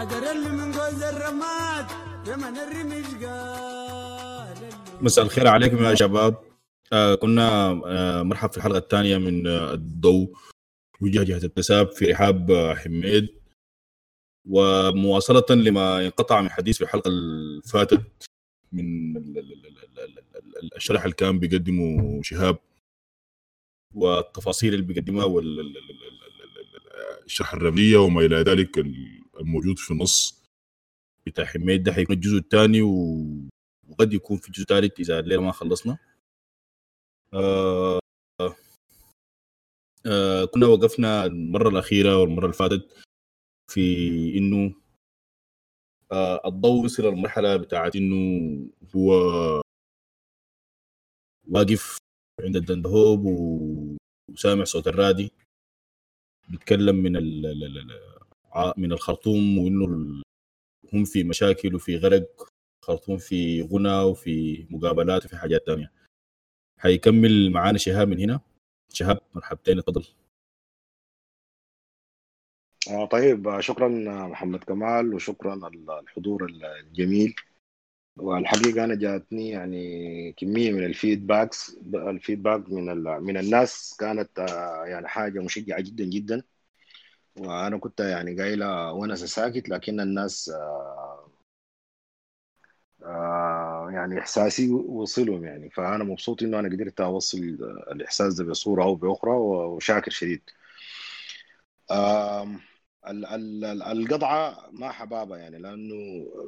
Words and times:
حجر 0.00 0.30
اللي 0.32 0.48
من 0.50 0.72
جوز 0.72 1.02
الرماد 1.02 1.86
يمن 2.26 2.56
الرمش 2.58 3.24
قال 3.24 4.56
مساء 5.00 5.24
الخير 5.24 5.48
عليكم 5.48 5.84
يا 5.84 5.94
شباب 5.94 6.42
آه 6.92 7.14
كنا 7.14 7.70
آه 7.86 8.22
مرحب 8.22 8.50
في 8.50 8.56
الحلقة 8.56 8.78
الثانية 8.78 9.18
من 9.18 9.46
آه 9.46 9.74
الضوء 9.74 10.36
وجهة 11.00 11.24
جهة 11.24 11.46
اكتساب 11.46 11.92
في 11.92 12.04
رحاب 12.04 12.50
آه 12.50 12.74
حميد 12.74 13.28
ومواصلة 14.48 15.44
لما 15.50 16.06
انقطع 16.06 16.40
من 16.40 16.50
حديث 16.50 16.76
في 16.76 16.84
الحلقة 16.84 17.08
اللي 17.08 17.60
من 18.72 19.16
ال- 19.16 19.38
ال- 19.38 19.52
ال- 19.52 19.98
ال- 19.98 20.18
ال- 20.36 20.56
ال- 20.62 20.76
الشرح 20.76 21.02
اللي 21.02 21.14
كان 21.14 21.38
بيقدمه 21.38 22.20
شهاب 22.22 22.58
والتفاصيل 23.94 24.74
اللي 24.74 24.84
بيقدمها 24.86 25.24
والشرح 27.24 27.54
الرملية 27.54 27.96
وما 27.96 28.20
إلى 28.20 28.36
ذلك 28.36 28.78
الموجود 29.40 29.78
في 29.78 29.90
النص 29.90 30.42
بتاع 31.26 31.44
حميد 31.44 31.82
ده 31.82 31.92
حيكون 31.92 32.16
الجزء 32.16 32.36
الثاني 32.38 32.82
و- 32.82 33.48
وقد 33.88 34.12
يكون 34.12 34.36
في 34.36 34.52
جزء 34.52 34.64
ثالث 34.64 35.00
إذا 35.00 35.18
الليلة 35.18 35.42
ما 35.42 35.52
خلصنا. 35.52 35.98
آه 37.34 38.00
آه 40.06 40.44
كنا 40.44 40.66
وقفنا 40.66 41.24
المرة 41.26 41.68
الأخيرة 41.68 42.20
والمرة 42.20 42.44
اللي 42.44 42.56
فاتت 42.56 43.04
في 43.70 43.80
إنه 44.38 44.74
آه 46.12 46.40
الضوء 46.48 46.84
وصل 46.84 47.06
المرحلة 47.06 47.56
بتاعت 47.56 47.96
إنه 47.96 48.16
هو 48.96 49.10
واقف 51.48 51.98
عند 52.40 52.56
الدندهوب 52.56 53.24
وسامع 54.30 54.64
صوت 54.64 54.86
الرادي 54.88 55.32
بيتكلم 56.48 56.96
من 56.96 57.16
ال 57.16 57.46
من 58.76 58.92
الخرطوم 58.92 59.58
وإنه 59.58 59.84
ال- 59.84 60.22
هم 60.92 61.04
في 61.04 61.24
مشاكل 61.24 61.74
وفي 61.74 61.96
غرق 61.96 62.48
خرطوم 62.84 63.18
في 63.18 63.62
غنى 63.62 64.00
وفي 64.02 64.66
مقابلات 64.70 65.24
وفي 65.24 65.36
حاجات 65.36 65.66
تانية. 65.66 65.92
حيكمل 66.78 67.50
معانا 67.52 67.78
شهاب 67.78 68.08
من 68.08 68.18
هنا. 68.18 68.40
شهاب 68.92 69.20
مرحبتين 69.34 69.78
اتفضل. 69.78 70.04
آه 72.90 73.04
طيب 73.06 73.60
شكرا 73.60 73.88
محمد 74.26 74.64
كمال 74.64 75.14
وشكرا 75.14 75.68
الحضور 76.00 76.46
الجميل. 76.80 77.34
والحقيقة 78.18 78.84
أنا 78.84 78.94
جاتني 78.94 79.48
يعني 79.48 80.32
كمية 80.32 80.72
من 80.72 80.84
الفيدباكس 80.84 81.76
الفيدباك 81.94 82.68
من 82.70 82.84
من 83.22 83.36
الناس 83.36 83.96
كانت 84.00 84.38
آه، 84.38 84.84
يعني 84.86 85.08
حاجة 85.08 85.40
مشجعة 85.40 85.80
جدا 85.80 86.04
جدا. 86.04 86.42
وأنا 87.38 87.78
كنت 87.78 88.00
يعني 88.00 88.36
قايلة 88.42 88.92
وأنا 88.92 89.14
ساكت 89.16 89.68
لكن 89.68 90.00
الناس 90.00 90.48
آه، 90.48 91.30
آه، 93.04 93.90
يعني 93.92 94.18
إحساسي 94.20 94.70
وصلهم 94.72 95.44
يعني. 95.44 95.70
فأنا 95.70 96.04
مبسوط 96.04 96.42
إنه 96.42 96.58
أنا 96.58 96.68
قدرت 96.68 97.00
أوصل 97.00 97.38
الإحساس 97.92 98.34
ده 98.34 98.44
بصورة 98.44 98.82
أو 98.84 98.94
بأخرى 98.94 99.30
وشاكر 99.32 100.10
شديد. 100.10 100.42
آم، 101.90 102.60
ال- 103.08 103.26
ال- 103.26 103.64
ال- 103.64 103.82
القطعة 103.82 104.68
ما 104.72 104.90
حبابة 104.92 105.36
يعني 105.36 105.58
لأنه 105.58 105.94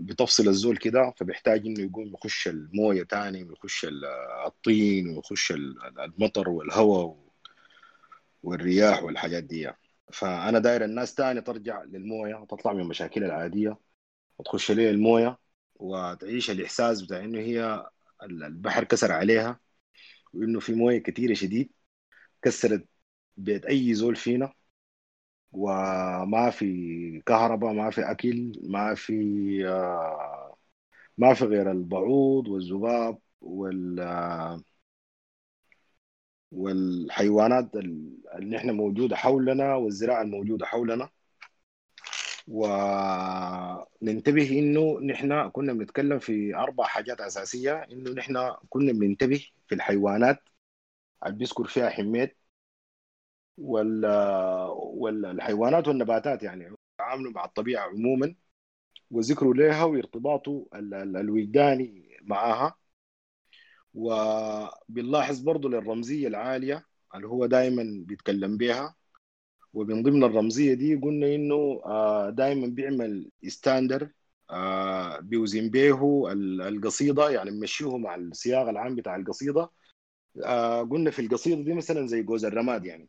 بتفصل 0.00 0.48
الزول 0.48 0.76
كده 0.76 1.14
فبيحتاج 1.16 1.66
إنه 1.66 1.80
يقوم 1.80 2.06
يخش 2.14 2.48
الموية 2.48 3.02
تاني 3.02 3.44
ويخش 3.44 3.84
ال- 3.84 4.04
الطين 4.46 5.08
ويخش 5.16 5.52
ال- 5.52 5.98
المطر 6.00 6.48
والهواء 6.50 7.16
والرياح 8.42 9.02
والحاجات 9.02 9.44
دي 9.44 9.70
فأنا 10.12 10.58
داير 10.58 10.84
الناس 10.84 11.14
تاني 11.14 11.40
ترجع 11.40 11.82
للموية 11.82 12.34
وتطلع 12.34 12.72
من 12.72 12.84
مشاكلها 12.84 13.28
العادية 13.28 13.78
وتخش 14.38 14.70
ليه 14.72 14.90
الموية 14.90 15.38
وتعيش 15.76 16.50
الإحساس 16.50 17.02
بتاع 17.02 17.20
إنه 17.20 17.38
هي 17.40 17.86
ال- 18.22 18.44
البحر 18.44 18.84
كسر 18.84 19.12
عليها 19.12 19.60
وإنه 20.34 20.60
في 20.60 20.74
موية 20.74 20.98
كتيرة 20.98 21.34
شديد 21.34 21.72
كسرت 22.42 22.86
بيت 23.36 23.66
أي 23.66 23.94
زول 23.94 24.16
فينا 24.16 24.52
وما 25.52 26.50
في 26.50 27.22
كهرباء 27.26 27.72
ما 27.72 27.90
في 27.90 28.00
أكل 28.10 28.52
ما 28.62 28.94
في 28.94 29.12
آه، 29.68 30.56
ما 31.18 31.34
في 31.34 31.44
غير 31.44 31.70
البعوض 31.70 32.48
والذباب 32.48 33.18
وال 33.40 34.00
والحيوانات 36.52 37.76
ال- 37.76 38.18
اللي 38.34 38.56
إحنا 38.56 38.72
موجودة 38.72 39.16
حولنا 39.16 39.74
والزراعة 39.74 40.22
الموجودة 40.22 40.66
حولنا. 40.66 41.08
وننتبه 44.02 44.58
إنه 44.58 45.00
نحن 45.00 45.48
كنا 45.48 45.72
بنتكلم 45.72 46.18
في 46.18 46.54
أربع 46.56 46.84
حاجات 46.84 47.20
أساسية 47.20 47.72
إنه 47.92 48.10
نحن 48.10 48.52
كنا 48.68 48.92
بننتبه 48.92 49.46
في 49.68 49.74
الحيوانات 49.74 50.38
اللي 51.26 51.36
بيذكر 51.38 51.64
فيها 51.64 51.90
حميت 51.90 52.36
وال 53.58 54.06
والحيوانات 54.76 55.88
والنباتات 55.88 56.42
يعني 56.42 56.76
تعاملوا 56.98 57.32
مع 57.32 57.44
الطبيعة 57.44 57.82
عموما 57.88 58.34
وذكره 59.10 59.52
لها 59.54 59.84
وارتباطه 59.84 60.66
ال- 60.74 60.94
ال- 60.94 61.16
الوجداني 61.16 62.18
معها. 62.22 62.78
وبنلاحظ 63.94 65.40
برضو 65.40 65.68
للرمزية 65.68 66.28
العالية 66.28 66.86
اللي 67.14 67.26
هو 67.28 67.46
دائما 67.46 68.04
بيتكلم 68.06 68.56
بها 68.56 68.94
ومن 69.74 70.02
ضمن 70.02 70.24
الرمزية 70.24 70.74
دي 70.74 70.94
قلنا 70.94 71.34
إنه 71.34 71.80
دائما 72.30 72.66
بيعمل 72.66 73.30
ستاندر 73.48 74.08
بيوزن 75.20 75.68
به 75.70 76.32
ال- 76.32 76.62
القصيدة 76.62 77.30
يعني 77.30 77.50
مشيه 77.50 77.98
مع 77.98 78.14
السياق 78.14 78.68
العام 78.68 78.96
بتاع 78.96 79.16
القصيدة. 79.16 79.70
آه، 80.44 80.82
قلنا 80.82 81.10
في 81.10 81.22
القصيدة 81.22 81.62
دي 81.62 81.74
مثلا 81.74 82.06
زي 82.06 82.22
جوز 82.22 82.44
الرماد 82.44 82.84
يعني. 82.84 83.08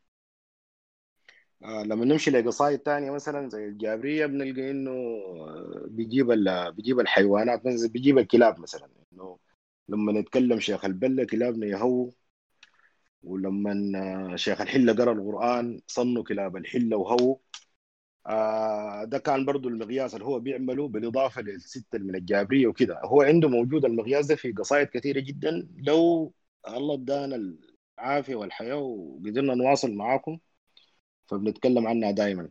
آه، 1.64 1.84
لما 1.84 2.06
نمشي 2.06 2.32
لقصايد 2.32 2.80
تانية 2.80 3.12
مثلا 3.12 3.50
زي 3.50 3.66
الجابرية 3.66 4.26
بنلقى 4.26 4.72
إنه 4.72 4.92
آه، 4.92 5.86
بيجيب 5.88 6.28
بيجيب 6.76 7.00
الحيوانات 7.00 7.62
بيجيب 7.66 8.18
الكلاب 8.18 8.60
مثلا 8.60 8.90
إنه 9.14 9.38
لما 9.90 10.12
نتكلم 10.12 10.60
شيخ 10.60 10.86
البلة 10.86 11.24
كلابنا 11.26 11.68
يهووا 11.68 12.12
ولما 13.24 14.38
شيخ 14.38 14.62
الحلة 14.62 14.94
قرأ 14.94 15.12
القرآن 15.14 15.82
صنوا 15.88 16.24
كلاب 16.24 16.58
الحلة 16.58 16.98
وهووا 16.98 17.38
آه، 18.28 19.04
ده 19.04 19.18
كان 19.18 19.46
برضو 19.46 19.70
المقياس 19.70 20.14
اللي 20.14 20.26
هو 20.26 20.40
بيعمله 20.40 20.88
بالإضافة 20.88 21.42
للستة 21.42 22.00
من 22.00 22.16
الجابرية 22.16 22.68
وكده. 22.68 23.02
هو 23.06 23.22
عنده 23.22 23.50
موجود 23.50 23.86
المقياس 23.86 24.26
ده 24.26 24.36
في 24.36 24.52
قصايد 24.52 24.88
كثيرة 24.88 25.20
جدا. 25.20 25.68
لو 25.78 26.34
الله 26.68 26.94
ادانا 26.96 27.36
العافية 28.00 28.36
والحياة 28.36 28.76
وقدرنا 28.78 29.56
نواصل 29.56 29.94
معاكم 29.96 30.40
فبنتكلم 31.28 31.88
عنها 31.88 32.12
دائما 32.12 32.50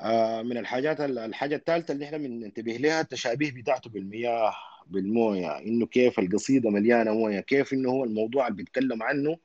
آه، 0.00 0.42
من 0.42 0.58
الحاجات 0.58 1.00
الحاجة 1.00 1.56
الثالثة 1.56 1.92
اللي 1.94 2.04
إحنا 2.04 2.18
بننتبه 2.18 2.72
لها 2.72 3.00
التشابيه 3.00 3.52
بتاعته 3.62 3.90
بالمياه. 3.90 4.54
بالمويه 4.92 5.58
إنه 5.58 5.86
كيف 5.86 6.18
القصيدة 6.18 6.70
مليانة 6.70 7.12
مويه 7.14 7.40
كيف 7.40 7.72
إنه 7.72 7.90
هو 7.90 8.04
الموضوع 8.04 8.46
اللي 8.46 8.56
بيتكلم 8.56 9.02
عنه 9.02 9.36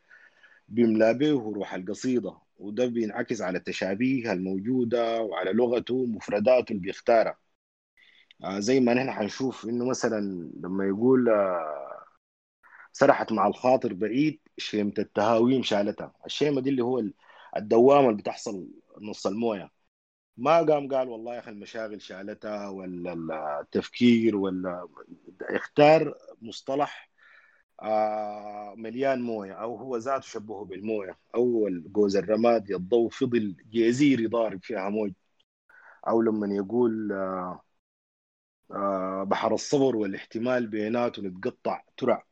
بيملا 0.67 1.11
به 1.11 1.31
روح 1.55 1.73
القصيدة. 1.73 2.37
وده 2.59 2.85
بينعكس 2.85 3.41
على 3.41 3.57
التشابيه 3.57 4.31
الموجودة 4.33 5.21
وعلى 5.21 5.53
لغته 5.53 5.93
ومفرداته 5.95 6.71
اللي 6.71 6.81
بيختارها. 6.81 7.37
آه، 8.43 8.59
زي 8.59 8.79
ما 8.79 8.93
نحن 8.93 9.11
حنشوف 9.11 9.65
إنه 9.65 9.85
مثلا 9.85 10.19
لما 10.63 10.85
يقول 10.87 11.29
آه، 11.29 12.05
سرحت 12.91 13.31
مع 13.31 13.47
الخاطر 13.47 13.93
بعيد 13.93 14.39
شيمة 14.57 14.93
التهاويم 14.99 15.63
شالتها. 15.63 16.13
الشيمة 16.25 16.61
دي 16.61 16.69
اللي 16.69 16.83
هو 16.83 17.03
الدوامة 17.57 18.09
اللي 18.09 18.21
بتحصل 18.21 18.69
نص 19.01 19.27
الموية. 19.27 19.71
ما 20.37 20.57
قام 20.57 20.87
قال 20.87 21.09
والله 21.09 21.33
يا 21.35 21.39
أخي 21.39 21.51
المشاغل 21.51 22.01
شالتها 22.01 22.69
ولا 22.69 23.13
التفكير 23.61 24.35
ولا 24.35 24.87
اختار 25.41 26.15
مصطلح 26.41 27.11
آه 27.81 28.73
مليان 28.77 29.21
موية. 29.21 29.53
أو 29.53 29.75
هو 29.77 29.97
ذاته 29.97 30.21
شبهه 30.27 30.65
بالموية. 30.65 31.19
أو 31.35 31.69
جوز 31.69 32.15
الرماد 32.15 32.71
الضوء 32.71 33.09
فضل 33.09 33.55
جزيري 33.71 34.27
ضارب 34.27 34.63
فيها 34.63 34.89
موج 34.89 35.11
أو 36.07 36.21
لما 36.21 36.55
يقول 36.55 37.11
آه 37.11 37.61
آه 38.71 39.23
بحر 39.23 39.53
الصبر 39.53 39.95
والاحتمال 39.95 40.67
بيناته 40.67 41.21
نتقطع 41.21 41.83
ترع. 41.97 42.23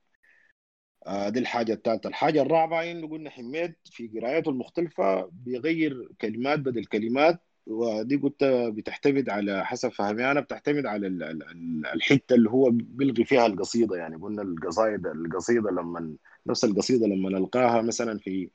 دي 1.30 1.40
الحاجة 1.40 1.74
الثالثة. 1.74 2.10
الحاجة 2.10 2.42
الرابعة 2.42 2.84
إنه 2.84 3.08
قلنا 3.10 3.30
حميد 3.30 3.76
في 3.86 4.08
قراءاته 4.08 4.50
المختلفة 4.50 5.26
بيغير 5.32 6.10
كلمات 6.22 6.60
بدل 6.60 6.86
كلمات. 6.86 7.42
ودي 7.68 8.16
قلت 8.16 8.44
بتعتمد 8.74 9.30
على 9.30 9.66
حسب 9.66 9.90
فهمي. 9.90 10.32
أنا 10.32 10.40
بتعتمد 10.42 10.86
على 10.86 11.08
ال- 11.08 11.24
ال- 11.24 11.44
ال- 11.52 11.86
الحتة 11.94 12.36
اللي 12.36 12.50
هو 12.50 12.70
بيلغي 12.72 13.26
فيها 13.26 13.46
القصيدة 13.46 13.96
يعني. 13.96 14.16
قلنا 14.16 14.42
القصايد 14.42 15.08
القصيدة 15.08 15.72
لما 15.72 16.16
نفس 16.48 16.66
القصيدة 16.66 17.08
لما 17.08 17.30
نلقاها 17.30 17.82
مثلا 17.82 18.20
في 18.20 18.50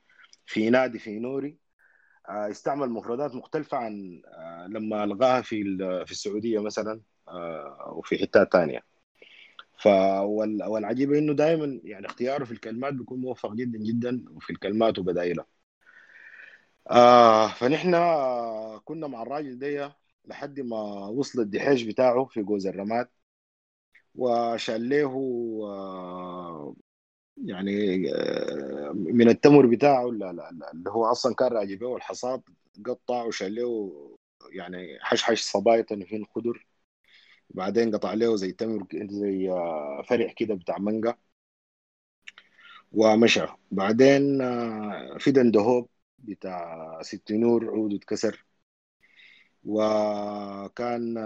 في 0.45 0.69
نادي 0.69 0.99
في 0.99 1.19
نوري 1.19 1.57
آه، 2.29 2.49
استعمل 2.51 2.89
مفردات 2.89 3.35
مختلفة 3.35 3.77
عن 3.77 4.21
آه، 4.27 4.67
لما 4.67 5.03
ألغاها 5.03 5.41
في 5.41 5.63
في 6.05 6.11
السعودية 6.11 6.59
مثلا 6.59 7.01
آه، 7.27 7.93
وفي 7.97 8.17
حتات 8.17 8.51
تانية. 8.51 8.83
ف 9.79 9.87
وال- 10.21 10.63
والعجيب 10.63 11.13
إنه 11.13 11.33
دائما 11.33 11.81
يعني 11.83 12.05
اختياره 12.05 12.43
في 12.43 12.51
الكلمات 12.51 12.93
بيكون 12.93 13.21
موفق 13.21 13.53
جدا 13.53 13.79
جدا 13.79 14.25
وفي 14.31 14.49
الكلمات 14.49 14.99
وبدائلها 14.99 15.45
آه 16.91 17.47
فنحن 17.47 17.95
كنا 18.85 19.07
مع 19.07 19.21
الراجل 19.21 19.59
ده 19.59 19.97
لحد 20.25 20.59
ما 20.59 20.77
وصل 21.07 21.39
الدحيش 21.41 21.83
بتاعه 21.83 22.25
في 22.25 22.43
جوز 22.43 22.67
الرماد 22.67 23.09
وشال 24.15 24.89
له 24.89 25.13
آه 25.63 26.75
يعني 27.37 27.71
آه 28.15 28.91
من 28.95 29.29
التمر 29.29 29.65
بتاعه 29.67 30.09
اللي 30.09 30.89
هو 30.89 31.05
أصلا 31.05 31.35
كان 31.35 31.47
راجع 31.49 31.75
به 31.75 31.95
الحصاد 31.97 32.43
قطع 32.87 33.23
وشال 33.23 33.55
له 33.55 33.91
يعني 34.51 34.99
حشحش 35.01 35.41
صبايط 35.41 35.93
فين 35.93 36.25
خضر. 36.35 36.67
بعدين 37.49 37.95
قطع 37.95 38.13
له 38.13 38.35
زي 38.37 38.51
تمر 38.51 38.87
زي 38.95 39.51
آه، 39.51 40.03
فرع 40.09 40.33
كده 40.37 40.55
بتاع 40.55 40.77
مانجا 40.79 41.15
ومشى. 42.91 43.45
بعدين 43.71 44.39
في 45.19 45.31
دندهوب 45.31 45.89
بتاع 46.23 47.01
ست 47.01 47.31
نور 47.31 47.65
عود 47.69 47.93
اتكسر. 47.93 48.45
وكان 49.63 51.17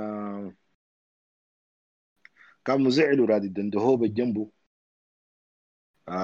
كان 2.65 2.81
مزعل 2.83 3.19
وراد 3.21 3.43
الدندهوب 3.43 4.05
جنبه 4.05 4.49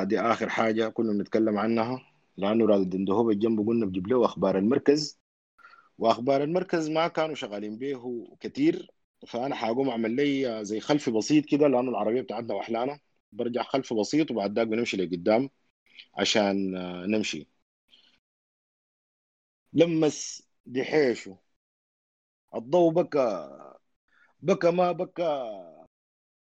دي 0.04 0.20
آخر 0.20 0.50
حاجة 0.50 0.90
كنا 0.90 1.14
بنتكلم 1.14 1.58
عنها 1.58 2.02
لأنه 2.38 2.66
راد 2.66 2.82
الدندهوب 2.82 3.32
جنبه 3.32 3.66
قلنا 3.66 3.86
بجيب 3.86 4.08
له 4.08 4.26
أخبار 4.26 4.58
المركز. 4.58 5.20
وأخبار 5.98 6.44
المركز 6.44 6.90
ما 6.90 7.08
كانوا 7.08 7.36
شغالين 7.36 7.78
به 7.78 8.28
كتير. 8.40 8.92
فأنا 9.28 9.56
حاقوم 9.56 9.90
أعمل 9.90 10.16
لي 10.16 10.66
زي 10.66 10.80
خلفي 10.80 11.12
بسيط 11.12 11.46
كده 11.46 11.68
لأنه 11.68 11.90
العربية 11.92 12.22
بتاعتنا 12.22 12.54
وحلانه 12.56 13.00
برجع 13.32 13.64
خلفي 13.64 13.96
بسيط 13.96 14.32
وبعد 14.32 14.60
ذاك 14.60 14.68
بنمشي 14.68 14.98
لقدام 14.98 15.50
عشان 16.16 16.78
آه، 16.78 17.08
نمشي. 17.08 17.51
لمس 19.74 20.44
دحيشه 20.66 21.38
الضوء 22.56 22.94
بكى 22.94 23.58
بكى 24.42 24.72
ما 24.72 24.92
بكى. 24.92 25.58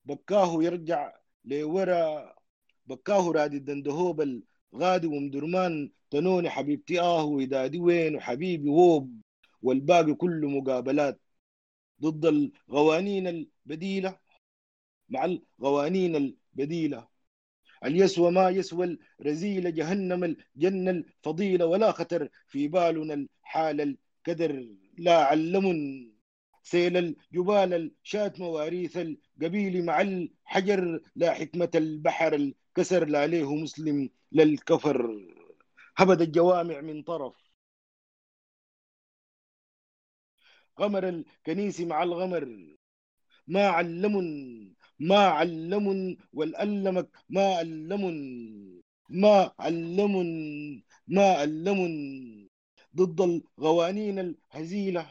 بكاه 0.06 0.64
يرجع 0.64 1.14
لورا. 1.46 2.36
بكاه 2.86 3.31
راد 3.31 3.54
الدندهوب 3.54 4.22
الغادي 4.74 5.08
ومدرمان. 5.08 5.92
تنوني 6.12 6.50
حبيبتي 6.50 7.00
آه 7.00 7.24
ودادي 7.25 7.80
وين 7.80 8.16
وحبيبي 8.16 8.70
ووب. 8.70 9.22
والباقي 9.62 10.14
كله 10.14 10.50
مقابلات. 10.50 11.22
ضد 12.02 12.25
القوانين 12.25 13.28
البديلة. 13.28 14.20
مع 15.10 15.25
القوانين 15.25 16.16
البديلة. 16.16 17.08
اليسوى 17.86 18.32
ما 18.32 18.50
يسوى 18.50 18.98
الرزيلة 19.20 19.70
جهنم 19.70 20.24
الجنة 20.24 20.92
الفضيلة 20.92 21.66
ولا 21.66 21.92
خطر 21.92 22.30
في 22.48 22.68
بالنا 22.68 23.14
الحال 23.14 23.82
الكدر. 23.82 24.68
لا 24.98 25.24
علم 25.24 25.66
سيل 26.64 26.98
الجبال 26.98 27.74
الشات 28.04 28.40
مواريث 28.40 28.98
القبيل 28.98 29.86
مع 29.86 30.02
الحجر. 30.02 31.02
لا 31.16 31.34
حكمة 31.34 31.70
البحر 31.76 32.34
الكسر 32.34 33.06
لا 33.06 33.20
عليه 33.22 33.56
مسلم 33.56 34.10
للكفر. 34.32 35.28
هبد 35.98 36.22
الجوامع 36.22 36.82
من 36.82 37.04
طرف. 37.04 37.36
غمر 40.80 41.10
الكنيس 41.10 41.82
مع 41.82 42.04
الغمر. 42.04 42.76
ما 43.48 43.68
علم 43.68 44.16
ما 45.04 45.18
علم 45.18 46.18
والألمك 46.34 47.10
ما 47.30 47.46
علم 47.56 48.04
ما 49.10 49.52
علم 49.60 50.14
ما 51.08 51.26
علم. 51.40 51.80
ضد 52.96 53.22
القوانين 53.22 54.20
الهزيلة 54.20 55.08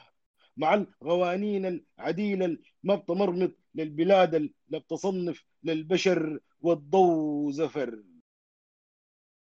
مع 0.57 0.75
القوانين 0.75 1.83
العديلة 1.99 2.59
ما 2.83 2.95
بتمرمط 2.95 3.53
للبلاد 3.75 4.35
لا 4.69 4.79
بتصنف 4.79 5.45
للبشر 5.65 6.41
والضوء 6.61 7.51
زفر. 7.51 8.03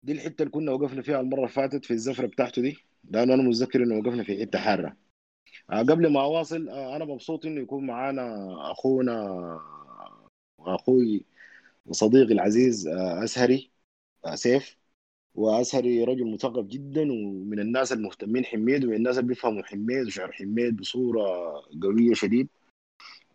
دي 0.03 0.13
الحتة 0.13 0.43
اللي 0.43 0.51
كنا 0.53 0.73
وقفنا 0.73 1.03
فيها 1.03 1.21
المرة 1.21 1.39
اللي 1.39 1.49
فاتت 1.49 1.85
في 1.85 1.91
الزفرة 1.91 2.27
بتاعته 2.27 2.63
دي 2.63 2.77
لأنه 3.05 3.35
أنا 3.35 3.43
متذكر 3.43 3.83
إنه 3.83 3.99
وقفنا 3.99 4.25
في 4.25 4.41
حتة 4.41 4.59
حارة. 4.59 4.97
آه، 5.71 5.83
قبل 5.83 6.13
ما 6.13 6.21
أواصل 6.21 6.69
آه، 6.69 6.97
أنا 6.97 7.05
مبسوط 7.05 7.47
إنه 7.47 7.61
يكون 7.61 7.87
معانا 7.87 8.55
أخونا 8.73 9.25
وأخوي 10.67 11.25
وصديقي 11.87 12.33
العزيز 12.35 12.87
آه، 12.89 13.25
أسهري 13.25 13.71
آه، 14.27 14.35
سيف. 14.35 14.79
وأسهري 15.35 16.05
رجل 16.05 16.33
مثقف 16.35 16.65
جدا 16.67 17.03
ومن 17.13 17.61
الناس 17.61 17.93
المهتمين 17.93 18.45
حميد 18.45 18.85
ومن 18.85 18.95
الناس 18.97 19.19
اللي 19.19 19.29
بيفهموا 19.29 19.63
حميد 19.63 20.07
وشعر 20.07 20.33
حميد 20.33 20.77
بصورة 20.77 21.23
قوية 21.83 22.15
شديد. 22.15 22.49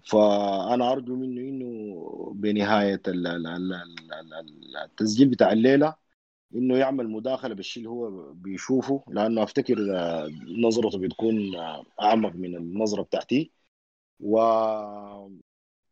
فأنا 0.03 0.91
أرجو 0.91 1.15
منه 1.15 1.41
إنه 1.41 2.33
بنهاية 2.35 3.01
ال- 3.07 3.27
ال- 3.27 3.47
ال- 3.47 3.73
ال- 4.13 4.33
ال- 4.33 4.77
التسجيل 4.77 5.27
بتاع 5.29 5.51
الليلة 5.51 5.95
إنه 6.55 6.77
يعمل 6.77 7.09
مداخلة 7.09 7.55
بالشيء 7.55 7.83
اللي 7.83 7.89
هو 7.89 8.33
بيشوفه 8.33 9.03
لأنه 9.09 9.43
أفتكر 9.43 9.77
آه، 9.97 10.29
نظرته 10.65 10.99
بتكون 10.99 11.35
أعمق 12.01 12.35
من 12.35 12.55
النظرة 12.55 13.01
بتاعتي. 13.03 13.51
و 14.19 14.39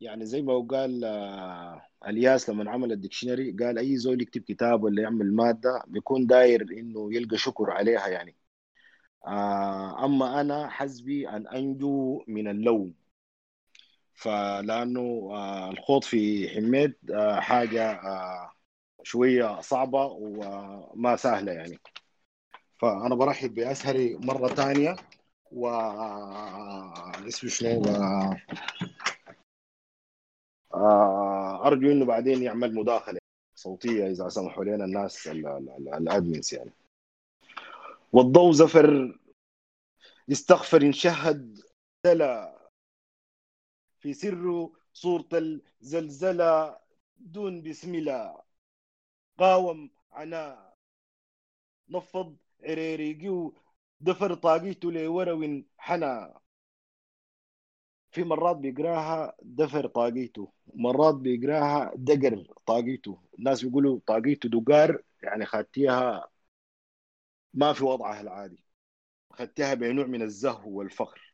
يعني 0.02 0.26
زي 0.26 0.42
ما 0.42 0.60
قال 0.60 1.04
آه، 1.04 1.82
الياس 2.08 2.50
لما 2.50 2.72
عمل 2.72 2.92
الديكشنري 2.92 3.52
قال 3.52 3.78
أي 3.78 3.98
زول 3.98 4.22
يكتب 4.22 4.42
كتاب 4.42 4.84
ولا 4.84 5.02
يعمل 5.02 5.34
مادة 5.36 5.84
بيكون 5.88 6.28
داير 6.28 6.62
إنه 6.62 7.14
يلقى 7.14 7.38
شكر 7.38 7.72
عليها 7.72 8.08
يعني. 8.08 8.36
آه، 9.28 10.06
أما 10.06 10.42
أنا 10.42 10.70
حسبي 10.70 11.30
أن 11.30 11.48
أنجو 11.48 12.24
من 12.28 12.48
اللوم. 12.48 12.94
فلأنه 14.14 15.30
آه، 15.32 15.70
الخوض 15.72 16.04
في 16.04 16.50
حميد 16.50 16.94
حاجة 17.40 18.02
شوية 19.04 19.62
صعبة 19.62 20.06
وما 20.06 21.16
سهلة 21.16 21.52
يعني. 21.52 21.80
فأنا 22.82 23.16
برحب 23.16 23.54
بأسهري 23.54 24.16
مرة 24.16 24.48
ثانية 24.48 24.96
و 25.52 25.68
اسمه 27.28 27.50
شنو؟ 27.50 27.82
أرجو 31.68 31.92
إنه 31.92 32.06
بعدين 32.06 32.44
يعمل 32.44 32.76
مداخلة 32.76 33.20
صوتية 33.56 34.08
إذا 34.08 34.30
سمحوا 34.30 34.64
لنا 34.64 34.86
الناس 34.86 35.28
ال- 35.28 35.48
ال- 35.48 35.70
ال- 35.70 35.94
الادمنز 35.94 36.54
يعني. 36.54 36.72
والضوء 38.14 38.52
زفر 38.52 39.18
يستغفر 40.28 40.84
ينشهد 40.84 41.60
تلا 42.04 42.58
في 44.00 44.14
سره 44.14 44.72
صورة 44.94 45.30
الزلزلة 45.34 46.78
دون 47.18 47.62
بسم 47.62 47.96
الله. 47.96 48.42
قاوم 49.38 49.90
عنا. 50.12 50.74
نفض 51.90 52.38
عريريقي 52.64 53.52
دفر 54.02 54.34
طاقيته 54.34 54.92
لورو 54.92 55.64
حنا. 55.78 56.40
في 58.12 58.24
مرات 58.24 58.56
بيقراها 58.58 59.36
دفر 59.42 59.88
طاقيته 59.88 60.52
مرات 60.76 61.16
بيقراها 61.16 61.92
دقر 61.96 62.54
طاقيته. 62.66 63.20
الناس 63.40 63.64
بيقولوا 63.66 64.00
طاقيته 64.08 64.50
دقار 64.50 65.02
يعني 65.24 65.46
خدتيها 65.46 66.28
ما 67.54 67.74
في 67.74 67.84
وضعها 67.86 68.22
العادي. 68.22 68.64
خدتها 69.32 69.74
بنوع 69.74 70.06
من 70.06 70.22
الزهو 70.22 70.70
والفخر. 70.80 71.34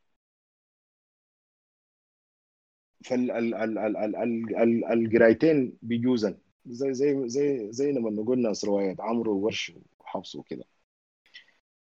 فالقرايتين 4.64 5.78
بيجوزن. 5.82 6.38
زي 6.66 6.94
زي 6.94 7.30
زي 7.30 7.72
زي 7.72 7.92
لما 7.92 8.24
قلنا 8.24 8.54
رواية 8.66 8.96
عمرو 9.00 9.34
وورش 9.38 9.72
وحفص 10.00 10.36
وكده 10.36 10.66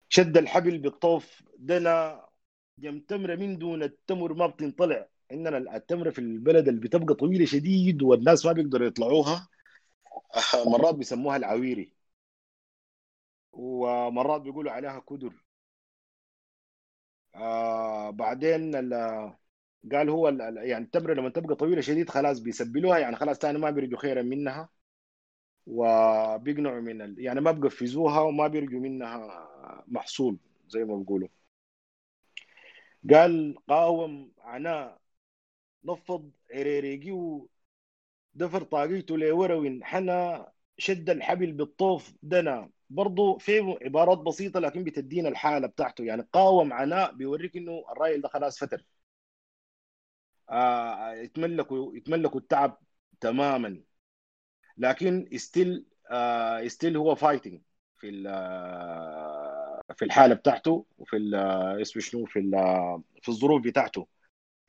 شد 0.09 0.37
الحبل 0.37 0.77
بالطوف 0.77 1.43
دنا 1.57 2.28
جم 2.79 2.99
تمرة 2.99 3.35
من 3.35 3.57
دون 3.57 3.83
التمر 3.83 4.33
ما 4.33 4.47
بتنطلع. 4.47 5.07
عندنا 5.31 5.57
التمرة 5.75 6.09
في 6.09 6.19
البلد 6.19 6.67
اللي 6.67 6.79
بتبقى 6.81 7.15
طويلة 7.15 7.45
شديد 7.45 8.03
والناس 8.03 8.45
ما 8.45 8.51
بيقدروا 8.51 8.87
يطلعوها. 8.87 9.47
مرات 10.65 10.95
بيسموها 10.95 11.37
العويري. 11.37 11.93
ومرات 13.51 14.41
بيقولوا 14.41 14.71
عليها 14.71 14.99
كدر. 14.99 15.33
آه 17.35 18.09
بعدين 18.09 18.75
ال- 18.75 19.33
قال 19.91 20.09
هو 20.09 20.29
يعني 20.29 20.85
التمرة 20.85 21.13
لما 21.13 21.29
تبقى 21.29 21.55
طويلة 21.55 21.81
شديد 21.81 22.09
خلاص 22.09 22.39
بيسبلوها 22.39 22.97
يعني 22.97 23.15
خلاص 23.15 23.37
تاني 23.39 23.57
ما 23.57 23.69
بيرجوا 23.69 23.99
خيرا 23.99 24.21
منها. 24.21 24.69
وبيقنعوا 25.67 26.81
من 26.81 27.01
ال... 27.01 27.15
يعني 27.19 27.41
ما 27.41 27.51
بيقفزوها 27.51 28.19
وما 28.21 28.47
بيرجوا 28.47 28.79
منها 28.79 29.47
محصول 29.87 30.37
زي 30.67 30.83
ما 30.83 30.95
بيقولوا. 30.95 31.27
قال 33.13 33.55
قاوم 33.67 34.31
عناء 34.39 35.01
نفض 35.83 36.31
عريريقي 36.53 37.41
دفر 38.33 38.63
طاقيته 38.63 39.17
لوروين. 39.17 39.83
حنا 39.83 40.51
شد 40.77 41.09
الحبل 41.09 41.51
بالطوف 41.51 42.13
دنا. 42.23 42.71
برضو 42.89 43.37
في 43.37 43.77
عبارات 43.81 44.17
بسيطة 44.17 44.59
لكن 44.59 44.83
بتدينا 44.83 45.29
الحالة 45.29 45.67
بتاعته. 45.67 46.03
يعني 46.03 46.27
قاوم 46.33 46.73
عناء 46.73 47.13
بيوريك 47.15 47.57
إنه 47.57 47.85
الراجل 47.91 48.21
ده 48.21 48.27
خلاص 48.29 48.59
فتر. 48.59 48.83
آه 50.49 51.13
يتملكوا 51.13 51.95
يتملكوا 51.95 52.39
التعب 52.39 52.81
تماما. 53.21 53.83
لكن 54.77 55.29
still 55.37 55.85
آه 56.11 56.67
still 56.67 56.97
هو 56.97 57.15
فايتنج 57.15 57.61
في 57.97 58.09
في 59.97 60.05
الحالة 60.05 60.35
بتاعته 60.35 60.85
وفي 60.97 61.17
اسمه 61.81 62.01
شنو 62.01 62.25
في 62.25 62.39
في 63.21 63.29
الظروف 63.29 63.63
بتاعته. 63.63 64.07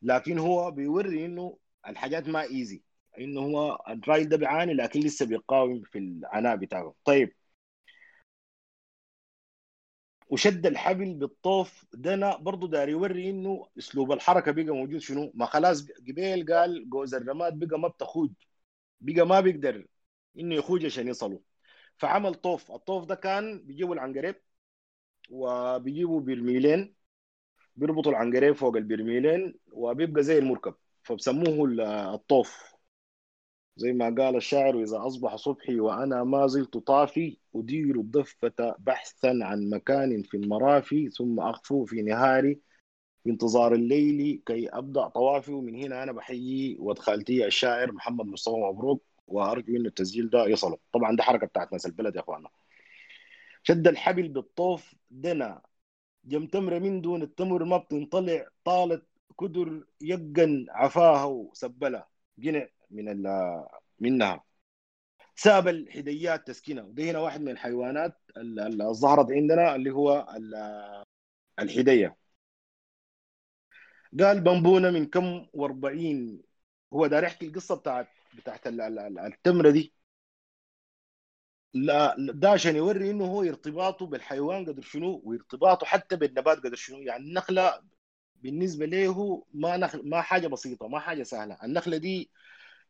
لكن 0.02 0.38
هو 0.38 0.70
بيوري 0.70 1.26
إنه 1.26 1.58
الحاجات 1.88 2.28
ما 2.28 2.42
easy 2.42 2.82
إنه 3.18 3.40
هو 3.40 3.84
الراجل 3.88 4.28
ده 4.28 4.36
بيعاني 4.36 4.74
لكن 4.74 5.00
لسه 5.00 5.26
بيقاوم 5.26 5.82
في 5.82 5.98
العناء 5.98 6.56
بتاعه. 6.56 6.94
طيب. 7.04 7.34
وشد 10.28 10.66
الحبل 10.66 11.14
بالطوف 11.14 11.84
ده 11.94 12.36
برضه 12.36 12.68
دار 12.68 12.88
يوري 12.88 13.30
إنه 13.30 13.66
أسلوب 13.78 14.12
الحركة 14.12 14.52
بقى 14.52 14.64
موجود 14.64 14.98
شنو؟ 14.98 15.32
ما 15.34 15.46
خلاص 15.46 15.86
قبيل 16.08 16.54
قال 16.54 16.90
جوز 16.90 17.14
الرماد 17.14 17.58
بقى 17.58 17.78
ما 17.78 17.88
بتخوج. 17.88 18.30
بقى 19.00 19.26
ما 19.26 19.40
بيقدر 19.40 19.86
إنه 20.38 20.54
يخوج 20.54 20.86
عشان 20.86 21.08
يصلوا 21.08 21.40
فعمل 21.98 22.34
طوف. 22.34 22.72
الطوف 22.72 23.04
ده 23.04 23.14
كان 23.14 23.66
بيجيبوا 23.66 23.94
العنقريب. 23.94 24.36
وبيجيبوا 25.30 26.20
برميلين 26.20 26.94
بيربطوا 27.76 28.12
العنقريب 28.12 28.54
فوق 28.54 28.76
البرميلين 28.76 29.54
وبيبقى 29.72 30.22
زي 30.22 30.38
المركب 30.38 30.74
فبسموه 31.02 31.68
الطوف. 32.14 32.74
زي 33.76 33.92
ما 33.92 34.04
قال 34.04 34.36
الشاعر 34.36 34.82
إذا 34.82 35.06
أصبح 35.06 35.36
صبحي 35.36 35.80
وأنا 35.80 36.24
ما 36.24 36.46
زلت 36.46 36.76
طافي 36.78 37.38
أدير 37.56 37.96
الضفة 38.00 38.76
بحثا 38.78 39.38
عن 39.42 39.70
مكان 39.70 40.22
في 40.22 40.36
المرافي 40.36 41.10
ثم 41.10 41.40
أخفو 41.40 41.84
في 41.84 42.02
نهاري 42.02 42.60
في 43.24 43.30
انتظار 43.30 43.74
الليل 43.74 44.42
كي 44.46 44.68
أبدأ 44.68 45.08
طوافي 45.08 45.52
ومن 45.52 45.74
هنا 45.84 46.02
أنا 46.02 46.12
بحيي 46.12 46.76
ودخلتي 46.80 47.46
الشاعر 47.46 47.92
محمد 47.92 48.26
مصطفى 48.26 48.56
مبروك 48.56 49.04
وأرجو 49.26 49.76
إنه 49.76 49.88
التسجيل 49.88 50.30
ده 50.30 50.46
يصله 50.46 50.78
طبعا 50.92 51.16
ده 51.16 51.22
حركة 51.22 51.46
بتاعت 51.46 51.72
ناس 51.72 51.86
البلد 51.86 52.16
يا 52.16 52.20
أخوانا 52.20 52.48
شد 53.62 53.88
الحبل 53.88 54.28
بالطوف 54.28 54.94
دنا. 55.10 55.62
جم 56.24 56.46
تمر 56.46 56.80
من 56.80 57.00
دون 57.00 57.22
التمر 57.22 57.64
ما 57.64 57.76
بتنطلع. 57.76 58.48
طالت 58.64 59.06
كدر 59.40 59.84
يقن 60.00 60.66
عفاها 60.70 61.24
وسبلها 61.24 62.08
جنع 62.38 62.68
من 62.90 63.24
منها. 64.00 64.44
ساب 65.34 65.68
الحديات 65.68 66.46
تسكينة. 66.46 66.82
ودي 66.82 67.10
هنا 67.10 67.18
واحد 67.18 67.40
من 67.40 67.48
الحيوانات 67.48 68.20
اللي 68.36 68.94
عندنا 69.30 69.74
اللي 69.74 69.90
هو 69.90 70.36
الحدية. 71.58 72.16
قال 74.20 74.40
بنبونه 74.40 74.90
من 74.90 75.06
كم 75.06 75.46
واربعين. 75.52 76.42
هو 76.92 77.06
دار 77.06 77.24
يحكي 77.24 77.46
القصة 77.46 77.74
بتاعت 77.74 78.08
بتاعت 78.34 78.66
التمره 78.66 79.70
دي. 79.70 79.92
لا 81.74 82.16
ده 82.18 82.50
عشان 82.50 82.76
يوري 82.76 83.10
إنه 83.10 83.24
هو 83.24 83.42
ارتباطه 83.42 84.06
بالحيوان 84.06 84.66
قدر 84.66 84.82
شنو 84.82 85.22
وارتباطه 85.24 85.86
حتى 85.86 86.16
بالنبات 86.16 86.58
قدر 86.58 86.76
شنو. 86.76 86.98
يعني 86.98 87.24
النخلة 87.26 87.80
بالنسبة 88.36 88.86
له 88.86 89.44
ما 89.54 89.76
نخل 89.76 90.08
ما 90.08 90.20
حاجة 90.22 90.46
بسيطة 90.46 90.88
ما 90.88 90.98
حاجة 91.00 91.22
سهلة. 91.22 91.58
النخلة 91.64 91.96
دي 91.96 92.30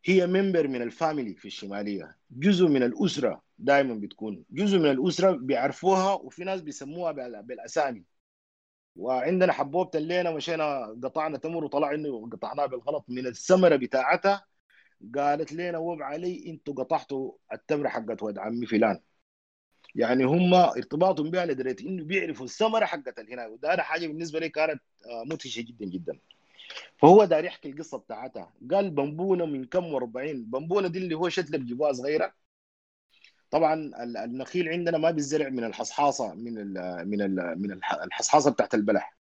هي 0.04 0.26
member 0.26 0.68
من 0.68 0.82
ال 0.82 0.90
family 0.90 1.34
في 1.34 1.44
الشمالية 1.48 2.16
جزء 2.30 2.66
من 2.68 2.82
الأسرة 2.82 3.42
دائما 3.58 3.94
بتكون. 3.94 4.44
جزء 4.50 4.78
من 4.78 4.90
الأسرة 4.90 5.32
بيعرفوها 5.32 6.12
وفي 6.12 6.44
ناس 6.44 6.60
بيسموها 6.60 7.12
بالأسامي. 7.42 8.04
وعندنا 8.96 9.52
حبوبة 9.52 9.90
اللينا 9.98 10.30
مشينا 10.30 10.98
قطعنا 11.04 11.38
تمر 11.38 11.64
وطلع 11.64 11.94
إنه 11.94 12.30
قطعناه 12.30 12.66
بالغلط. 12.66 13.04
من 13.08 13.26
الثمرة 13.26 13.76
بتاعتها 13.76 14.46
قالت 15.16 15.52
لنا 15.52 15.78
وب 15.78 16.02
علي 16.02 16.50
أنتوا 16.50 16.74
قطعتوا 16.74 17.32
التمره 17.52 17.88
حقت 17.88 18.22
ولد 18.22 18.38
عمي 18.38 18.66
فلان. 18.66 19.00
يعني 19.94 20.24
هم 20.24 20.54
ارتباطهم 20.54 21.30
بها 21.30 21.46
لدرجه 21.46 21.88
إنه 21.88 22.04
بيعرفوا 22.04 22.44
الثمرة 22.44 22.84
حقت 22.84 23.20
هنا 23.20 23.46
وده 23.46 23.82
حاجة 23.82 24.06
بالنسبة 24.06 24.38
لي 24.38 24.48
كانت 24.48 24.82
مدهشه 25.26 25.62
جدا 25.62 25.86
جدا. 25.86 26.18
فهو 26.96 27.24
دار 27.24 27.44
يحكي 27.44 27.68
القصة 27.70 27.98
بتاعتها. 27.98 28.52
قال 28.70 28.90
بنبونة 28.90 29.46
من 29.46 29.64
كم 29.64 29.98
و40 30.00 30.06
بنبونة 30.34 30.88
دي 30.88 30.98
اللي 30.98 31.14
هو 31.14 31.28
شتله 31.28 31.58
بجيبوها 31.58 31.92
صغيرة. 31.92 32.34
طبعا 33.50 33.90
النخيل 34.24 34.68
عندنا 34.68 34.98
ما 34.98 35.10
بيزرع 35.10 35.48
من 35.48 35.64
الحصحاصة 35.64 36.34
من 36.34 36.58
ال 36.58 36.74
من 37.08 37.22
ال 37.22 37.62
من 37.62 37.72
الحصحاصة 38.04 38.50
بتاعت 38.50 38.74
البلح. 38.74 39.19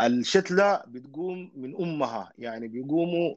الشتلة 0.00 0.82
بتقوم 0.86 1.52
من 1.56 1.76
أمها 1.76 2.32
يعني 2.38 2.68
بيقوموا 2.68 3.34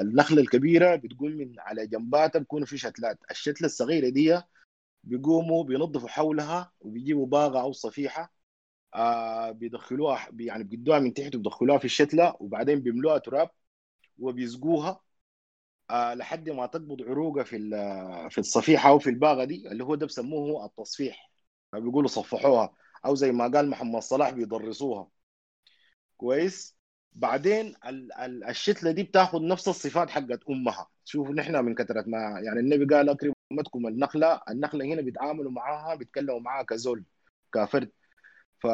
النخلة 0.00 0.40
الكبيرة 0.42 0.96
بتقوم 0.96 1.30
من 1.30 1.60
على 1.60 1.86
جنباتها 1.86 2.38
بيكونوا 2.38 2.66
في 2.66 2.78
شتلات. 2.78 3.18
الشتلة 3.30 3.66
الصغيرة 3.66 4.08
دي 4.08 4.40
بيقوموا 5.04 5.64
بينظفوا 5.64 6.08
حولها 6.08 6.72
وبيجيبوا 6.80 7.26
باغة 7.26 7.60
أو 7.60 7.72
صفيحة 7.72 8.32
آه 8.94 9.50
بيدخلوها 9.52 10.28
يعني 10.40 10.64
بيدوها 10.64 10.98
من 10.98 11.14
تحت 11.14 11.34
وبيدخلوها 11.36 11.78
في 11.78 11.84
الشتلة 11.84 12.36
وبعدين 12.40 12.80
بيملوها 12.80 13.18
تراب 13.18 13.50
وبيسقوها 14.18 15.00
آه 15.90 16.14
لحد 16.14 16.50
ما 16.50 16.66
تقبض 16.66 17.02
عروقها 17.02 17.44
في 17.44 17.58
في 18.30 18.38
الصفيحة 18.38 18.88
أو 18.90 18.98
في 18.98 19.10
الباغة 19.10 19.44
دي 19.44 19.68
اللي 19.72 19.84
هو 19.84 19.94
ده 19.94 20.06
بسموه 20.06 20.66
التصفيح. 20.66 21.30
بيقولوا 21.74 22.08
صفحوها 22.08 22.74
أو 23.06 23.14
زي 23.14 23.32
ما 23.32 23.48
قال 23.48 23.70
محمد 23.70 24.02
صلاح 24.02 24.30
بيدرسوها. 24.30 25.08
كويس. 26.16 26.76
بعدين 27.12 27.74
الشتلة 28.48 28.90
دي 28.90 29.02
بتاخذ 29.02 29.46
نفس 29.46 29.68
الصفات 29.68 30.10
حقت 30.10 30.40
أمها. 30.50 30.88
شوفوا 31.04 31.34
نحن 31.34 31.64
من 31.64 31.74
كثره 31.74 32.04
ما 32.06 32.40
يعني 32.44 32.60
النبي 32.60 32.94
قال 32.94 33.08
أكرم 33.08 33.32
أمتكم 33.52 33.86
النخلة. 33.86 34.40
النخلة 34.50 34.84
هنا 34.84 35.02
بيتعاملوا 35.02 35.50
معاها 35.50 35.94
بيتكلموا 35.94 36.40
معاها 36.40 36.62
كزول 36.62 37.04
كفرد. 37.54 37.90
ف... 38.60 38.66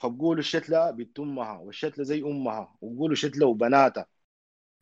فبقولوا 0.00 0.40
الشتلة 0.40 0.90
بنت 0.90 1.18
أمها 1.20 1.58
والشتلة 1.58 2.04
زي 2.04 2.22
أمها 2.22 2.76
وبقولوا 2.80 3.14
شتلة 3.16 3.46
وبناتها. 3.46 4.06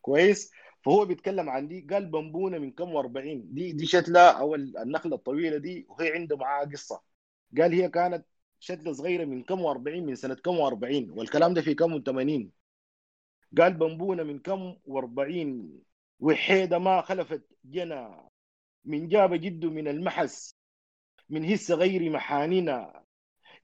كويس؟ 0.02 0.50
فهو 0.84 1.04
بيتكلم 1.04 1.50
عن 1.50 1.68
دي 1.68 1.86
قال 1.90 2.06
بنبونة 2.06 2.58
من 2.58 2.72
كم 2.72 3.02
و40 3.02 3.12
دي 3.44 3.72
دي 3.72 3.86
شتلة 3.86 4.20
أو 4.20 4.54
النخلة 4.54 5.16
الطويلة 5.16 5.56
دي 5.58 5.86
وهي 5.88 6.12
عنده 6.14 6.36
معاها 6.36 6.64
قصة. 6.66 7.02
قال 7.58 7.72
هي 7.72 7.88
كانت 7.88 8.26
شتله 8.64 8.92
صغيرة 8.92 9.24
من 9.24 9.42
كم 9.42 9.62
و40 9.62 9.88
من 9.88 10.14
سنة 10.14 10.34
كم 10.34 10.56
و40 10.56 11.16
والكلام 11.18 11.54
ده 11.54 11.62
في 11.62 11.74
كم 11.74 11.98
و80 11.98 12.48
قال 13.58 13.74
بنبونه 13.74 14.22
من 14.22 14.38
كم 14.38 14.74
و40 14.88 15.64
وحيدة 16.20 16.78
ما 16.78 17.00
خلفت 17.02 17.42
جنا. 17.64 18.28
من 18.84 19.08
جاب 19.08 19.34
جده 19.34 19.70
من 19.70 19.88
المحس. 19.88 20.56
من 21.28 21.44
هس 21.44 21.70
غير 21.70 22.10
محاننا 22.10 23.04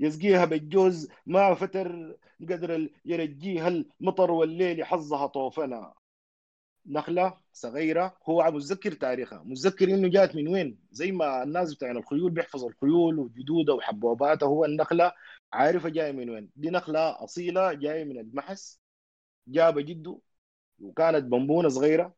يسقيها 0.00 0.44
بالجوز. 0.44 1.08
ما 1.26 1.54
فتر 1.54 2.16
قدر 2.40 2.90
يرجيها 3.04 3.68
المطر 3.68 4.30
والليل 4.30 4.84
حظها 4.84 5.26
طوفنا. 5.26 5.94
نخلة 6.86 7.38
صغيرة. 7.52 8.16
هو 8.28 8.50
متذكر 8.50 8.92
تاريخها. 8.92 9.42
متذكر 9.44 9.88
إنه 9.94 10.08
جات 10.08 10.36
من 10.36 10.48
وين؟ 10.48 10.78
زي 10.90 11.12
ما 11.12 11.42
الناس 11.42 11.74
بتاعين 11.74 11.96
الخيول 11.96 12.30
بيحفظ 12.30 12.64
الخيول 12.64 13.18
وجدودها 13.18 13.74
وحبوباتها 13.74 14.46
هو 14.46 14.64
النخلة 14.64 15.12
عارفة 15.52 15.88
جاية 15.88 16.12
من 16.12 16.30
وين؟ 16.30 16.50
دي 16.56 16.70
نخلة 16.70 17.24
أصيلة 17.24 17.72
جاية 17.72 18.04
من 18.04 18.18
المحس. 18.18 18.80
جاب 19.48 19.78
جده 19.78 20.18
وكانت 20.80 21.24
بنبونة 21.24 21.68
صغيرة. 21.68 22.14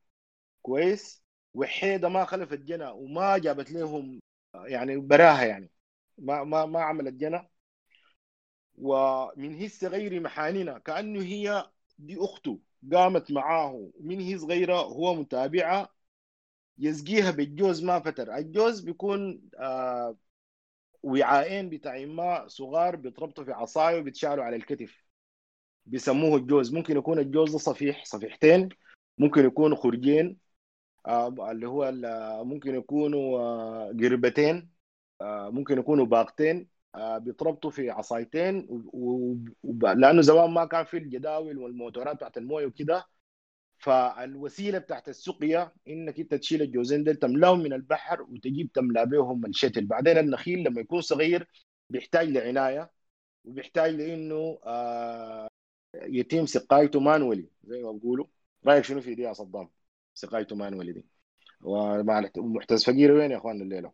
كويس. 0.63 1.23
وحيدة 1.55 2.09
ما 2.09 2.25
خلفت 2.25 2.59
جنى 2.59 2.87
وما 2.87 3.39
جابت 3.39 3.71
لهم 3.73 4.21
يعني 4.55 4.97
براها 4.97 5.45
يعني. 5.45 5.71
ما 6.19 6.45
ما 6.45 6.67
ما 6.67 6.83
عملت 6.83 7.15
جنى 7.15 7.49
ومن 8.75 9.55
هي 9.55 9.71
غير 9.83 10.21
محاننا 10.21 10.79
كأنه 10.79 11.23
هي 11.23 11.71
دي 11.99 12.17
أخته. 12.19 12.61
قامت 12.93 13.31
معاه 13.33 13.91
من 14.01 14.21
هي 14.21 14.39
صغيرة 14.39 14.75
هو 14.77 15.15
متابعة 15.15 15.89
يسقيها 16.79 17.31
بالجوز 17.31 17.85
ما 17.85 18.01
فتر. 18.01 18.35
الجوز 18.37 18.81
بيكون 18.81 19.43
آه 19.59 20.17
وعاءين 21.03 21.69
بتاع 21.71 22.05
ماء 22.05 22.49
صغار 22.49 22.97
بيتربطوا 22.97 23.45
في 23.45 23.53
عصاية 23.53 24.01
وبيتشالوا 24.01 24.45
على 24.45 24.57
الكتف. 24.57 25.07
بيسموه 25.87 26.37
الجوز. 26.37 26.75
ممكن 26.75 26.97
يكون 26.97 27.19
الجوز 27.19 27.53
ده 27.53 27.59
صفيح 27.59 28.05
صفيحتين. 28.05 28.69
ممكن 29.19 29.45
يكونوا 29.47 29.77
خرجين 29.77 30.39
آه 31.07 31.51
اللي 31.51 31.69
هو 31.69 31.93
ممكن 32.45 32.75
يكونوا 32.75 33.41
آه 33.41 33.93
قربتين 34.03 34.71
ممكن 35.23 35.79
يكونوا 35.79 36.07
باقتين. 36.07 36.72
بيتربطوا 36.97 37.71
في 37.71 37.91
عصايتين. 37.91 38.69
لأنه 39.83 40.23
زمان 40.23 40.51
ما 40.51 40.65
كان 40.65 40.85
في 40.85 40.97
الجداول 40.97 41.59
والموتورات 41.59 42.17
بتاعت 42.17 42.39
الموية 42.39 42.67
وكده. 42.67 43.07
فالوسيلة 43.79 44.79
بتاعت 44.79 45.09
السقيا 45.09 45.73
إنك 45.89 46.21
أنت 46.21 46.35
تشيل 46.35 46.63
الجوزين 46.63 47.05
دول 47.05 47.17
تملاهم 47.17 47.59
من 47.61 47.73
البحر 47.73 48.23
وتجيب 48.23 48.73
تملأ 48.73 49.05
بهم 49.05 49.47
الشتل. 49.47 49.87
بعدين 49.87 50.19
النخيل 50.19 50.63
لما 50.65 50.81
يكون 50.81 51.01
صغير 51.01 51.49
بيحتاج 51.91 52.29
لعناية 52.29 52.91
وبيحتاج 53.45 53.95
لإنه 53.95 54.59
آه 54.67 55.49
يتم 55.95 56.47
سقايته 56.47 57.01
مانولي 57.01 57.49
زي 57.65 57.83
ما 57.83 57.93
بيقولوا. 57.93 58.27
رأيك 58.67 58.85
شنو 58.85 59.01
في 59.01 59.15
دي 59.15 59.23
يا 59.23 59.33
صدام؟ 59.33 59.71
سقايته 60.15 60.57
مانولي 60.57 60.93
دي. 60.93 61.07
ومع 61.61 62.31
فقير 62.87 63.13
وين 63.13 63.31
يا 63.31 63.37
أخوان 63.37 63.63
الليلة؟ 63.63 63.93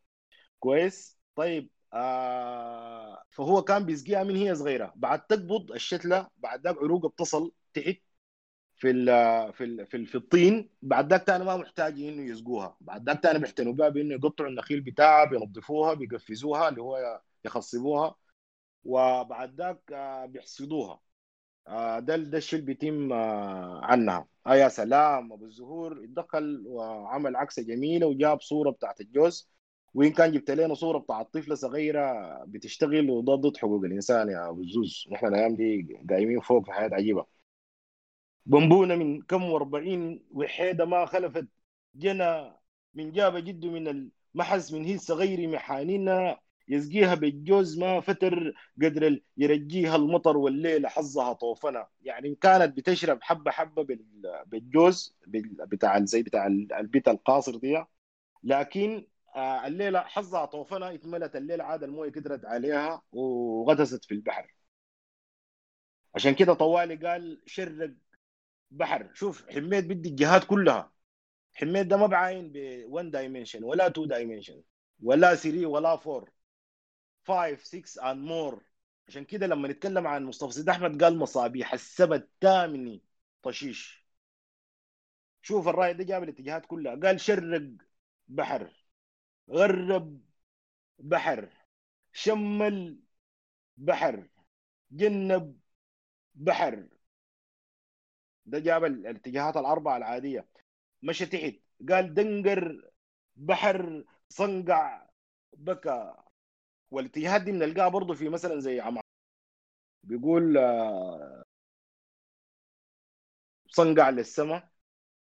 كويس؟ 0.58 1.18
طيب 1.36 1.70
آه 1.92 3.22
فهو 3.30 3.62
كان 3.62 3.84
بيسقيها 3.86 4.22
من 4.24 4.36
هي 4.36 4.54
صغيرة. 4.54 4.92
بعد 4.96 5.26
تقبض 5.26 5.72
الشتلة 5.72 6.28
بعد 6.36 6.60
ذاك 6.66 6.76
عروقها 6.78 7.08
بتصل 7.10 7.52
تحت 7.74 7.96
في 8.76 8.90
ال 8.90 9.06
في 9.52 9.64
ال 9.64 9.86
في, 9.86 9.96
ال 9.96 10.06
في 10.06 10.14
الطين. 10.14 10.70
بعد 10.82 11.10
ذاك 11.12 11.26
تاني 11.26 11.44
ما 11.44 11.56
محتاج 11.56 11.92
إنه 12.00 12.22
يسقوها 12.32 12.76
بعد 12.80 13.06
ذاك 13.08 13.22
تاني 13.22 13.38
بيحتنوا 13.38 13.72
بها 13.72 13.88
بإنه 13.88 14.14
يقطعوا 14.14 14.50
النخيل 14.50 14.80
بتاعها 14.80 15.24
بينظفوها 15.24 15.94
بيقفزوها 15.94 16.68
اللي 16.68 16.82
هو 16.82 17.20
يخصبوها. 17.44 18.16
وبعد 18.84 19.54
ذاك 19.60 19.92
آه، 19.92 20.26
بيحصدوها. 20.26 21.00
آه، 21.68 21.98
ده 22.00 22.16
ده 22.16 22.38
الشيء 22.38 22.58
اللي 22.60 22.74
بيتم 22.74 23.12
عنها. 23.82 24.28
آه 24.46 24.54
يا 24.54 24.68
سلام 24.68 25.32
أبو 25.32 25.44
الزهور 25.46 26.04
اتدخل 26.04 26.64
وعمل 26.66 27.36
عكسه 27.36 27.62
جميلة 27.62 28.06
وجاب 28.06 28.40
صورة 28.40 28.70
بتاعت 28.70 29.00
الجوز. 29.00 29.50
وان 29.98 30.12
كان 30.12 30.32
جبت 30.32 30.50
لنا 30.50 30.74
صورة 30.74 30.98
بتاعت 30.98 31.34
طفله 31.34 31.54
صغيرة 31.54 32.02
بتشتغل 32.44 33.10
وضد 33.10 33.56
حقوق 33.56 33.84
الإنسان 33.84 34.28
يا 34.28 34.48
أبو 34.48 34.60
الزوز 34.62 35.04
نحن 35.12 35.26
الأيام 35.26 35.56
دي 35.56 35.98
قايمين 36.10 36.40
فوق 36.40 36.64
في 36.66 36.72
حياه 36.72 36.90
عجيبة. 36.94 37.26
بنبونا 38.46 38.96
من 38.96 39.22
كم 39.22 39.44
وأربعين 39.44 40.24
وحيدة 40.30 40.84
ما 40.84 41.06
خلفت 41.06 41.48
جنى 41.94 42.52
من 42.94 43.12
جاب 43.12 43.36
جده 43.36 43.70
من 43.70 43.88
المحز 44.34 44.74
من 44.74 44.84
هي 44.84 44.98
صغير 44.98 45.48
محاننا 45.48 46.38
يسقيها 46.68 47.14
بالجوز 47.14 47.78
ما 47.78 48.00
فتر 48.00 48.52
قدر 48.82 49.20
يرجيها 49.36 49.96
المطر 49.96 50.36
والليلة 50.36 50.88
حظها 50.88 51.32
طوفنا. 51.32 51.88
يعني 52.02 52.34
كانت 52.34 52.76
بتشرب 52.76 53.18
حبة 53.22 53.82
بال- 53.84 54.42
بالجوز 54.46 55.16
بال- 55.26 55.66
بتاع 55.66 56.04
زي 56.04 56.22
بتاع 56.22 56.46
ال- 56.46 56.72
البيت 56.72 57.08
القاصر 57.08 57.56
دي 57.56 57.84
لكن 58.44 59.06
آه، 59.36 59.66
الليلة 59.66 60.00
حظها 60.00 60.44
طوفنا 60.44 60.94
اتملت 60.94 61.36
الليلة 61.36 61.64
عاد 61.64 61.82
الموية 61.82 62.10
قدرت 62.12 62.44
عليها 62.44 63.02
وغطست 63.12 64.04
في 64.04 64.14
البحر. 64.14 64.54
عشان 66.14 66.34
كده 66.34 66.54
طوالي 66.54 66.96
قال 66.96 67.42
شرق 67.46 67.94
بحر. 68.70 69.10
شوف 69.14 69.48
حميت 69.50 69.84
بدي 69.84 70.08
الجهات 70.08 70.44
كلها. 70.44 70.92
حميد 71.54 71.86
ده 71.86 71.96
ما 71.96 72.06
بعاين 72.06 72.52
ب 72.52 72.84
1 72.86 73.10
dimension 73.10 73.64
ولا 73.64 73.86
2 73.86 74.08
dimension 74.08 74.62
ولا 75.02 75.34
3 75.34 75.66
ولا 75.66 75.92
4 75.94 76.24
5 77.28 77.64
6 77.64 78.00
and 78.02 78.28
more. 78.28 78.62
عشان 79.08 79.24
كده 79.24 79.46
لما 79.46 79.68
نتكلم 79.68 80.06
عن 80.06 80.24
مصطفى 80.24 80.52
سيد 80.52 80.68
أحمد 80.68 81.04
قال 81.04 81.18
مصابيح 81.18 81.72
السبت 81.72 82.22
الثامن 82.22 83.00
طشيش. 83.42 84.06
شوف 85.42 85.68
الرأي 85.68 85.94
ده 85.94 86.04
جاب 86.04 86.22
الاتجاهات 86.22 86.66
كلها. 86.66 86.94
قال 86.96 87.20
شرق 87.20 87.62
بحر. 88.28 88.77
غرب 89.50 90.20
بحر 90.98 91.48
شمل 92.12 92.98
بحر 93.78 94.28
جنب 94.92 95.60
بحر. 96.34 96.88
ده 98.46 98.58
جاب 98.58 98.84
ال- 98.84 99.06
الاتجاهات 99.06 99.56
الأربعة 99.56 99.96
العادية. 99.96 100.48
مشى 101.02 101.26
تحت. 101.26 101.54
قال 101.88 102.14
دنقر 102.14 102.90
بحر 103.36 104.04
صنقع 104.28 105.06
بكى 105.52 106.14
والاتجاهات 106.90 107.42
دي 107.42 107.52
بنلقاها 107.52 107.88
برضه 107.88 108.14
في 108.14 108.28
مثلا 108.28 108.60
زي 108.60 108.80
عم 108.80 109.00
بيقول 110.04 110.56
آه، 110.58 111.44
صنقع 113.68 114.10
للسماء 114.10 114.68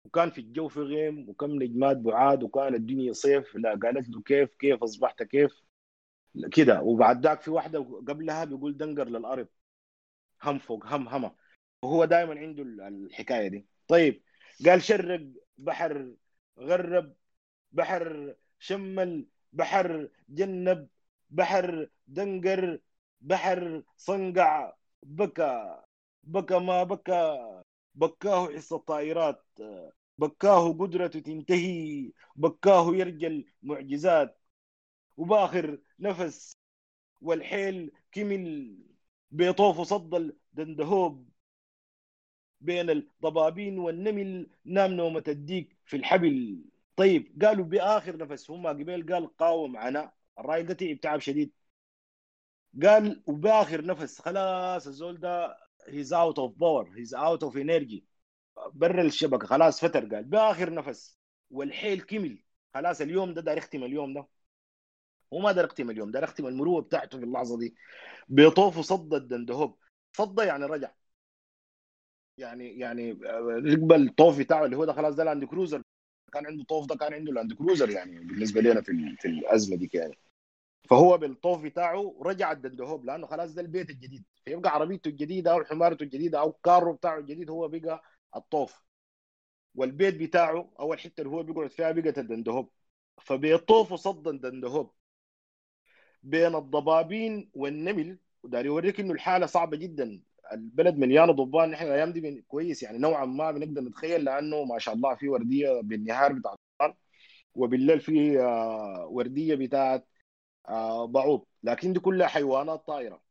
وكان 0.09 0.31
في 0.31 0.41
الجو 0.41 0.69
في 0.69 0.81
غيم 0.81 1.29
وكم 1.29 1.51
نجمات 1.63 1.97
بعاد 1.97 2.43
وكان 2.43 2.75
الدنيا 2.75 3.13
صيف. 3.13 3.57
لا 3.57 3.71
قالت 3.83 4.09
له 4.09 4.23
كيف 4.23 4.55
كيف 4.55 4.83
أصبحت 4.83 5.23
كيف؟ 5.23 5.53
كده. 6.53 6.83
وبعد 6.83 7.27
ذاك 7.27 7.41
في 7.41 7.51
واحدة 7.51 7.79
قبلها 8.09 8.45
بيقول 8.45 8.77
دنقر 8.77 9.09
للأرض. 9.09 9.49
هم 10.43 10.59
فوق 10.59 10.87
هم 10.87 11.09
هما 11.09 11.35
وهو 11.83 12.05
دائما 12.05 12.41
عنده 12.41 12.63
ال- 12.63 12.81
الحكاية 12.81 13.49
دي. 13.49 13.67
طيب 13.89 14.23
قال 14.67 14.83
شرق 14.83 15.21
بحر 15.59 16.15
غرب 16.59 17.15
بحر 17.73 18.35
شمل 18.59 19.27
بحر 19.53 20.09
جنب 20.29 20.89
بحر 21.31 21.89
دنقر 22.09 22.81
بحر 23.21 23.83
صنقع. 23.97 24.73
بكى 25.03 25.83
بكى 26.25 26.59
ما 26.59 26.83
بكى. 26.85 27.63
بكاه 27.95 28.53
حس 28.57 28.73
الطائرات. 28.73 29.45
بكاه 30.19 30.73
قدرته 30.73 31.21
تنتهي 31.21 32.13
بكاه 32.37 32.97
يرجى 32.97 33.27
المعجزات. 33.63 34.41
وباخر 35.17 35.79
نفس 36.01 36.53
والحيل 37.21 37.93
كمل 38.13 38.79
بيطوف 39.31 39.81
صد 39.81 40.15
الدندهوب. 40.15 41.29
بين 42.61 42.91
الضبابين 42.91 43.79
والنمل 43.79 44.51
نام 44.65 44.93
نومة 44.93 45.25
الديك 45.29 45.77
في 45.87 45.97
الحبل. 45.97 46.65
طيب 46.97 47.43
قالوا 47.45 47.65
بآخر 47.65 48.17
نفس 48.17 48.51
هم 48.51 48.67
قبل 48.67 49.13
قال 49.13 49.37
قاوم 49.37 49.77
عنا 49.77 50.13
الراجل 50.39 50.67
ده 50.67 50.75
تعب 50.75 51.01
تعب 51.01 51.21
شديد. 51.21 51.53
قال 52.83 53.23
وبآخر 53.27 53.85
نفس 53.85 54.21
خلاص 54.21 54.87
الزول 54.87 55.21
ده 55.21 55.57
he's 55.89 56.13
out 56.13 56.39
of 56.39 56.53
power 56.59 56.93
he's 56.97 57.15
out 57.15 57.43
of 57.43 57.57
energy 57.57 58.05
برا 58.73 59.03
الشبكة 59.03 59.47
خلاص 59.47 59.81
فتر 59.85 60.15
قال. 60.15 60.25
بآخر 60.25 60.75
نفس. 60.75 61.19
والحيل 61.51 62.01
كمل. 62.01 62.43
خلاص 62.75 63.01
اليوم 63.01 63.35
ده 63.35 63.43
داير 63.43 63.59
يختم 63.59 63.85
اليوم 63.85 64.15
ده. 64.15 64.27
هو 65.33 65.39
ما 65.39 65.51
يختم 65.51 65.91
اليوم 65.91 66.11
داير 66.11 66.25
يختم 66.25 66.47
المروءة 66.47 66.83
بتاعته 66.83 67.19
في 67.19 67.25
اللحظة 67.25 67.59
دي. 67.59 67.75
بيطوف 68.29 68.81
صد 68.81 69.15
الدندهوب 69.15 69.79
صد 70.17 70.39
يعني 70.39 70.65
رجع. 70.65 70.91
يعني 72.39 72.79
يعني 72.79 73.13
ركب 73.73 73.93
الطوف 73.93 74.39
بتاعه 74.39 74.65
اللي 74.65 74.77
هو 74.77 74.85
ده 74.85 74.93
خلاص 74.93 75.15
ده 75.15 75.25
Land 75.25 75.45
Cruiser. 75.45 75.83
كان 76.33 76.47
عنده 76.47 76.65
طوف 76.65 76.87
ده 76.87 76.97
كان 76.97 77.15
عنده 77.15 77.33
Land 77.33 77.53
Cruiser 77.53 77.91
يعني 77.91 78.19
بالنسبة 78.19 78.61
لنا 78.61 78.81
في 78.81 79.17
في 79.21 79.29
الأزمة 79.29 79.77
دي 79.77 79.91
يعني 79.95 80.19
فهو 80.91 81.19
بالطوف 81.19 81.63
بتاعه 81.63 82.17
رجع 82.23 82.53
الدندهوب 82.53 83.05
لأنه 83.05 83.27
خلاص 83.27 83.55
ده 83.55 83.63
البيت 83.63 83.91
الجديد. 83.91 84.25
فيبقى 84.45 84.71
عربيته 84.71 85.09
الجديدة 85.09 85.53
أو 85.53 85.65
حمارته 85.65 86.03
الجديدة 86.03 86.41
أو 86.41 86.53
كارو 86.53 86.93
بتاعه 86.93 87.19
الجديد 87.19 87.51
هو 87.51 87.69
بقى 87.69 88.03
الطوف. 88.37 88.83
والبيت 89.75 90.17
بتاعه 90.17 90.71
أو 90.81 90.93
الحته 90.93 91.21
اللي 91.21 91.33
هو 91.33 91.43
بيقعد 91.43 91.71
فيها 91.71 91.93
بقت 91.93 92.19
الدندهوب. 92.19 92.71
فبيطوفوا 93.23 93.97
صدا 93.97 94.31
دندهوب 94.33 94.93
بين 96.23 96.55
الضبابين 96.55 97.51
والنمل. 97.55 98.19
وداري 98.43 98.67
يوريك 98.67 99.01
إنه 99.01 99.13
الحالة 99.13 99.47
صعبة 99.47 99.77
جدا. 99.77 100.23
البلد 100.53 100.97
مليانة 100.99 101.33
ضبان. 101.33 101.71
نحن 101.71 101.87
الأيام 101.87 102.13
دي 102.13 102.43
كويس 102.49 102.83
يعني. 102.83 102.99
نوعا 102.99 103.25
ما 103.25 103.51
بنقدر 103.53 103.81
نتخيل 103.83 104.25
لأنه 104.25 104.65
ما 104.65 104.79
شاء 104.79 104.95
الله 104.95 105.15
في 105.15 105.29
وردية 105.29 105.81
بالنهار 105.81 106.33
بتاع 106.33 106.53
الضبان 106.53 106.97
وبالليل 107.55 108.01
في 108.01 108.41
آه، 108.41 109.07
وردية 109.11 109.55
بتاعت 109.55 110.09
آه، 110.69 111.07
بعوض 111.07 111.47
لكن 111.63 111.93
دي 111.93 112.01
كلها 112.01 112.27
حيوانات 112.29 112.87
طائره 112.87 113.23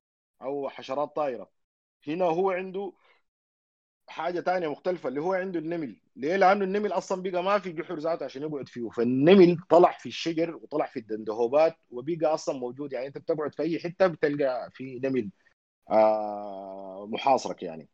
أو 0.42 0.70
حشرات 0.70 1.16
طائره 1.16 1.52
هنا 2.08 2.26
هو 2.26 2.52
عنده 2.52 2.94
حاجة 4.08 4.40
تانية 4.40 4.68
مختلفة 4.68 5.10
اللي 5.10 5.22
هو 5.22 5.34
عنده 5.34 5.60
النمل. 5.60 5.96
ليه؟ 6.16 6.36
لأنه 6.36 6.64
النمل 6.66 6.92
أصلا 6.92 7.22
بقى 7.24 7.44
ما 7.44 7.60
في 7.60 7.72
جحر 7.72 8.00
ذاته 8.00 8.26
عشان 8.26 8.42
يقعد 8.42 8.68
فيه. 8.70 8.90
فالنمل 8.90 9.58
طلع 9.70 9.92
في 9.92 10.06
الشجر 10.10 10.56
وطلع 10.56 10.86
في 10.86 11.00
الدندهوبات 11.00 11.76
وبقى 11.90 12.34
أصلا 12.34 12.60
موجود. 12.60 12.94
يعني 12.94 13.08
أنت 13.08 13.18
بتقعد 13.18 13.54
في 13.56 13.64
أي 13.64 13.80
حتة 13.80 14.08
بتلقى 14.08 14.70
في 14.74 15.00
نمل 15.04 15.30
آه 15.90 17.08
محاصرك 17.12 17.64
يعني. 17.64 17.90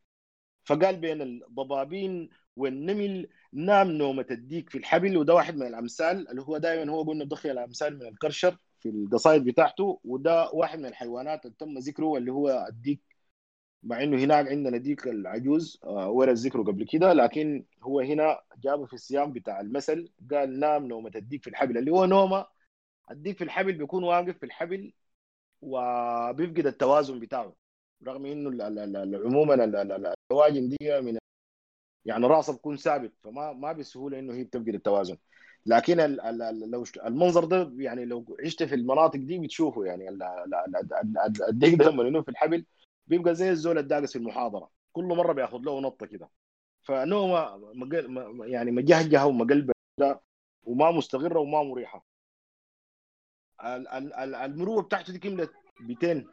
فقال 0.66 0.96
بين 1.00 1.22
الضبابين 1.22 2.30
والنمل 2.56 3.30
نام 3.54 3.92
نومة 3.92 4.26
الديك 4.32 4.70
في 4.70 4.78
الحبل. 4.78 5.18
وده 5.18 5.34
واحد 5.34 5.56
من 5.56 5.68
الأمثال 5.68 6.30
اللي 6.30 6.42
هو 6.42 6.58
دائما 6.58 6.92
هو 6.92 7.04
قلنا 7.04 7.26
بضخي 7.26 7.52
الأمثال 7.52 8.00
من 8.00 8.08
الكرشر 8.08 8.58
في 8.80 8.90
القصائد 8.90 9.44
بتاعته. 9.46 10.00
وده 10.04 10.50
واحد 10.54 10.80
من 10.80 10.86
الحيوانات 10.86 11.46
اللي 11.46 11.56
تم 11.60 11.78
ذكره 11.78 12.18
اللي 12.18 12.32
هو 12.32 12.68
الديك 12.70 13.13
مع 13.84 14.04
انه 14.04 14.18
هناك 14.24 14.48
عندنا 14.48 14.78
ديك 14.78 15.08
العجوز 15.08 15.80
آه، 15.84 16.10
ورد 16.10 16.36
ذكره 16.36 16.64
قبل 16.64 16.86
كده 16.86 17.14
لكن 17.14 17.66
هو 17.84 18.00
هنا 18.00 18.40
جابه 18.64 18.86
في 18.86 18.94
السياق 18.94 19.26
بتاع 19.28 19.60
المثل 19.62 20.10
قال 20.32 20.60
نام 20.60 20.86
نومة 20.88 21.12
الديك 21.16 21.44
في 21.44 21.50
الحبل 21.50 21.78
اللي 21.78 21.92
هو 21.92 22.06
نومه 22.06 22.46
الديك 23.12 23.38
في 23.38 23.44
الحبل 23.44 23.74
بيكون 23.74 24.04
واقف 24.04 24.38
في 24.38 24.46
الحبل 24.46 24.94
وبيفقد 25.62 26.68
التوازن 26.68 27.20
بتاعه 27.20 27.56
رغم 28.08 28.26
انه 28.26 28.64
عموما 29.26 29.54
ال- 29.54 29.76
ال- 29.76 29.92
ال- 29.92 30.14
الدواجن 30.32 30.70
دي 30.70 31.02
من 31.02 31.18
يعني 32.06 32.28
راسها 32.28 32.54
بيكون 32.56 32.78
ثابت 32.78 33.14
فما 33.24 33.54
ما 33.54 33.72
بسهوله 33.74 34.20
انه 34.20 34.34
هي 34.34 34.44
بتفقد 34.44 34.68
التوازن 34.70 35.18
لكن 35.66 35.98
لو 36.72 36.84
المنظر 37.06 37.46
ده 37.46 37.74
يعني 37.78 38.06
لو 38.06 38.38
عشت 38.46 38.64
في 38.64 38.76
المناطق 38.76 39.20
دي 39.20 39.40
بتشوفه 39.40 39.86
يعني 39.86 40.10
ال- 40.10 40.24
ال- 40.24 40.56
ال- 40.56 40.94
ال- 40.94 41.18
ال- 41.18 41.44
الديك 41.50 41.76
ده 41.80 41.86
لما 41.90 42.04
ينوم 42.04 42.24
في 42.24 42.32
الحبل 42.32 42.66
بيبقى 43.08 43.36
زي 43.36 43.50
الزول 43.50 43.78
الداقس 43.78 44.12
في 44.12 44.20
المحاضرة. 44.20 44.70
كل 44.92 45.04
مرة 45.06 45.34
بياخذ 45.34 45.58
له 45.58 45.82
نطة 45.82 46.06
كده. 46.06 46.30
فنومه 46.82 47.60
يعني 48.46 48.72
مجهجهة 48.72 49.26
ومقلبه 49.28 49.74
ده 49.98 50.22
وما 50.64 50.92
مستقره 50.92 51.40
وما 51.40 51.64
مريحة. 51.64 52.06
ال- 53.64 53.88
ال- 53.88 54.14
ال- 54.14 54.36
المروه 54.36 54.82
بتاعته 54.82 55.14
دي 55.14 55.20
كملت 55.20 55.52
200 55.80 56.28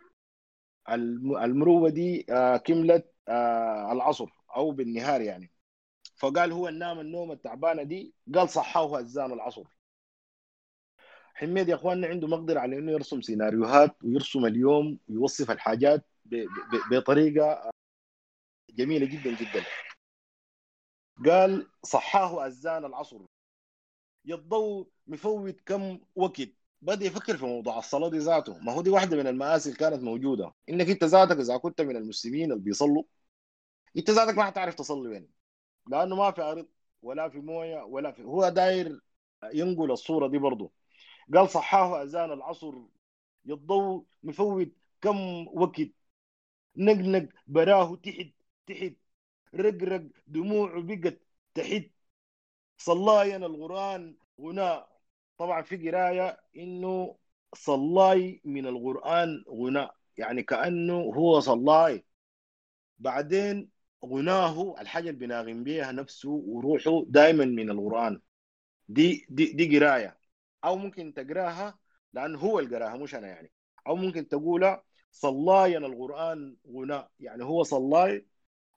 الم- 0.90 1.36
المروه 1.36 1.90
دي 1.90 2.26
آه، 2.30 2.56
كملت 2.56 3.12
آه، 3.28 3.92
العصر 3.92 4.26
أو 4.56 4.70
بالنهار 4.70 5.20
يعني. 5.20 5.50
فقال 6.16 6.52
هو 6.52 6.68
نام 6.68 7.00
النوم 7.00 7.32
التعبانة 7.32 7.82
دي 7.82 8.14
قال 8.34 8.48
صحاه 8.48 8.98
اذان 9.00 9.32
العصر. 9.32 9.64
حميد 11.34 11.68
يا 11.68 11.74
إخواننا 11.74 12.06
عنده 12.06 12.28
مقدرة 12.28 12.60
على 12.60 12.78
إنه 12.78 12.92
يرسم 12.92 13.20
سيناريوهات 13.20 13.96
ويرسم 14.04 14.46
اليوم 14.46 14.98
ويوصف 15.08 15.50
الحاجات. 15.50 16.04
بطريقة 16.90 17.70
جميلة 18.70 19.06
جدا 19.06 19.36
جدا. 19.36 19.64
قال 21.26 21.66
صحاه 21.82 22.46
اذان 22.46 22.84
العصر. 22.84 23.18
يضو 24.24 24.90
مفوت 25.06 25.60
كم 25.60 26.00
وقت. 26.14 26.48
بدأ 26.82 27.06
يفكر 27.06 27.36
في 27.36 27.44
موضوع 27.44 27.78
الصلاة 27.78 28.08
دي 28.10 28.18
ذاته. 28.18 28.58
ما 28.58 28.72
هو 28.72 28.82
دي 28.82 28.90
واحدة 28.90 29.16
من 29.16 29.26
المآسي 29.26 29.68
اللي 29.68 29.78
كانت 29.78 30.02
موجودة. 30.02 30.54
إنك 30.68 30.88
أنت 30.90 31.04
ذاتك 31.04 31.36
إذا 31.36 31.56
كنت 31.56 31.80
من 31.80 31.96
المسلمين 31.96 32.52
اللي 32.52 32.62
بيصلوا 32.62 33.02
أنت 33.96 34.10
ذاتك 34.10 34.38
ما 34.38 34.44
حتعرف 34.44 34.74
تصلي 34.74 35.08
وين. 35.08 35.30
لأنه 35.86 36.16
ما 36.16 36.30
في 36.30 36.42
أرض 36.42 36.68
ولا 37.02 37.28
في 37.28 37.38
موية 37.38 37.82
ولا 37.82 38.12
في 38.12 38.22
هو 38.24 38.48
داير 38.48 39.00
ينقل 39.54 39.90
الصورة 39.90 40.28
دي 40.28 40.38
برضه 40.38 40.70
قال 41.34 41.48
صحاه 41.48 42.02
اذان 42.02 42.32
العصر. 42.32 42.74
يضو 43.44 44.06
مفوت 44.22 44.68
كم 45.00 45.48
وقت. 45.48 45.99
نقنق 46.76 47.28
براه 47.46 47.96
تحت 47.96 48.26
تحت 48.66 48.92
رقرق 49.54 50.02
دموعه 50.26 50.82
بقت 50.82 51.20
تحت 51.54 51.84
صلاين 52.78 53.44
القرآن 53.44 54.16
غناء. 54.40 55.00
طبعا 55.38 55.62
في 55.62 55.90
قراية 55.90 56.40
إنه 56.56 57.16
صلاي 57.54 58.40
من 58.44 58.66
القرآن 58.66 59.44
غناء. 59.48 59.96
يعني 60.16 60.42
كأنه 60.42 60.94
هو 60.94 61.40
صلاي. 61.40 62.04
بعدين 62.98 63.70
غناه 64.04 64.74
الحاجة 64.80 65.08
اللي 65.08 65.18
بيناغم 65.20 65.64
بيها 65.64 65.92
نفسه 65.92 66.30
وروحه 66.30 67.04
دائما 67.08 67.44
من 67.44 67.70
القرآن. 67.70 68.20
دي 68.88 69.26
دي 69.30 69.52
دي 69.52 69.78
قراية. 69.78 70.18
أو 70.64 70.76
ممكن 70.76 71.14
تقراها 71.14 71.78
لأنه 72.12 72.38
هو 72.38 72.58
اللي 72.58 72.76
قراها 72.76 72.96
مش 72.96 73.14
أنا 73.14 73.28
يعني. 73.28 73.52
أو 73.86 73.96
ممكن 73.96 74.28
تقولها 74.28 74.84
صلاين 75.12 75.84
القرآن 75.84 76.56
غناء. 76.74 77.10
يعني 77.20 77.44
هو 77.44 77.62
صلاي 77.62 78.26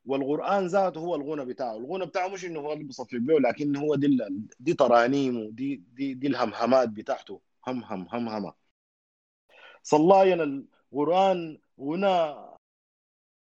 والقرآن 0.05 0.67
ذاته 0.67 0.99
هو 0.99 1.15
الغنى 1.15 1.45
بتاعه. 1.45 1.77
الغنى 1.77 2.05
بتاعه 2.05 2.27
مش 2.27 2.45
إنه 2.45 2.59
هو 2.59 2.73
اللي 2.73 2.83
بيصفق 2.83 3.15
به 3.15 3.33
لكن 3.39 3.75
هو 3.75 3.95
دي 3.95 4.19
دي 4.59 4.73
ترانيمه 4.73 5.49
دي 5.51 5.75
دي 5.75 6.13
دي 6.13 6.27
الهمهمات 6.27 6.89
بتاعته. 6.89 7.41
هم 7.67 7.83
هم 7.83 8.07
هم 8.11 8.29
هم. 8.29 8.53
صلاينا 9.83 10.43
القرآن 10.93 11.59
غنى 11.79 12.35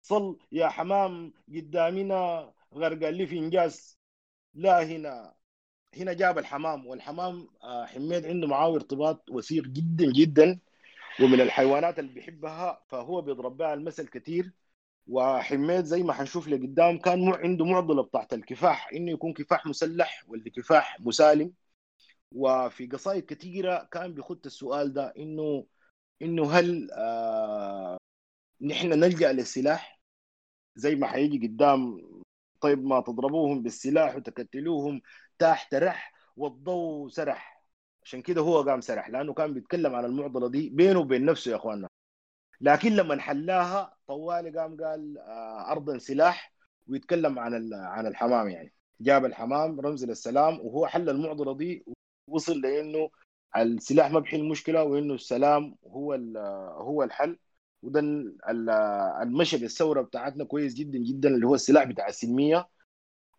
صل 0.03 0.39
يا 0.53 0.69
حمام 0.69 1.33
قدامنا 1.49 2.53
غرق 2.75 3.09
اللي 3.09 3.27
في 3.27 3.39
انجاز. 3.39 3.99
لا 4.55 4.85
هنا 4.85 5.35
هنا 5.97 6.13
جاب 6.13 6.39
الحمام 6.39 6.87
والحمام 6.87 7.49
آه، 7.63 7.87
حميد 7.87 8.27
عنده 8.27 8.47
معاه 8.47 8.75
ارتباط 8.75 9.31
وثيق 9.31 9.65
جدا 9.65 10.13
جدا. 10.13 10.61
ومن 11.23 11.41
الحيوانات 11.41 11.99
اللي 11.99 12.13
بيحبها 12.13 12.85
فهو 12.89 13.23
بيضرب 13.23 13.57
بها 13.57 13.75
المثل 13.75 14.09
كثير 14.09 14.53
وحميد 15.07 15.85
زي 15.85 16.03
ما 16.03 16.13
حنشوف 16.13 16.49
لقدام 16.49 16.99
كان 16.99 17.19
مو 17.19 17.35
عنده 17.35 17.65
معضلة 17.65 18.03
بتاعت 18.03 18.33
الكفاح 18.35 18.89
إنه 18.93 19.11
يكون 19.13 19.33
كفاح 19.33 19.67
مسلح 19.67 20.25
ولا 20.29 20.51
كفاح 20.51 21.01
مسالم. 21.01 21.53
وفي 22.33 22.87
قصائد 22.87 23.25
كثيره 23.25 23.89
كان 23.93 24.15
بيخط 24.15 24.47
السؤال 24.47 24.93
ده 24.93 25.13
انه 25.19 25.67
إنه 26.23 26.53
هل 26.53 26.91
آه 26.93 27.97
نحن 28.61 28.89
نلجأ 28.89 29.33
للسلاح؟ 29.33 30.01
زي 30.77 30.95
ما 30.95 31.07
حيجي 31.07 31.47
قدام 31.47 32.03
طيب 32.61 32.85
ما 32.85 33.01
تضربوهم 33.01 33.63
بالسلاح 33.63 34.17
وتكتلوهم 34.17 35.03
تحت 35.39 35.75
رح 35.75 36.13
والضوء 36.37 37.09
سرح. 37.09 37.56
عشان 38.07 38.23
كده 38.23 38.41
هو 38.41 38.63
قام 38.63 38.81
سرح 38.81 39.09
لأنه 39.11 39.33
كان 39.35 39.55
بيتكلم 39.55 39.95
عن 39.95 40.05
المعضلة 40.05 40.49
دي 40.49 40.71
بينه 40.71 40.99
وبين 40.99 41.25
نفسه 41.25 41.51
يا 41.51 41.57
إخواننا. 41.57 41.89
لكن 42.61 42.93
لما 42.93 43.21
حلاها 43.21 43.97
طوالي 44.07 44.59
قام 44.59 44.77
قال 44.85 45.19
آه، 45.19 45.73
ارضا 45.73 45.99
سلاح 45.99 46.53
ويتكلم 46.89 47.39
عن 47.39 47.75
عن 47.75 48.07
الحمام 48.07 48.49
يعني. 48.49 48.73
جاب 49.01 49.25
الحمام 49.25 49.81
رمز 49.81 50.05
للسلام 50.05 50.61
وهو 50.61 50.87
حل 50.87 51.09
المعضلة 51.11 51.55
دي 51.57 51.85
وصل 52.29 52.61
لإنه 52.61 53.11
السلاح 53.57 54.11
ما 54.11 54.19
بيحل 54.21 54.41
المشكلة 54.41 54.83
وإنه 54.85 55.15
السلام 55.15 55.77
هو 55.87 56.13
هو 56.79 57.03
الحل. 57.03 57.39
وده 57.83 58.01
ال- 58.01 58.37
ال- 58.49 58.71
المشي 59.23 59.57
بالثوره 59.57 60.03
بتاعتنا 60.03 60.45
كويس 60.45 60.75
جدا 60.75 60.99
جدا 60.99 61.29
اللي 61.29 61.47
هو 61.47 61.55
السلاح 61.55 61.85
بتاع 61.85 62.09
السلمية. 62.09 62.69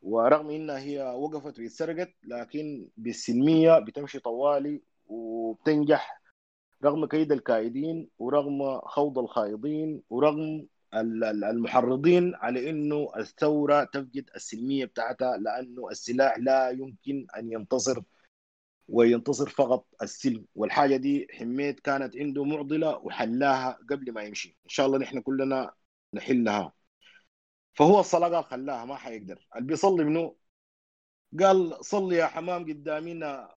ورغم 0.01 0.49
إنها 0.49 0.79
هي 0.79 1.01
وقفت 1.01 1.59
واتسرقت 1.59 2.13
لكن 2.23 2.89
بالسلمية 2.97 3.79
بتمشي 3.79 4.19
طوالي 4.19 4.81
وبتنجح 5.07 6.21
رغم 6.83 7.05
كيد 7.05 7.31
الكائدين 7.31 8.09
ورغم 8.19 8.79
خوض 8.79 9.19
الخائضين 9.19 10.01
ورغم 10.09 10.67
ال- 10.93 11.23
ال- 11.23 11.43
المحرضين 11.43 12.35
على 12.35 12.69
إنه 12.69 13.11
الثورة 13.17 13.83
تفقد 13.83 14.29
السلمية 14.35 14.85
بتاعتها 14.85 15.37
لأنه 15.37 15.89
السلاح 15.91 16.37
لا 16.37 16.69
يمكن 16.69 17.27
أن 17.37 17.51
ينتصر 17.51 18.01
وينتصر 18.87 19.49
فقط 19.49 19.85
السلم. 20.01 20.45
والحاجة 20.55 20.95
دي 20.97 21.27
حميد 21.31 21.79
كانت 21.79 22.17
عنده 22.17 22.43
معضلة 22.43 22.97
وحلاها 22.97 23.79
قبل 23.89 24.11
ما 24.11 24.21
يمشي. 24.21 24.49
إن 24.49 24.69
شاء 24.69 24.85
الله 24.85 24.97
نحن 24.97 25.21
كلنا 25.21 25.71
نحلها. 26.13 26.73
فهو 27.77 27.99
الصلاة 27.99 28.29
قال 28.29 28.45
خلاها 28.45 28.85
ما 28.85 28.95
حيقدر. 28.95 29.47
اللي 29.55 29.67
بيصلي 29.67 30.03
منه 30.03 30.35
قال 31.39 31.85
صلي 31.85 32.15
يا 32.15 32.25
حمام 32.27 32.63
قدامنا 32.63 33.55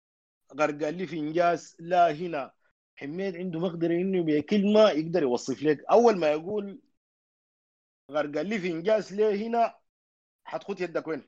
غرقال 0.59 0.97
لي 0.97 1.07
في 1.07 1.19
إنجاز 1.19 1.75
لا 1.79 2.11
هنا. 2.11 2.53
حميد 2.95 3.35
عنده 3.35 3.59
مقدرة 3.59 3.93
إنه 3.93 4.23
بكلمه 4.23 4.89
يقدر 4.89 5.23
يوصف 5.23 5.63
لك. 5.63 5.83
أول 5.91 6.17
ما 6.19 6.31
يقول 6.31 6.81
غرقال 8.11 8.45
لي 8.49 8.59
في 8.59 8.71
إنجاز 8.71 9.13
ليه 9.13 9.47
هنا؟ 9.47 9.75
حتخد 10.45 10.81
يدك 10.81 11.07
وين؟ 11.07 11.23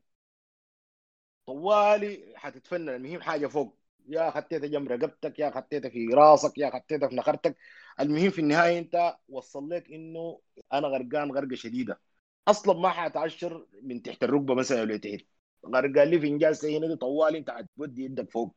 طوالي 1.46 2.34
حتتفنن. 2.36 2.90
المهم 2.90 3.22
حاجة 3.22 3.48
فوق. 3.48 3.78
يا 4.10 4.32
خطيتها 4.32 4.68
جنب 4.68 4.88
رقبتك 4.92 5.40
يا 5.40 5.52
خطيتها 5.52 5.90
في 5.90 6.08
راسك 6.14 6.58
يا 6.58 6.70
خطيتها 6.70 7.10
في 7.10 7.16
نخرتك. 7.16 7.58
المهم 8.00 8.30
في 8.30 8.40
النهاية 8.42 8.80
أنت 8.80 9.18
وصل 9.30 9.70
لك 9.70 9.92
إنه 9.92 10.42
أنا 10.74 10.88
غرقان 10.88 11.32
غرقة 11.32 11.56
شديدة. 11.56 12.02
أصلا 12.48 12.80
ما 12.80 12.90
حتعشر 12.90 13.68
من 13.84 14.02
تحت 14.02 14.24
الركبة 14.24 14.56
مثلا 14.56 14.82
ولا 14.82 14.98
تحت. 14.98 15.26
غرقان 15.66 16.08
لي 16.08 16.20
في 16.20 16.28
إنجاز 16.28 16.66
هنا 16.66 16.88
دي 16.88 16.96
طوالي 16.96 17.38
أنت 17.38 17.50
حتودي 17.52 18.04
يدك 18.04 18.32
فوق. 18.32 18.56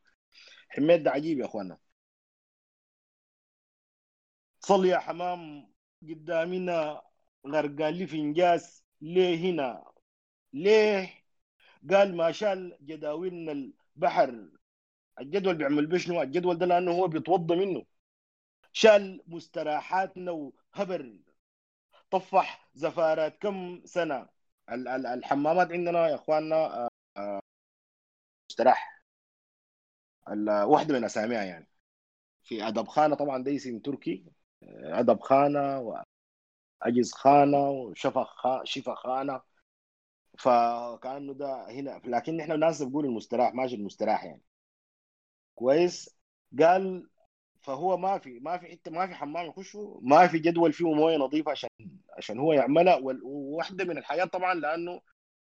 حميد 0.69 1.03
ده 1.03 1.11
عجيب 1.11 1.39
يا 1.39 1.45
أخوانا. 1.45 1.79
صل 4.61 4.85
يا 4.87 4.99
حمام 4.99 5.73
قدامنا. 6.03 7.03
غرقان 7.47 7.95
لي 7.95 8.07
في 8.07 8.17
إنجاز 8.17 8.85
ليه 9.01 9.37
هنا؟ 9.53 9.85
ليه؟ 10.53 11.11
قال 11.91 12.17
ما 12.17 12.33
شال 12.33 12.79
جداولنا 12.83 13.53
البحر. 13.53 14.49
الجدول 15.21 15.55
بيعمل 15.57 15.87
بشنو 15.87 16.23
الجدول 16.23 16.59
ده 16.59 16.67
لأنه 16.67 16.93
هو 16.93 17.09
بيتوضى 17.09 17.57
منه. 17.57 17.85
شال 18.73 19.23
مستراحاتنا 19.27 20.31
وهبر. 20.31 21.19
طفح 22.15 22.69
زفارات 22.75 23.39
كم 23.43 23.83
سنة. 23.85 24.29
ال- 24.71 24.89
ال- 24.89 25.07
الحمامات 25.07 25.73
عندنا 25.73 26.09
يا 26.09 26.15
إخواننا 26.15 26.57
آه، 26.57 26.89
آه، 27.17 27.41
مستراح 28.51 29.05
واحدة 30.67 30.95
من 30.99 31.05
أساميها 31.05 31.43
يعني. 31.45 31.69
في 32.45 32.69
أدب 32.69 32.89
خانة 32.89 33.17
طبعا 33.17 33.45
ده 33.45 33.57
اسم 33.57 33.79
تركي. 33.79 34.25
آه، 34.63 35.01
أدب 35.01 35.21
خانة 35.21 35.79
واجز 36.83 37.13
خانة 37.13 37.71
وشفق 37.71 38.29
خا- 38.29 38.65
شفا 38.65 38.95
خانة. 38.95 39.43
فكأنه 40.39 41.35
ده 41.35 41.71
هنا. 41.71 42.01
لكن 42.05 42.41
إحنا 42.41 42.55
الناس 42.55 42.83
بنقول 42.83 43.05
المستراح 43.07 43.55
ماشي 43.55 43.75
المستراح 43.77 44.25
يعني. 44.25 44.43
كويس. 45.55 46.11
قال 46.61 47.09
فهو 47.65 47.97
ما 47.97 48.19
في 48.19 48.41
ما 48.41 48.59
في 48.59 48.67
حتة 48.67 48.91
ما 48.91 49.07
في 49.07 49.15
حمام 49.15 49.47
يخشوا 49.47 50.01
ما 50.03 50.27
في 50.27 50.39
جدول 50.39 50.73
فيه 50.73 50.95
موية 50.95 51.17
نظيفة 51.17 51.51
عشان 51.51 51.69
عشان 52.19 52.39
هو 52.39 52.53
يعملها. 52.53 52.97
وواحدة 53.23 53.85
من 53.85 53.99
الحاجات 53.99 54.33
طبعا 54.33 54.55
لأنه 54.55 55.01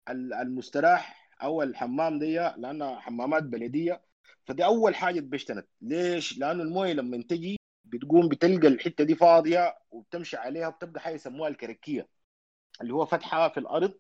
ال- 0.09 0.33
المستراح 0.33 1.29
أو 1.43 1.63
الحمام 1.63 2.19
دي 2.19 2.35
لانها 2.35 2.99
حمامات 2.99 3.43
بلدية. 3.43 4.01
فدي 4.45 4.65
أول 4.65 4.95
حاجة 4.95 5.19
اتبشتنت. 5.19 5.67
ليش؟ 5.81 6.37
لأنه 6.37 6.63
الموية 6.63 6.93
لما 6.93 7.17
تجي 7.23 7.57
بتقوم 7.85 8.29
بتلقى 8.29 8.67
الحتة 8.67 9.03
دي 9.03 9.15
فاضية 9.15 9.77
وبتمشي 9.91 10.37
عليها 10.37 10.69
بتبقى 10.69 11.01
حاجة 11.01 11.15
يسموها 11.15 11.49
الكركية 11.49 12.07
اللي 12.81 12.93
هو 12.93 13.05
فتحة 13.05 13.49
في 13.49 13.59
الأرض. 13.59 13.93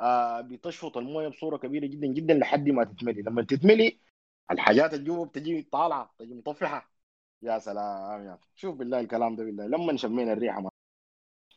آه 0.00 0.40
بتشفط 0.40 0.96
الموية 0.98 1.28
بصورة 1.28 1.56
كبيرة 1.56 1.86
جدا 1.86 2.06
جدا 2.06 2.34
لحد 2.34 2.68
ما 2.68 2.84
تتملي. 2.84 3.22
لما 3.22 3.42
تتملي 3.42 4.00
الحاجات 4.50 4.94
اللي 4.94 5.04
جوا 5.04 5.26
بتجي 5.26 5.62
طالعة 5.62 6.14
تجي 6.18 6.34
مطفحة. 6.34 6.93
يا 7.44 7.58
سلام 7.58 8.24
يا. 8.26 8.38
شوف 8.54 8.76
بالله 8.76 9.00
الكلام 9.00 9.36
ده 9.36 9.44
بالله 9.44 9.66
لما 9.66 9.96
شمينا 9.96 10.32
الريحة 10.32 10.60
ما. 10.60 10.70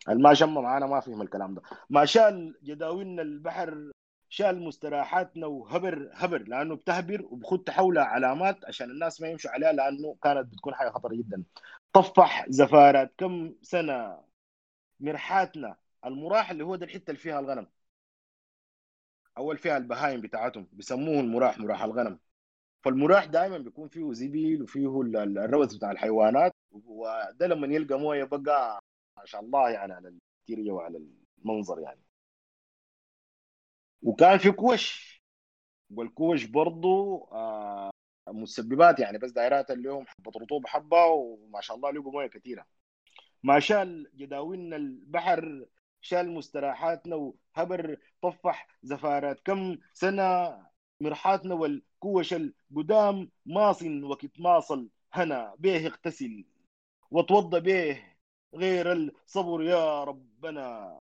الما 0.10 0.34
شم 0.34 0.54
معانا 0.54 0.86
ما 0.88 1.00
فهم 1.00 1.22
الكلام 1.22 1.54
ده. 1.56 1.62
ما 1.90 2.06
شال 2.06 2.56
جداولنا 2.64 3.22
البحر 3.22 3.92
شال 4.30 4.64
مستراحاتنا 4.64 5.48
وهبر 5.48 6.10
هبر 6.14 6.44
لأنه 6.44 6.76
بتهبر 6.76 7.22
وبخد 7.32 7.70
حولها 7.70 8.04
علامات 8.04 8.66
عشان 8.66 8.90
الناس 8.92 9.22
ما 9.22 9.28
يمشوا 9.28 9.52
عليها 9.52 9.72
لأنه 9.74 10.18
كانت 10.24 10.48
بتكون 10.54 10.76
حاجة 10.76 10.90
خطر 10.90 11.14
جدا. 11.14 11.44
طفح 11.94 12.46
زفارات 12.50 13.14
كم 13.18 13.56
سنة 13.62 14.24
مرحاتنا 15.00 15.78
المراح 16.06 16.52
اللي 16.52 16.64
هو 16.66 16.76
ده 16.76 16.86
الحتة 16.86 17.12
اللي 17.12 17.20
فيها 17.22 17.40
الغنم. 17.40 17.68
أول 19.38 19.58
فيها 19.58 19.78
البهايم 19.78 20.22
بتاعتهم 20.22 20.68
بيسموه 20.74 21.20
المراح 21.20 21.60
مراح 21.60 21.84
الغنم. 21.84 22.20
فالمراح 22.86 23.26
دائما 23.26 23.58
بيكون 23.58 23.88
فيه 23.90 24.14
زبيل 24.14 24.64
وفيه 24.64 25.02
ال- 25.02 25.18
ال- 25.18 25.38
الروث 25.38 25.74
بتاع 25.76 25.92
الحيوانات 25.92 26.54
وده 26.72 27.48
لما 27.48 27.68
يلقى 27.76 28.00
موية 28.00 28.24
بقى 28.24 28.80
ما 29.18 29.26
شاء 29.26 29.42
الله 29.42 29.70
يعني 29.70 29.94
على 29.94 30.08
التيريا 30.42 30.74
وعلى 30.74 31.02
المنظر 31.46 31.80
يعني. 31.80 32.02
وكان 34.02 34.38
في 34.38 34.52
كوش 34.52 35.18
والكوش 35.92 36.44
برضو 36.46 37.18
آه 37.32 37.92
مسببات 38.28 39.00
يعني 39.00 39.18
بس 39.18 39.32
دائرات 39.32 39.72
اليوم 39.72 40.06
حبة 40.08 40.32
رطوبة 40.42 40.68
حبة 40.68 41.06
وما 41.06 41.62
شاء 41.62 41.78
الله 41.78 41.92
لقوا 41.92 42.12
موية 42.12 42.28
كثيره 42.28 42.66
ما 43.44 43.60
شال 43.60 44.12
جداولنا 44.16 44.76
البحر 44.76 45.66
شال 46.02 46.32
مستراحاتنا 46.32 47.16
وهبر 47.16 47.98
طفح 48.22 48.68
زفارات. 48.84 49.40
كم 49.46 49.78
سنة 49.94 50.24
مرحاتنا 51.02 51.56
والكوش 51.56 52.34
القدام 52.34 53.30
ماصن 53.46 54.04
وقت 54.04 54.40
ماصل 54.40 54.90
هنا 55.14 55.56
به 55.60 55.86
اغتسل 55.86 56.46
وتوضى 57.12 57.60
به 57.60 58.04
غير 58.54 58.92
الصبر 58.94 59.64
يا 59.64 60.04
ربنا. 60.04 61.00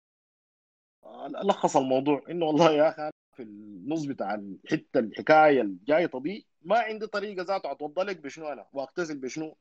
لخص 1.43 1.77
الموضوع 1.77 2.23
إنه 2.29 2.45
والله 2.45 2.71
يا 2.71 2.89
أخي 2.89 3.11
في 3.33 3.43
النص 3.43 4.05
بتاع 4.05 4.35
الحتة 4.35 4.99
الحكاية 4.99 5.61
الجايطه 5.61 6.19
دي 6.19 6.45
ما 6.61 6.79
عندي 6.79 7.07
طريقة 7.07 7.43
ذاته 7.43 7.71
أتوضى 7.71 8.01
لك 8.01 8.19
بشنو 8.19 8.47
أنا؟ 8.47 8.67
وأغتسل 8.73 9.19
بشنو؟ 9.19 9.57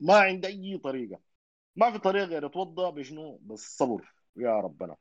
ما 0.00 0.14
عندي 0.14 0.46
أي 0.46 0.78
طريقة. 0.78 1.20
ما 1.76 1.90
في 1.90 1.98
طريقة 1.98 2.24
غير 2.24 2.46
أتوضى 2.46 3.00
بشنو؟ 3.00 3.36
بالصبر 3.42 4.12
يا 4.36 4.60
ربنا. 4.60 4.96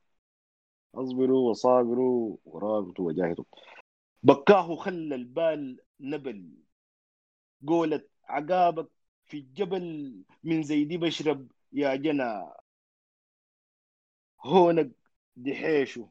اصبروا 0.95 1.49
وصابروا 1.49 2.37
ورابطوا 2.45 3.07
وجاهدوا. 3.07 3.45
بكاه 4.25 4.75
خلى 4.75 5.15
البال 5.15 5.79
نبل 5.99 6.57
قولت 7.67 8.09
عقابك 8.23 8.89
في 9.25 9.38
الجبل 9.38 10.23
من 10.43 10.63
زيدي 10.63 10.97
بشرب 10.97 11.51
يا 11.73 11.95
جنا. 11.95 12.57
هونك 14.41 14.91
دحيشه 15.35 16.09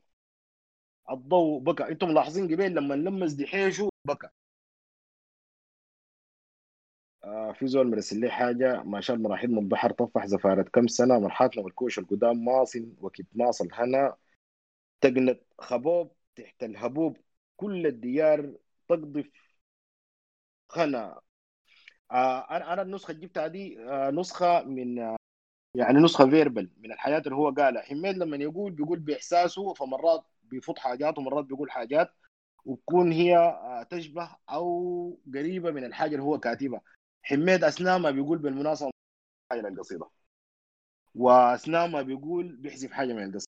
الضوء 1.11 1.61
بكى. 1.61 1.89
أنتم 1.89 2.09
ملاحظين 2.09 2.55
قبل 2.55 2.75
لما 2.75 2.97
نلمس 2.97 3.33
دحيشه 3.33 3.89
بكى. 4.05 4.29
آه 7.25 7.53
في 7.53 7.67
زول 7.67 7.91
مرسل 7.91 8.21
لي 8.21 8.31
حاجة. 8.31 8.83
ما 8.83 9.01
شاء 9.01 9.17
الله 9.17 9.29
مراحيض 9.29 9.51
من 9.51 9.59
البحر 9.59 9.93
طفح 9.93 10.27
زفارة 10.27 10.63
كم 10.63 10.87
سنة. 10.87 11.19
مرحاتنا 11.19 11.63
والكوش 11.63 11.99
القدام 11.99 12.45
ماصن 12.45 12.95
وكت 13.01 13.27
ماصل 13.35 13.69
هنا. 13.73 14.17
تقنت 15.01 15.41
خبوب 15.59 16.13
تحت 16.37 16.63
الهبوب. 16.63 17.24
كل 17.57 17.87
الديار 17.87 18.55
تقضف 18.89 19.31
خنا. 20.69 21.21
آه 22.13 22.41
أنا 22.57 22.73
أنا 22.73 22.83
النسخة 22.83 23.11
اللي 23.13 23.27
جبتها 23.27 23.47
دي 23.49 23.81
آه 23.91 24.11
نسخة 24.11 24.63
من 24.65 24.99
آه 24.99 25.17
يعني 25.77 25.99
نسخة 26.01 26.31
فيربل 26.31 26.71
من 26.79 26.93
الحياة 26.93 27.19
اللي 27.19 27.37
هو 27.37 27.51
قالها. 27.51 27.83
حميد 27.83 28.19
لما 28.19 28.37
يقول 28.37 28.73
بيقول 28.73 29.01
بإحساسه 29.01 29.75
فمرات 29.75 30.25
بيفوت 30.45 30.79
حاجات 30.79 31.19
ومرات 31.19 31.45
بيقول 31.45 31.71
حاجات 31.71 32.15
وتكون 32.67 33.13
هي 33.13 33.37
تشبه 33.91 34.37
أو 34.51 35.21
قريبة 35.35 35.71
من 35.71 35.85
الحاجة 35.85 36.13
اللي 36.13 36.23
هو 36.23 36.41
كاتبها. 36.41 36.83
حميد 37.23 37.65
أثناء 37.65 37.99
ما 37.99 38.11
بيقول 38.11 38.39
بالمناسبة 38.39 38.91
حاجة 39.53 39.61
للقصيده 39.63 40.11
وأثناء 41.15 41.89
ما 41.89 42.03
بيقول 42.03 42.57
بيحذف 42.57 42.93
حاجة 42.93 43.13
من 43.13 43.25
القصيدة. 43.25 43.53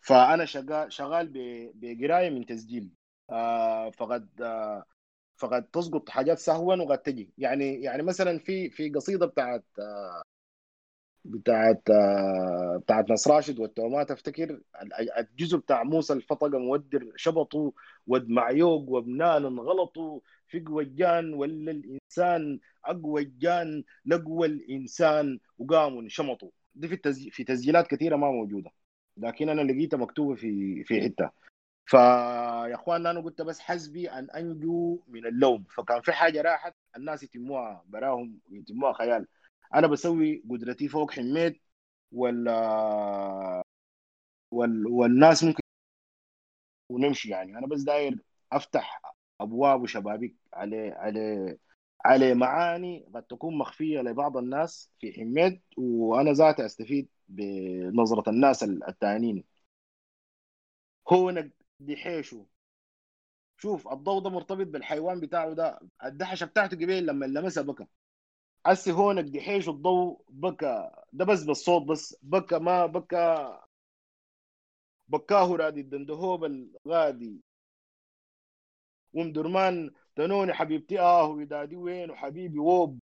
فأنا 0.00 0.44
شغال 0.44 0.92
شغال 0.92 1.32
بقراية 1.74 2.30
من 2.30 2.46
تسجيل. 2.46 2.90
فقد 3.90 4.28
آه 4.42 4.84
فقد 5.36 5.64
تسقط 5.70 6.10
حاجات 6.10 6.38
سهوا 6.38 6.76
وقد 6.76 6.98
تجي. 6.98 7.30
يعني 7.38 7.82
يعني 7.82 8.02
مثلا 8.02 8.38
في 8.38 8.70
في 8.70 8.90
قصيدة 8.90 9.26
بتاعت 9.26 9.64
آه 9.78 10.22
بتاعت 11.24 11.82
آه 11.90 12.76
بتاعت 12.84 13.10
نصر 13.10 13.30
راشد 13.30 13.58
والتومات 13.58 14.10
أفتكر 14.10 14.50
ال- 14.82 15.10
الجزء 15.18 15.58
بتاع 15.58 15.82
موسى 15.84 16.12
الفطقه 16.12 16.58
مودر 16.58 17.12
شبطوا 17.16 17.70
ود 18.06 18.28
معيوق 18.28 18.88
وبنان 18.90 19.58
غلطوا 19.58 20.20
فقوى 20.52 20.84
الجان 20.84 21.34
ولا 21.34 21.70
الإنسان 21.70 22.60
اقوى 22.84 23.22
الجان 23.22 23.84
لقوى 24.06 24.46
الإنسان 24.46 25.38
وقاموا 25.58 26.02
انشمطوا 26.02 26.50
دي 26.74 26.88
في 26.88 26.96
في 27.30 27.44
تسجيلات 27.44 27.86
كثيرة 27.86 28.16
ما 28.16 28.30
موجودة 28.30 28.70
لكن 29.16 29.48
أنا 29.48 29.60
لقيتها 29.72 29.96
مكتوبة 29.96 30.34
في 30.34 30.84
في 30.84 31.00
حتة. 31.02 31.30
فيا 31.88 32.74
اخواننا 32.74 33.10
أنا 33.10 33.20
قلت 33.20 33.42
بس 33.42 33.60
حسبي 33.60 34.10
أن 34.10 34.30
أنجو 34.30 35.02
من 35.08 35.26
اللوم. 35.26 35.64
فكان 35.64 36.00
في 36.02 36.12
حاجة 36.12 36.42
راحت 36.42 36.74
الناس 36.96 37.22
يتموها 37.22 37.84
براهم 37.86 38.40
يتموها 38.50 38.92
خيال. 38.92 39.26
أنا 39.74 39.86
بسوي 39.86 40.44
قدرتي 40.50 40.88
فوق 40.88 41.10
حميد 41.12 41.60
ولا 42.12 43.62
وال... 44.50 44.86
والناس 44.86 45.44
ممكن 45.44 45.62
ونمشي 46.88 47.28
يعني. 47.30 47.58
أنا 47.58 47.66
بس 47.66 47.82
داير 47.82 48.18
أفتح 48.52 49.02
أبواب 49.40 49.82
وشبابيك 49.82 50.36
على 50.54 50.90
على 50.90 51.56
على 52.04 52.34
معاني 52.34 53.06
قد 53.14 53.22
تكون 53.22 53.58
مخفية 53.58 54.00
لبعض 54.00 54.36
الناس 54.36 54.92
في 55.00 55.12
حميد 55.12 55.62
وأنا 55.78 56.32
ذاتي 56.32 56.66
أستفيد 56.66 57.08
بنظرة 57.28 58.30
الناس 58.30 58.62
التانيين. 58.62 59.44
هو 61.08 61.30
دحيشه 61.80 62.46
شوف 63.56 63.88
الضوء 63.88 64.22
ده 64.22 64.30
مرتبط 64.30 64.66
بالحيوان 64.66 65.20
بتاعه 65.20 65.52
ده. 65.54 65.80
الدحشه 66.04 66.46
بتاعته 66.46 66.76
قبيل 66.76 67.06
لما 67.06 67.26
لمسها 67.26 67.62
بكى 67.62 67.86
هسي 68.66 68.92
هونك 68.92 69.24
دحيش 69.24 69.68
الضوء 69.68 70.22
بكى 70.28 70.90
ده 71.12 71.24
بس 71.24 71.44
بالصوت 71.44 71.82
بس. 71.82 72.16
بكى 72.22 72.58
ما 72.58 72.86
بكى 72.86 73.58
بكاه 75.08 75.56
رادي 75.56 75.80
الدندهوب 75.80 76.44
الغادي. 76.44 77.40
وام 79.12 79.32
درمان 79.32 79.90
تنوني 80.16 80.52
حبيبتي 80.54 81.00
آه 81.00 81.26
ودادي 81.26 81.76
وين 81.76 82.10
وحبيبي 82.10 82.58
ووب. 82.58 82.98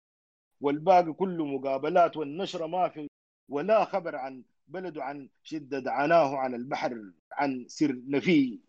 والباقي 0.61 1.13
كله 1.13 1.45
مقابلات 1.47 2.17
والنشرة 2.17 2.67
ما 2.67 2.89
في. 2.89 3.09
ولا 3.49 3.85
خبر 3.85 4.17
عن 4.17 4.45
بلده 4.69 5.05
عن 5.05 5.29
شدة 5.43 5.93
عناه 5.93 6.37
عن 6.37 6.55
البحر 6.55 7.13
عن 7.33 7.65
سر 7.69 8.03
نفي 8.09 8.61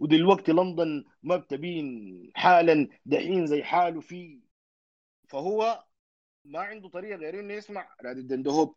ودلوقتي 0.00 0.52
لندن 0.52 1.04
ما 1.22 1.36
بتبين 1.36 2.32
حالا 2.34 2.88
دحين 3.06 3.46
زي 3.46 3.62
حاله 3.64 4.00
فيه. 4.00 4.40
فهو 5.28 5.84
ما 6.44 6.60
عنده 6.60 6.88
طريقة 6.88 7.16
غير 7.16 7.40
إنه 7.40 7.54
يسمع 7.54 7.88
رادي 8.04 8.20
الدندهوب 8.20 8.76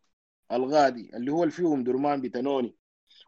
الغادي 0.52 1.16
اللي 1.16 1.32
هو 1.32 1.44
الفيهم 1.44 1.84
درمان 1.84 2.20
بتنوني 2.20 2.76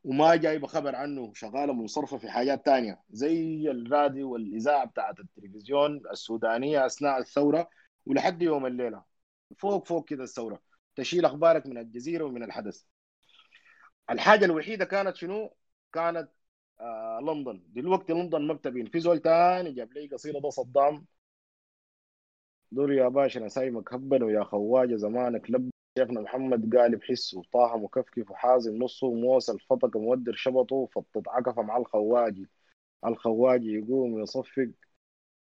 وما 0.05 0.37
جايب 0.37 0.67
خبر 0.67 0.97
عنه 0.97 1.33
شغالة 1.35 1.73
منصرفة 1.73 2.19
في 2.19 2.31
حاجات 2.31 2.67
تانية. 2.67 3.03
زي 3.11 3.71
الراديو 3.71 4.33
والإذاعة 4.33 4.85
بتاعت 4.87 5.21
التلفزيون 5.21 6.03
السودانية 6.11 6.87
أثناء 6.87 7.19
الثورة 7.19 7.71
ولحد 8.07 8.43
يوم 8.43 8.67
الليلة. 8.67 9.05
فوق 9.59 9.87
فوق 9.87 10.09
كده 10.09 10.25
الثورة. 10.25 10.63
تشيل 10.97 11.25
أخبارك 11.25 11.67
من 11.67 11.79
الجزيرة 11.79 12.25
ومن 12.25 12.43
الحدث. 12.43 12.83
الحاجة 14.11 14.45
الوحيدة 14.45 14.85
كانت 14.85 15.17
شنو؟ 15.17 15.57
كانت 15.93 16.31
آه 16.81 17.21
لندن. 17.21 17.63
دلوقتي 17.69 18.13
لندن 18.13 18.43
ما 18.47 18.55
بتبين. 18.55 18.87
في 18.87 19.01
زول 19.01 19.19
تاني 19.19 19.73
جاب 19.73 19.93
لي 19.93 20.07
قصيدة 20.09 20.41
ده 20.41 20.51
صدام. 20.51 21.07
دور 22.73 22.93
يا 22.93 23.09
باشا 23.09 23.39
نسايمك 23.39 23.95
هبن 23.95 24.23
ويا 24.23 24.45
خواجة 24.45 24.97
زمانك. 24.97 25.51
لب 25.51 25.71
شيخنا 25.99 26.21
محمد 26.21 26.77
قال 26.77 26.97
بحس 26.97 27.35
وطه 27.35 27.77
مكفكف 27.77 28.31
وحازم 28.31 28.77
نصه 28.83 29.15
موصل 29.15 29.61
فطق 29.61 29.97
مودر 29.97 30.33
شبطه 30.35 30.87
فطط 30.87 31.29
عكفه 31.29 31.63
مع 31.63 31.77
الخواجي. 31.77 32.49
الخواجي 33.07 33.73
يقوم 33.73 34.23
يصفق. 34.23 34.71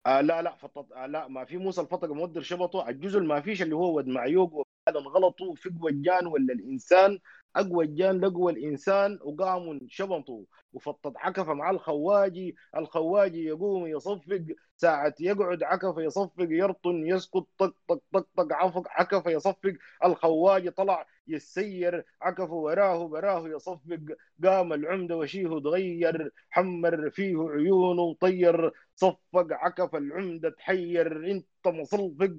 آه 0.06 0.22
لا 0.22 0.42
لا 0.42 0.56
فطط 0.56 0.94
آه 0.94 1.06
لا 1.06 1.28
ما 1.28 1.46
في 1.46 1.58
موسى 1.58 1.82
الفطق 1.82 2.12
مودر 2.12 2.42
شبطه. 2.42 2.90
الجزء 2.90 3.20
ما 3.20 3.42
فيش 3.42 3.62
اللي 3.62 3.76
هو 3.76 3.98
ود 3.98 4.08
معيوق 4.08 4.68
هذا 4.90 5.00
غلطوا 5.00 5.56
في 5.56 5.70
قوى 5.82 5.92
الجان 5.92 6.28
ولا 6.28 6.54
الإنسان 6.54 7.20
أقوى 7.56 7.86
الجان 7.86 8.20
لقوى 8.20 8.52
الإنسان 8.52 9.20
وقاموا 9.24 9.80
شبطوا 9.88 10.46
وفطط 10.74 11.14
عكفه 11.18 11.54
مع 11.54 11.70
الخواجي 11.70 12.56
الخواجي 12.78 13.44
يقوم 13.46 13.88
يصفق 13.88 14.46
ساعة 14.78 15.14
يقعد 15.20 15.64
عكفه 15.64 16.02
يصفق 16.02 16.34
يرطن 16.50 17.08
يسقط 17.08 17.48
طق 17.58 17.76
طق 17.88 18.02
طق 18.14 18.28
طق 18.38 18.54
عفق 18.54 18.84
عكفه 18.90 19.32
يصفق. 19.32 19.74
الخواجي 20.04 20.72
طلع 20.72 21.06
يسير 21.28 22.06
عكفه 22.22 22.54
وراه 22.54 23.08
براه 23.08 23.48
يصفق. 23.50 24.00
قام 24.44 24.74
العمدة 24.74 25.18
وشيه 25.18 25.48
تغير 25.60 26.32
حمر 26.50 27.10
فيه 27.10 27.38
عيونه 27.50 28.14
طير 28.14 28.72
صفق 28.96 29.48
عكف 29.52 29.96
العمدة 29.96 30.50
تحير 30.50 31.32
انت 31.32 31.48
مصلفق 31.68 32.38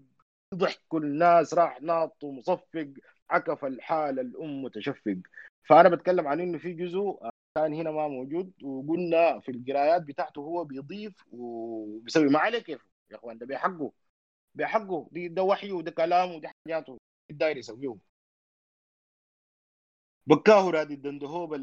ضحكوا 0.54 1.00
الناس 1.00 1.54
راح 1.54 1.82
ناط 1.82 2.24
ومصفق. 2.24 2.92
عكف 3.30 3.64
الحالة 3.64 4.22
الأم 4.22 4.62
متشفق. 4.62 5.16
فأنا 5.68 5.88
بتكلم 5.88 6.28
عن 6.28 6.40
إنه 6.40 6.58
في 6.58 6.72
جزء 6.72 7.18
كان 7.56 7.74
هنا 7.74 7.90
ما 7.90 8.08
موجود 8.08 8.52
وقلنا 8.62 9.40
في 9.40 9.50
القرايات 9.50 10.02
بتاعته 10.02 10.40
هو 10.40 10.64
بيضيف 10.64 11.24
وبيسوي. 11.32 12.28
ما 12.28 12.38
عليه 12.38 12.58
كيف؟ 12.58 12.86
يا 13.10 13.16
أخوان 13.16 13.38
ده 13.38 13.46
بحقه 13.46 13.92
بحقه 14.54 15.08
دي 15.12 15.28
ده 15.28 15.42
وحي 15.42 15.72
وده 15.72 15.90
كلام 15.90 16.34
ودي 16.34 16.48
حاجاته. 16.48 16.98
الداير 17.30 17.56
يسويه 17.56 17.96
بكاه 20.26 20.70
رادي 20.70 20.94
الدندهوب 20.94 21.54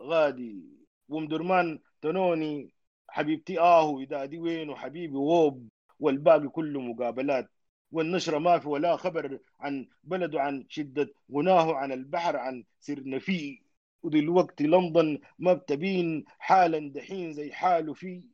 الغادي. 0.00 0.62
ومدرمان 1.08 1.80
تنوني 2.02 2.74
حبيبتي 3.08 3.60
آهو 3.60 4.00
إذا 4.00 4.24
دي 4.24 4.38
وين 4.38 4.70
وحبيبي 4.70 5.16
ووب. 5.16 5.68
والباقي 6.00 6.48
كله 6.48 6.80
مقابلات. 6.80 7.50
والنشرة 7.92 8.38
ما 8.38 8.58
في 8.58 8.68
ولا 8.68 8.96
خبر 8.96 9.38
عن 9.60 9.88
بلده 10.04 10.40
عن 10.42 10.66
شدة 10.68 11.14
غناه 11.32 11.74
عن 11.76 11.92
البحر 11.92 12.36
عن 12.36 12.64
سرنا 12.80 13.18
فيه 13.18 13.60
ودلوقتي 14.02 14.64
لندن 14.66 15.20
ما 15.38 15.52
بتبين 15.54 16.24
حالا 16.38 16.92
دحين 16.92 17.32
زي 17.32 17.52
حاله 17.52 17.94
في 17.94 18.28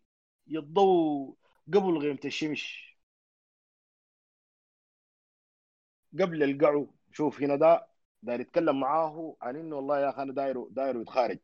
يضو 0.47 1.39
قبل 1.75 1.99
غيمة 1.99 2.21
الشمس. 2.25 2.65
قبل 6.21 6.43
القعو 6.43 6.95
شوف 7.13 7.43
هنا 7.43 7.57
ده 7.57 7.89
داير 8.23 8.41
يتكلم 8.41 8.81
معاه 8.81 9.37
عن 9.43 9.57
إنه 9.57 9.77
والله 9.77 10.01
يا 10.01 10.11
أخي 10.11 10.23
أنا 10.23 10.33
دايره 10.33 10.69
دايره 10.71 11.01
يتخارج. 11.01 11.39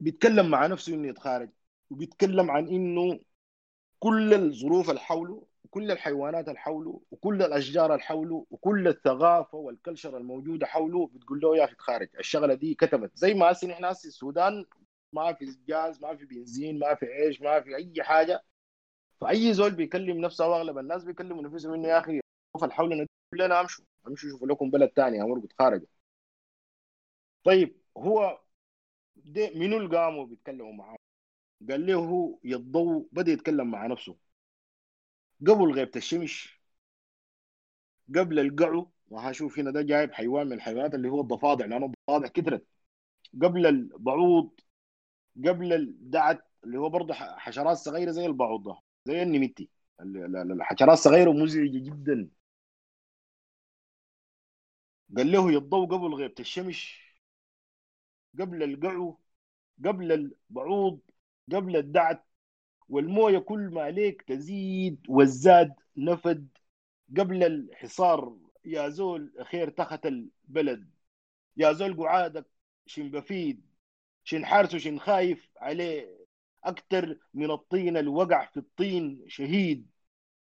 بيتكلم 0.00 0.50
مع 0.50 0.66
نفسه 0.66 0.94
إنه 0.94 1.08
يتخارج 1.08 1.50
وبيتكلم 1.90 2.50
عن 2.50 2.68
إنه 2.68 3.20
كل 4.00 4.34
الظروف 4.34 4.90
اللي 4.90 5.00
حوله 5.00 5.45
وكل 5.66 5.90
الحيوانات 5.90 6.48
اللي 6.48 6.58
حوله 6.58 7.00
وكل 7.10 7.42
الأشجار 7.42 7.92
اللي 7.94 8.02
حوله 8.02 8.46
وكل 8.50 8.88
الثقافة 8.88 9.58
والكلشر 9.58 10.16
الموجودة 10.16 10.66
حوله 10.66 11.06
بتقول 11.14 11.40
له 11.40 11.56
يا 11.56 11.64
أخي 11.64 11.74
تخارج 11.74 12.08
الشغلة 12.18 12.54
دي 12.54 12.74
كتمت. 12.74 13.10
زي 13.16 13.34
ما 13.34 13.52
هسه 13.52 13.68
نحن 13.68 13.84
هسه 13.84 14.08
السودان 14.08 14.64
ما 15.12 15.32
في 15.32 15.58
جاز 15.68 16.00
ما 16.02 16.16
في 16.16 16.24
بنزين 16.26 16.78
ما 16.78 16.94
في 16.94 17.06
عيش 17.06 17.40
ما 17.40 17.60
في 17.60 17.76
أي 17.76 18.02
حاجة. 18.02 18.44
فأي 19.20 19.54
زول 19.54 19.70
بيكلم 19.74 20.18
نفسه 20.20 20.48
واغلب 20.48 20.78
الناس 20.78 21.04
بيكلموا 21.04 21.42
نفسهم 21.42 21.74
إنه 21.74 21.88
يا 21.88 21.98
أخي 21.98 22.12
الظروف 22.12 22.64
اللي 22.64 22.74
حولنا 22.74 23.06
لنا 23.34 23.60
امشوا 23.60 23.84
امشوا 24.08 24.30
شوفوا 24.30 24.48
لكم 24.48 24.70
بلد 24.70 24.90
ثاني 24.96 25.22
أمركم 25.22 25.46
تخارجوا. 25.46 25.86
طيب 27.44 27.76
هو 27.98 28.40
منو 29.54 29.76
اللي 29.78 29.96
قاموا 29.98 30.26
بيتكلموا 30.26 30.72
معاه؟ 30.72 30.96
قال 31.70 31.86
له 31.86 31.94
هو 31.94 32.38
يضو 32.44 33.08
بدأ 33.12 33.32
يتكلم 33.32 33.70
مع 33.70 33.86
نفسه. 33.86 34.16
قبل 35.40 35.72
غيبة 35.72 35.90
الشمس 35.96 36.48
قبل 38.16 38.38
القعو 38.38 38.90
وهشوف 39.08 39.58
هنا 39.58 39.70
ده 39.70 39.82
جايب 39.82 40.12
حيوان 40.12 40.46
من 40.46 40.52
الحيوانات 40.52 40.94
اللي 40.94 41.08
هو 41.08 41.20
الضفادع 41.20 41.66
لأنه 41.66 41.86
الضفادع 41.86 42.28
كثرت 42.28 42.66
قبل 43.42 43.66
البعوض 43.66 44.60
قبل 45.46 45.72
الدعت 45.72 46.44
اللي 46.64 46.78
هو 46.78 46.88
برضه 46.90 47.14
حشرات 47.14 47.76
صغيرة 47.76 48.10
زي 48.10 48.26
البعوض 48.26 48.62
ده 48.68 48.80
زي 49.06 49.22
النميتي 49.22 49.68
الحشرات 50.00 50.98
صغيرة 50.98 51.30
ومزعجة 51.30 51.78
جدا. 51.78 52.30
قال 55.16 55.32
له 55.32 55.52
يضو 55.52 55.86
قبل 55.86 56.14
غيبة 56.14 56.34
الشمس 56.40 56.92
قبل 58.40 58.62
القعو 58.62 59.18
قبل 59.84 60.12
البعوض 60.12 61.00
قبل 61.52 61.76
الدعت. 61.76 62.26
والموية 62.88 63.38
كل 63.38 63.60
ما 63.60 63.82
عليك 63.82 64.22
تزيد 64.22 65.06
والزاد 65.08 65.74
نفد 65.96 66.48
قبل 67.18 67.44
الحصار. 67.44 68.36
يا 68.64 68.88
زول 68.88 69.32
خير 69.44 69.70
تخت 69.70 70.06
البلد 70.06 70.90
يا 71.56 71.72
زول 71.72 71.96
قعادك 72.02 72.46
شن 72.86 73.10
بفيد 73.10 73.66
شن 74.24 74.46
حارس 74.46 74.76
شن 74.76 74.98
خايف 74.98 75.50
عليه. 75.56 76.26
أكتر 76.64 77.18
من 77.34 77.50
الطين 77.50 77.96
الوقع 77.96 78.46
في 78.46 78.56
الطين 78.56 79.24
شهيد. 79.28 79.90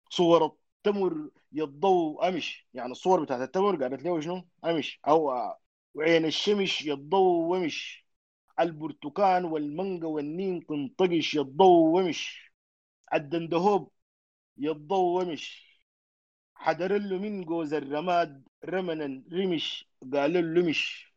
صور 0.10 0.46
التمر 0.46 1.30
يضو 1.52 2.20
أمش. 2.22 2.68
يعني 2.74 2.92
الصور 2.92 3.24
بتاعت 3.24 3.42
التمر 3.42 3.84
قالت 3.84 4.04
له 4.04 4.20
شنو؟ 4.22 4.48
أمش. 4.66 5.00
أو 5.08 5.34
وعين 5.94 6.26
الشمس 6.26 6.82
يضو 6.82 7.54
ومش 7.54 8.05
البرتقان 8.60 9.46
والمانجا 9.46 10.08
والنين 10.08 10.66
تنطقش 10.66 11.36
يضو 11.36 11.98
ومش 11.98 12.52
الدندهوب 13.14 13.92
يضو 14.58 15.20
ومش 15.22 15.66
حدر 16.56 16.98
له 16.98 17.18
من 17.18 17.46
جوز 17.46 17.74
الرماد 17.74 18.48
رمنا 18.66 19.24
رمش 19.34 19.90
قال 20.14 20.66
مش. 20.66 21.14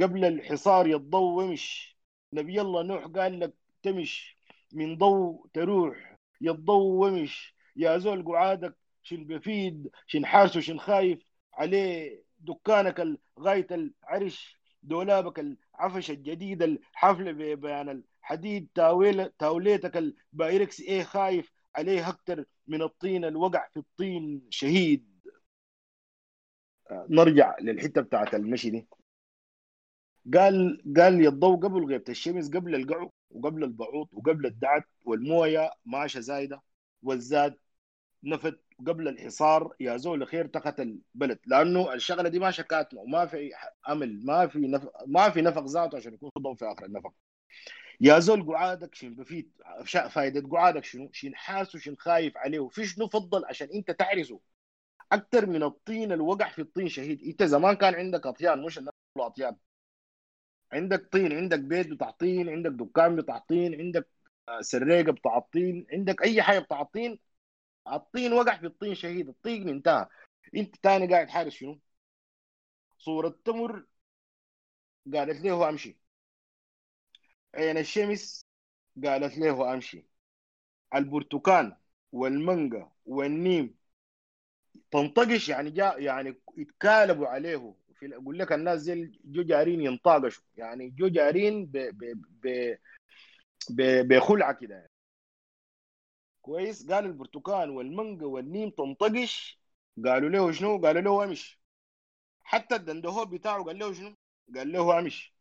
قبل 0.00 0.24
الحصار 0.24 0.86
يضو 0.86 1.40
ومش 1.40 1.96
نبي 2.32 2.60
الله 2.60 2.82
نوح 2.82 3.04
قال 3.06 3.40
لك 3.40 3.54
تمش. 3.82 4.36
من 4.72 4.98
ضو 4.98 5.46
تروح 5.54 6.18
يضو 6.40 7.04
ومش 7.04 7.54
يا 7.76 7.98
زول 7.98 8.24
قعادك 8.24 8.76
شن 9.02 9.24
بفيد 9.24 9.90
شن 10.06 10.26
حارس 10.26 10.56
وشن 10.56 10.78
خايف. 10.78 11.22
عليه 11.54 12.22
دكانك 12.38 13.18
غاية 13.40 13.66
العرش. 13.70 14.60
دولابك 14.84 15.38
العفش 15.38 16.10
الجديد 16.10 16.62
الحفلة 16.62 17.32
ببيان 17.32 17.88
الحديد 18.22 18.68
تاويل 18.74 19.30
تاوليتك 19.30 19.96
البايركس 19.96 20.80
إيه 20.80 21.02
خايف 21.02 21.52
عليه 21.76 22.08
أكتر 22.08 22.44
من 22.66 22.82
الطين 22.82 23.24
الوقع 23.24 23.68
في 23.68 23.76
الطين 23.76 24.46
شهيد. 24.50 25.14
نرجع 26.90 27.56
للحتة 27.60 28.00
بتاعت 28.00 28.34
المشي 28.34 28.70
دي. 28.70 28.88
قال 30.34 30.82
قال 30.96 31.20
يضو 31.24 31.56
قبل 31.56 31.84
غيبة 31.84 32.04
الشمس 32.08 32.48
قبل 32.50 32.74
القعو 32.74 33.12
وقبل 33.30 33.64
البعوض 33.64 34.08
وقبل 34.12 34.46
الدعت 34.46 34.84
والموية 35.04 35.70
ماشية 35.84 36.20
زايدة 36.20 36.62
والزاد 37.02 37.58
نفت 38.22 38.63
قبل 38.86 39.08
الحصار 39.08 39.74
يا 39.80 39.96
زول 39.96 40.26
خير 40.26 40.46
تخت 40.46 40.80
البلد 40.80 41.38
لأنه 41.46 41.94
الشغلة 41.94 42.28
دي 42.28 42.38
ما 42.38 42.50
شكاتنا 42.50 43.00
وما 43.00 43.26
في 43.26 43.50
أمل 43.88 44.26
ما 44.26 44.46
في 44.46 44.58
نفق 44.58 44.92
ما 45.06 45.30
في 45.30 45.42
نفق 45.42 45.64
ذاته 45.66 45.96
عشان 45.96 46.14
يكون 46.14 46.30
ضوء 46.38 46.54
في 46.54 46.64
آخر 46.64 46.84
النفق. 46.84 47.12
يا 48.00 48.18
زول 48.18 48.42
قعادك 48.54 48.94
شن 48.94 49.14
بفيد 49.14 49.52
فايدة 50.10 50.48
قعادك 50.48 50.84
شنو؟ 50.84 51.10
شن 51.12 51.34
حاس 51.34 51.74
وشن 51.74 51.96
خايف 51.98 52.36
عليه 52.36 52.68
في 52.68 52.86
شنو 52.86 53.08
فضل 53.08 53.44
عشان 53.44 53.68
أنت 53.74 53.90
تعرسه؟ 53.90 54.40
أكثر 55.12 55.46
من 55.46 55.62
الطين 55.62 56.12
الوقع 56.12 56.48
في 56.48 56.60
الطين 56.62 56.88
شهيد. 56.88 57.22
أنت 57.22 57.42
زمان 57.42 57.74
كان 57.74 57.94
عندك 57.94 58.26
أطيان 58.26 58.62
مش 58.62 58.78
الناس 58.78 58.94
أطيان. 59.18 59.56
عندك 60.72 61.08
طين 61.12 61.32
عندك 61.32 61.60
بيت 61.60 61.88
بتاع 61.88 62.10
طين 62.10 62.48
عندك 62.48 62.70
دكان 62.70 63.16
بتاع 63.16 63.38
طين 63.38 63.80
عندك 63.80 64.08
سريقه 64.60 65.12
بتاع 65.12 65.48
عندك 65.92 66.22
أي 66.22 66.42
حاجة 66.42 66.58
بتاع 66.58 66.82
الطين 67.92 68.32
وقع 68.32 68.56
في 68.58 68.66
الطين 68.66 68.94
شهيد 68.94 69.28
الطين 69.28 69.68
انتهى 69.68 70.06
انت 70.56 70.76
تاني 70.76 71.06
قاعد 71.06 71.28
حارس 71.28 71.52
شنو؟ 71.52 71.80
صورة 72.98 73.38
تمر 73.44 73.86
قالت 75.14 75.40
له 75.44 75.68
أمشي. 75.68 75.98
عين 77.54 77.78
الشمس 77.78 78.46
قالت 79.04 79.38
له 79.38 79.74
أمشي. 79.74 80.06
البرتقال 80.94 81.76
والمانجا 82.12 82.90
والنيم 83.06 83.74
تنطقش 84.90 85.48
يعني 85.48 85.70
جاء 85.70 86.02
يعني 86.02 86.40
يتكالبوا 86.56 87.26
عليه. 87.26 87.74
في 87.94 88.16
أقول 88.16 88.38
لك 88.38 88.52
الناس 88.52 88.80
زي 88.80 89.12
جو 89.24 89.42
جارين 89.42 89.80
ينطاقشوا 89.80 90.44
يعني 90.56 90.90
جو 90.90 91.08
جارين 91.08 91.66
ب 91.66 91.72
ب 92.42 92.76
ب 93.70 94.08
بخلعة 94.08 94.52
كده. 94.52 94.90
كويس. 96.44 96.86
قال 96.90 97.04
البرتقال 97.06 97.70
والمانجا 97.70 98.26
والنيم 98.26 98.70
تنطقش. 98.70 99.60
قالوا 100.04 100.30
له 100.30 100.52
شنو؟ 100.52 100.78
قالوا 100.78 101.02
له 101.02 101.24
امش. 101.24 101.60
حتى 102.42 102.74
الدندهو 102.76 103.24
بتاعه 103.26 103.64
قال 103.64 103.78
له 103.78 103.92
شنو؟ 103.92 104.16
قال 104.56 104.72
له 104.72 104.98
امش. 104.98 105.34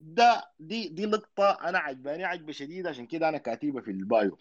ده 0.00 0.52
دي 0.60 0.88
دي 0.88 1.06
لقطه 1.06 1.50
أنا 1.68 1.78
عجباني 1.78 2.24
عجبة 2.24 2.52
شديدة. 2.52 2.90
عشان 2.90 3.06
كده 3.06 3.28
أنا 3.28 3.38
كاتبها 3.38 3.82
في 3.82 3.90
البايو. 3.90 4.38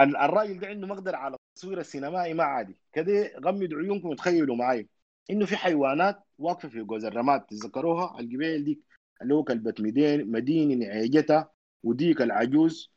ال- 0.00 0.16
الراجل 0.16 0.58
ده 0.60 0.66
عنده 0.66 0.86
مقدره 0.86 1.16
على 1.16 1.36
التصوير 1.36 1.80
السينمائي 1.80 2.34
ما 2.34 2.44
عادي. 2.44 2.76
كده 2.92 3.32
غمضوا 3.44 3.78
عيونكم 3.78 4.08
وتخيلوا 4.08 4.56
معي 4.56 4.88
إنه 5.30 5.46
في 5.46 5.56
حيوانات 5.56 6.24
واقفة 6.38 6.68
في 6.68 6.82
جوز 6.82 7.04
الرماد. 7.04 7.40
تذكروها 7.46 8.20
القبيل 8.20 8.64
دي 8.64 8.80
اللي 9.22 9.34
هو 9.34 9.44
كلبة 9.44 9.74
مدين 9.80 10.30
مدينة 10.32 10.86
نعيجتها. 10.86 11.52
وديك 11.82 12.22
العجوز. 12.22 12.93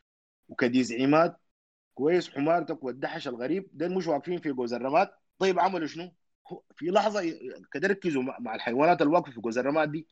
وكديز 0.49 0.93
عماد. 0.93 1.35
كويس. 1.93 2.29
حمارتك 2.29 2.83
والدحش 2.83 3.27
الغريب. 3.27 3.69
ده 3.73 3.87
مش 3.89 4.07
واقفين 4.07 4.39
في 4.41 4.51
جوز 4.51 4.73
الرماد. 4.73 5.09
طيب 5.39 5.59
عملوا 5.59 5.87
شنو؟ 5.87 6.13
في 6.75 6.85
لحظة 6.85 7.21
كده 7.71 7.87
ركزوا 7.87 8.23
مع 8.39 8.55
الحيوانات 8.55 9.01
الواقفه 9.01 9.31
في 9.31 9.41
جوز 9.41 9.57
الرماد 9.57 9.91
دي. 9.91 10.07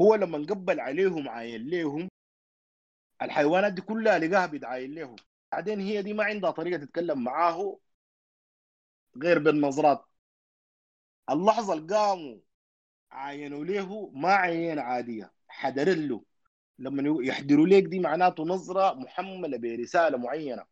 هو 0.00 0.14
لما 0.14 0.38
نقبل 0.38 0.80
عليهم 0.80 1.28
عاين 1.28 1.60
ليهم. 1.62 2.08
الحيوانات 3.22 3.72
دي 3.72 3.80
كلها 3.82 4.18
لقاها 4.18 4.46
بتعاين 4.46 4.94
له 4.94 5.16
بعدين 5.52 5.80
هي 5.80 6.02
دي 6.02 6.12
ما 6.12 6.24
عندها 6.24 6.50
طريقة 6.50 6.84
تتكلم 6.84 7.24
معاه 7.24 7.78
غير 9.22 9.38
بالنظرات. 9.38 10.04
اللحظة 11.30 11.72
اللي 11.74 11.94
قاموا 11.96 12.38
عاينوا 13.10 13.64
له 13.64 14.10
ما 14.14 14.32
عين 14.32 14.78
عادية. 14.78 15.32
حضر 15.48 15.94
له. 15.94 16.24
لما 16.78 17.24
يحضروا 17.24 17.66
لك 17.66 17.82
دي 17.84 18.00
معناته 18.00 18.44
نظرة 18.44 18.94
محملة 18.94 19.58
برسالة 19.58 20.18
معينة. 20.18 20.64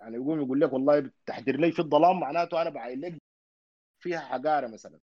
يعني 0.00 0.16
يقوم 0.16 0.40
يقول 0.40 0.60
لك 0.60 0.72
والله 0.72 1.10
تحضر 1.26 1.56
لي 1.56 1.72
في 1.72 1.78
الظلام 1.80 2.20
معناته 2.20 2.62
أنا 2.62 2.70
بعين 2.70 3.00
لك 3.00 3.18
فيها 4.00 4.20
حقاره 4.20 4.66
مثلا. 4.66 5.00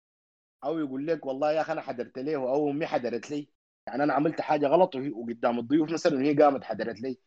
أو 0.64 0.80
يقول 0.80 1.08
لك 1.08 1.26
والله 1.26 1.52
يا 1.52 1.62
أخي 1.62 1.74
أنا 1.74 1.82
حضرت 1.82 2.20
له 2.20 2.36
أو 2.38 2.72
أمي 2.72 2.88
حضرت 2.88 3.32
لي. 3.32 3.50
يعني 3.88 4.04
أنا 4.04 4.14
عملت 4.14 4.42
حاجة 4.42 4.68
غلط 4.68 4.96
وقدام 4.96 5.60
الضيوف 5.60 5.92
مثلا 5.92 6.16
وهي 6.18 6.34
قامت 6.36 6.64
حضرت 6.64 7.02
لي. 7.02 7.20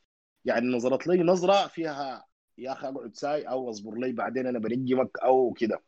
يعني 0.45 0.67
نظرت 0.69 1.07
لي 1.07 1.23
نظرة 1.23 1.67
فيها 1.69 2.27
يا 2.59 2.73
أخي 2.73 2.89
أقعد 2.89 3.17
ساي 3.17 3.45
أو 3.49 3.71
أصبر 3.71 3.95
لي 3.97 4.13
بعدين 4.13 4.47
أنا 4.47 4.59
بنجمك 4.59 5.19
أو 5.25 5.53
كده. 5.53 5.83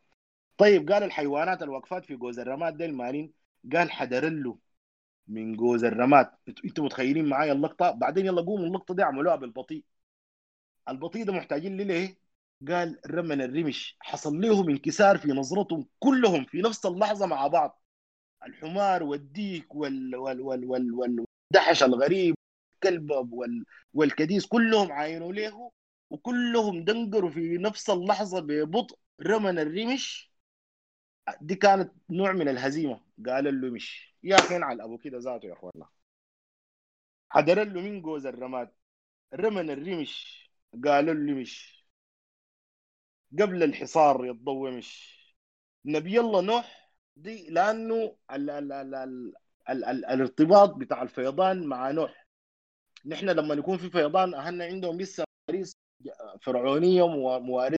طيب 0.57 0.91
قال 0.91 1.03
الحيوانات 1.03 1.63
الوقفات 1.63 2.05
في 2.05 2.15
جوز 2.15 2.39
الرماد 2.39 2.77
دي 2.77 2.85
المالين 2.85 3.33
قال 3.73 3.91
حضر 3.91 4.29
له. 4.29 4.57
من 5.27 5.55
جوز 5.55 5.83
الرماد. 5.83 6.31
أنتوا 6.65 6.85
متخيلين 6.85 7.25
معايا 7.25 7.51
اللقطة؟ 7.53 7.91
بعدين 7.91 8.25
يلا 8.25 8.41
قوموا 8.41 8.67
اللقطة 8.67 8.93
دي 8.95 9.03
عملوها 9.03 9.35
بالبطيء. 9.35 9.83
البطيء 10.89 11.25
ده 11.25 11.33
محتاجين 11.33 11.77
ليه؟ 11.77 12.17
قال 12.67 12.99
رمن 13.07 13.41
الرمش. 13.41 13.97
حصل 13.99 14.41
لهم 14.41 14.69
انكسار 14.69 15.17
في 15.17 15.27
نظرتهم 15.27 15.87
كلهم 15.99 16.45
في 16.45 16.61
نفس 16.61 16.85
اللحظة 16.85 17.25
مع 17.25 17.47
بعض. 17.47 17.81
الحمار 18.45 19.03
والديك 19.03 19.75
وال 19.75 20.15
وال 20.15 20.41
وال 20.41 20.65
وال 20.65 20.93
والدحش 20.93 21.83
الغريب 21.83 22.35
الكلب 22.75 23.11
وال 23.33 23.65
والكديس 23.93 24.45
كلهم 24.45 24.91
عاينوا 24.91 25.33
له 25.33 25.71
وكلهم 26.09 26.83
دنقروا 26.85 27.29
في 27.29 27.57
نفس 27.57 27.89
اللحظة 27.89 28.39
ببطء. 28.39 28.97
رمن 29.21 29.59
الرمش. 29.59 30.31
دي 31.41 31.55
كانت 31.55 31.91
نوع 32.09 32.31
من 32.31 32.49
الهزيمة 32.49 33.01
قال 33.27 33.61
له 33.61 33.69
مش 33.71 34.14
يا 34.25 34.39
أخي 34.39 34.55
على 34.55 34.83
أبو 34.83 34.97
كده 34.97 35.17
ذاته 35.17 35.45
يا 35.47 35.53
أخوانا. 35.53 35.87
حضر 37.29 37.63
له 37.63 37.81
من 37.81 38.01
جوز 38.01 38.25
الرماد. 38.25 38.69
رمن 39.33 39.69
الرمش. 39.69 40.15
قالوا 40.85 41.13
له 41.13 41.33
مش 41.33 41.85
قبل 43.39 43.63
الحصار 43.63 44.25
يتضوى 44.25 44.71
مش 44.71 45.15
نبي 45.85 46.19
الله 46.19 46.41
نوح 46.41 46.91
دي 47.15 47.49
لأنه 47.49 48.17
ال 48.31 48.49
ال 48.49 48.71
ال 48.71 48.95
ال 48.95 49.33
ال 49.69 49.85
ال 49.85 50.05
الارتباط 50.05 50.75
بتاع 50.75 51.01
الفيضان 51.01 51.67
مع 51.67 51.91
نوح. 51.91 52.27
نحن 53.05 53.29
لما 53.29 53.55
يكون 53.55 53.77
في 53.77 53.89
فيضان 53.89 54.33
أهلنا 54.33 54.65
عندهم 54.65 55.01
لسه 55.01 55.23
مواريث 55.49 55.73
فرعونية 56.41 57.03
ومواريث 57.03 57.79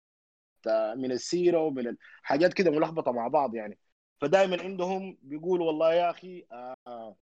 من 0.97 1.11
السيرة 1.11 1.59
ومن 1.59 1.87
الحاجات 2.21 2.53
كده 2.53 2.71
ملخبطة 2.71 3.11
مع 3.11 3.27
بعض 3.27 3.55
يعني. 3.55 3.79
فدائما 4.21 4.61
عندهم 4.61 5.17
بيقولوا 5.21 5.67
والله 5.67 5.93
يا 5.93 6.09
أخي 6.09 6.45
آه 6.51 7.15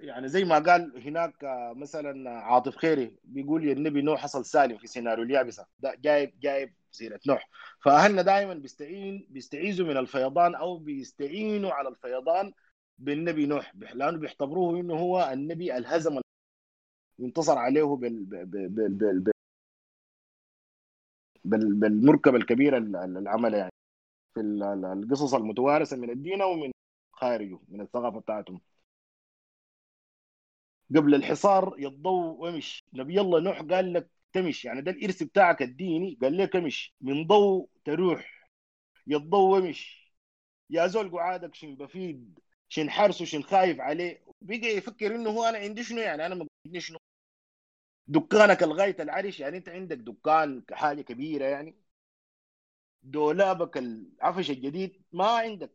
يعني 0.00 0.28
زي 0.28 0.44
ما 0.44 0.58
قال 0.58 1.02
هناك 1.06 1.44
آه 1.44 1.72
مثلا 1.76 2.30
عاطف 2.30 2.76
خيري 2.76 3.18
بيقول 3.24 3.64
يا 3.68 3.72
النبي 3.72 4.02
نوح 4.02 4.20
حصل 4.20 4.44
سالم 4.44 4.78
في 4.78 4.86
سيناريو 4.86 5.24
اليابسة. 5.24 5.66
ده 5.78 5.94
جايب 5.94 6.40
جايب 6.40 6.74
سيره 6.90 7.20
نوح. 7.26 7.48
فأهلنا 7.84 8.22
دائما 8.22 8.54
بيستعين 8.54 9.26
بيستعيذوا 9.30 9.86
من 9.86 9.96
الفيضان 9.96 10.54
أو 10.54 10.78
بيستعينوا 10.78 11.72
على 11.72 11.88
الفيضان 11.88 12.52
بالنبي 12.98 13.46
نوح. 13.46 13.74
لأنه 13.76 14.18
بيعتبروه 14.18 14.80
إنه 14.80 14.94
هو 14.94 15.30
النبي 15.32 15.76
الهزم 15.76 16.20
وانتصر 17.18 17.58
عليه 17.58 17.82
بال 17.84 18.24
بال 18.24 18.46
بال 18.46 18.88
بال 18.94 19.32
بال 21.44 21.74
بالمركبه 21.74 22.36
الكبيرة 22.36 22.78
اللي 22.78 23.30
عملها 23.30 23.58
يعني. 23.58 23.77
في 24.38 25.02
القصص 25.04 25.34
المتوارثة 25.34 25.96
من 25.96 26.10
الدين 26.10 26.42
ومن 26.42 26.72
خارجه 27.12 27.58
من 27.68 27.80
الثقافة 27.80 28.20
بتاعتهم. 28.20 28.60
قبل 30.96 31.14
الحصار 31.14 31.74
يضو 31.78 32.46
ومش. 32.46 32.84
نبي 32.92 33.20
الله 33.20 33.40
نوح 33.40 33.60
قال 33.62 33.92
لك 33.92 34.10
تمش. 34.32 34.64
يعني 34.64 34.82
ده 34.82 34.90
الإرث 34.90 35.22
بتاعك 35.22 35.62
الديني. 35.62 36.18
قال 36.22 36.36
لك 36.36 36.56
امش. 36.56 36.94
من 37.00 37.26
ضوء 37.26 37.68
تروح. 37.84 38.50
يضو 39.06 39.56
ومش. 39.56 40.12
يا 40.70 40.86
زول 40.86 41.10
قعادك 41.10 41.54
شن 41.54 41.76
بفيد 41.76 42.40
شن 42.68 42.90
حرسه 42.90 43.24
شن 43.24 43.42
خايف 43.42 43.80
عليه. 43.80 44.24
بقى 44.40 44.56
يفكر 44.68 45.14
إنه 45.14 45.30
هو 45.30 45.44
أنا 45.44 45.58
عندي 45.58 45.84
شنو؟ 45.84 46.00
يعني 46.00 46.26
أنا 46.26 46.46
عندي 46.66 46.80
شنو؟ 46.80 46.98
دكانك 48.06 48.62
لغايه 48.62 48.96
العرش 49.00 49.40
يعني 49.40 49.56
أنت 49.56 49.68
عندك 49.68 49.96
دكان 49.98 50.62
حاجة 50.72 51.02
كبيرة 51.02 51.44
يعني. 51.44 51.87
دولابك 53.02 53.76
العفش 53.78 54.50
الجديد 54.50 55.02
ما 55.12 55.26
عندك. 55.26 55.72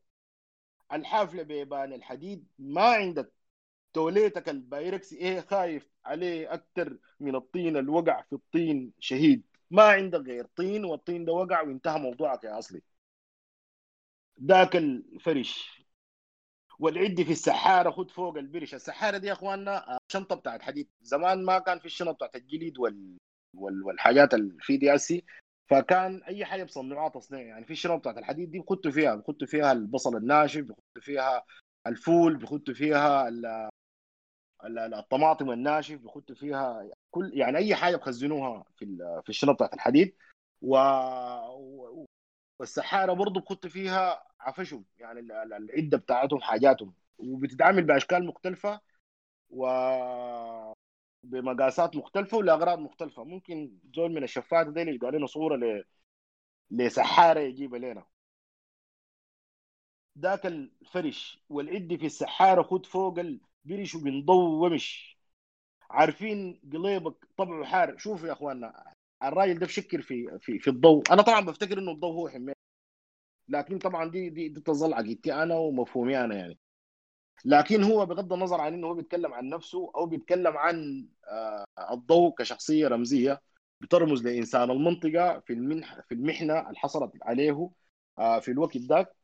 الحافلة 0.94 1.44
بيبان 1.44 1.94
الحديد 1.94 2.48
ما 2.60 2.82
عندك. 2.82 3.34
توليتك 3.94 4.50
البايركس 4.50 5.14
إيه 5.14 5.42
خايف 5.42 5.90
عليه 6.06 6.54
أكثر 6.54 6.98
من 7.20 7.36
الطين 7.36 7.78
اللي 7.78 7.92
وقع 7.92 8.22
في 8.22 8.34
الطين 8.34 8.94
شهيد. 9.00 9.44
ما 9.72 9.84
عندك 9.84 10.20
غير 10.20 10.46
طين 10.56 10.86
والطين 10.86 11.26
ده 11.26 11.34
وقع 11.34 11.62
وانتهى 11.62 12.00
موضوعك 12.00 12.44
يا 12.44 12.60
أصلي. 12.60 12.82
ذاك 14.44 14.76
الفرش 14.76 15.84
والعد 16.80 17.22
في 17.22 17.32
السحارة 17.32 17.92
خد 17.92 18.12
فوق 18.12 18.38
البرش. 18.38 18.74
السحارة 18.74 19.18
دي 19.18 19.28
يا 19.28 19.34
إخواننا 19.34 19.98
شنطة 20.08 20.36
بتاعت 20.36 20.62
حديد. 20.62 20.90
زمان 21.02 21.46
ما 21.46 21.60
كان 21.60 21.80
في 21.80 21.86
الشنط 21.86 22.16
بتاعت 22.16 22.36
الجليد 22.36 22.80
وال... 22.80 23.18
وال... 23.54 23.84
والحاجات 23.84 24.34
اللي 24.34 24.58
في 24.60 24.78
دي 24.78 24.96
آسي. 24.96 25.26
فكان 25.74 26.24
أي 26.24 26.46
حاجة 26.46 26.64
بصنعوها 26.64 27.10
تصنيع 27.10 27.42
يعني 27.42 27.66
في 27.66 27.72
الشنط 27.72 28.00
بتاعت 28.00 28.18
الحديد 28.18 28.52
دي 28.52 28.60
بخطوا 28.60 28.92
فيها؟ 28.92 29.16
بخطوا 29.16 29.48
فيها 29.48 29.72
البصل 29.72 30.18
الناشف 30.18 30.62
بخطوا 30.62 31.02
فيها 31.02 31.46
الفول 31.88 32.38
بخطوا 32.38 32.74
فيها 32.74 33.28
ال... 33.28 34.94
الطماطم 34.94 35.52
الناشف 35.52 36.00
بخطوا 36.00 36.36
فيها 36.36 36.90
كل 37.12 37.32
يعني 37.34 37.58
أي 37.58 37.76
حاجة 37.76 37.96
بخزنوها 37.96 38.64
في 38.76 38.86
في 39.24 39.30
الشنط 39.30 39.56
بتاعت 39.56 39.74
الحديد. 39.74 40.16
و... 40.62 40.78
والسحارة 42.60 43.14
برضه 43.14 43.42
بخطوا 43.42 43.70
فيها 43.70 44.24
عفشهم 44.40 44.86
يعني 44.98 45.20
العده 45.20 45.98
بتاعتهم 45.98 46.42
حاجاتهم 46.42 46.94
وبتتعامل 47.18 47.84
بأشكال 47.84 48.26
مختلفة. 48.28 48.82
و 49.50 49.66
بمقاسات 51.24 51.96
مختلفة 51.96 52.38
ولاغراض 52.38 52.80
مختلفة. 52.80 53.24
ممكن 53.24 53.80
زول 53.96 54.12
من 54.12 54.24
الشفات 54.24 54.68
دي 54.68 54.80
يلقى 54.82 55.12
لنا 55.12 55.28
صورة 55.28 55.56
ل... 55.56 55.84
لسحارة 56.72 57.40
يجيبها 57.40 57.80
لنا. 57.80 58.06
ذاك 60.20 60.46
الفرش 60.46 61.40
والعد 61.50 61.96
في 61.96 62.06
السحارة 62.06 62.64
خد 62.64 62.86
فوق 62.86 63.20
البرش 63.20 63.96
وبنضو 63.96 64.66
ومش 64.66 65.18
عارفين 65.90 66.62
قليبك 66.74 67.16
طبعه 67.38 67.66
حار. 67.66 67.98
شوفوا 67.98 68.28
يا 68.28 68.34
أخواننا 68.34 68.94
الراجل 69.24 69.60
ده 69.60 69.66
بشكر 69.66 70.02
في 70.02 70.40
في 70.40 70.60
في 70.60 70.70
الضوء. 70.70 71.04
أنا 71.14 71.22
طبعا 71.22 71.42
بفتكر 71.46 71.80
إنه 71.80 71.92
الضوء 71.92 72.14
هو 72.14 72.30
حمايه 72.30 72.56
لكن 73.50 73.80
طبعا 73.80 74.10
دي 74.12 74.30
دي, 74.30 74.50
دي 74.50 74.62
تظل 74.62 74.94
عقيدتي 74.94 75.34
أنا 75.34 75.56
ومفهومي 75.56 76.18
أنا 76.26 76.36
يعني. 76.36 76.60
لكن 77.46 77.84
هو 77.84 78.06
بغض 78.06 78.34
النظر 78.34 78.62
عن 78.62 78.74
إنه 78.74 78.88
هو 78.88 78.94
بيتكلم 78.94 79.34
عن 79.34 79.50
نفسه 79.50 79.92
أو 79.96 80.06
بيتكلم 80.06 80.58
عن 80.58 81.08
آه 81.30 81.66
الضوء 81.92 82.36
كشخصية 82.36 82.88
رمزية 82.88 83.42
بترمز 83.82 84.24
لإنسان. 84.24 84.72
المنطقة 84.72 85.40
في 85.40 85.54
المنح 85.54 86.00
في 86.10 86.14
المحنة 86.16 86.60
اللي 86.60 86.80
حصلت 86.80 87.12
عليه 87.24 87.70
آه 88.20 88.40
في 88.40 88.52
الوقت 88.52 88.78
ذاك 88.78 89.16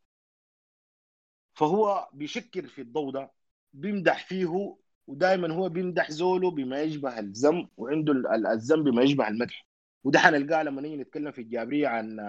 فهو 1.53 2.09
بيشكر 2.13 2.67
في 2.67 2.81
الضوء 2.81 3.11
ده 3.13 3.31
بيمدح 3.73 4.25
فيه 4.27 4.75
ودائما 5.07 5.53
هو 5.53 5.69
بيمدح 5.69 6.11
زوله 6.11 6.51
بما 6.51 6.81
يشبه 6.81 7.19
الذم 7.19 7.69
وعنده 7.77 8.13
ال- 8.13 8.27
ال- 8.27 8.47
الذم 8.47 8.83
بما 8.83 9.01
يشبه 9.03 9.27
المدح. 9.27 9.65
وده 10.03 10.19
حنلقاه 10.19 10.63
لما 10.63 10.81
نيجي 10.81 10.97
نتكلم 10.97 11.31
في 11.31 11.41
الجابرية 11.41 11.87
عن 11.87 12.19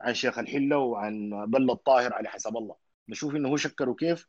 عن 0.00 0.14
شيخ 0.14 0.38
الحلة 0.38 0.78
وعن 0.78 1.30
بلة 1.46 1.72
الطاهر 1.72 2.12
على 2.14 2.28
حسب 2.28 2.56
الله. 2.56 2.76
نشوف 3.08 3.34
إنه 3.36 3.48
هو 3.48 3.56
شكره 3.56 3.92
كيف. 3.94 4.26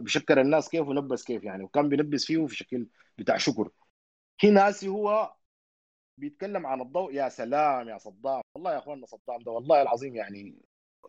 بشكر 0.00 0.40
الناس 0.40 0.68
كيف 0.68 0.88
ونبس 0.88 1.24
كيف 1.24 1.44
يعني. 1.44 1.64
وكان 1.64 1.88
بينبس 1.88 2.24
فيه 2.26 2.46
في 2.46 2.56
شكل 2.56 2.86
بتاع 3.18 3.36
شكر. 3.36 3.70
هنا 4.44 4.70
هسي 4.70 4.88
هو 4.88 5.34
بيتكلم 6.18 6.66
عن 6.66 6.80
الضوء. 6.80 7.14
يا 7.14 7.28
سلام 7.28 7.88
يا 7.88 7.98
صدام. 7.98 8.42
والله 8.54 8.72
يا 8.72 8.78
أخواننا 8.78 9.06
صدام 9.06 9.42
ده 9.42 9.52
والله 9.52 9.82
العظيم 9.82 10.16
يعني 10.16 10.56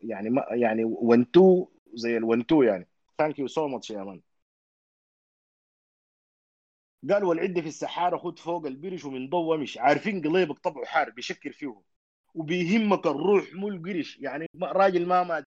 يعني 0.03 0.29
ما 0.29 0.45
يعني 0.51 0.83
ونتو 0.85 1.67
زي 1.93 2.17
الونتو 2.17 2.63
يعني. 2.63 2.87
thank 3.17 3.39
you 3.39 3.47
so 3.47 3.67
much 3.67 3.91
يا 3.91 4.03
man. 4.03 4.21
قال 7.09 7.23
والعد 7.23 7.59
في 7.59 7.67
السحارة 7.67 8.17
خد 8.17 8.39
فوق 8.39 8.65
البرش 8.65 9.05
ومن 9.05 9.29
ضوء 9.29 9.57
مش 9.57 9.77
عارفين 9.77 10.21
قليبك 10.21 10.59
طبعه 10.59 10.85
حار 10.85 11.09
بيشكر 11.09 11.51
فيه. 11.51 11.81
وبيهمك 12.33 13.07
الروح 13.07 13.53
مو 13.53 13.67
القرش 13.69 14.17
يعني 14.19 14.45
راجل 14.63 15.05
ما 15.07 15.23
مات 15.23 15.43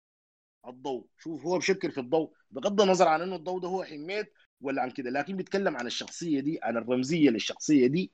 الضوء 0.67 1.07
شوف 1.19 1.47
هو 1.47 1.59
بشكر 1.59 1.91
في 1.91 2.01
الضوء. 2.01 2.33
بغض 2.53 2.81
النظر 2.81 3.09
عن 3.09 3.23
إنه 3.23 3.37
الضوء 3.37 3.61
ده 3.61 3.69
هو 3.69 3.85
حميد 3.85 4.33
ولا 4.61 4.83
عن 4.83 4.91
كده 4.91 5.11
لكن 5.11 5.37
بيتكلم 5.37 5.77
عن 5.77 5.87
الشخصية 5.87 6.41
دي 6.41 6.61
عن 6.63 6.77
الرمزية 6.77 7.31
للشخصية 7.31 7.87
دي. 7.87 8.13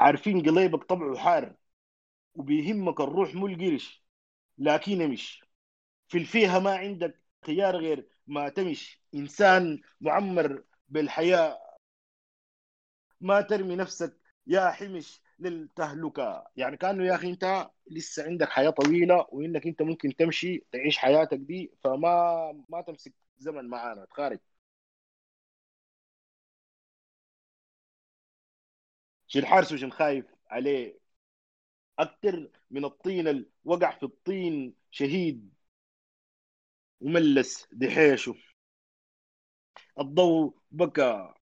عارفين 0.00 0.42
قليبك 0.42 0.84
طبعه 0.84 1.16
حار 1.18 1.54
وبيهمك 2.34 3.00
الروح 3.00 3.34
مو 3.36 3.46
القرش 3.46 4.04
لكن 4.58 5.10
مش. 5.10 5.44
في 6.08 6.18
الفيها 6.18 6.58
ما 6.58 6.76
عندك 6.76 7.22
خيار 7.46 7.76
غير 7.76 8.08
ما 8.26 8.50
تمش. 8.50 9.02
إنسان 9.16 9.82
معمر 10.02 10.64
بالحياة 10.88 11.58
ما 13.20 13.40
ترمي 13.40 13.76
نفسك 13.76 14.16
يا 14.46 14.70
حمش. 14.70 15.20
للتهلكة. 15.38 16.46
يعني 16.56 16.76
كأنه 16.76 17.04
يا 17.04 17.14
أخي 17.14 17.30
أنت 17.30 17.70
لسه 17.90 18.24
عندك 18.26 18.48
حياة 18.48 18.70
طويلة 18.70 19.26
وإنك 19.32 19.66
أنت 19.66 19.82
ممكن 19.82 20.16
تمشي 20.16 20.64
تعيش 20.72 20.98
حياتك 20.98 21.38
دي 21.38 21.72
فما 21.84 22.64
ما 22.68 22.80
تمسك 22.80 23.12
زمن 23.38 23.64
معانا. 23.68 24.04
تخارج. 24.04 24.38
شن 29.26 29.46
حارس 29.46 29.72
وشن 29.72 29.90
خايف 29.90 30.24
عليه. 30.50 30.98
أكثر 31.98 32.50
من 32.70 32.84
الطين 32.84 33.28
اللي 33.28 33.46
وقع 33.64 33.90
في 33.98 34.02
الطين 34.02 34.74
شهيد 34.90 35.54
وملس 37.00 37.66
دحيشه. 37.72 38.34
الضوء 40.00 40.54
بكى 40.70 41.34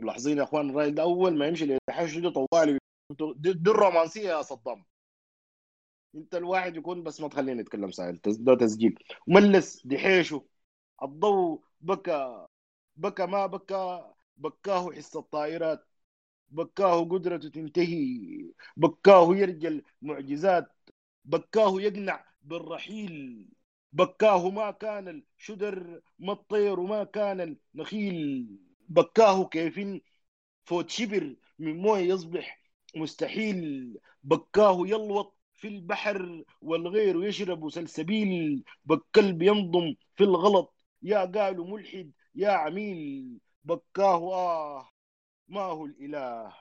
ملاحظين 0.00 0.38
يا 0.38 0.42
إخوان 0.44 0.70
الراجل 0.70 0.94
ده 0.96 1.02
اول 1.02 1.38
ما 1.38 1.46
يمشي 1.48 1.66
لدحيشه 1.66 2.20
ده 2.20 2.30
طوالي. 2.30 2.78
دي, 3.10 3.52
دي 3.52 3.70
الرومانسية 3.70 4.28
يا 4.28 4.42
صدام. 4.42 4.84
انت 6.14 6.34
الواحد 6.34 6.76
يكون 6.76 7.02
بس 7.02 7.20
ما 7.20 7.28
تخليني 7.28 7.60
اتكلم 7.62 7.90
سائل 7.90 8.20
ده 8.26 8.54
تسجيل. 8.54 8.98
وملس 9.28 9.86
دحيشه 9.86 10.44
الضوء 11.02 11.62
بكى 11.80 12.46
بكى 12.96 13.26
ما 13.26 13.46
بكى 13.46 14.12
بكاه 14.36 14.92
حس 14.92 15.16
الطائرات. 15.16 15.86
بكاه 16.48 17.04
قدرته 17.04 17.48
تنتهي. 17.48 18.52
بكاه 18.76 19.36
يرجى 19.36 19.82
المعجزات. 20.02 20.72
بكاه 21.24 21.80
يقنع 21.80 22.24
بالرحيل. 22.42 23.46
بكاه 23.92 24.50
ما 24.50 24.70
كان 24.70 25.22
الشدر 25.38 26.00
ما 26.18 26.32
الطير 26.32 26.80
وما 26.80 27.04
كان 27.04 27.58
النخيل. 27.74 28.48
بكاه 28.88 29.44
كيف 29.48 29.80
فوت 30.64 30.90
شبر 30.90 31.36
من 31.58 31.76
مويه 31.76 32.02
يصبح 32.14 32.65
مستحيل 32.96 33.98
بكاه 34.24 34.78
يلوط 34.86 35.36
في 35.54 35.68
البحر 35.68 36.44
والغير 36.62 37.24
يشرب 37.24 37.70
سلسبيل 37.70 38.64
بكلب 38.84 39.42
ينضم 39.42 39.94
في 40.16 40.24
الغلط. 40.24 40.74
يا 41.02 41.24
قالوا 41.24 41.66
ملحد 41.66 42.12
يا 42.34 42.50
عميل 42.50 43.38
بكاه 43.64 44.32
آه 44.34 44.88
ما 45.48 45.60
هو 45.62 45.86
الإله. 45.86 46.52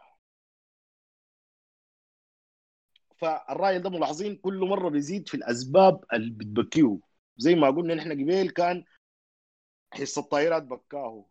فالراجل 3.18 3.82
ده 3.82 3.90
ملاحظين 3.90 4.36
كل 4.36 4.60
مرة 4.60 4.90
بيزيد 4.90 5.28
في 5.30 5.34
الأسباب 5.38 6.04
اللي 6.14 6.32
بتبكيه. 6.32 7.00
زي 7.38 7.56
ما 7.56 7.70
قلنا 7.70 7.96
نحن 7.96 8.12
قبيل 8.12 8.50
كان 8.50 8.84
حس 9.94 10.18
الطائرات 10.18 10.64
بكاه. 10.64 11.26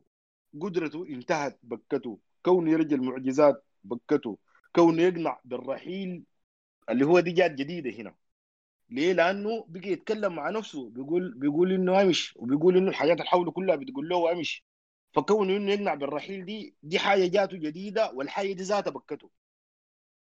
قدرته 0.60 1.06
انتهت 1.08 1.58
بكته. 1.62 2.18
كونه 2.44 2.70
يرجى 2.72 2.94
المعجزات 2.94 3.64
بكته. 3.84 4.38
كونه 4.74 5.02
يقنع 5.02 5.40
بالرحيل 5.44 6.24
اللي 6.90 7.06
هو 7.06 7.20
دي 7.20 7.32
جات 7.32 7.50
جديدة 7.50 7.90
هنا. 7.90 8.16
ليه؟ 8.90 9.12
لأنه 9.12 9.64
بقي 9.68 9.88
يتكلم 9.90 10.34
مع 10.36 10.50
نفسه 10.50 10.90
بيقول 10.90 11.34
بيقول 11.38 11.72
إنه 11.72 12.02
أمش 12.02 12.36
وبيقول 12.36 12.76
إنه 12.76 12.90
الحاجات 12.90 13.16
اللي 13.18 13.30
حوله 13.30 13.50
كلها 13.52 13.76
بتقول 13.76 14.08
له 14.08 14.32
أمش. 14.32 14.64
فكونه 15.14 15.56
إنه 15.56 15.72
يقنع 15.72 15.94
بالرحيل 15.94 16.44
دي 16.44 16.76
دي 16.82 16.98
حاجة 16.98 17.26
جاته 17.26 17.56
جديدة 17.58 18.12
والحاجة 18.12 18.52
دي 18.52 18.62
ذاتها 18.62 18.90
بكته. 18.90 19.30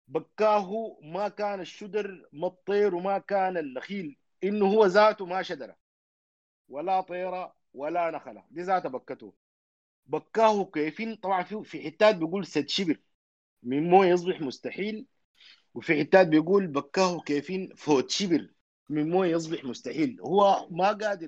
بكاه 0.08 0.98
ما 1.04 1.30
كان 1.30 1.60
الشدر 1.62 2.30
ما 2.34 2.48
الطير 2.48 2.96
وما 2.96 3.18
كان 3.20 3.58
النخيل. 3.58 4.18
إنه 4.44 4.66
هو 4.66 4.86
ذاته 4.86 5.26
ما 5.26 5.42
شدره. 5.42 5.78
ولا 6.70 7.02
طيره 7.02 7.56
ولا 7.74 8.12
نخله 8.12 8.44
دي 8.52 8.62
ذاتها 8.62 8.89
بكته. 8.89 9.34
بكاه 10.06 10.66
كيفين؟ 10.66 11.16
طبعا 11.16 11.44
في 11.44 11.64
في 11.64 11.84
حتات 11.86 12.16
بيقول 12.16 12.46
سد 12.48 12.70
شبر. 12.70 13.00
من 13.64 13.89
مويه 13.89 14.09
يصبح 14.09 14.41
مستحيل. 14.41 15.07
وفي 15.74 15.99
حتات 15.99 16.28
بيقول 16.28 16.68
بكاه 16.68 17.20
كيفين 17.22 17.74
فوت 17.76 18.09
شبر 18.09 18.49
من 18.89 19.09
مويه 19.09 19.32
يصبح 19.32 19.64
مستحيل. 19.66 20.18
هو 20.22 20.68
ما 20.72 20.91
قادر 20.91 21.28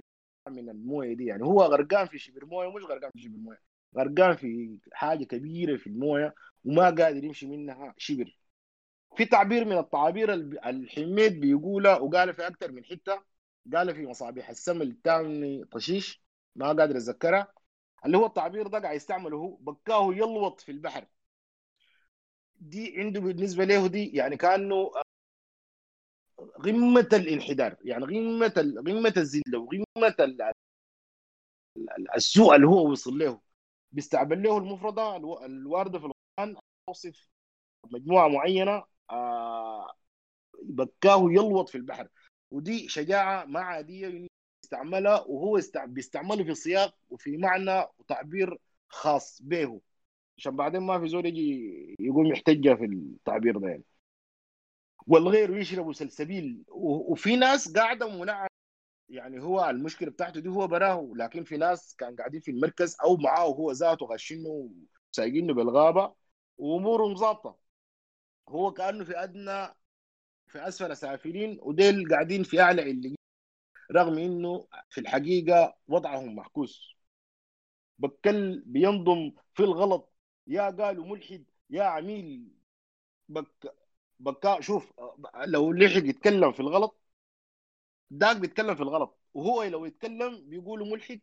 من 0.50 0.70
الموية 0.70 1.14
دي. 1.14 1.26
يعني 1.26 1.44
هو 1.44 1.64
غرقان 1.64 2.08
في 2.08 2.18
شبر 2.18 2.46
موية. 2.46 2.72
مش 2.72 2.84
غرقان 2.84 3.12
في 3.12 3.22
شبر 3.22 3.38
موية. 3.38 3.62
غرقان 3.98 4.36
في 4.36 4.78
حاجة 4.94 5.24
كبيرة 5.24 5.78
في 5.78 5.88
الموية 5.88 6.34
وما 6.66 6.84
قادر 6.84 7.24
يمشي 7.24 7.48
منها 7.48 7.94
شبر 7.98 8.38
في 9.18 9.26
تعبير 9.26 9.66
من 9.66 9.78
التعابير 9.78 10.34
الحميد 10.34 11.40
بيقولها 11.40 11.98
وقال 11.98 12.34
في 12.34 12.48
أكثر 12.48 12.72
من 12.72 12.86
حتة. 12.86 13.24
قال 13.74 13.96
في 13.96 14.08
مصابيح 14.08 14.50
السمل 14.50 14.90
الثاني 14.90 15.66
طشيش. 15.66 16.24
ما 16.56 16.68
قادر 16.68 16.98
اتذكرها 16.98 17.54
اللي 18.06 18.18
هو 18.18 18.26
التعبير 18.26 18.68
ده 18.68 18.80
قاعد 18.80 18.96
يستعمله 18.96 19.38
هو 19.38 19.56
بكاه 19.56 20.14
يلوط 20.14 20.62
في 20.62 20.72
البحر. 20.72 21.06
دي 22.72 22.94
عنده 23.02 23.20
بالنسبة 23.22 23.64
له 23.66 23.88
دي 23.88 24.10
يعني 24.18 24.38
كأنه 24.38 24.92
قمه 26.64 27.10
الانحدار 27.14 27.76
يعني 27.82 28.06
قمه 28.06 28.48
قمه 28.86 29.14
الذله 29.18 29.60
وقمه 29.60 30.16
ال- 30.20 30.42
ال- 31.78 32.16
السوء 32.16 32.56
اللي 32.56 32.68
هو 32.68 32.92
وصل 32.92 33.18
له. 33.18 33.42
بيستعمل 33.92 34.44
له 34.44 34.58
المفردة 34.58 35.16
الو- 35.18 35.46
الواردة 35.46 36.00
في 36.00 36.06
القرآن 36.06 36.56
توصف 36.88 37.28
مجموعة 37.92 38.28
معينة 38.28 38.86
آه، 39.12 39.94
بكاه 40.64 41.20
يلوط 41.32 41.70
في 41.70 41.76
البحر. 41.78 42.08
ودي 42.52 42.90
شجاعة 42.90 43.46
ما 43.46 43.60
عادية 43.62 44.28
يستعملها 44.66 45.22
وهو 45.22 45.58
يستع- 45.58 45.86
بيستعمله 45.86 46.44
في 46.44 46.56
سياق 46.56 46.96
وفي 47.10 47.38
معنى 47.38 47.86
وتعبير 48.00 48.58
خاص 48.90 49.42
به. 49.42 49.82
عشان 50.38 50.56
بعدين 50.56 50.82
ما 50.82 51.00
في 51.00 51.08
زول 51.08 51.26
يجي 51.26 51.96
يقوم 52.00 52.26
يحتجها 52.26 52.76
في 52.76 52.86
التعبير 52.86 53.58
ده 53.58 53.68
يعني. 53.70 53.84
والغير 55.08 55.58
يشربوا 55.58 55.94
سلسبيل. 55.94 56.64
وفي 56.72 57.36
ناس 57.36 57.74
قاعدة 57.74 58.08
منعم 58.10 58.48
يعني 59.10 59.42
هو 59.44 59.70
المشكلة 59.70 60.12
بتاعته 60.12 60.40
دي 60.42 60.50
هو 60.50 60.68
براه 60.68 61.12
لكن 61.16 61.44
في 61.44 61.58
ناس 61.58 61.96
كان 61.96 62.16
قاعدين 62.16 62.42
في 62.42 62.52
المركز 62.52 62.98
أو 63.04 63.18
معاه 63.18 63.48
هو 63.48 63.72
ذاته 63.72 64.06
غشينه 64.06 64.70
وسايقينه 65.12 65.54
بالغابة 65.54 66.14
وأمورهم 66.58 67.16
ظابطة. 67.16 67.58
هو 68.50 68.74
كأنه 68.74 69.04
في 69.06 69.24
أدنى 69.24 69.68
في 70.48 70.68
أسفل 70.68 70.98
سافلين 70.98 71.60
وديل 71.62 72.10
قاعدين 72.10 72.44
في 72.44 72.62
أعلى 72.62 72.82
عليين 72.82 73.16
رغم 73.92 74.18
إنه 74.18 74.68
في 74.90 75.02
الحقيقة 75.02 75.76
وضعهم 75.88 76.36
معكوس 76.36 76.98
بكل 78.00 78.64
بينضم 78.66 79.32
في 79.54 79.64
الغلط 79.64 80.13
يا 80.48 80.70
قالوا 80.70 81.06
ملحد 81.06 81.46
يا 81.70 81.84
عميل 81.84 82.52
بك 83.30 83.76
بكا 84.20 84.62
شوف 84.62 84.94
لو 85.48 85.74
لحق 85.74 86.04
يتكلم 86.06 86.52
في 86.52 86.60
الغلط 86.60 87.00
داك 88.12 88.38
بيتكلم 88.38 88.76
في 88.76 88.82
الغلط. 88.84 89.20
وهو 89.34 89.64
لو 89.64 89.86
يتكلم 89.86 90.50
بيقولوا 90.50 90.88
ملحد 90.88 91.22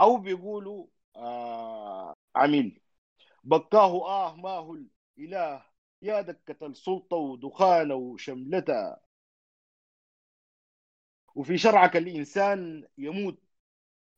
أو 0.00 0.16
بيقولوا 0.16 0.86
آه 1.16 2.14
عميل. 2.36 2.80
بكاه 3.44 4.06
آه 4.06 4.36
ما 4.36 4.50
هو 4.50 4.76
الاله 5.18 5.66
يا 6.02 6.20
دكة 6.22 6.66
السلطة 6.66 7.16
ودخانة 7.16 7.94
وشملتها. 7.94 9.00
وفي 11.34 11.58
شرعك 11.58 11.96
الإنسان 11.96 12.84
يموت 12.98 13.38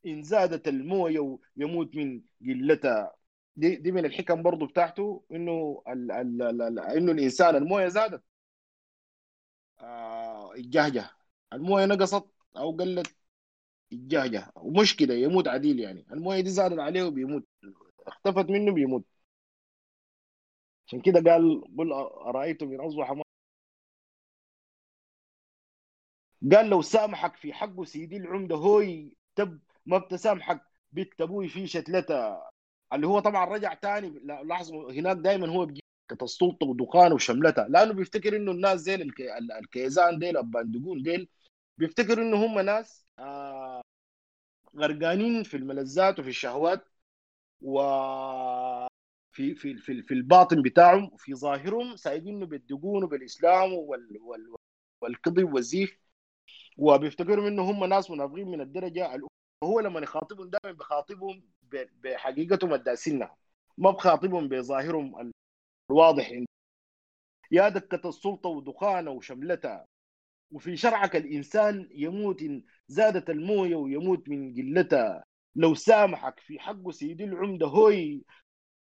إن 0.05 0.23
زادت 0.23 0.67
الموية 0.67 1.39
يموت 1.57 1.95
من 1.95 2.21
قلتها. 2.41 3.15
دي, 3.55 3.75
دي 3.75 3.91
من 3.91 4.05
الحكم 4.05 4.43
برضو 4.43 4.65
بتاعته 4.65 5.23
إنه 5.31 5.83
ال 5.87 6.11
ال 6.11 6.41
ال 6.61 6.79
إنه 6.79 7.11
الإنسان 7.11 7.55
الموية 7.55 7.87
زادت. 7.87 8.23
آه 9.79 10.53
الموية 11.53 11.85
نقصت 11.85 12.25
أو 12.57 12.71
قلت 12.77 13.15
الجهجة. 13.93 14.51
ومشكله 14.55 15.13
يموت 15.15 15.49
عديل 15.49 15.79
يعني. 15.79 16.05
الموية 16.13 16.41
دي 16.41 16.49
زادت 16.51 16.79
عليه 16.79 17.03
وبيموت. 17.03 17.47
اختفت 18.07 18.49
منه 18.51 18.73
بيموت. 18.73 19.05
عشان 20.87 21.01
كده 21.01 21.31
قال 21.31 21.61
قل 21.77 21.93
أرأيتم 21.93 22.71
إن 22.73 22.79
أصبح 22.81 23.13
قال 26.53 26.69
لو 26.69 26.81
سامحك 26.81 27.35
في 27.35 27.53
حقه 27.53 27.83
سيدي 27.83 28.17
العمدة 28.17 28.55
هوي 28.55 29.17
تب 29.35 29.59
ما 29.85 29.97
بتسامحك. 29.97 30.61
بنت 30.91 31.21
أبوي 31.21 31.47
في 31.49 31.67
شتلتة. 31.67 32.52
اللي 32.95 33.07
هو 33.07 33.19
طبعا 33.19 33.45
رجع 33.45 33.73
تاني 33.73 34.09
لا- 34.23 34.43
لاحظوا 34.43 34.91
هناك 34.91 35.17
دائما 35.17 35.47
هو 35.49 35.65
بيجي 35.65 35.81
السلطه 36.21 36.65
ودخان 36.67 37.13
وشملتها 37.13 37.67
لأنه 37.69 37.93
بيفتكر 37.93 38.35
إنه 38.35 38.51
الناس 38.51 38.81
ال- 38.89 39.51
الكيزان 39.51 40.19
ديل 40.19 40.37
الباندقون 40.37 41.03
ديل 41.03 41.29
بيفتكر 41.77 42.21
إنه 42.21 42.45
هم 42.45 42.59
ناس 42.59 43.05
آه 43.19 43.81
غرقانين 44.77 45.43
في 45.43 45.57
الملذات 45.57 46.19
وفي 46.19 46.29
الشهوات 46.29 46.85
و 47.61 47.81
في 49.31 49.55
في 49.55 49.77
في, 49.77 50.01
في 50.03 50.13
الباطن 50.13 50.61
بتاعهم 50.61 51.11
في 51.17 51.35
ظاهرهم 51.35 51.95
سايقينه 51.95 52.45
بالدقون 52.45 53.03
وبالإسلام 53.03 53.73
وال 53.73 54.17
وال 54.21 54.55
والكذب 55.01 55.53
والزيف 55.53 55.99
وبيفتكروا 56.77 57.47
إنه 57.47 57.71
هم 57.71 57.85
ناس 57.85 58.11
منافقين 58.11 58.47
من 58.47 58.61
الدرجة 58.61 59.15
وهو 59.63 59.79
لما 59.79 59.99
يخاطبهم 59.99 60.49
دائما 60.49 60.77
بيخاطبهم 60.77 61.43
ب- 61.61 61.87
بحقيقتهم 62.03 62.73
الداسنه 62.73 63.29
ما 63.77 63.91
بخاطبهم 63.91 64.47
بظاهرهم 64.47 65.31
الواضح. 65.91 66.31
يا 67.51 67.69
دكة 67.69 68.09
السلطة 68.09 68.49
ودخانة 68.49 69.11
وشملتها. 69.11 69.85
وفي 70.51 70.77
شرعك 70.77 71.15
الإنسان 71.15 71.89
يموت 71.91 72.41
إن 72.41 72.63
زادت 72.87 73.29
الموية 73.29 73.75
ويموت 73.75 74.29
من 74.29 74.53
قلتها. 74.55 75.23
لو 75.55 75.75
سامحك 75.75 76.39
في 76.39 76.59
حقه 76.59 76.91
سيدي 76.91 77.23
العمدة 77.23 77.67
هوي. 77.67 78.25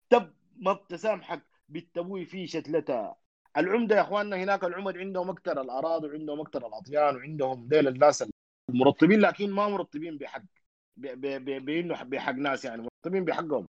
تب 0.10 0.34
ما 0.58 0.74
بتسامحك 0.74 1.42
بالتبوي 1.70 2.26
في 2.26 2.48
شتلتها. 2.48 3.16
العمدة 3.58 3.96
يا 3.96 4.02
أخواننا 4.02 4.36
هناك 4.44 4.64
العمد 4.64 4.98
عندهم 4.98 5.30
أكثر 5.30 5.62
الأراضي 5.62 6.08
وعندهم 6.08 6.42
أكثر 6.42 6.68
الأطيان 6.68 7.16
وعندهم 7.16 7.68
ديل 7.68 7.88
الناس 7.88 8.26
المرطبين 8.70 9.20
لكن 9.20 9.52
ما 9.52 9.68
مرطبين 9.68 10.18
بحق. 10.18 10.42
ب- 10.42 10.46
ب- 10.46 10.48
ب- 10.48 10.55
بانه 10.98 12.04
بحق 12.04 12.32
ناس 12.34 12.66
يعني 12.66 12.82
مرطبين 12.82 13.26
بحقهم 13.26 13.68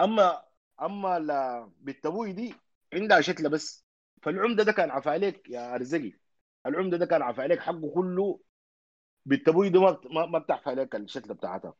اما 0.00 0.42
أما 0.82 1.18
لا 1.18 1.70
بالتبوي 1.80 2.32
دي 2.32 2.54
عندها 2.94 3.20
شتله 3.20 3.48
بس. 3.48 3.84
فالعمدة 4.22 4.62
ده 4.64 4.72
كان 4.72 4.90
عفى 4.90 5.10
عليك 5.10 5.50
يا 5.50 5.76
رزقي 5.76 6.12
العمدة 6.66 6.96
ده 6.96 7.06
كان 7.06 7.22
عفى 7.22 7.42
عليك 7.42 7.60
حقه 7.60 7.90
كله. 7.94 8.40
بالتبوي 9.26 9.70
ده 9.70 9.80
ما- 10.10 10.26
ما 10.26 10.38
بتعفى 10.38 10.70
عليك 10.70 10.96
الشتله 10.96 11.34
بتاعتها. 11.34 11.74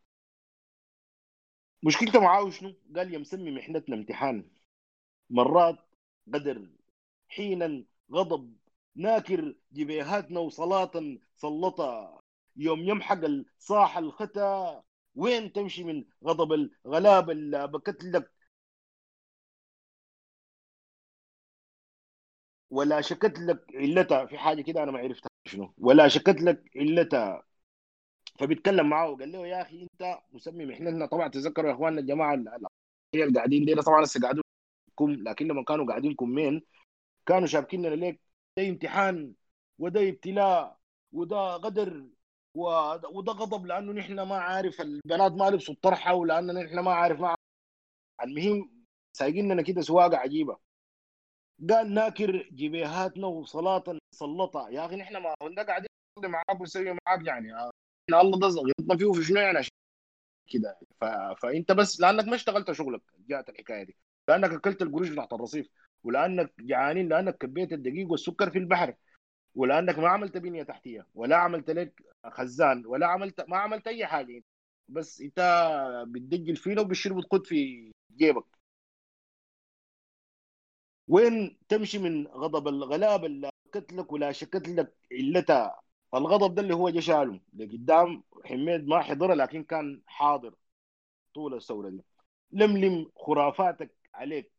مشكلته 1.83 2.21
معاه 2.21 2.51
شنو؟ 2.51 2.75
قال 2.97 3.15
يا 3.15 3.19
مسمي 3.19 3.51
محنتنا 3.51 3.97
امتحان. 3.97 4.51
مرات 5.31 5.79
قدر 6.35 6.69
حينا 7.29 7.85
غضب 8.13 8.57
ناكر 8.97 9.55
جبيهاتنا 9.73 10.41
وصلاة 10.41 10.91
سلطة. 11.37 12.21
يوم 12.57 12.81
يمحق 12.81 13.25
الصاح 13.25 13.99
الختا 13.99 14.83
وين 15.15 15.53
تمشي 15.53 15.85
من 15.85 16.05
غضب 16.25 16.53
الغلاب 16.53 17.31
اللي 17.31 17.67
بكت 17.69 18.05
لك؟ 18.05 18.33
ولا 22.71 23.01
شكت 23.01 23.39
لك 23.39 23.65
علتها 23.75 24.27
في 24.27 24.39
حاجة 24.39 24.63
كده 24.63 24.83
أنا 24.83 24.91
ما 24.93 24.99
عرفتها 24.99 25.31
شنو. 25.47 25.75
ولا 25.79 26.09
شكت 26.09 26.41
لك 26.43 26.71
علتها 26.77 27.43
فبيتكلم 28.41 28.89
معاه 28.91 29.09
وقال 29.11 29.33
له 29.33 29.47
يا 29.47 29.63
أخي 29.63 29.83
أنت 29.83 30.19
مسمي 30.33 30.67
محنتنا. 30.67 31.07
طبعا 31.07 31.29
تذكروا 31.29 31.71
يا 31.71 31.75
إخواننا 31.75 32.01
الجماعة 32.01 32.35
ال- 32.35 32.49
ال- 32.49 32.67
اللي 33.15 33.35
قاعدين 33.39 33.65
دي 33.65 33.75
طبعا 33.75 34.03
لسه 34.03 34.21
قاعدين 34.21 34.43
لكن 35.01 35.47
لما 35.49 35.65
كانوا 35.65 35.87
قاعدين 35.87 36.15
كمين 36.15 36.63
كانوا 37.27 37.47
شابكيننا 37.47 37.89
ليك. 37.89 38.21
ده 38.57 38.69
امتحان 38.69 39.35
وده 39.79 40.09
ابتلاء 40.09 40.79
وده 41.13 41.57
قدر 41.57 42.07
وده 43.15 43.33
غضب 43.33 43.67
لأنه 43.67 43.93
نحن 43.93 44.21
ما 44.21 44.37
عارف 44.37 44.81
البنات 44.81 45.33
ما 45.33 45.51
لبسوا 45.51 45.75
الطرحة 45.75 46.15
ولاننا 46.15 46.53
نحن 46.63 46.79
ما 46.79 46.93
عارف 46.95 47.21
ما 47.21 47.35
المهم 48.25 48.71
سايقيننا 49.17 49.63
كده 49.63 49.83
سواقة 49.83 50.17
عجيبة. 50.17 50.59
قال 51.71 51.95
ناكر 51.95 52.49
جبيهاتنا 52.53 53.27
وصلاة 53.27 53.85
سلطة. 54.15 54.69
يا 54.71 54.87
أخي 54.87 54.97
نحن 54.97 55.17
ما 55.17 55.35
كنا 55.43 55.63
قاعدين 55.63 55.89
معاك 56.19 56.61
ونسوي 56.61 56.97
معاك 57.07 57.27
يعني. 57.27 57.53
إحنا 57.55 58.21
الله 58.21 58.39
ده 58.41 58.47
غلطنا 58.47 58.97
فيه 58.99 59.13
في 59.13 59.23
شنو 59.25 59.41
يعني؟ 59.41 59.67
كده. 60.53 60.79
ف... 61.01 61.05
فأنت 61.43 61.73
بس 61.73 62.01
لأنك 62.01 62.25
ما 62.29 62.35
اشتغلت 62.37 62.73
شغلك 62.73 63.03
جاءت 63.19 63.49
الحكاية 63.49 63.83
دي. 63.85 63.97
لأنك 64.29 64.51
أكلت 64.53 64.83
القروش 64.83 65.09
بتاعت 65.09 65.33
الرصيف. 65.33 65.69
ولأنك 66.05 66.55
جعانين 66.61 67.09
لأنك 67.09 67.39
كبيت 67.39 67.73
الدقيق 67.73 68.11
والسكر 68.11 68.51
في 68.51 68.59
البحر. 68.59 68.95
ولأنك 69.55 69.99
ما 69.99 70.09
عملت 70.09 70.37
بنية 70.39 70.63
تحتية 70.63 71.07
ولا 71.15 71.37
عملت 71.37 71.71
لك 71.71 72.03
خزان 72.27 72.87
ولا 72.87 73.07
عملت 73.07 73.41
ما 73.49 73.57
عملت 73.59 73.87
أي 73.87 74.07
حاجة. 74.07 74.43
بس 74.89 75.21
أنت 75.21 75.41
بتدج 76.09 76.51
الفينه 76.51 76.81
وبتشرب 76.83 77.17
وتقود 77.17 77.47
في 77.47 77.93
جيبك. 78.17 78.45
وين 81.09 81.59
تمشي 81.69 81.99
من 81.99 82.27
غضب 82.27 82.69
الغلاب 82.69 83.25
اللي 83.25 83.51
شكت 83.67 83.93
لك 83.93 84.13
ولا 84.13 84.33
شكت 84.33 84.69
لك 84.69 84.95
علتها 85.13 85.81
الغضب 86.15 86.55
ده 86.55 86.63
اللي 86.63 86.75
هو 86.75 86.91
جا 86.91 87.01
شاله. 87.01 87.41
لقدام 87.57 88.23
حميد 88.45 88.87
ما 88.87 89.01
حضرها 89.03 89.35
لكن 89.35 89.65
كان 89.65 90.03
حاضر 90.07 90.55
طول 91.35 91.55
الثورة 91.55 91.91
دي. 91.91 92.05
لملم 92.53 93.11
خرافاتك 93.17 93.93
عليك. 94.15 94.53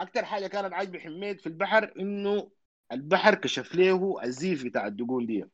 أكثر 0.00 0.24
حاجة 0.24 0.46
كانت 0.46 0.72
عاجبة 0.74 0.98
حميد 0.98 1.40
في 1.40 1.46
البحر 1.46 1.92
إنه 2.00 2.50
البحر 2.92 3.34
كشف 3.34 3.74
له 3.74 4.22
الزيف 4.24 4.64
بتاع 4.64 4.86
الدقون 4.86 5.26
دي. 5.26 5.44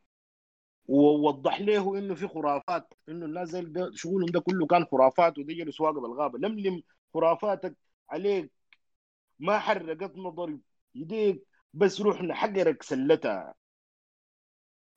ووضح 0.86 1.60
له 1.60 1.98
إنه 1.98 2.14
في 2.14 2.28
خرافات 2.28 2.94
إنه 3.08 3.26
الناس 3.26 3.56
شغلهم 3.94 4.26
ده 4.26 4.40
كله 4.40 4.66
كان 4.66 4.84
خرافات 4.84 5.38
ودي 5.38 5.54
جلس 5.54 5.80
واقف 5.80 5.96
بالغابة. 5.98 6.38
لملم 6.38 6.82
خرافاتك 7.14 7.76
عليك 8.10 8.52
ما 9.38 9.58
حرقت 9.58 10.16
نظري 10.16 10.60
يديك 10.94 11.46
بس 11.74 12.00
روحنا 12.00 12.34
حقرك 12.34 12.82
سلتها. 12.82 13.54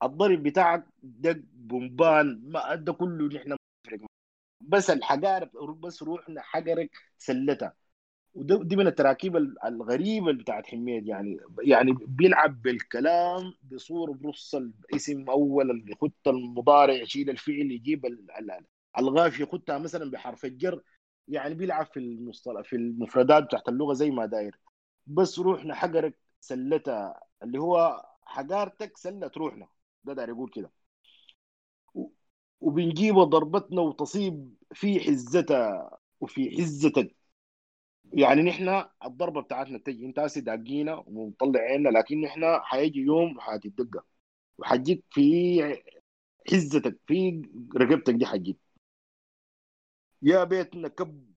الضرب 0.04 0.44
بتاعك 0.44 0.86
دق 1.04 1.38
بومبان 1.54 2.42
ما 2.52 2.76
ده 2.76 2.94
كله 2.94 3.28
نحن 3.28 3.58
بس 4.62 4.90
الحقارب 4.90 5.50
بس 5.82 6.04
روحنا 6.04 6.42
حقرك 6.42 6.90
سلتها. 7.18 7.74
ودي 8.34 8.58
دي 8.64 8.76
من 8.76 8.88
التراكيب 8.88 9.36
ال- 9.38 9.66
الغريبة 9.66 10.32
بتاعت 10.34 10.68
حميد 10.68 11.08
يعني 11.08 11.38
يعني 11.62 11.94
بيلعب 12.08 12.62
بالكلام 12.62 13.54
بصورة 13.72 14.12
برص 14.14 14.56
الاسم 14.56 15.30
اولا 15.30 15.84
يخط 15.88 16.28
المضارع 16.28 16.94
يشيل 16.94 17.30
الفعل 17.30 17.72
يجيب 17.72 18.06
ال- 18.06 18.32
ال- 18.40 18.66
الغاف 18.98 19.40
يخطها 19.40 19.78
مثلا 19.78 20.12
بحرف 20.12 20.46
الجر 20.46 20.82
يعني 21.28 21.56
بيلعب 21.56 21.86
في 21.86 22.00
المصطلح 22.00 22.62
في 22.70 22.76
المفردات 22.76 23.44
بتاعت 23.44 23.70
اللغة 23.70 23.94
زي 23.94 24.12
ما 24.12 24.26
داير. 24.26 24.60
بس 25.08 25.40
روحنا 25.40 25.76
حقرك 25.76 26.20
سلتها 26.42 27.22
اللي 27.44 27.60
هو 27.60 28.06
حقارتك 28.26 28.98
سلت 28.98 29.38
روحنا. 29.38 29.68
ده 30.04 30.14
داير 30.14 30.30
يقول 30.30 30.50
كده. 30.50 30.72
و- 31.94 32.10
وبنجيب 32.62 33.16
ضربتنا 33.16 33.82
وتصيب 33.82 34.56
في 34.74 35.00
حزتها 35.00 35.98
وفي 36.22 36.58
حزتك 36.58 37.16
يعني 38.14 38.42
نحن 38.42 38.84
الضربة 39.06 39.42
بتاعتنا 39.42 39.78
تجي 39.78 40.06
انت 40.06 40.20
هسه 40.20 40.42
داقينا 40.42 41.04
ومطلع 41.08 41.60
عيننا 41.60 41.90
لكن 41.90 42.22
نحن 42.22 42.60
حيجي 42.64 43.00
يوم 43.00 43.38
وحتدقى 43.38 44.06
وحجيك 44.58 45.04
في 45.12 45.24
حزتك 46.52 47.00
في 47.08 47.42
رقبتك 47.78 48.14
دي 48.14 48.26
حجيك 48.26 48.58
يا 50.22 50.44
بيت 50.44 50.76
نكب 50.76 51.34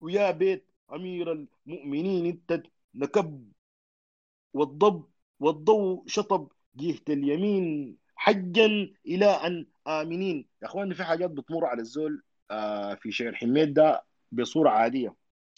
ويا 0.00 0.30
بيت 0.30 0.66
أمير 0.92 1.32
المؤمنين 1.32 2.26
انت 2.26 2.62
نكب. 2.94 3.52
والضب 4.54 5.04
والضوء 5.40 6.04
شطب 6.06 6.48
جهة 6.76 7.00
اليمين 7.08 7.96
حجا 8.16 8.66
إلى 9.06 9.26
أن 9.26 9.66
آمنين. 9.88 10.48
يا 10.62 10.66
إخواني 10.66 10.94
في 10.94 11.04
حاجات 11.04 11.30
بتمر 11.30 11.64
على 11.66 11.80
الزول 11.82 12.22
آه 12.50 12.94
في 12.94 13.12
شعر 13.12 13.34
حميد 13.34 13.74
ده 13.74 14.04
بصورة 14.32 14.70
عادية. 14.70 15.14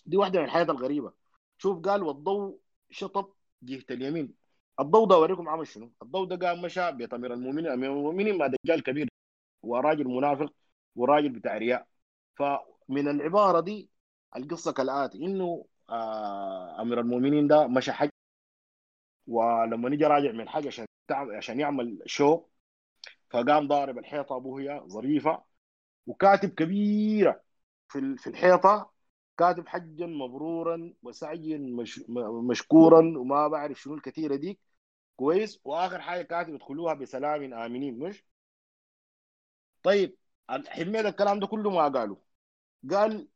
دي 0.06 0.16
واحدة 0.16 0.38
من 0.38 0.44
الحاجات 0.44 0.70
الغريبة. 0.70 1.12
شوف 1.58 1.78
قال 1.80 2.02
والضوء 2.02 2.58
شطب 2.90 3.32
جهة 3.62 3.84
اليمين. 3.90 4.34
الضوء 4.80 5.06
ده 5.08 5.14
أوريكم 5.14 5.48
عمل 5.48 5.66
شنو؟ 5.66 5.92
الضوء 6.02 6.26
ده 6.26 6.48
قام 6.48 6.62
مشى 6.62 6.92
بيت 6.92 7.14
امير 7.14 7.32
المؤمنين. 7.34 7.66
أمير 7.72 7.92
المؤمنين 7.92 8.38
ما 8.38 8.46
دجال 8.46 8.82
كبير 8.82 9.08
وراجل 9.62 10.08
منافق 10.08 10.52
وراجل 10.96 11.28
بتاع 11.28 11.58
رياء. 11.58 11.86
فمن 12.36 13.08
العبارة 13.08 13.60
دي 13.60 13.90
القصة 14.36 14.72
كالآتي. 14.72 15.18
إنه 15.18 15.66
آه 15.90 16.82
أمير 16.82 17.00
المؤمنين 17.00 17.46
ده 17.48 17.66
مشى 17.66 17.92
حج. 17.92 18.10
ولما 19.26 19.88
نجي 19.88 20.04
راجع 20.04 20.32
من 20.32 20.40
الحج 20.40 20.66
عشان 20.66 20.86
عشان 21.10 21.60
يعمل 21.60 22.02
شو 22.06 22.42
فقام 23.30 23.68
ضارب 23.68 23.98
الحيطة 23.98 24.36
أبوه 24.36 24.60
هي 24.60 24.82
ظريفة. 24.88 25.42
وكاتب 26.06 26.50
كبيرة 26.50 27.42
في 27.88 28.16
في 28.16 28.26
الحيطة 28.26 28.95
كاتب 29.38 29.68
حجا 29.68 30.06
مبرورا 30.06 30.94
وسعيا 31.02 31.58
مش 31.58 32.04
مشكورا 32.48 32.98
وما 33.18 33.48
بعرف 33.48 33.80
شنو 33.80 33.94
الكثيرة 33.94 34.36
ديك. 34.36 34.60
كويس. 35.16 35.60
وآخر 35.64 36.00
حاجة 36.00 36.22
كاتب 36.22 36.54
ادخلوها 36.54 36.94
بسلام 36.94 37.54
آمنين 37.54 37.98
مش؟ 37.98 38.24
طيب 39.82 40.16
حميد 40.48 41.06
الكلام 41.06 41.40
ده 41.40 41.46
كله 41.46 41.70
ما 41.70 41.88
قالوا. 41.88 42.16
قال 42.90 43.28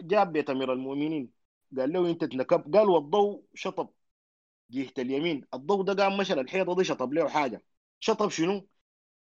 جاب 0.00 0.32
بيت 0.32 0.50
أمير 0.50 0.72
المؤمنين. 0.72 1.32
قال 1.78 1.92
له 1.92 2.10
أنت 2.10 2.24
تنكب 2.24 2.76
قال 2.76 2.88
والضوء 2.88 3.44
شطب. 3.54 3.90
جهة 4.70 4.92
اليمين. 4.98 5.46
الضوء 5.54 5.82
ده 5.82 6.04
قام 6.04 6.16
مشى 6.18 6.32
الحيطه 6.32 6.76
دي 6.76 6.84
شطب 6.84 7.12
له 7.12 7.28
حاجة. 7.28 7.62
شطب 8.00 8.28
شنو؟ 8.28 8.68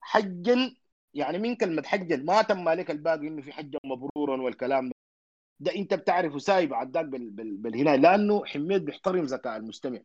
حجا 0.02 0.76
يعني 1.14 1.38
من 1.38 1.56
كلمة 1.56 1.84
حجا 1.84 2.18
ما 2.18 2.42
تم 2.42 2.70
عليك 2.70 2.92
الباقي 2.92 3.28
إنه 3.28 3.42
في 3.42 3.52
حجا 3.54 3.80
مبرورا 3.86 4.42
والكلام 4.42 4.92
ده 5.62 5.76
انت 5.76 5.94
بتعرفه 5.94 6.38
سايب 6.38 6.74
عداك 6.74 7.06
بالهنا 7.06 7.98
لأنه 7.98 8.46
حميد 8.46 8.86
بيحترم 8.86 9.26
ذكاء 9.26 9.58
المستمع. 9.58 10.00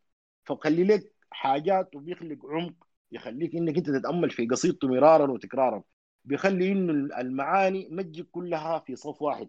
فخلي 0.44 0.84
لك 0.84 1.12
حاجات 1.30 1.96
وبيخلق 1.96 2.46
عمق 2.46 2.74
يخليك 3.12 3.54
إنك 3.56 3.76
أنت 3.76 3.90
تتأمل 3.90 4.30
في 4.30 4.46
قصيدته 4.46 4.88
مرارا 4.88 5.30
وتكرارا. 5.32 5.82
بيخلي 6.24 6.72
إنه 6.72 6.92
المعاني 7.20 7.88
ما 7.90 8.02
تجيك 8.02 8.28
كلها 8.30 8.78
في 8.78 8.96
صف 8.96 9.22
واحد. 9.22 9.48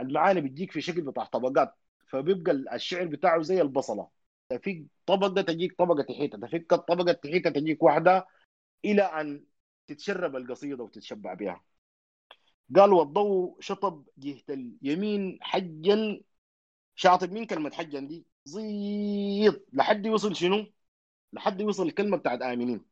المعاني 0.00 0.40
بتجيك 0.40 0.72
في 0.72 0.80
شكل 0.80 1.02
بتاع 1.02 1.24
طبقات. 1.24 1.74
فبيبقى 2.08 2.52
الشعر 2.76 3.06
بتاعه 3.06 3.42
زي 3.42 3.62
البصلة. 3.62 4.08
تفك 4.48 4.84
طبقة 5.06 5.42
تجيك 5.42 5.74
طبقة 5.78 6.02
تحيتها 6.02 6.38
تفك 6.38 6.72
الطبقه 6.72 7.12
تحيتها 7.12 7.50
تجيك 7.50 7.82
واحدة 7.82 8.26
إلى 8.84 9.02
أن 9.02 9.44
تتشرب 9.86 10.36
القصيدة 10.36 10.84
وتتشبع 10.84 11.34
بها. 11.34 11.62
قال 12.76 12.92
والضوء 12.92 13.56
شطب 13.60 14.04
جهة 14.18 14.42
اليمين 14.50 15.38
حجا 15.42 16.20
شاطب 16.96 17.32
من 17.32 17.46
كلمة 17.46 17.70
حجا 17.70 18.00
دي 18.00 18.26
زيط 18.44 19.66
لحد 19.72 20.06
يوصل 20.06 20.36
شنو؟ 20.36 20.66
لحد 21.32 21.60
يوصل 21.60 21.86
الكلمة 21.86 22.16
بتاعت 22.16 22.42
آمنين. 22.42 22.84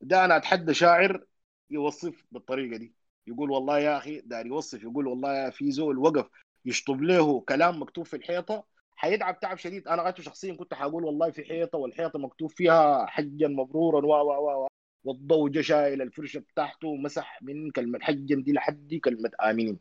ده 0.00 0.24
أنا 0.24 0.36
أتحدى 0.36 0.74
شاعر 0.74 1.24
يوصف 1.70 2.24
بالطريقة 2.32 2.76
دي. 2.76 2.94
يقول 3.26 3.50
والله 3.50 3.78
يا 3.78 3.98
أخي 3.98 4.20
داري 4.20 4.48
يوصف 4.48 4.82
يقول 4.82 5.06
والله 5.06 5.34
يا 5.34 5.50
في 5.50 5.70
زول 5.72 5.98
وقف 5.98 6.30
يشطب 6.64 7.02
له 7.02 7.40
كلام 7.40 7.82
مكتوب 7.82 8.06
في 8.06 8.16
الحيطة 8.16 8.64
حيتعب 8.96 9.40
تعب 9.40 9.56
شديد. 9.58 9.88
أنا 9.88 10.02
غايته 10.02 10.22
شخصيا 10.22 10.54
كنت 10.54 10.74
حقول 10.74 11.04
والله 11.04 11.30
في 11.30 11.44
حيطة 11.44 11.78
والحيطة 11.78 12.18
مكتوب 12.18 12.50
فيها 12.50 13.06
حجا 13.06 13.48
مبرورا 13.48 14.06
و 14.06 14.10
و 14.10 14.64
و 14.64 14.68
والضوء 15.04 15.60
شايل 15.60 16.02
الفرشه 16.02 16.40
بتاعته 16.40 16.88
ومسح 16.88 17.42
من 17.42 17.70
كلمة 17.70 17.98
حجا 18.02 18.36
دي 18.36 18.52
لحد 18.52 18.94
كلمه 19.04 19.30
امنين 19.40 19.78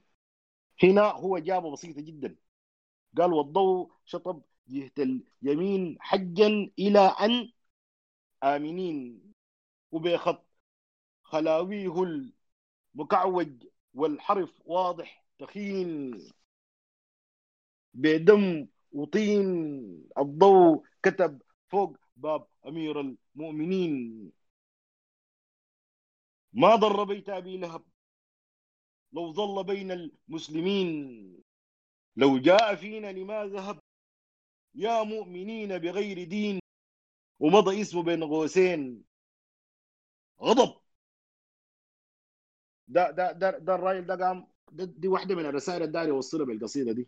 هنا 0.83 1.01
هو 1.01 1.37
جابه 1.37 1.71
بسيطة 1.71 2.01
جدا. 2.01 2.35
قال 3.17 3.33
والضوء 3.33 3.91
شطب 4.05 4.41
جهة 4.67 4.91
اليمين 5.43 5.97
حجا 5.99 6.47
إلى 6.79 6.99
أن 6.99 7.51
آمنين. 8.43 9.21
وبخط 9.91 10.45
خلاويه 11.23 12.03
المكعوج 12.95 13.63
والحرف 13.93 14.61
واضح 14.65 15.25
تخين 15.39 16.19
بدم 17.93 18.67
وطين 18.91 19.45
الضوء 20.17 20.83
كتب 21.03 21.41
فوق 21.69 21.97
باب 22.15 22.47
أمير 22.67 22.99
المؤمنين. 23.01 24.31
ما 26.53 26.75
ضر 26.75 27.03
بيت 27.03 27.29
أبي 27.29 27.57
لهب. 27.57 27.83
لو 29.13 29.33
ظل 29.33 29.63
بين 29.63 29.91
المسلمين. 29.91 31.43
لو 32.15 32.37
جاء 32.37 32.75
فينا 32.75 33.11
لما 33.11 33.45
ذهب. 33.45 33.79
يا 34.75 35.03
مؤمنين 35.03 35.77
بغير 35.77 36.23
دين. 36.23 36.59
ومضى 37.39 37.81
اسمه 37.81 38.03
بين 38.03 38.23
قوسين 38.23 39.03
غضب. 40.41 40.81
ده 42.87 43.11
ده 43.11 43.31
ده, 43.31 43.57
ده 43.57 43.75
الراجل 43.75 44.05
ده 44.05 44.15
قام 44.15 44.47
دي 44.71 45.07
واحدة 45.07 45.35
من 45.35 45.45
الرسائل 45.45 45.81
اللي 45.81 45.93
داري 45.93 46.07
يوصلها 46.09 46.45
بالقصيدة 46.45 46.91
دي. 46.91 47.07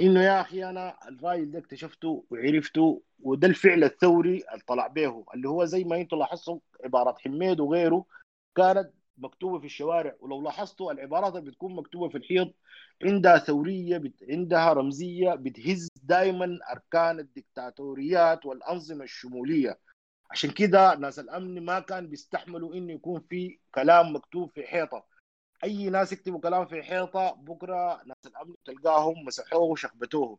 إنه 0.00 0.22
يا 0.24 0.40
أخي 0.40 0.64
أنا 0.70 1.08
الراجل 1.08 1.50
ده 1.50 1.58
اكتشفته 1.58 2.24
وعرفته 2.30 3.02
وده 3.20 3.48
الفعل 3.48 3.84
الثوري 3.84 4.44
اللي 4.52 4.62
طلع 4.66 4.86
به 4.86 5.24
اللي 5.34 5.48
هو 5.48 5.64
زي 5.64 5.84
ما 5.84 5.96
أنتم 6.00 6.18
لاحظتوا 6.18 6.58
عبارة 6.84 7.16
حميد 7.20 7.60
وغيره. 7.60 8.06
كانت 8.56 8.90
مكتوبة 9.18 9.58
في 9.58 9.64
الشوارع. 9.66 10.16
ولو 10.20 10.42
لاحظتوا 10.42 10.92
العبارات 10.92 11.36
اللي 11.36 11.50
بتكون 11.50 11.74
مكتوبة 11.76 12.08
في 12.08 12.18
الحيط 12.18 12.54
عندها 13.04 13.38
ثورية 13.38 13.98
بت... 13.98 14.24
عندها 14.30 14.72
رمزية 14.72 15.34
بتهز 15.34 15.88
دائما 16.02 16.58
أركان 16.72 17.18
الدكتاتوريات 17.20 18.46
والأنظمة 18.46 19.04
الشمولية. 19.04 19.78
عشان 20.30 20.50
كده 20.50 20.94
ناس 20.94 21.18
الأمن 21.18 21.64
ما 21.64 21.80
كان 21.80 22.08
بيستحملوا 22.08 22.74
إنه 22.74 22.92
يكون 22.92 23.20
في 23.30 23.58
كلام 23.74 24.14
مكتوب 24.16 24.50
في 24.54 24.62
حيطة. 24.66 25.06
أي 25.64 25.90
ناس 25.90 26.12
يكتبوا 26.12 26.40
كلام 26.40 26.66
في 26.66 26.82
حيطة 26.82 27.32
بكرة 27.32 28.02
ناس 28.06 28.16
الأمن 28.26 28.54
تلقاهم 28.64 29.24
مسحوه 29.24 29.62
وشخبتوه. 29.62 30.38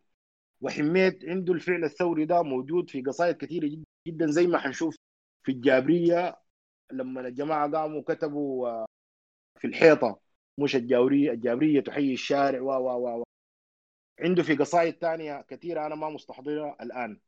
وحميت 0.61 1.26
عنده 1.26 1.53
الفعل 1.53 1.84
الثوري 1.84 2.26
ده 2.26 2.41
موجود 2.43 2.89
في 2.89 3.01
قصائد 3.01 3.38
كثيرة 3.38 3.78
جدا 4.07 4.28
زي 4.28 4.47
ما 4.47 4.57
حنشوف 4.59 4.95
في 5.43 5.51
الجابرية 5.51 6.45
لما 6.92 7.22
الجماعة 7.28 7.72
قاموا 7.72 8.02
كتبوا 8.02 8.86
في 9.60 9.68
الحيطة 9.68 10.20
مش 10.58 10.76
الجاورية 10.76 11.32
الجابريه 11.32 11.82
تحيي 11.82 12.14
الشارع 12.14 12.62
و 12.62 12.70
و 12.70 13.20
و 13.20 13.24
عنده 14.20 14.44
في 14.44 14.56
قصائد 14.56 14.96
ثانية 14.98 15.42
كثيره 15.42 15.86
أنا 15.86 15.96
ما 15.96 16.10
مستحضرها 16.10 16.78
الآن. 16.82 17.20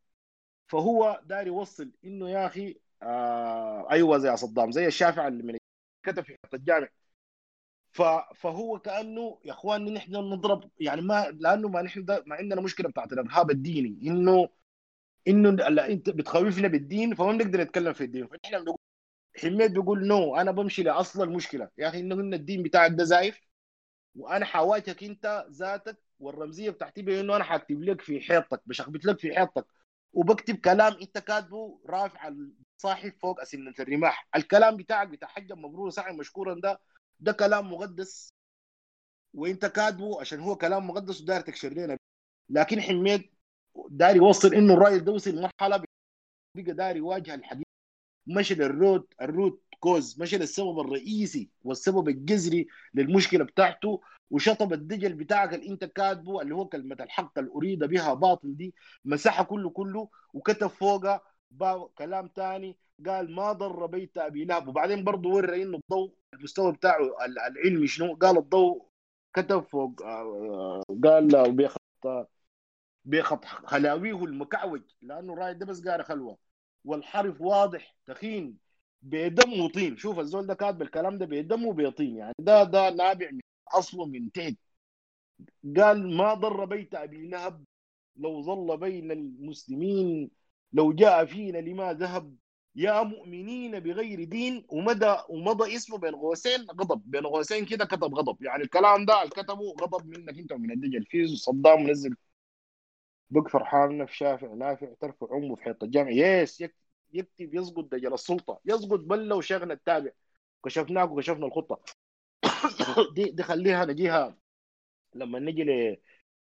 فهو 0.68 1.22
داير 1.26 1.48
يوصل 1.48 1.92
إنه 2.06 2.30
يا 2.30 2.46
أخي 2.48 2.80
آه 3.04 3.92
أيوه 3.92 4.18
زي 4.18 4.38
صدام 4.38 4.72
زي 4.72 4.88
الشافعي 4.88 5.28
اللي 5.28 5.44
من 5.44 5.58
كتب 6.06 6.24
في 6.24 6.38
الجامع. 6.54 6.88
فهو 8.36 8.80
كأنه 8.80 9.40
يا 9.46 9.52
إخواني 9.52 9.92
نحن 9.92 10.16
نضرب 10.16 10.72
يعني 10.80 11.02
ما 11.02 11.32
لأنه 11.32 11.70
ما 11.70 11.82
نحن 11.82 12.06
ما 12.26 12.36
عندنا 12.36 12.62
مشكلة 12.62 12.90
بتاعت 12.90 13.14
الإرهاب 13.14 13.52
الديني 13.52 14.00
إنه 14.08 14.50
إنه 15.28 15.50
أنت 15.88 16.10
بتخوفنا 16.10 16.68
بالدين 16.68 17.16
فما 17.16 17.32
بنقدر 17.32 17.62
نتكلم 17.62 17.94
في 17.94 18.04
الدين. 18.04 18.28
فنحن 18.28 18.60
بنقول 18.64 18.78
حميد 19.38 19.74
بيقول 19.74 20.08
نو 20.08 20.36
أنا 20.36 20.52
بمشي 20.52 20.84
لاصل 20.84 21.24
المشكلة 21.24 21.70
يا 21.78 21.90
أخي 21.90 22.00
إنه 22.00 22.16
الدين 22.36 22.64
بتاعك 22.64 22.92
ده 22.92 23.04
زايف 23.04 23.40
وأنا 24.16 24.46
حواجهك 24.46 25.04
أنت 25.04 25.48
ذاتك 25.52 25.98
والرمزية 26.20 26.70
بتاعتي 26.70 27.02
بانه 27.02 27.36
أنا 27.36 27.44
حاكتب 27.44 27.84
لك 27.84 28.02
في 28.02 28.22
حيطك 28.22 28.62
بشخبط 28.66 29.06
لك 29.06 29.20
في 29.20 29.36
حيطك 29.36 29.66
وبكتب 30.14 30.56
كلام 30.56 30.94
أنت 31.02 31.18
كاتبه 31.18 31.80
رافع 31.90 32.28
الصاحب 32.78 33.14
فوق 33.22 33.42
أسنة 33.42 33.74
الرماح. 33.80 34.28
الكلام 34.36 34.78
بتاعك 34.78 35.08
بتاع 35.08 35.28
حجه 35.28 35.56
مبرور 35.56 35.90
سعي 35.90 36.14
مشكورا 36.14 36.56
ده 36.62 36.80
ده 37.20 37.32
كلام 37.32 37.74
مقدس 37.74 38.30
وأنت 39.34 39.66
كاتبه 39.66 40.22
عشان 40.22 40.40
هو 40.40 40.56
كلام 40.56 40.88
مقدس 40.88 41.22
وداير 41.22 41.42
تكشر 41.42 41.70
لنا. 41.74 41.98
لكن 42.50 42.82
حميد 42.82 43.30
داير 43.90 44.16
يوصل 44.16 44.54
إنه 44.54 44.74
الرأي 44.74 45.00
ده 45.00 45.12
وصل 45.12 45.36
مرحلة 45.42 45.78
بقى 45.78 45.88
داير 46.74 46.96
يواجه 46.98 47.36
الحقيقة 47.36 47.67
مشي 48.28 48.56
لل 48.56 48.75
root 48.75 49.14
ال 49.22 49.30
root 49.30 49.64
cause 49.80 50.22
مشي 50.22 50.38
للسبب 50.38 50.80
الرئيسي 50.80 51.50
والسبب 51.64 52.10
الجذري 52.10 52.68
للمشكلة 52.94 53.44
بتاعته 53.44 54.02
وشطب 54.32 54.74
الدجل 54.74 55.14
بتاعك 55.14 55.54
اللي 55.54 55.70
انت 55.70 55.86
كاتبه 55.86 56.42
اللي 56.42 56.56
هو 56.56 56.66
كلمة 56.68 56.98
الحق 57.00 57.40
اللي 57.40 57.52
أريد 57.52 57.84
بها 57.84 58.14
باطل 58.14 58.58
دي 58.58 58.76
مسحها 59.06 59.44
كله 59.44 59.70
كله 59.70 60.10
وكتب 60.34 60.68
فوقها 60.68 61.22
كلام 61.98 62.28
تاني 62.28 62.78
قال 63.06 63.36
ما 63.36 63.52
ضر 63.52 63.86
بيت 63.86 64.18
أبي 64.18 64.46
لهب. 64.46 64.68
وبعدين 64.68 65.04
برضه 65.04 65.30
ورى 65.30 65.64
إنه 65.64 65.78
الضوء 65.78 66.14
المستوى 66.34 66.72
بتاعه 66.72 67.26
العلمي 67.26 67.88
شنو؟ 67.88 68.16
قال 68.16 68.38
الضوء 68.38 68.88
كتب 69.34 69.60
فوق 69.60 70.02
آه، 70.02 70.84
قال 71.04 71.52
بخط 71.56 71.82
بخط 73.06 73.46
خلاويه 73.46 74.24
المكعوج 74.26 74.82
لأنه 75.02 75.36
رايد 75.36 75.60
ده 75.60 75.66
بس 75.66 75.88
قاري 75.88 76.04
خلوة. 76.04 76.38
والحرف 76.88 77.42
واضح 77.42 77.96
تخين 78.06 78.58
بدم 79.02 79.62
وطين 79.62 79.98
شوف 79.98 80.20
الزول 80.20 80.48
ده 80.48 80.54
كاتب 80.54 80.82
الكلام 80.82 81.18
ده 81.18 81.26
بدم 81.26 81.66
وبيطين. 81.66 82.16
يعني 82.18 82.34
ده 82.40 82.64
ده 82.64 82.90
نابع 82.90 83.32
من 83.32 83.42
أصله 83.68 84.06
من 84.06 84.32
تحت. 84.32 84.56
قال 85.78 86.18
ما 86.18 86.34
ضر 86.34 86.66
بيت 86.66 86.96
أبي 86.96 87.28
لهب 87.28 87.64
لو 88.18 88.42
ظل 88.42 88.78
بين 88.78 89.12
المسلمين 89.12 90.32
لو 90.74 90.94
جاء 90.94 91.26
فينا 91.26 91.58
لما 91.58 91.94
ذهب. 91.94 92.36
يا 92.76 93.04
مؤمنين 93.04 93.80
بغير 93.80 94.24
دين 94.24 94.66
ومدى 94.70 95.16
ومضى 95.30 95.76
اسمه 95.76 95.98
بين 95.98 96.16
قوسين 96.16 96.62
غضب. 96.72 97.02
بين 97.06 97.26
قوسين 97.26 97.66
كده 97.66 97.86
كتب 97.86 98.16
غضب. 98.16 98.44
يعني 98.44 98.64
الكلام 98.64 99.06
ده 99.06 99.22
اللي 99.24 99.32
كتبه 99.32 99.76
غضب 99.82 100.08
منك 100.08 100.38
أنت 100.40 100.52
ومن 100.52 100.72
الدجل. 100.72 101.06
في 101.06 101.28
صدام 101.28 101.84
منزل 101.84 102.16
بق 103.30 103.48
فرحان 103.48 104.06
في 104.06 104.16
شافع 104.18 104.48
نافع 104.54 104.94
ترفع 105.02 105.28
امه 105.38 105.56
في 105.56 105.64
حيط 105.64 105.84
الجامع 105.84 106.10
يس 106.12 106.62
يك- 106.62 106.76
يكتب 107.14 107.54
يسقط 107.56 107.84
دجل 107.92 108.14
السلطة. 108.14 108.60
يسقط 108.66 109.00
بله 109.00 109.36
وشغل 109.36 109.72
التابع 109.72 110.12
كشفناك 110.66 111.12
وكشفنا 111.12 111.46
الخطة. 111.46 111.80
دي 113.16 113.26
دي 113.32 113.44
خليها 113.44 113.86
نجيها 113.86 114.38
لما 115.16 115.40
نجي 115.40 115.64
ل 115.64 115.98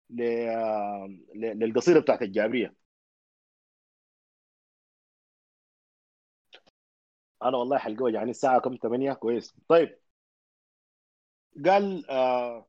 ل 0.09 1.59
للقصيدة 1.59 1.99
بتاعت 1.99 2.21
الجابرية. 2.21 2.75
أنا 7.43 7.57
والله 7.57 7.77
حلقه 7.77 8.09
يعني 8.09 8.29
الساعة 8.32 8.59
كم؟ 8.61 8.75
8 8.75 9.13
كويس. 9.13 9.53
طيب. 9.67 9.97
قال 11.65 12.05
آه 12.09 12.67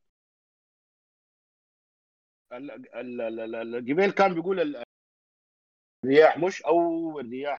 الجبيل 2.52 4.10
كان 4.10 4.34
بيقول 4.34 4.60
ال- 4.60 4.84
الرياح 6.04 6.38
مش 6.38 6.62
أو 6.62 7.20
الرياح 7.20 7.58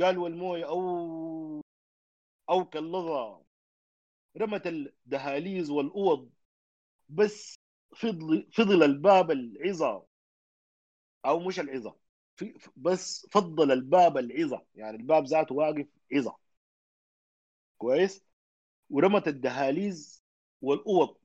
قال 0.00 0.18
والمويه 0.18 0.68
أو 0.68 1.60
أو 2.50 2.64
كاللغة. 2.64 3.44
رمت 4.36 4.66
الدهاليز 4.66 5.70
والأوض 5.70 6.30
بس 7.08 7.56
فضل 7.96 8.48
فضل 8.52 8.82
الباب 8.82 9.30
العظة. 9.30 10.06
أو 11.26 11.40
مش 11.40 11.60
العظة 11.60 11.96
بس 12.76 13.26
فضل 13.30 13.72
الباب 13.72 14.18
العظة 14.18 14.66
يعني 14.74 14.96
الباب 14.96 15.24
ذاته 15.24 15.54
واقف 15.54 15.86
عظة. 16.12 16.36
كويس؟ 17.78 18.24
ورمت 18.90 19.28
الدهاليز 19.28 20.22
والأوض. 20.62 21.16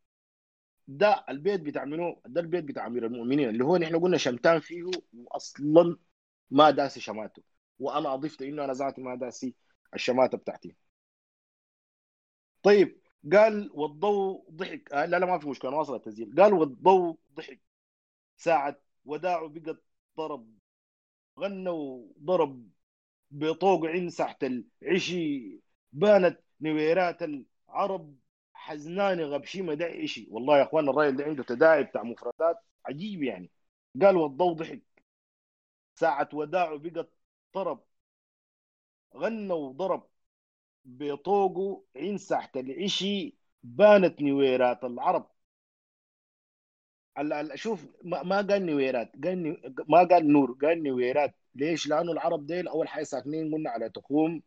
ده 0.98 1.26
البيت 1.30 1.62
بتاع 1.62 1.86
منو؟ 1.86 2.22
ده 2.26 2.42
البيت 2.42 2.64
بتاع 2.64 2.88
أمير 2.88 3.06
المؤمنين 3.06 3.50
اللي 3.50 3.64
هو 3.66 3.78
نحن 3.78 4.00
قلنا 4.00 4.18
شمتان 4.18 4.60
فيه 4.60 4.84
واصلا 5.14 5.98
ما 6.52 6.72
داسي 6.72 7.00
شماته. 7.00 7.44
وأنا 7.80 8.14
أضفت 8.14 8.42
إنه 8.42 8.66
أنا 8.66 8.74
ذاتي 8.74 9.02
ما 9.02 9.16
داسي 9.16 9.56
الشماتة 9.96 10.38
بتاعتي. 10.38 10.76
طيب 12.64 13.02
قال 13.34 13.72
والضوء 13.74 14.50
ضحك. 14.52 14.92
آه 14.94 15.06
لا 15.06 15.20
لا 15.20 15.26
ما 15.26 15.40
في 15.40 15.50
مشكلة 15.50 15.70
أنا 15.72 15.80
واصل 15.80 15.96
التسجيل. 15.96 16.36
قال 16.42 16.54
والضوء 16.54 17.18
ضحك. 17.36 17.62
ساعة 18.38 18.82
وداعه 19.06 19.48
بقى 19.50 19.78
ضرب 20.18 20.60
غنى 21.40 21.70
وضرب 21.70 22.70
بطوق 23.32 23.86
عين 23.86 24.10
ساحة 24.10 24.38
العشي. 24.44 25.62
بانت 25.94 26.40
نويرات 26.62 27.20
العرب. 27.24 28.21
حزنان 28.66 29.22
غبشي 29.22 29.62
ما 29.62 29.74
ده 29.74 30.04
إشي 30.04 30.28
والله 30.32 30.58
يا 30.58 30.64
أخوان 30.64 30.90
الراجل 30.90 31.18
ده 31.18 31.24
عنده 31.24 31.44
تداعي 31.44 31.84
بتاع 31.84 32.04
مفردات 32.04 32.58
عجيب 32.86 33.24
يعني. 33.24 33.52
قال 34.02 34.18
والضوء 34.18 34.54
ضحك. 34.54 34.82
ساعة 35.96 36.30
وداعه 36.34 36.78
بقى 36.78 37.08
طرب 37.54 37.84
غنى 39.16 39.54
وضرب. 39.54 40.04
بطوقه 40.86 41.84
عين 41.96 42.18
ساحة 42.18 42.52
العشي 42.56 43.36
بانت 43.64 44.22
نويرات 44.22 44.84
العرب. 44.84 45.32
ال- 47.18 47.34
ال- 47.34 47.60
شوف 47.60 47.88
ما 48.04 48.42
قال 48.42 48.66
نويرات. 48.66 49.12
قال 49.24 49.58
ما 49.90 50.04
قال 50.04 50.32
نور. 50.34 50.58
قال 50.62 50.84
نويرات. 50.84 51.36
ليش؟ 51.56 51.88
لأنه 51.88 52.12
العرب 52.12 52.46
ديل 52.46 52.68
أول 52.68 52.88
حاجة 52.88 53.04
ساكنين 53.04 53.54
قلنا 53.54 53.70
على 53.70 53.90
تخوم 53.90 54.42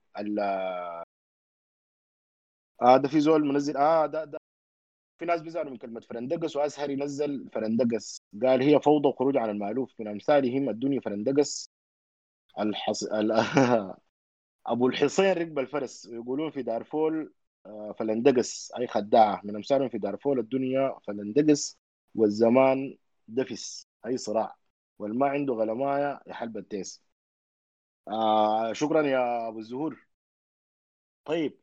ال 2.83 2.87
آه 2.89 2.97
ده 2.97 3.09
في 3.09 3.21
زول 3.21 3.45
منزل 3.47 3.77
آه 3.77 4.07
ده, 4.07 4.25
ده 4.25 4.39
في 5.21 5.25
ناس 5.27 5.43
بيزعلوا 5.43 5.71
من 5.73 5.77
كلمة 5.79 6.01
فرندقس 6.01 6.57
وأزهر 6.57 6.91
ينزل 6.91 7.49
فرندقس. 7.55 8.23
قال 8.43 8.63
هي 8.63 8.81
فوضى 8.81 9.09
وخروج 9.09 9.37
عن 9.37 9.51
المألوف. 9.51 9.95
من 10.01 10.09
أمثالهم 10.09 10.69
الدنيا 10.71 11.01
فرندقس 11.01 11.71
الحص... 12.61 13.05
ال... 13.05 13.33
أبو 14.67 14.89
الحصين 14.89 15.33
ركب 15.33 15.59
الفرس 15.59 16.07
ويقولون 16.07 16.51
في 16.51 16.63
دارفول 16.63 17.35
آه، 17.67 17.95
فلندقس 17.99 18.73
أي 18.79 18.87
خداعه 18.87 19.41
من 19.45 19.57
أمثالهم 19.57 19.89
في 19.89 19.99
دارفول 19.99 20.39
الدنيا 20.39 20.97
فلندقس 21.07 21.79
والزمان 22.15 22.97
دفس 23.29 23.87
أي 24.07 24.17
صراع. 24.19 24.57
والما 24.99 25.27
عنده 25.29 25.55
غلماية 25.55 26.21
يحلب 26.27 26.57
التيس. 26.59 27.03
آه 28.09 28.73
شكرا 28.73 29.03
يا 29.03 29.49
أبو 29.49 29.59
الزهور. 29.59 30.07
طيب. 31.25 31.59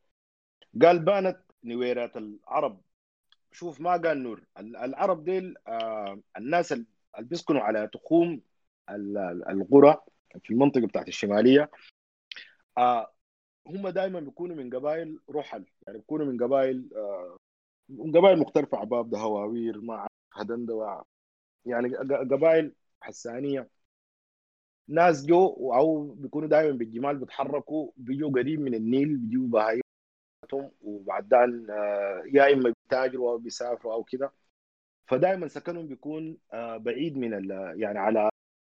قال 0.81 0.99
بانت 0.99 1.37
نويرات 1.63 2.17
العرب. 2.17 2.81
شوف 3.51 3.81
ما 3.81 3.91
قال 3.97 4.23
نور 4.23 4.43
ال- 4.59 4.77
العرب 4.77 5.23
ديل 5.23 5.55
آه 5.67 6.19
الناس 6.37 6.71
اللي 6.71 6.85
بيسكنوا 7.19 7.61
على 7.61 7.87
تخوم 7.93 8.41
ال- 8.89 9.17
ال- 9.17 9.47
القرى 9.49 9.97
في 10.43 10.51
المنطقة 10.51 10.87
بتاعت 10.87 11.07
الشمالية 11.07 11.69
آه 12.77 13.13
هم 13.67 13.89
دائما 13.89 14.19
بيكونوا 14.19 14.55
من 14.55 14.69
قبائل 14.75 15.19
رحل 15.29 15.65
يعني 15.87 15.97
بيكونوا 15.99 16.25
من 16.25 16.43
قبائل 16.43 16.89
آه 16.95 17.37
من 17.89 18.17
قبائل 18.17 18.39
مختلفة 18.39 18.77
عباب 18.77 19.09
ده 19.09 19.17
هواوير 19.19 19.81
مع 19.81 20.07
هدندوة 20.33 21.03
يعني 21.65 21.95
قبائل 22.31 22.73
حسانية. 23.01 23.69
ناس 24.87 25.25
جو 25.25 25.73
أو 25.73 26.07
بيكونوا 26.11 26.47
دائما 26.49 26.71
بالجمال 26.77 27.17
بيتحركوا 27.17 27.91
بيجوا 27.97 28.31
قريب 28.31 28.59
من 28.61 28.73
النيل 28.75 29.17
بيجوا 29.17 29.47
بهايتهم 29.47 29.90
وبعد 30.81 31.33
ذلك 31.33 31.69
آه، 31.69 32.23
يا 32.33 32.53
إما 32.53 32.73
بيتاجروا 32.83 33.31
أو 33.31 33.37
بيسافروا 33.37 33.93
أو 33.93 34.03
كده. 34.03 34.33
فدائما 35.07 35.47
سكنهم 35.47 35.87
بيكون 35.87 36.37
آه، 36.53 36.77
بعيد 36.77 37.17
من 37.17 37.49
يعني 37.79 37.99
على 37.99 38.29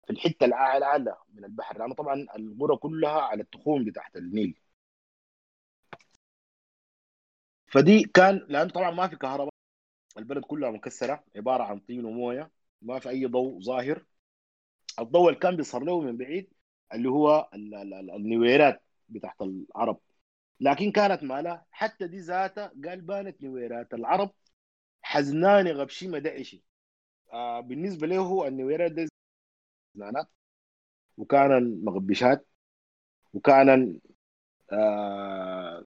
في 0.07 0.13
الحتة 0.13 0.45
الاعلى 0.45 1.17
من 1.33 1.45
البحر. 1.45 1.79
لأنه 1.79 1.93
طبعا 1.95 2.27
القرى 2.37 2.77
كلها 2.77 3.21
على 3.21 3.43
التخوم 3.43 3.85
بتاعت 3.85 4.15
النيل. 4.17 4.59
فدي 7.67 8.03
كان 8.03 8.45
لأنه 8.49 8.69
طبعا 8.71 8.91
ما 8.91 9.07
في 9.07 9.15
كهرباء. 9.15 9.49
البلد 10.17 10.43
كلها 10.45 10.71
مكسرة 10.71 11.23
عبارة 11.35 11.63
عن 11.63 11.79
طين 11.79 12.05
وموية. 12.05 12.51
ما 12.81 12.99
في 12.99 13.09
أي 13.09 13.25
ضوء 13.25 13.59
ظاهر. 13.61 14.05
الضوء 14.99 15.29
اللي 15.29 15.39
كان 15.39 15.55
بيصر 15.57 15.83
له 15.83 16.01
من 16.01 16.17
بعيد 16.17 16.53
اللي 16.93 17.09
هو 17.09 17.49
ال- 17.53 17.75
ال- 17.75 17.93
ال- 17.93 18.11
النويرات 18.11 18.83
بتاعت 19.09 19.41
العرب. 19.41 19.99
لكن 20.59 20.91
كانت 20.91 21.23
مالها 21.23 21.65
حتى 21.71 22.07
دي 22.07 22.19
ذاتها 22.19 22.71
قال 22.85 23.01
بانت 23.01 23.43
نويرات 23.43 23.93
العرب 23.93 24.31
حزنان 25.01 25.67
غبشي 25.67 26.07
مدعشي 26.07 26.63
آه 27.33 27.59
بالنسبة 27.61 28.07
له 28.07 28.17
هو 28.19 28.47
النويرات 28.47 28.91
دي 28.91 29.07
حزنانات 29.95 30.27
وكان 31.17 31.81
مغبشات 31.85 32.47
وكان 33.33 33.99
آه 34.73 35.85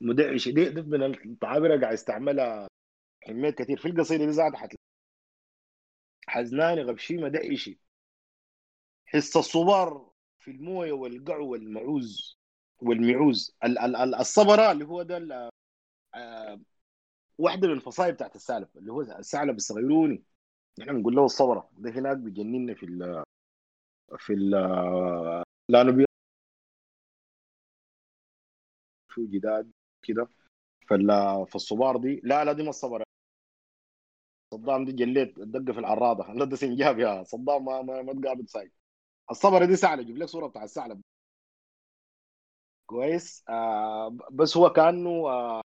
مدعشي 0.00 0.52
دي, 0.52 0.68
دي 0.70 0.82
من 0.82 1.02
التعابير 1.04 1.80
قاعد 1.82 1.94
يستعملها 1.94 2.68
حميت 3.26 3.58
كثير. 3.58 3.78
في 3.78 3.88
القصيدة 3.88 4.24
دي 4.24 4.30
ذاتها 4.30 4.56
حتلاقي 4.58 4.78
حزنان 6.26 6.78
غبشي 6.78 7.16
مدعشي 7.16 7.78
حس 9.06 9.36
الصبار 9.36 10.10
في 10.38 10.50
الموية 10.50 10.92
والقعو 10.92 11.48
والمعوز. 11.52 12.38
والمعوز. 12.82 13.56
ال- 13.64 13.78
ال- 13.78 13.96
ال- 13.96 14.14
الصبرة 14.14 14.72
اللي 14.72 14.84
هو 14.84 15.02
ده 15.02 15.50
آه، 16.14 16.60
واحدة 17.38 17.68
من 17.68 17.74
الفصائل 17.74 18.12
بتاعت 18.14 18.36
الثعلب 18.36 18.68
اللي 18.76 18.92
هو 18.92 19.00
الثعلب 19.02 19.56
الصغيروني 19.56 20.24
نحن 20.80 20.98
بنقول 20.98 21.16
له 21.16 21.24
الصبرة 21.26 21.70
ده 21.78 21.90
هناك 21.90 22.16
بيجننا 22.18 22.74
في 22.74 22.86
ال 22.86 23.24
في 24.18 24.32
ال 24.34 24.50
لأنه 25.70 26.04
في 29.08 29.26
جداد 29.26 29.70
كده. 30.02 30.28
فال- 30.90 31.46
فالصبار 31.48 31.96
دي 31.96 32.20
لا 32.24 32.44
لا 32.44 32.52
دي 32.52 32.62
ما 32.62 32.70
الصبرة 32.70 33.04
صدام 34.54 34.84
دي 34.84 34.92
جليت 34.92 35.38
الدقه 35.38 35.72
في 35.72 35.80
العراضة. 35.80 36.32
لا 36.38 36.44
ده 36.44 36.56
سنجاب 36.56 36.98
يا 36.98 37.22
صدام 37.24 37.64
ما 37.64 37.82
ما, 37.82 38.02
ما 38.02 38.12
تقابل 38.22 38.48
سايق. 38.48 38.72
الصبرة 39.30 39.64
دي 39.66 39.76
ثعلب 39.76 40.00
يجيب 40.00 40.18
لك 40.18 40.28
صورة 40.28 40.46
بتاع 40.46 40.64
الثعلب 40.64 41.02
كويس. 42.86 43.44
آه 43.48 44.16
بس 44.32 44.56
هو 44.56 44.70
كأنه 44.70 45.10
آه 45.28 45.62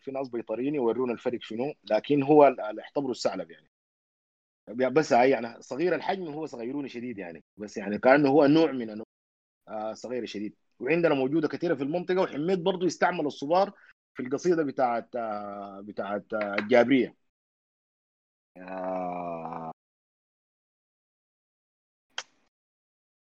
في 0.00 0.10
ناس 0.10 0.28
بيطريين 0.28 0.74
يورونا 0.74 1.12
الفرق 1.12 1.38
شنو 1.42 1.74
لكن 1.90 2.22
هو 2.22 2.46
ال- 2.46 2.60
اللي 2.60 2.82
اعتبره 2.82 3.10
الثعلب 3.10 3.50
يعني. 3.50 3.68
بس 4.68 5.12
يعني 5.12 5.62
صغير 5.62 5.94
الحجم 5.94 6.28
هو 6.28 6.46
صغيروني 6.46 6.88
شديد 6.88 7.18
يعني. 7.18 7.44
بس 7.56 7.76
يعني 7.76 7.98
كأنه 7.98 8.28
هو 8.28 8.46
نوع 8.46 8.72
من 8.72 8.90
انواع 8.90 9.06
آه 9.68 9.94
صغير 9.94 10.26
شديد. 10.26 10.56
وعندنا 10.80 11.14
موجودة 11.14 11.48
كثيره 11.48 11.74
في 11.76 11.82
المنطقة 11.84 12.22
وحميد 12.22 12.64
برضو 12.64 12.86
يستعمل 12.86 13.26
الصبار 13.26 13.72
في 14.14 14.22
القصيدة 14.24 14.64
بتاعت 14.64 15.16
آه 15.16 15.80
بتاعت 15.84 16.26
آه 16.34 16.54
الجابرية. 16.60 17.16
آه 18.56 19.72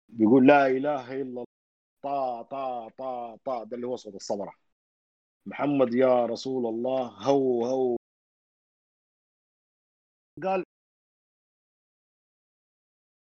بيقول 0.09 0.47
لا 0.47 0.67
إله 0.67 1.13
إلا 1.13 1.21
الله. 1.23 1.45
طا 2.03 2.41
طا 2.41 2.89
طا 2.97 3.37
طا. 3.45 3.63
ده 3.63 3.75
اللي 3.75 3.87
هو 3.87 3.95
صوت 3.95 4.15
الصبره 4.15 4.53
محمد 5.45 5.93
يا 5.93 6.25
رسول 6.25 6.65
الله 6.67 7.07
هو 7.07 7.65
هو. 7.65 7.97
قال 10.43 10.63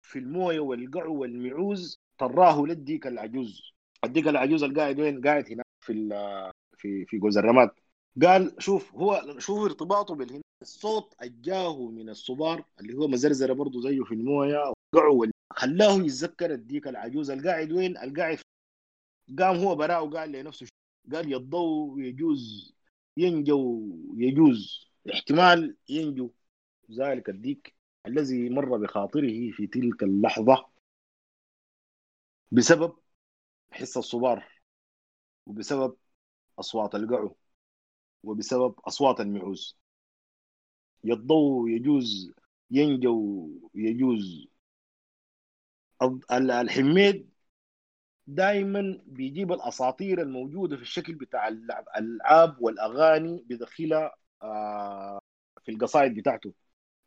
في 0.03 0.19
الموية 0.19 0.61
والقعو 0.61 1.21
والمعوز 1.21 1.99
طراه 2.19 2.63
للديك 2.67 3.07
العجوز. 3.07 3.73
الديك 4.05 4.29
العجوز 4.29 4.63
القاعد 4.63 5.01
وين؟ 5.01 5.21
قاعد 5.27 5.47
هناك 5.53 5.67
في 5.81 5.93
في 6.77 7.05
في 7.07 7.19
جوز 7.19 7.39
الرماد. 7.39 7.71
قال 8.23 8.57
شوف 8.59 8.95
هو 8.95 9.39
شوف 9.39 9.59
ارتباطه 9.65 10.15
بالهنا. 10.15 10.43
الصوت 10.63 11.15
الجاه 11.23 11.91
من 11.91 12.09
الصبار 12.09 12.65
اللي 12.81 12.95
هو 12.95 13.09
مزرزرة 13.09 13.53
برضه 13.53 13.81
زيه 13.81 14.03
في 14.05 14.15
الموية. 14.15 14.73
وقعو 14.95 15.21
وال- 15.21 15.33
خلاه 15.53 15.93
يتذكر 15.95 16.51
الديك 16.53 16.89
العجوز. 16.89 17.31
القاعد 17.31 17.73
وين؟ 17.73 17.97
القاعد 17.99 18.39
قام 19.39 19.57
هو 19.57 19.75
براء 19.77 20.07
وقال 20.07 20.33
لنفسه 20.33 20.67
قال 21.13 21.33
يضو 21.33 21.99
يجوز 21.99 22.75
ينجو 23.17 23.89
يجوز 24.17 24.91
احتمال 25.13 25.77
ينجو. 25.89 26.31
ذلك 26.91 27.29
الديك 27.29 27.75
الذي 28.07 28.49
مر 28.51 28.77
بخاطره 28.77 29.51
في 29.51 29.67
تلك 29.67 30.03
اللحظة 30.03 30.67
بسبب 32.53 32.97
حس 33.71 33.97
الصبار 33.97 34.49
وبسبب 35.47 35.97
أصوات 36.59 36.95
القعو 36.95 37.37
وبسبب 38.23 38.81
أصوات 38.81 39.21
المعوز. 39.21 39.79
يضو 41.05 41.67
يجوز 41.67 42.33
ينجو 42.71 43.51
يجوز 43.75 44.49
الحميد 46.33 47.34
دائما 48.27 49.01
بيجيب 49.07 49.53
الأساطير 49.53 50.23
الموجودة 50.23 50.77
في 50.77 50.83
الشكل 50.83 51.15
بتاع 51.15 51.49
الألعاب 51.49 52.57
والأغاني 52.63 53.45
بيدخلها 53.47 54.15
آه، 54.43 55.19
في 55.65 55.71
القصائد 55.73 56.15
بتاعته. 56.15 56.53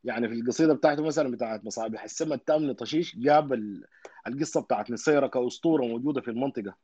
يعني 0.04 0.28
في 0.28 0.34
القصيدة 0.34 0.74
بتاعته 0.74 1.04
مثلا 1.04 1.32
بتاعت 1.32 1.66
مصابيح 1.66 2.04
السماء 2.04 2.34
التامن 2.38 2.74
طشيش 2.74 3.16
جاب 3.18 3.54
ال- 3.54 3.86
القصة 4.28 4.62
بتاعت 4.62 4.92
نصيرة 4.92 5.28
كأسطورة 5.28 5.86
موجودة 5.86 6.22
في 6.22 6.28
المنطقة. 6.28 6.76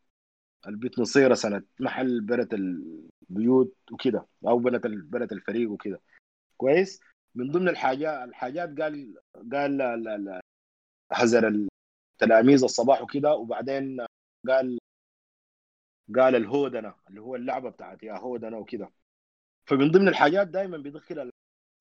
البيت 0.68 1.00
نصيرة 1.00 1.34
سنة 1.34 1.64
محل 1.80 2.22
بنت 2.22 2.54
البيوت 2.54 3.76
وكده 3.92 4.26
أو 4.48 4.60
بنت 4.60 4.88
بنت 4.88 5.32
الفريق 5.32 5.72
وكده. 5.72 6.02
كويس؟ 6.58 7.00
من 7.36 7.52
ضمن 7.52 7.70
الحاجات 7.70 8.28
الحاجات 8.30 8.82
قال 8.82 9.16
قال 9.54 10.42
حذر 11.12 11.68
التلاميذ 12.22 12.64
الصباح 12.64 13.02
وكده 13.02 13.36
وبعدين 13.36 14.06
قال 14.48 14.80
قال 16.16 16.36
الهودنة 16.36 16.96
اللي 17.10 17.22
هو 17.22 17.36
اللعبة 17.36 17.70
بتاعت 17.70 18.04
يا 18.04 18.14
هودنة 18.18 18.58
وكده. 18.58 18.92
فمن 19.66 19.92
ضمن 19.92 20.08
الحاجات 20.08 20.48
دائما 20.48 20.78
بيدخل 20.78 21.16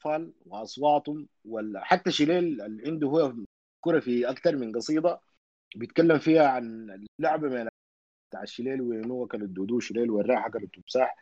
الأطفال 0.04 0.34
وأصواتهم 0.46 1.28
ولا 1.44 1.84
حتى 1.84 2.10
شليل 2.12 2.62
اللي 2.62 2.82
عنده 2.86 3.08
هو 3.08 3.34
كرة 3.80 4.00
في 4.00 4.30
أكثر 4.30 4.56
من 4.56 4.72
قصيدة 4.76 5.20
بيتكلم 5.76 6.18
فيها 6.18 6.48
عن 6.48 6.90
اللعبه 7.20 7.48
من 7.48 7.68
بتاع 8.30 8.42
الشليل 8.42 8.82
وين 8.82 9.10
هو 9.10 9.26
كان 9.26 9.42
الدودو 9.42 9.80
شليل 9.80 10.10
وين 10.10 10.26
راح 10.26 10.46
اكل 10.46 10.64
التمساح 10.64 11.16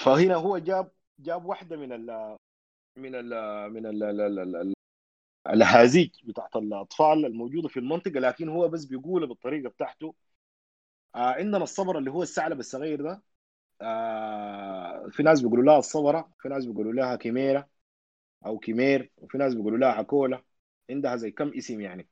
فهنا 0.00 0.34
هو 0.34 0.58
جاب 0.58 0.90
جاب 1.18 1.44
واحدة 1.46 1.76
من 1.76 1.92
ال 1.92 2.36
من 2.98 3.14
ال 3.14 3.28
من 3.72 3.86
ال 3.86 4.02
ال 4.02 4.20
ال 4.40 4.56
ال 4.56 4.74
الهازيج 5.48 6.10
بتاعت 6.24 6.56
الأطفال 6.56 7.26
الموجودة 7.26 7.68
في 7.68 7.78
المنطقة 7.80 8.20
لكن 8.20 8.48
هو 8.48 8.68
بس 8.68 8.84
بيقولها 8.84 9.28
بالطريقة 9.28 9.68
بتاعته. 9.70 10.14
عندنا 11.16 11.62
الصبر 11.64 11.98
اللي 11.98 12.10
هو 12.10 12.22
الثعلب 12.22 12.60
الصغير 12.60 13.02
ده 13.02 13.22
آه 13.82 15.08
في 15.12 15.22
ناس 15.22 15.40
بيقولوا 15.42 15.64
لها 15.64 15.78
الصبرة 15.78 16.32
في 16.40 16.48
ناس 16.48 16.66
بيقولوا 16.66 16.92
لها 16.92 17.16
كيميرا 17.16 17.68
أو 18.46 18.58
كيمير 18.58 19.12
وفي 19.16 19.38
ناس 19.38 19.54
بيقولوا 19.54 19.78
لها 19.78 19.88
عكولة 19.92 20.42
عندها 20.90 21.16
زي 21.16 21.30
كم 21.30 21.52
اسم 21.58 21.80
يعني. 21.80 22.08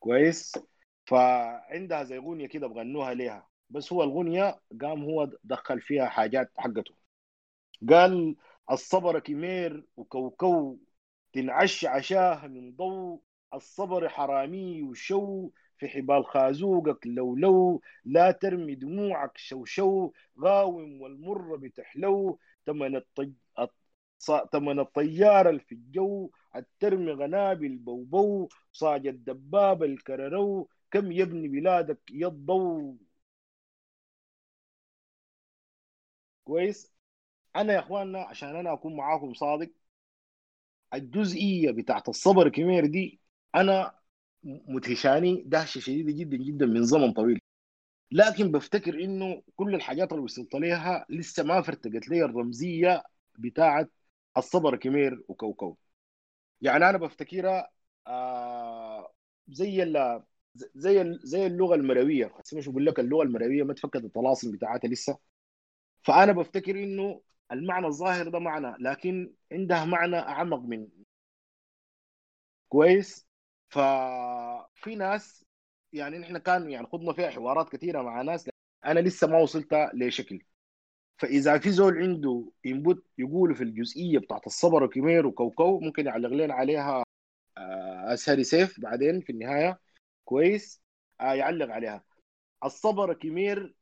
كويس؟ 0.00 0.52
فعندها 1.06 2.04
زي 2.04 2.18
غنية 2.18 2.48
كده 2.48 2.66
بغنوها 2.66 3.14
ليها. 3.14 3.48
بس 3.70 3.92
هو 3.92 4.02
الغنية 4.02 4.60
قام 4.82 5.04
هو 5.04 5.30
دخل 5.44 5.80
فيها 5.80 6.06
حاجات 6.06 6.52
حقته. 6.58 6.94
قال 7.90 8.36
الصبر 8.70 9.18
كيمير 9.18 9.86
وكوكو 9.96 10.78
تنعش 11.32 11.84
عشاه 11.84 12.46
من 12.46 12.76
ضوء 12.76 13.22
الصبر 13.54 14.08
حرامي 14.08 14.82
وشو 14.82 15.50
في 15.80 15.88
حبال 15.88 16.24
خازوقك 16.26 17.06
لو 17.06 17.36
لو 17.36 17.82
لا 18.04 18.30
ترمي 18.30 18.74
دموعك 18.74 19.38
شو 19.38 19.64
شو 19.64 20.12
غاوم 20.40 21.02
والمر 21.02 21.56
بتحلو. 21.56 22.38
تمن 22.66 22.96
الطي... 22.96 23.32
تمن 24.52 24.80
الطيارة 24.80 25.50
اللي 25.50 25.60
في 25.60 25.74
الجو 25.74 26.30
الترمي 26.56 27.12
غنابل 27.12 27.76
بوبو 27.76 28.48
صاج 28.72 29.06
الدبابة 29.06 29.86
الكررو 29.86 30.68
كم 30.90 31.12
يبني 31.12 31.48
بلادك 31.48 32.00
يضو 32.10 32.96
كويس؟ 36.44 36.92
أنا 37.56 37.72
يا 37.74 37.78
أخواننا 37.80 38.20
عشان 38.22 38.56
أنا 38.56 38.72
أكون 38.74 38.96
معاكم 38.96 39.34
صادق 39.34 39.70
الجزئية 40.94 41.70
بتاعت 41.70 42.08
الصبر 42.08 42.48
كمير 42.48 42.86
دي 42.86 43.20
أنا 43.54 43.99
مدهشاني 44.44 45.42
دهشه 45.46 45.78
شديده 45.80 46.12
جدا 46.12 46.36
جدا 46.36 46.66
من 46.66 46.84
زمن 46.84 47.12
طويل. 47.12 47.40
لكن 48.12 48.52
بفتكر 48.52 49.04
إنه 49.04 49.42
كل 49.56 49.74
الحاجات 49.74 50.12
اللي 50.12 50.24
وصلت 50.24 50.54
ليها 50.54 51.06
لسه 51.10 51.42
ما 51.44 51.62
فرتقت 51.62 52.08
لي 52.08 52.24
الرمزية 52.24 53.02
بتاعت 53.38 53.90
الصبر 54.36 54.76
كمير 54.76 55.24
وكوكو. 55.28 55.76
يعني 56.60 56.90
أنا 56.90 56.98
بفتكرها 56.98 57.70
آه 58.06 59.12
زي 59.48 59.82
ال 59.82 60.22
زي 60.74 61.18
زي 61.24 61.46
اللغة 61.46 61.74
المروية. 61.74 62.34
مش 62.54 62.68
بقول 62.68 62.86
لك 62.86 63.00
اللغة 63.00 63.22
المروية 63.22 63.62
ما 63.62 63.74
تفكت 63.74 63.96
الطلاسم 63.96 64.52
بتاعتها 64.52 64.88
لسه. 64.88 65.18
فأنا 66.02 66.32
بفتكر 66.32 66.84
إنه 66.84 67.22
المعنى 67.52 67.86
الظاهر 67.86 68.28
ده 68.28 68.38
معنى 68.38 68.76
لكن 68.80 69.34
عندها 69.52 69.84
معنى 69.84 70.16
أعمق 70.16 70.58
من 70.60 70.88
كويس. 72.68 73.26
ففي 73.70 74.94
ناس 74.96 75.44
يعني 75.92 76.18
نحن 76.18 76.38
كان 76.38 76.70
يعني 76.70 76.86
خضنا 76.86 77.12
فيها 77.12 77.30
حوارات 77.30 77.68
كثيرة 77.68 78.02
مع 78.02 78.22
ناس 78.22 78.50
أنا 78.84 79.00
لسه 79.00 79.26
ما 79.26 79.38
وصلت 79.38 79.74
لشكل. 79.94 80.42
فإذا 81.18 81.58
في 81.58 81.70
زول 81.72 81.98
عنده 81.98 82.52
انبوت 82.66 83.04
يقولوا 83.18 83.54
في 83.56 83.64
الجزئية 83.64 84.18
بتاعت 84.18 84.46
الصبر 84.46 84.82
وكيمير 84.82 85.26
وكوكو 85.26 85.80
ممكن 85.80 86.06
يعلق 86.06 86.30
لنا 86.30 86.54
عليها 86.54 87.04
آه، 87.58 88.14
اسهري 88.14 88.44
سيف 88.44 88.80
بعدين 88.80 89.20
في 89.20 89.30
النهاية. 89.32 89.80
كويس. 90.24 90.82
آه، 91.20 91.34
يعلق 91.34 91.68
عليها. 91.70 92.04
الصبر 92.64 93.14
كيمير 93.14 93.74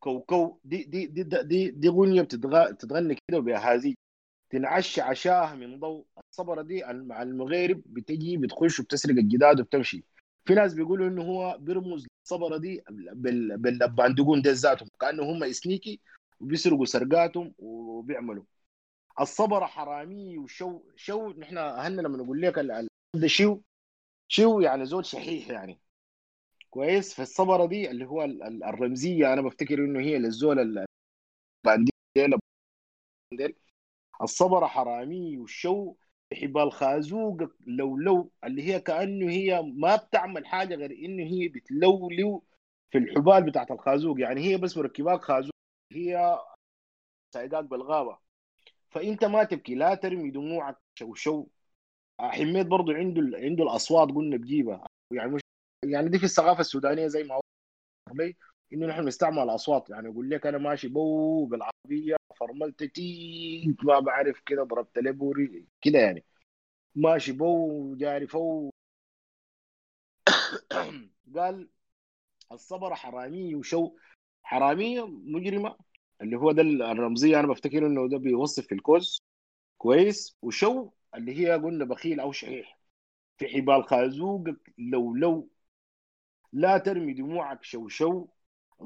كوكو 0.00 0.60
دي 0.64 0.84
دي 0.84 1.06
دي 1.06 1.22
دي, 1.22 1.42
دي, 1.42 1.70
دي 1.70 1.88
غنية 1.88 2.22
بتتغ... 2.22 2.70
بتتغني 2.72 3.16
كده 3.28 3.38
بهذه 3.40 3.94
تنعش 4.52 4.98
عشاه 4.98 5.54
من 5.54 5.80
ضوء 5.80 6.04
الصبرة 6.30 6.62
دي 6.62 6.84
مع 6.84 7.22
المغارب 7.22 7.82
بتجي 7.86 8.36
بتخش 8.36 8.80
وبتسرق 8.80 9.14
الجداد 9.14 9.60
وبتمشي. 9.60 10.04
في 10.44 10.54
ناس 10.54 10.74
بيقولوا 10.74 11.08
إنه 11.08 11.22
هو 11.22 11.58
بيرمز 11.60 12.06
للصبرة 12.20 12.56
دي 12.56 12.82
بال... 12.90 13.58
بالباندقون 13.58 14.42
دي 14.42 14.50
ذاتهم 14.50 14.88
كأنه 15.00 15.22
هم 15.22 15.52
سنيكي 15.52 16.00
وبيسرقوا 16.40 16.84
سرقاتهم 16.84 17.54
وبيعملوا. 17.58 18.44
الصبر 19.20 19.66
حرامي 19.66 20.38
وشو 20.38 20.80
شو 20.96 21.30
نحن 21.30 21.58
أهلنا 21.58 22.02
لما 22.02 22.18
نقول 22.18 22.42
لك 22.42 22.58
ده 23.14 23.26
شو 23.26 23.60
شو 24.28 24.60
يعني 24.60 24.84
زول 24.86 25.06
شحيح 25.06 25.48
يعني. 25.48 25.78
كويس؟ 26.70 27.14
فالصبرة 27.14 27.66
دي 27.66 27.90
اللي 27.90 28.06
هو 28.06 28.24
ال- 28.24 28.42
ال- 28.42 28.64
الرمزية 28.64 29.32
أنا 29.32 29.42
بفتكر 29.42 29.78
إنه 29.78 30.00
هي 30.00 30.18
للزول 30.18 30.58
ال- 30.58 30.86
البانديل 31.66 31.92
ديل 33.32 33.54
الصبر 34.22 34.66
حرامي 34.68 35.38
والشو 35.38 35.94
حبال 36.34 36.72
خازوق 36.72 37.36
لو 37.66 37.96
لو 37.98 38.30
اللي 38.44 38.62
هي 38.62 38.80
كأنه 38.80 39.30
هي 39.30 39.62
ما 39.62 39.96
بتعمل 39.96 40.46
حاجة 40.46 40.74
غير 40.74 40.90
إنه 40.92 41.22
هي 41.24 41.48
بتلولو 41.48 42.44
في 42.90 42.98
الحبال 42.98 43.42
بتاعت 43.44 43.70
الخازوق. 43.70 44.20
يعني 44.20 44.40
هي 44.40 44.56
بس 44.58 44.76
مركباك 44.76 45.20
خازوق 45.22 45.52
هي 45.92 46.38
سايقاك 47.34 47.64
بالغابة. 47.64 48.18
فإنت 48.90 49.24
ما 49.24 49.44
تبكي 49.44 49.74
لا 49.74 49.94
ترمي 49.94 50.30
دموعك 50.30 50.78
شو 50.98 51.14
شو. 51.14 51.46
حميد 52.20 52.68
برضو 52.68 52.92
عنده 52.92 53.38
عنده 53.38 53.64
الأصوات 53.64 54.08
قلنا 54.10 54.36
بجيبها. 54.36 54.86
يعني 55.12 55.30
مش 55.32 55.40
يعني 55.84 56.08
دي 56.10 56.18
في 56.18 56.24
الثقافة 56.24 56.60
السودانية 56.60 57.06
زي 57.06 57.24
ما 57.24 57.40
إنه 58.72 58.86
نحن 58.86 59.06
نستعمل 59.08 59.38
الأصوات. 59.38 59.90
يعني 59.90 60.08
يقول 60.08 60.30
لك 60.30 60.46
أنا 60.46 60.58
ماشي 60.58 60.88
بو 60.88 61.44
بالعربية 61.46 62.16
فرملت 62.46 62.84
تي 62.84 63.74
ما 63.84 64.00
بعرف 64.00 64.40
كده 64.46 64.62
ضربت 64.64 64.98
لي 64.98 65.12
بوري 65.12 65.66
كده 65.82 65.98
يعني. 65.98 66.24
ماشي 66.94 67.32
بو 67.32 67.94
جاري 67.96 68.26
فو. 68.26 68.70
قال 71.36 71.68
الصبر 72.52 72.94
حرامية 72.94 73.56
وشو. 73.56 73.96
حرامية 74.42 75.06
مجرمة 75.06 75.76
اللي 76.22 76.36
هو 76.36 76.52
ده 76.52 76.62
الرمزية 76.62 77.40
أنا 77.40 77.48
بفتكر 77.48 77.86
إنه 77.86 78.08
ده 78.08 78.18
بيوصف 78.18 78.66
في 78.66 78.74
الكوز. 78.74 79.22
كويس. 79.78 80.36
وشو؟ 80.42 80.90
اللي 81.14 81.38
هي 81.40 81.52
قلنا 81.52 81.84
بخيل 81.84 82.20
أو 82.20 82.32
شحيح. 82.32 82.78
في 83.38 83.48
حبال 83.48 83.84
خازوقك 83.84 84.74
لو 84.78 85.14
لو. 85.14 85.50
لا 86.52 86.78
ترمي 86.78 87.12
دموعك 87.12 87.64
شو 87.64 87.88
شو. 87.88 88.26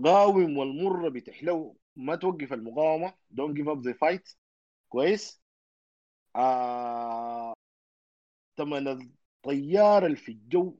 قاوم 0.04 0.58
والمرة 0.58 1.08
بتحلو. 1.08 1.76
ما 1.96 2.16
توقف 2.16 2.52
المقاومة. 2.52 3.14
Don't 3.34 3.54
give 3.54 3.68
up 3.68 3.82
the 3.82 3.94
fight. 3.94 4.36
كويس. 4.88 5.42
آه... 6.36 7.54
الطيار 8.60 10.06
اللي 10.06 10.16
في 10.16 10.32
الجو. 10.32 10.78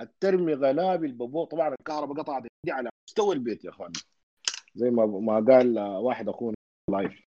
الترمي 0.00 0.54
غلابي 0.54 1.06
البابو 1.06 1.44
طبعا 1.44 1.68
الكهرباء 1.80 2.16
قطعت 2.22 2.42
دي 2.42 2.72
على 2.72 2.90
مستوى 3.08 3.34
البيت 3.34 3.64
يا 3.64 3.70
أخوان. 3.70 3.92
زي 4.74 4.90
ما 4.90 5.06
ما 5.06 5.34
قال 5.52 5.78
واحد 5.78 6.28
أخونا 6.28 6.56
لايف 6.90 7.20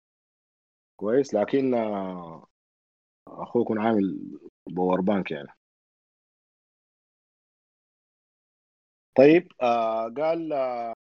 كويس. 0.96 1.34
لكن 1.34 1.74
آه، 1.74 2.48
أخوكم 3.28 3.80
عامل 3.80 4.40
باور 4.70 5.02
بانك 5.02 5.32
يعني. 5.32 5.50
طيب 9.18 9.52
آه 9.62 10.10
قال 10.18 10.54
آه 10.54 10.94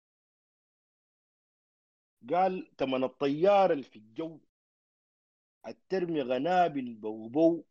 قال 2.35 2.67
تمن 2.77 3.05
الطيار 3.05 3.73
اللي 3.73 3.83
في 3.85 3.97
الجو 3.97 4.39
الترمي 5.67 6.23
غنابل 6.23 6.95
بوبو 6.95 7.65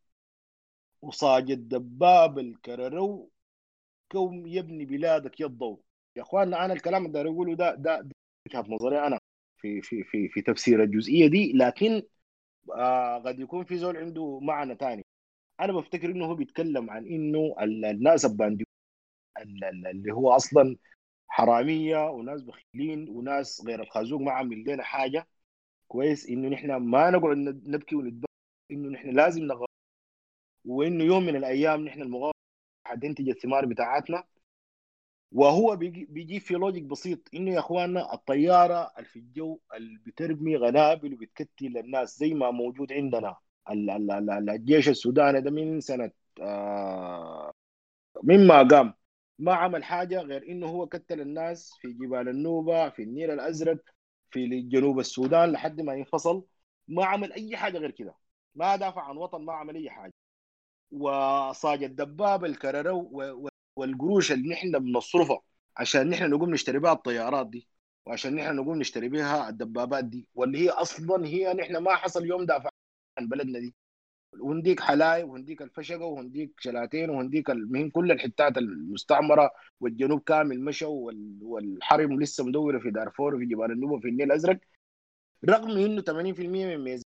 وصاج 1.01 1.51
الدباب 1.51 2.39
الكررو 2.39 3.31
كوم 4.11 4.47
يبني 4.47 4.85
بلادك 4.85 5.39
يا 5.39 5.45
الضوء 5.45 5.81
يا 6.15 6.21
اخواننا 6.21 6.65
أنا 6.65 6.73
الكلام 6.73 7.01
اللي 7.01 7.13
داير 7.13 7.27
أقوله 7.29 7.55
ده 7.55 7.75
ده 7.75 8.07
وجهة 8.47 8.65
نظري 8.69 8.99
أنا 9.07 9.19
في 9.57 9.81
في 9.81 10.03
في 10.03 10.29
في 10.29 10.41
تفسير 10.41 10.83
الجزئية 10.83 11.27
دي. 11.27 11.53
لكن 11.53 12.03
آه 12.75 13.17
قد 13.19 13.39
يكون 13.39 13.65
في 13.65 13.77
زول 13.77 13.97
عنده 13.97 14.39
معنى 14.39 14.75
ثاني 14.75 15.05
أنا 15.61 15.73
بفتكر 15.73 16.11
إنه 16.11 16.25
هو 16.25 16.35
بيتكلم 16.35 16.89
عن 16.89 17.07
إنه 17.07 17.55
ال- 17.61 17.85
الناس 17.85 18.25
الباندي 18.25 18.67
ال- 19.41 19.63
ال- 19.65 19.87
اللي 19.87 20.13
هو 20.13 20.31
أصلا 20.31 20.77
حرامية 21.27 22.09
وناس 22.09 22.41
بخيلين 22.43 23.09
وناس 23.09 23.63
غير 23.67 23.81
الخازوق 23.83 24.21
ما 24.21 24.31
عامل 24.31 24.63
لنا 24.67 24.83
حاجة 24.83 25.27
كويس 25.87 26.29
إنه 26.29 26.49
نحن 26.49 26.75
ما 26.75 27.09
نقعد 27.09 27.37
نبكي 27.67 27.95
ونتبكي 27.95 28.27
إنه 28.71 28.89
نحن 28.89 29.09
لازم 29.09 29.43
نغ... 29.43 29.65
وإنه 30.65 31.03
يوم 31.03 31.23
من 31.25 31.35
الأيام 31.35 31.85
نحن 31.85 32.01
المغامرة 32.01 32.33
حتنتج 32.87 33.29
الثمار 33.29 33.65
بتاعتنا. 33.65 34.23
وهو 35.31 35.75
بيجي, 35.75 36.39
في 36.39 36.53
لوجيك 36.53 36.83
بسيط 36.83 37.19
إنه 37.33 37.51
يا 37.51 37.59
أخواننا 37.59 38.13
الطيارة 38.13 38.91
اللي 38.97 39.09
في 39.09 39.19
الجو 39.19 39.59
اللي 39.75 39.99
بترمي 40.05 40.55
غنابل 40.57 41.13
وبتكتل 41.13 41.77
الناس 41.77 42.17
زي 42.19 42.33
ما 42.33 42.51
موجود 42.51 42.93
عندنا. 42.93 43.35
ال- 43.71 43.89
ال- 43.89 44.11
ال- 44.11 44.49
الجيش 44.49 44.89
السوداني 44.89 45.41
ده 45.41 45.51
من 45.51 45.81
سنة 45.81 46.11
آه 46.41 47.51
مما 48.23 48.63
قام. 48.63 48.93
ما 49.39 49.53
عمل 49.55 49.83
حاجة 49.83 50.21
غير 50.21 50.43
إنه 50.49 50.67
هو 50.67 50.87
كتل 50.87 51.21
الناس 51.21 51.73
في 51.81 51.87
جبال 51.93 52.29
النوبة 52.29 52.89
في 52.89 53.03
النيل 53.03 53.31
الأزرق 53.31 53.77
في 54.31 54.61
جنوب 54.61 54.99
السودان 54.99 55.51
لحد 55.51 55.81
ما 55.81 55.93
ينفصل. 55.93 56.45
ما 56.87 57.05
عمل 57.05 57.33
أي 57.33 57.57
حاجة 57.57 57.77
غير 57.77 57.91
كده. 57.91 58.15
ما 58.55 58.75
دافع 58.75 59.01
عن 59.01 59.17
وطن 59.17 59.45
ما 59.45 59.53
عمل 59.53 59.75
أي 59.75 59.89
حاجة. 59.89 60.13
وصاج 60.91 61.83
الدبابه 61.83 62.47
الكررو 62.47 63.11
والقروش 63.75 64.31
اللي 64.31 64.49
نحن 64.49 64.79
بنصرفها 64.79 65.41
عشان 65.77 66.09
نحن 66.09 66.29
نقوم 66.29 66.49
نشتري 66.53 66.79
بها 66.79 66.91
الطيارات 66.93 67.47
دي 67.49 67.67
وعشان 68.05 68.35
نحن 68.35 68.55
نقوم 68.55 68.79
نشتري 68.79 69.09
بها 69.09 69.49
الدبابات 69.49 70.05
دي. 70.05 70.27
واللي 70.35 70.59
هي 70.59 70.69
أصلا 70.69 71.25
هي 71.27 71.53
نحن 71.53 71.77
ما 71.77 71.95
حصل 71.95 72.25
يوم 72.25 72.45
دافع 72.45 72.69
عن 73.17 73.27
بلدنا 73.29 73.59
دي. 73.59 73.75
وهنديك 74.41 74.79
حلايب 74.79 75.29
وهنديك 75.29 75.61
الفشقة 75.61 76.05
وهنديك 76.05 76.51
شلاتين 76.59 77.09
وهنديك 77.09 77.49
المهم 77.49 77.89
كل 77.89 78.11
الحتات 78.11 78.57
المستعمرة 78.57 79.51
والجنوب 79.79 80.21
كامل 80.21 80.61
مشوا 80.61 80.87
وال- 81.05 81.39
والحرم 81.41 82.21
لسه 82.21 82.43
مدوره 82.43 82.79
في 82.79 82.91
دارفور 82.91 83.35
وفي 83.35 83.45
جبال 83.45 83.71
النوبة 83.71 83.99
في 83.99 84.07
النيل 84.07 84.27
الأزرق. 84.31 84.59
رغم 85.49 85.71
إنه 85.71 86.01
80% 86.01 86.65
من 86.65 86.77
ميزانيه 86.83 87.03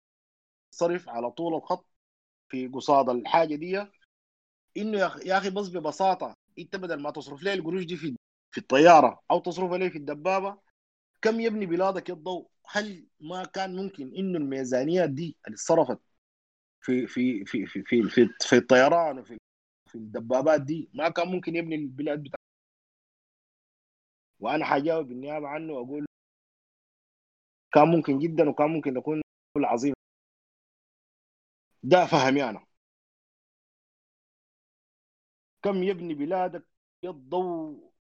صرف 0.70 1.08
على 1.08 1.30
طول 1.30 1.54
الخط 1.54 1.86
في 2.48 2.68
قصاد 2.68 3.08
الحاجة 3.08 3.54
دي. 3.54 3.86
إنه 4.76 4.98
يا 5.24 5.38
أخي 5.38 5.50
بس 5.50 5.68
ببساطة 5.68 6.36
أنت 6.58 6.76
بدل 6.76 7.00
ما 7.02 7.10
تصرف 7.10 7.42
لي 7.42 7.52
القروش 7.54 7.84
دي 7.84 7.96
في 7.96 8.16
في 8.50 8.58
الطيارة 8.58 9.22
أو 9.30 9.38
تصرفها 9.38 9.78
لي 9.78 9.90
في 9.90 9.98
الدبابة 9.98 10.58
كم 11.22 11.40
يبني 11.40 11.66
بلادك 11.66 12.10
الضوء؟ 12.10 12.48
هل 12.66 13.06
ما 13.20 13.44
كان 13.44 13.76
ممكن 13.76 14.12
إنه 14.16 14.38
الميزانيات 14.38 15.10
دي 15.10 15.36
اللي 15.46 15.56
صرفت 15.56 15.98
في 16.82 17.06
في 17.06 17.44
في 17.44 17.66
في 17.66 17.82
في 17.82 18.02
في, 18.02 18.28
في 18.40 18.56
الطيران 18.56 19.18
وفي 19.18 19.38
في 19.90 19.94
الدبابات 19.94 20.60
دي 20.62 20.90
ما 20.94 21.08
كان 21.08 21.28
ممكن 21.28 21.56
يبني 21.56 21.74
البلاد 21.74 22.22
بتاع. 22.22 22.38
وأنا 24.40 24.64
حجاوب 24.64 25.08
بالنيابه 25.08 25.48
عنه 25.48 25.72
وأقول 25.72 26.06
كان 27.74 27.88
ممكن 27.88 28.18
جدا 28.18 28.48
وكان 28.50 28.70
ممكن 28.70 28.96
يكون 28.96 29.22
عظيم 29.56 29.94
ده 31.82 32.06
فهمي 32.06 32.44
أنا. 32.50 32.66
كم 35.62 35.82
يبني 35.82 36.14
بلادك 36.14 36.66
يضو. 37.04 37.92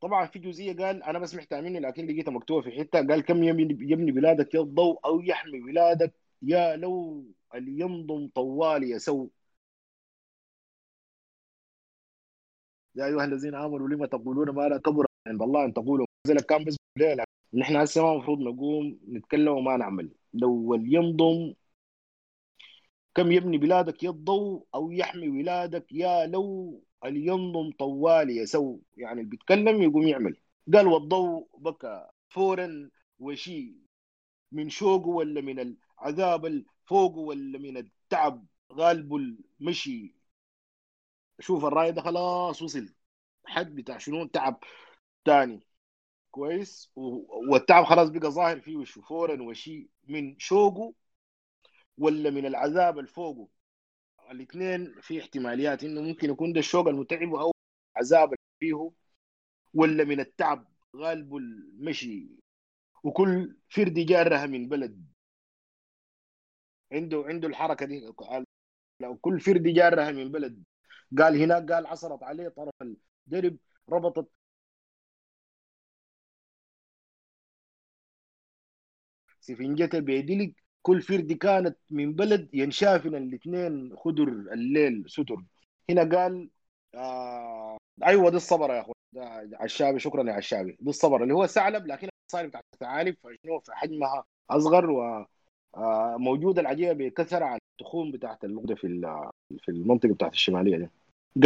طبعا 0.00 0.26
في 0.26 0.38
جزئية 0.38 0.76
قال 0.76 1.02
أنا 1.02 1.18
ما 1.18 1.26
سمعتها 1.26 1.60
مني 1.60 1.80
لكن 1.80 2.06
لقيتها 2.06 2.30
مكتوبه 2.32 2.62
في 2.70 2.78
حتة 2.78 3.06
قال 3.08 3.20
كم 3.20 3.42
يبني 3.44 4.12
بلادك 4.12 4.54
يضو 4.54 4.94
أو 4.94 5.20
يحمي 5.20 5.60
بلادك 5.60 6.14
يا 6.42 6.76
لو 6.76 7.24
لينضم 7.54 8.28
طوال 8.34 8.82
يسو 8.92 9.28
يا 12.94 13.06
أيها 13.06 13.24
الذين 13.24 13.54
آمنوا 13.54 13.88
لما 13.88 14.06
تقولون 14.06 14.50
ما 14.50 14.68
لا 14.68 14.78
كبر 14.78 15.06
عند 15.26 15.42
الله؟ 15.42 15.64
أن 15.64 15.72
تقولوا 15.72 16.06
نزل 16.26 16.40
كان 16.40 16.64
بس 16.64 16.76
نحن 17.54 17.76
هسه 17.76 18.02
ما 18.02 18.12
المفروض 18.12 18.38
نقوم 18.40 19.00
نتكلم 19.08 19.48
وما 19.52 19.76
نعمل. 19.76 20.10
لو 20.34 20.74
ينضم 20.74 21.54
كم 23.14 23.32
يبني 23.32 23.58
بلادك 23.58 24.02
يضو 24.02 24.66
أو 24.74 24.90
يحمي 24.92 25.28
ولادك؟ 25.28 25.92
يا 25.92 26.26
لو 26.26 26.82
لينضم 27.04 27.70
طوال 27.78 28.30
يسو 28.30 28.80
يعني 28.96 29.20
اللي 29.20 29.30
بيتكلم 29.30 29.82
يقوم 29.82 30.02
يعمل. 30.02 30.36
قال 30.74 30.86
والضوء 30.86 31.48
بكى 31.58 32.10
فورا 32.28 32.90
وشي. 33.18 33.74
من 34.52 34.68
شوقه 34.68 35.08
ولا 35.08 35.40
من 35.40 35.58
العذاب 36.02 36.46
الفوق 36.46 37.16
ولا 37.16 37.58
من 37.58 37.76
التعب 37.76 38.46
غالبه 38.72 39.16
المشي. 39.16 40.14
شوف 41.40 41.64
الرأي 41.64 41.92
ده 41.92 42.02
خلاص 42.02 42.62
وصل. 42.62 42.94
حد 43.46 43.74
بتاع 43.74 43.98
شنو؟ 43.98 44.26
تعب 44.26 44.60
تاني. 45.24 45.60
كويس؟ 46.30 46.92
والتعب 47.50 47.84
خلاص 47.84 48.08
بقى 48.08 48.30
ظاهر 48.30 48.60
فيه 48.60 48.76
وشه 48.76 49.00
فورا 49.00 49.42
وشي 49.42 49.90
من 50.08 50.38
شوقه 50.38 50.94
ولا 51.98 52.30
من 52.30 52.46
العذاب 52.46 52.98
الفوقه 52.98 53.48
الاثنين 54.30 55.00
في 55.00 55.20
احتماليات 55.20 55.84
إنه 55.84 56.00
ممكن 56.00 56.30
يكون 56.30 56.52
ده 56.52 56.60
الشوق 56.60 56.88
المتعب 56.88 57.34
أو 57.34 57.52
اللي 58.00 58.36
فيه 58.60 58.90
ولا 59.74 60.04
من 60.04 60.20
التعب 60.20 60.68
غالبه 60.96 61.36
المشي. 61.36 62.28
وكل 63.04 63.56
فرد 63.68 63.94
جارها 63.94 64.46
من 64.46 64.68
بلد 64.68 65.11
عنده 66.92 67.24
عنده 67.26 67.48
الحركة 67.48 67.86
دي. 67.86 68.06
لو 69.00 69.16
كل 69.16 69.40
فرد 69.40 69.62
جارها 69.62 70.12
من 70.12 70.32
بلد 70.32 70.64
قال 71.18 71.42
هناك 71.42 71.72
قال 71.72 71.86
عصرت 71.86 72.22
عليه 72.22 72.48
طرف 72.48 72.74
الدرب 73.28 73.56
ربطت. 73.88 74.28
سفنجة 79.40 79.98
بيدلق 79.98 80.52
كل 80.82 81.02
فرد 81.02 81.32
كانت 81.32 81.78
من 81.90 82.12
بلد 82.14 82.50
ينشافن 82.54 83.14
الاثنين 83.14 83.96
خدر 83.96 84.22
الليل 84.28 85.04
ستر. 85.10 85.44
هنا 85.90 86.02
قال 86.16 86.50
آه 86.94 87.78
أيوه 88.04 88.30
دي 88.30 88.36
الصبر 88.36 88.70
يا 88.74 88.80
اخوان 88.80 89.54
عشابي 89.60 89.98
شكرا 89.98 90.30
يا 90.30 90.32
عشابي. 90.34 90.76
دي 90.80 90.90
الصبر 90.90 91.22
اللي 91.22 91.34
هو 91.34 91.46
ثعلب 91.46 91.86
لكن 91.86 92.08
الصائب 92.28 92.48
بتاعت 92.48 92.64
الثعالب 92.74 93.16
فشنو 93.22 93.60
في 93.60 93.72
حجمها 93.72 94.24
أصغر 94.50 94.90
و 94.90 95.26
موجودة 96.16 96.60
العجيبة 96.60 96.92
بكثرة 96.92 97.44
على 97.44 97.60
التخوم 97.80 98.10
بتاعت 98.10 98.44
الموجوده 98.44 98.74
في 98.74 99.00
في 99.58 99.68
المنطقة 99.68 100.14
بتاعت 100.14 100.32
الشمالية 100.32 100.76
دي. 100.76 100.88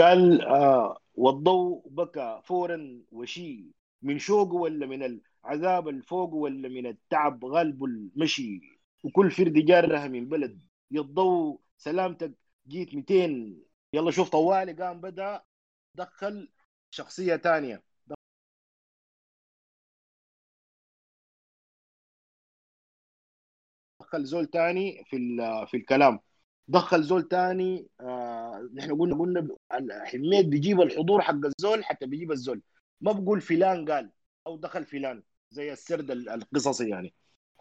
قال 0.02 0.42
آه 0.42 0.98
والضوء 1.14 1.88
بكى 1.88 2.40
فورا 2.44 3.02
وشي. 3.12 3.64
من 4.02 4.18
شوقه 4.18 4.54
ولا 4.54 4.86
من 4.86 5.20
العذاب 5.44 5.88
الفوق 5.88 6.34
ولا 6.34 6.68
من 6.68 6.86
التعب 6.86 7.44
غالبه 7.44 7.86
المشي. 7.86 8.60
وكل 9.04 9.30
فرد 9.30 9.52
جارها 9.52 10.08
من 10.08 10.28
بلد. 10.28 10.60
يضو 10.90 11.60
سلامتك 11.78 12.32
جيت 12.68 12.94
200 12.94 13.56
يلا 13.92 14.10
شوف 14.10 14.28
طوالي 14.30 14.72
قام 14.72 15.00
بدأ 15.00 15.42
دخل 15.94 16.48
شخصية 16.90 17.36
ثانية 17.36 17.82
دخل 24.06 24.24
زول 24.24 24.50
ثاني 24.50 25.04
في 25.06 25.16
في 25.70 25.76
الكلام. 25.76 26.20
دخل 26.68 27.02
زول 27.02 27.28
ثاني 27.28 27.86
آه 28.00 28.68
نحن 28.74 28.98
قلنا 28.98 29.16
قلنا 29.16 29.48
حميد 30.04 30.50
بيجيب 30.50 30.80
الحضور 30.80 31.20
حق 31.22 31.40
الزول 31.44 31.84
حتى 31.84 32.06
بيجيب 32.06 32.32
الزول. 32.32 32.62
ما 33.00 33.12
بقول 33.12 33.40
فلان 33.40 33.90
قال 33.90 34.10
أو 34.46 34.56
دخل 34.56 34.84
فلان 34.84 35.22
زي 35.50 35.72
السرد 35.72 36.10
ال- 36.10 36.28
القصصي 36.28 36.88
يعني. 36.88 37.14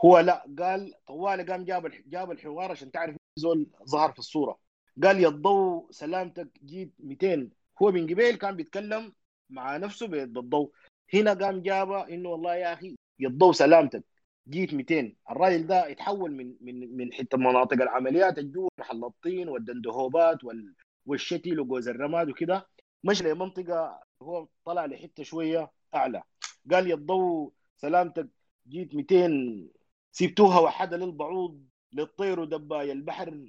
هو 0.05 0.19
لا 0.19 0.45
قال 0.59 0.93
طوال 1.07 1.45
قام 1.45 1.63
جاب 1.65 1.91
جاب 2.07 2.31
الحوار 2.31 2.71
عشان 2.71 2.91
تعرف 2.91 3.15
زول 3.39 3.67
ظهر 3.89 4.11
في 4.11 4.19
الصورة. 4.19 4.59
قال 5.03 5.19
يا 5.19 5.27
الضوء 5.27 5.91
سلامتك 5.91 6.47
جيت 6.65 6.93
200 6.99 7.49
هو 7.81 7.91
من 7.91 8.03
قبيل 8.03 8.35
كان 8.35 8.55
بيتكلم 8.55 9.13
مع 9.49 9.77
نفسه 9.77 10.07
بالضوء 10.07 10.71
هنا 11.13 11.33
قام 11.33 11.61
جابه 11.61 12.07
إنه 12.09 12.29
والله 12.29 12.55
يا 12.55 12.73
أخي 12.73 12.95
يا 13.19 13.27
الضوء 13.27 13.51
سلامتك. 13.53 14.03
جيت 14.49 14.73
200 14.73 15.15
الراجل 15.31 15.67
ده 15.67 15.87
يتحول 15.87 16.31
من 16.31 16.55
من 16.61 16.97
من 16.97 17.13
حتة 17.13 17.37
مناطق 17.37 17.81
العمليات 17.81 18.37
الجو 18.37 18.67
محل 18.79 19.03
الطين 19.03 19.49
والدندهوبات 19.49 20.43
وال 20.43 20.75
والشتل 21.05 21.59
وجوز 21.59 21.87
الرماد 21.87 22.29
وكده. 22.29 22.67
مشى 23.03 23.23
لمنطقة 23.23 24.01
هو 24.21 24.47
طلع 24.65 24.85
لحتة 24.85 25.23
شوية 25.23 25.71
أعلى. 25.95 26.23
قال 26.71 26.87
يا 26.89 26.95
الضوء 26.95 27.53
سلامتك 27.77 28.29
جيت 28.69 28.95
200 28.95 29.69
سبتوها 30.11 30.59
وحده 30.59 30.97
للبعوض 30.97 31.65
للطير 31.93 32.39
ودبايا 32.39 32.93
البحر 32.93 33.47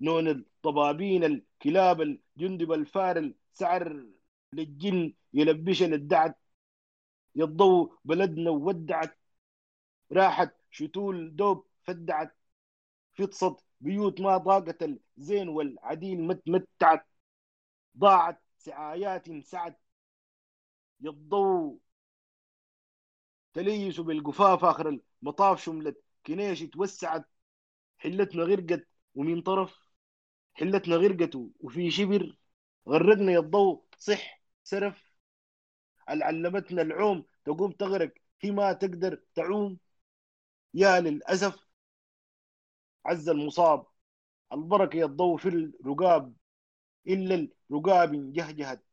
نون 0.00 0.28
الطبابين 0.28 1.24
الكلاب 1.24 2.00
الجندب 2.00 2.72
الفارل 2.72 3.34
سعر 3.52 4.06
للجن 4.52 5.14
يلبش 5.34 5.82
للدعت 5.82 6.36
الضوء 7.38 7.98
بلدنا 8.04 8.50
وودعت 8.50 9.18
راحت 10.12 10.54
شتول 10.70 11.36
دوب 11.36 11.66
فدعت 11.84 12.36
فطست 13.12 13.56
بيوت 13.80 14.20
ما 14.20 14.36
ضاقت 14.36 14.82
الزين 14.82 15.48
والعديل 15.48 16.20
متمتعت 16.20 17.06
ضاعت 17.98 18.42
سعايات 18.58 19.44
سعت. 19.44 19.80
يا 21.00 21.10
الضوء 21.10 21.78
تليسوا 23.54 24.04
بالقفاف 24.04 24.64
آخر 24.64 25.00
المطاف 25.22 25.62
شملت. 25.64 26.02
كنيش 26.26 26.60
توسعت. 26.62 27.24
حلتنا 27.98 28.42
غرقت 28.42 28.88
ومن 29.14 29.42
طرف. 29.42 29.78
حلتنا 30.54 30.96
غرقت 30.96 31.36
وفي 31.60 31.90
شبر. 31.90 32.36
غرقنا 32.88 33.32
يا 33.32 33.38
الضوء 33.38 33.84
صح 33.98 34.42
سرف. 34.64 35.14
علمتنا 36.08 36.82
العوم. 36.82 37.24
تقوم 37.44 37.72
تغرق. 37.72 38.12
هي 38.40 38.50
ما 38.50 38.72
تقدر 38.72 39.22
تعوم. 39.34 39.78
يا 40.74 41.00
للأسف 41.00 41.66
عز 43.06 43.28
المصاب. 43.28 43.86
البركة 44.52 45.04
الضوء 45.04 45.36
في 45.38 45.48
الرقاب. 45.48 46.34
إلا 47.06 47.48
الرقاب 47.70 48.32
جهجهت. 48.32 48.84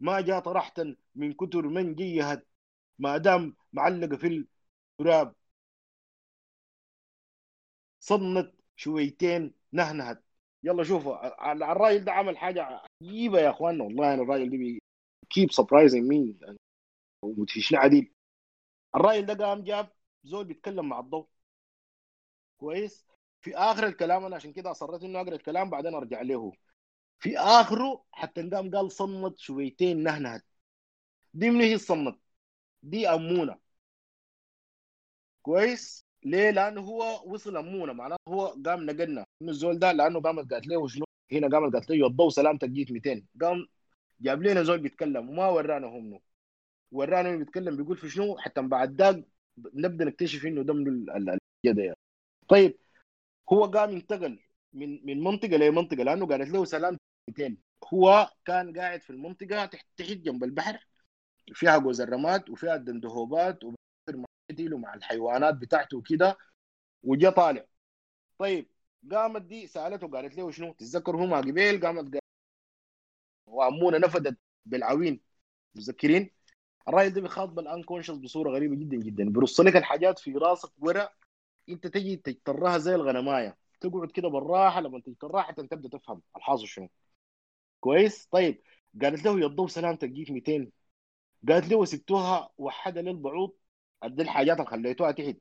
ما 0.00 0.20
جاء 0.20 0.40
طرحت 0.40 0.82
من 1.14 1.32
كتر 1.32 1.62
من 1.68 1.94
جيهت. 1.94 2.46
ما 2.98 3.16
دام 3.18 3.56
معلقة 3.72 4.16
في 4.16 4.46
التراب 5.00 5.34
صنت 8.00 8.54
شويتين 8.76 9.54
نهنهت. 9.72 10.24
يلا 10.64 10.84
شوفوا 10.84 11.52
الراجل 11.52 12.04
ده 12.04 12.12
عمل 12.12 12.38
حاجة 12.38 12.82
عجيبة 13.02 13.40
يا 13.40 13.50
اخواننا 13.50 13.84
والله 13.84 14.14
أنا 14.14 14.22
الراجل 14.22 14.50
ده 14.50 14.80
كيب 15.30 15.52
سربرايزنج 15.52 16.02
مين 16.08 16.38
ومدفشنا 17.22 17.78
عديل 17.78 18.12
الراجل 18.96 19.26
ده 19.26 19.46
قام 19.46 19.64
جاب 19.64 19.92
زول 20.24 20.44
بيتكلم 20.44 20.88
مع 20.88 21.00
الضوء. 21.00 21.26
كويس؟ 22.58 23.06
في 23.40 23.56
آخر 23.56 23.86
الكلام 23.86 24.24
أنا 24.24 24.36
عشان 24.36 24.52
كده 24.52 24.70
أصريت 24.70 25.02
إنه 25.02 25.20
أقرأ 25.20 25.34
الكلام 25.34 25.70
بعدين 25.70 25.94
أرجع 25.94 26.22
له. 26.22 26.52
في 27.18 27.38
آخره 27.38 28.04
حتى 28.12 28.50
قام 28.50 28.70
قال 28.76 28.92
صمت 28.92 29.38
شويتين 29.38 30.02
نهنهت 30.02 30.44
دي 31.34 31.50
من 31.50 31.60
هي 31.60 31.74
الصمت؟ 31.74 32.18
دي 32.82 33.08
أمونة. 33.08 33.58
كويس؟ 35.42 36.06
ليه؟ 36.24 36.50
لأنه 36.50 36.80
هو 36.80 37.22
وصل 37.32 37.56
أمونة. 37.56 37.92
معناته 37.92 38.22
هو 38.28 38.46
قام 38.66 38.86
نقلنا. 38.86 39.26
إنه 39.42 39.50
الزول 39.50 39.78
ده 39.78 39.92
لأنه 39.92 40.20
قامت 40.20 40.52
قالت 40.52 40.66
له 40.66 40.88
شنو؟ 40.88 41.04
هنا 41.32 41.48
قامت 41.48 41.72
قالت 41.74 41.90
له 41.90 42.06
الضوء 42.06 42.30
سلامتك 42.30 42.68
جيت 42.68 42.90
200 42.92 43.26
قام 43.40 43.66
جاب 44.20 44.42
لنا 44.42 44.62
زول 44.62 44.78
بيتكلم. 44.78 45.30
وما 45.30 45.48
ورانا 45.48 45.86
منه 45.86 46.20
ورانا 46.92 47.36
بيتكلم 47.36 47.76
بيقول 47.76 47.96
في 47.96 48.08
شنو؟ 48.10 48.38
حتى 48.38 48.62
بعد 48.62 49.02
ذاك 49.02 49.24
نبدأ 49.74 50.04
نكتشف 50.04 50.46
إنه 50.46 50.62
ده 50.62 50.74
من 50.74 50.88
الجدة 51.10 51.82
يعني. 51.82 51.96
طيب 52.48 52.78
هو 53.52 53.64
قام 53.66 53.90
ينتقل 53.90 54.38
من 54.72 55.06
من 55.06 55.24
منطقة 55.24 55.56
لمنطقه 55.56 56.02
لأنه 56.02 56.26
قالت 56.26 56.50
له 56.50 56.64
سلام 56.64 56.98
200 57.28 57.56
هو 57.94 58.30
كان 58.44 58.78
قاعد 58.78 59.02
في 59.02 59.10
المنطقة 59.10 59.66
تحت 59.66 59.86
تحت 59.96 60.10
جنب 60.10 60.44
البحر 60.44 60.86
فيها 61.54 61.78
جوز 61.78 62.00
الرماد 62.00 62.50
وفيها 62.50 62.74
الدندهوبات 62.74 63.60
مع 64.60 64.94
الحيوانات 64.94 65.54
بتاعته 65.54 65.98
وكده 65.98 66.38
وجا 67.02 67.30
طالع. 67.30 67.66
طيب 68.38 68.68
قامت 69.12 69.42
دي 69.42 69.66
سألته 69.66 70.08
قالت 70.08 70.36
له 70.36 70.50
شنو؟ 70.50 70.72
تتذكر 70.72 71.16
هو 71.16 71.26
ما 71.26 71.36
قبيل؟ 71.38 71.80
قامت 71.80 72.04
قالت 72.12 72.22
وامونه 73.46 73.98
نفدت 73.98 74.38
بالعوين. 74.66 75.20
متذكرين؟ 75.74 76.30
الراجل 76.88 77.14
ده 77.14 77.20
بيخاطب 77.20 77.58
الانكونشس 77.58 78.14
بصورة 78.14 78.50
غريبة 78.50 78.76
جدا 78.76 78.96
جدا. 78.96 79.24
بيرص 79.30 79.60
لك 79.60 79.76
الحاجات 79.76 80.18
في 80.18 80.32
راسك 80.32 80.70
ورا 80.78 81.08
أنت 81.68 81.86
تجي 81.86 82.16
تجترها 82.16 82.78
زي 82.78 82.94
الغنماية. 82.94 83.56
تقعد 83.80 84.10
كده 84.10 84.28
بالراحة 84.28 84.80
لما 84.80 85.00
تجترها 85.00 85.42
حتى 85.42 85.66
تبدأ 85.66 85.88
تفهم 85.98 86.22
الحاصل 86.36 86.66
شنو. 86.66 86.88
كويس؟ 87.80 88.26
طيب. 88.26 88.62
قالت 89.02 89.24
له 89.24 89.40
يا 89.40 89.46
الضوء 89.46 89.68
سلامتك 89.68 90.08
جيت 90.08 90.30
200 90.30 90.72
قالت 91.48 91.68
له 91.68 91.84
سبتوها 91.84 92.50
وحده 92.58 93.00
للبعوض. 93.00 93.52
دي 94.04 94.22
الحاجات 94.22 94.56
اللي 94.60 94.70
خليتوها 94.70 95.12
تحت 95.12 95.36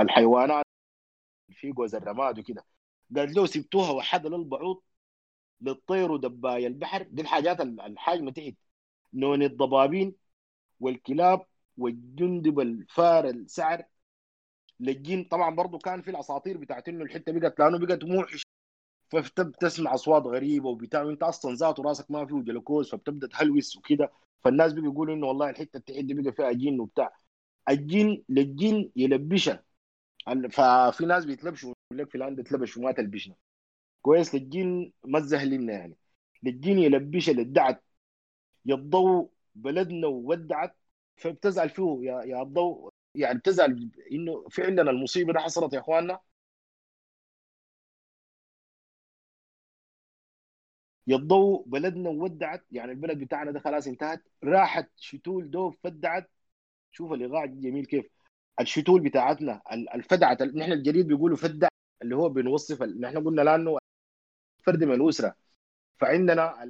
الحيوانات 0.00 0.64
في 1.50 1.72
جوز 1.72 1.94
الرماد 1.94 2.38
وكده. 2.38 2.64
قالت 3.16 3.36
له 3.36 3.46
سبتوها 3.46 3.90
وحده 3.90 4.28
للبعوض 4.30 4.82
للطير 5.60 6.12
ودبايا 6.12 6.68
البحر. 6.68 7.02
دي 7.02 7.22
الحاجات 7.22 7.60
الحاجمه 7.60 8.30
تحت. 8.32 8.54
نون 9.16 9.42
الضبابين 9.42 10.14
والكلاب 10.80 11.46
والجندب 11.78 12.60
الفار 12.60 13.28
السعر. 13.28 13.84
للجن 14.80 15.24
طبعا 15.24 15.54
برضو 15.54 15.78
كان 15.78 16.02
في 16.02 16.10
الأساطير 16.10 16.56
بتاعت 16.58 16.88
إنه 16.88 17.04
الحتة 17.04 17.32
بقت 17.32 17.58
لأنه 17.60 17.78
بقت 17.78 18.04
موحش 18.04 18.42
فبتسمع 19.10 19.94
أصوات 19.94 20.22
غريبة 20.22 20.68
وبتاع 20.68 21.02
وأنت 21.02 21.22
أصلا 21.22 21.54
ذاته 21.54 21.82
راسك 21.82 22.10
ما 22.10 22.26
فيه 22.26 22.34
جلوكوز 22.34 22.90
فبتبدأ 22.90 23.26
تهلوس 23.26 23.76
وكده. 23.76 24.12
فالناس 24.44 24.72
بقوا 24.72 24.84
يقولوا 24.92 25.14
إنه 25.14 25.26
والله 25.26 25.50
الحتة 25.50 25.76
التحت 25.76 26.04
دي 26.04 26.14
بقى 26.14 26.32
فيها 26.32 26.52
جن 26.52 26.80
وبتاع. 26.80 27.12
الجن 27.68 28.22
للجن 28.28 28.90
يلبشها. 28.96 29.64
ففي 30.50 31.06
ناس 31.06 31.24
بيتلبشوا 31.24 31.72
يقول 31.92 32.04
لك 32.04 32.10
فلان 32.12 32.34
بيتلبش 32.34 32.76
وما 32.76 32.92
تلبشنا. 32.92 33.34
كويس 34.02 34.34
للجن 34.34 34.92
مزه 35.04 35.44
لنا 35.44 35.72
يعني. 35.72 35.96
للجن 36.42 36.78
يلبشها 36.78 37.32
للدعت. 37.32 37.82
يا 38.66 38.74
الضوء 38.74 39.30
بلدنا 39.54 40.06
وودعت 40.06 40.76
فبتزعل 41.16 41.70
فيه 41.70 41.98
يا 42.02 42.22
يا 42.24 42.42
الضوء. 42.42 42.90
يعني 43.14 43.38
بتزعل 43.38 43.90
إنه 44.12 44.48
فعلا 44.50 44.82
المصيبة 44.90 45.32
دي 45.32 45.38
حصلت 45.38 45.72
يا 45.72 45.80
إخواننا؟ 45.80 46.20
يا 51.06 51.16
الضوء 51.16 51.64
بلدنا 51.68 52.10
وودعت 52.10 52.64
يعني 52.70 52.92
البلد 52.92 53.18
بتاعنا 53.18 53.50
ده 53.50 53.60
خلاص 53.60 53.86
انتهت. 53.86 54.22
راحت 54.44 54.90
شتول 54.96 55.50
دوب 55.50 55.74
فدعت. 55.84 56.30
شوف 56.92 57.12
الايقاع 57.12 57.44
جميل 57.46 57.86
كيف. 57.86 58.06
الشتول 58.60 59.00
بتاعتنا 59.02 59.62
الفدعت 59.94 60.42
نحن 60.42 60.72
الجريد 60.72 61.06
بيقولوا 61.08 61.36
فدع 61.36 61.68
اللي 62.02 62.16
هو 62.16 62.28
بنوصف 62.28 62.82
نحن 62.82 63.24
قلنا 63.24 63.42
لأنه 63.42 63.78
فرد 64.64 64.84
من 64.84 64.94
الأسرة. 64.94 65.34
فعندنا 66.00 66.64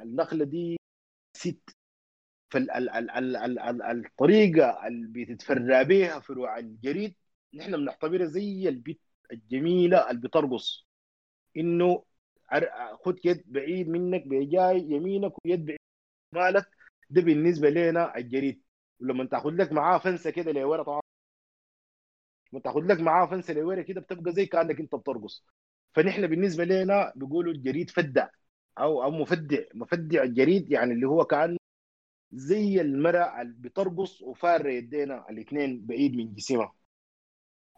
النخلة 0.00 0.44
دي 0.44 0.75
ست 1.46 1.76
فالطريقة 2.50 4.86
اللي 4.86 5.08
بتتفرى 5.24 5.84
بها 5.84 6.20
فروع 6.20 6.58
الجريد 6.58 7.14
نحن 7.54 7.76
بنعتبرها 7.76 8.26
زي 8.26 8.68
البيت 8.68 9.00
الجميلة 9.32 10.10
اللي 10.10 10.20
بترقص 10.22 10.86
إنه 11.56 12.04
خد 13.04 13.18
يد 13.24 13.42
بعيد 13.46 13.88
منك 13.88 14.26
بجاي 14.26 14.78
يمينك 14.78 15.32
ويد 15.46 15.64
بعيد 15.66 15.78
مالك. 16.32 16.66
ده 17.10 17.22
بالنسبة 17.22 17.70
لنا 17.70 18.16
الجريد. 18.16 18.62
ولما 19.00 19.24
تاخذ 19.26 19.50
لك 19.50 19.72
معاه 19.72 19.98
فنسة 19.98 20.30
كده 20.30 20.52
لورا 20.52 20.82
طبعا. 20.82 21.00
لما 22.52 22.60
تاخذ 22.62 22.80
لك 22.80 23.00
معاه 23.00 23.26
فنسة 23.26 23.54
لورا 23.54 23.82
كده 23.82 24.00
بتبقى 24.00 24.32
زي 24.32 24.46
كأنك 24.46 24.80
أنت 24.80 24.94
بترقص 24.94 25.44
فنحن 25.94 26.26
بالنسبة 26.26 26.64
لنا 26.64 27.12
بيقولوا 27.16 27.52
الجريد 27.52 27.90
فدع 27.90 28.28
أو 28.78 29.02
أو 29.04 29.10
مفدع 29.10 29.58
مفدع 29.74 30.24
جريد 30.24 30.70
يعني 30.70 30.92
اللي 30.92 31.06
هو 31.08 31.24
كان 31.24 31.56
زي 32.32 32.80
المرأة 32.80 33.42
اللي 33.42 33.54
بترقص 33.58 34.22
وفار 34.22 34.68
يدينا 34.68 35.30
الاثنين 35.30 35.86
بعيد 35.86 36.16
من 36.16 36.34
جسمها. 36.34 36.74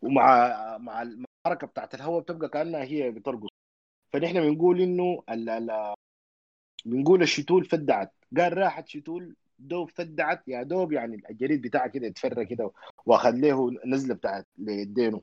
ومع 0.03 0.79
مع 0.79 1.03
الحركة 1.03 1.67
بتاعت 1.67 1.95
الهواء 1.95 2.23
بتبقى 2.23 2.49
كأنها 2.49 2.83
هي 2.85 3.11
بترقص. 3.11 3.49
فنحن 4.13 4.41
بنقول 4.41 4.81
إنه 4.81 5.23
ال 5.31 5.49
ال 5.51 5.95
بنقول 6.87 7.23
الشتول 7.23 7.65
فدعت. 7.65 8.13
قال 8.39 8.59
راحت 8.59 8.89
شتول 8.89 9.37
دوب 9.59 9.91
فدعت. 9.91 10.49
يا 10.49 10.63
دوب 10.63 10.93
يعني 10.93 11.23
الجريد 11.31 11.63
بتاعها 11.63 11.87
كده 11.89 12.07
يتفرى 12.07 12.47
كده 12.47 12.73
وأخذ 13.07 13.31
له 13.37 13.71
نزلة 13.87 14.15
بتاعت 14.15 14.47
ليدينه. 14.59 15.23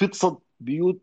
فطست 0.00 0.38
بيوت 0.60 1.02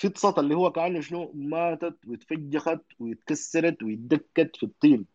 فطست 0.00 0.38
اللي 0.38 0.54
هو 0.54 0.72
كأنه 0.72 1.00
شنو؟ 1.00 1.32
ماتت 1.34 1.98
واتفجخت 2.06 2.80
واتكسرت 3.00 3.82
واتدكت 3.82 4.56
في 4.56 4.62
الطين. 4.62 5.06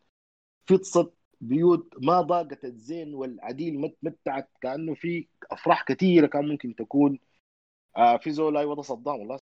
فطست 0.67 1.13
بيوت 1.41 1.93
ما 2.03 2.21
ضاقت 2.21 2.65
الزين 2.65 3.13
والعديل 3.15 3.81
ما 3.81 3.87
تمتعت 4.01 4.49
كأنه 4.61 4.93
في 4.95 5.27
أفراح 5.51 5.83
كثيرة 5.83 6.27
كان 6.27 6.47
ممكن 6.49 6.75
تكون. 6.75 7.19
آه 7.97 8.17
في 8.17 8.31
زول 8.31 8.57
أيوه 8.57 8.81
صدام 8.81 9.19
والله. 9.19 9.39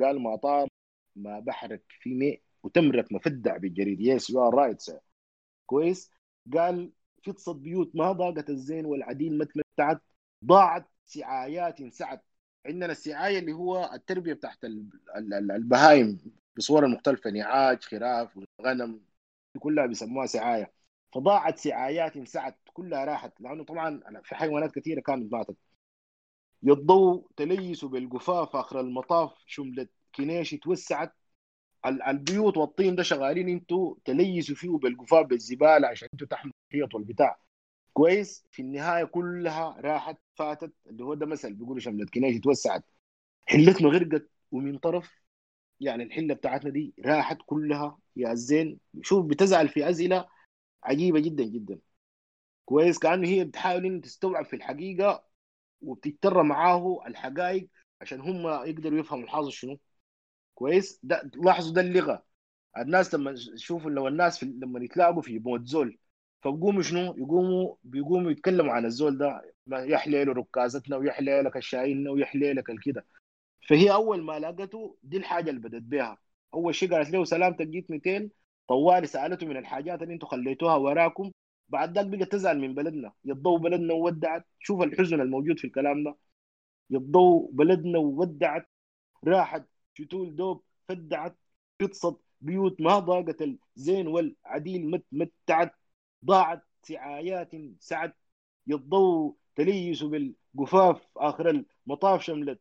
قال 0.00 0.22
ما 0.22 0.36
طار 0.36 0.68
ما 1.16 1.40
بحرك 1.40 1.84
في 2.00 2.14
ماء 2.14 2.40
وتمرك 2.62 3.12
مفدع 3.12 3.56
بالجريد 3.56 4.00
yes 4.00 4.30
you 4.30 4.48
are 4.48 4.54
right 4.54 4.82
كويس. 5.66 6.12
قال 6.54 6.92
فطست 7.26 7.50
بيوت 7.56 7.96
ما 7.96 8.12
ضاقت 8.12 8.50
الزين 8.50 8.86
والعديل 8.86 9.38
ما 9.38 9.44
تمتعت 9.44 10.02
ضاعت 10.44 10.88
سعايات 11.06 11.82
سعت 11.94 12.24
عندنا 12.66 12.92
السعاية 12.92 13.38
اللي 13.38 13.52
هو 13.52 13.90
التربية 13.94 14.32
بتاعت 14.32 14.64
ال- 14.64 14.90
ال- 15.16 15.34
ال- 15.34 15.50
البهايم 15.52 16.18
بصور 16.56 16.86
مختلفة 16.86 17.30
نعاج 17.30 17.84
خراف 17.84 18.38
غنم 18.62 19.00
كلها 19.58 19.86
بيسموها 19.86 20.26
سعاية. 20.26 20.72
فضاعت 21.14 21.58
سعايات 21.58 22.28
سعت 22.28 22.58
كلها 22.72 23.04
راحت 23.04 23.40
لأنه 23.40 23.64
طبعا 23.64 24.00
في 24.24 24.34
حيوانات 24.34 24.74
كثيرة 24.74 25.00
كانت 25.00 25.32
ماتت 25.32 25.56
يضو 26.62 27.30
تليسوا 27.36 27.88
بالقفاف 27.88 28.56
آخر 28.56 28.80
المطاف 28.80 29.32
شملت 29.46 29.90
كنيش 30.16 30.50
توسعت. 30.50 31.12
ال- 31.86 32.02
البيوت 32.02 32.56
والطين 32.56 32.96
ده 32.96 33.02
شغالين 33.02 33.48
أنتوا 33.48 33.94
تليسوا 34.04 34.56
فيه 34.56 34.70
بالقفاف 34.70 35.26
بالزبالة 35.26 35.88
عشان 35.88 36.08
أنتوا 36.12 36.26
تحموا 36.26 36.52
الحيط 36.74 36.94
والبتاع. 36.94 37.40
كويس 37.92 38.46
في 38.50 38.62
النهاية 38.62 39.04
كلها 39.04 39.76
راحت 39.80 40.18
فاتت 40.36 40.72
اللي 40.86 41.04
هو 41.04 41.14
ده 41.14 41.26
مثل 41.26 41.54
بيقولوا 41.54 41.80
شملت 41.80 42.10
كنيش 42.10 42.40
توسعت. 42.40 42.84
حلتنا 43.46 43.88
غرقت 43.88 44.30
ومن 44.52 44.78
طرف 44.78 45.22
يعني 45.80 46.02
الحلة 46.04 46.34
بتاعتنا 46.34 46.70
دي 46.70 46.94
راحت 47.06 47.38
كلها. 47.46 47.98
يا 48.16 48.32
الزين 48.32 48.80
شوف 49.02 49.26
بتزعل 49.26 49.68
في 49.68 49.90
أسئلة 49.90 50.28
عجيبة 50.84 51.20
جدا 51.20 51.44
جدا. 51.44 51.78
كويس 52.64 52.98
كانه 52.98 53.28
هي 53.28 53.44
بتحاول 53.44 53.86
ان 53.86 54.00
تستوعب 54.00 54.44
في 54.44 54.56
الحقيقة 54.56 55.24
وبتضطر 55.82 56.42
معاه 56.42 57.02
الحقائق 57.06 57.68
عشان 58.00 58.20
هم 58.20 58.48
يقدروا 58.48 59.00
يفهموا 59.00 59.24
الحاصل 59.24 59.52
شنو. 59.52 59.80
كويس؟ 60.54 61.00
ده 61.02 61.30
لاحظوا 61.36 61.74
ده 61.74 61.80
اللغة. 61.80 62.24
الناس 62.78 63.14
لما 63.14 63.30
يشوفوا 63.54 63.90
لو 63.90 64.08
الناس 64.08 64.38
في 64.38 64.46
لما 64.46 64.84
يتلاقوا 64.84 65.22
في 65.22 65.38
موت 65.38 65.66
زول 65.68 65.98
فبقوموا 66.42 66.82
شنو؟ 66.82 67.14
يقوموا 67.18 67.74
بيقوموا 67.84 68.30
يتكلموا 68.30 68.72
عن 68.72 68.84
الزول 68.84 69.18
ده 69.18 69.42
ما 69.66 69.78
يحلي 69.78 70.24
له 70.24 70.32
ركازتنا 70.32 70.96
ويحلي 70.96 71.42
لك 71.42 71.56
الشايلنا 71.56 72.10
ويحلي 72.10 72.52
لك 72.52 72.70
الكده. 72.70 73.06
فهي 73.68 73.92
أول 73.92 74.22
ما 74.22 74.38
لقته 74.38 74.96
دي 75.02 75.16
الحاجة 75.16 75.50
اللي 75.50 75.60
بدت 75.60 75.82
بها 75.82 76.18
أول 76.54 76.74
شيء 76.74 76.94
قالت 76.94 77.10
له 77.10 77.24
سلامتك 77.24 77.66
جيت 77.66 77.90
200 77.90 78.30
طوالي 78.68 79.06
سألته 79.06 79.46
من 79.46 79.56
الحاجات 79.56 80.02
اللي 80.02 80.14
أنتم 80.14 80.26
خليتوها 80.26 80.76
وراكم. 80.76 81.32
بعد 81.68 81.98
ذاك 81.98 82.06
بقت 82.06 82.32
تزعل 82.32 82.58
من 82.60 82.74
بلدنا. 82.74 83.12
يضو 83.24 83.56
بلدنا 83.56 83.94
وودعت. 83.94 84.46
شوف 84.60 84.82
الحزن 84.82 85.20
الموجود 85.20 85.58
في 85.58 85.66
الكلام 85.66 86.04
ده. 86.04 86.16
يضو 86.90 87.50
بلدنا 87.52 87.98
وودعت. 87.98 88.68
راحت 89.24 89.64
شتول 89.94 90.36
دوب 90.36 90.62
فدعت 90.88 91.36
قصت 91.80 92.20
بيوت 92.40 92.80
ما 92.80 92.98
ضاقت 92.98 93.42
الزين 93.76 94.06
والعديل 94.06 94.90
مت 94.90 95.04
متعت. 95.12 95.74
ضاعت 96.24 96.62
سعايات 96.82 97.50
سعت 97.78 98.16
يضو 98.66 99.36
تليسوا 99.56 100.08
بالقفاف 100.08 101.06
آخر 101.16 101.64
المطاف 101.86 102.22
شملت. 102.22 102.60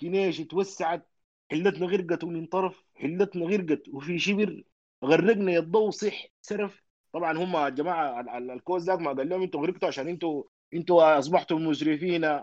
كنيش 0.00 0.38
توسعت. 0.38 1.08
حلتنا 1.50 1.86
غرقت 1.86 2.24
ومن 2.24 2.46
طرف 2.46 2.84
حلتنا 2.94 3.44
غرقت 3.46 3.88
وفي 3.88 4.18
شبر. 4.18 4.64
غرقنا 5.04 5.52
يضو 5.52 5.90
صح 5.90 6.26
سرف. 6.40 6.82
طبعا 7.12 7.38
هم 7.38 7.56
ال- 7.56 8.50
الكوز 8.50 8.84
ذاك 8.90 8.98
ما 9.00 9.12
قال 9.12 9.28
لهم 9.28 9.42
أنتوا 9.42 9.60
غرقتوا 9.60 9.88
عشان 9.88 10.08
أنتوا 10.08 10.44
أنتوا 10.74 11.18
اصبحتم 11.18 11.66
مسرفين. 11.66 12.40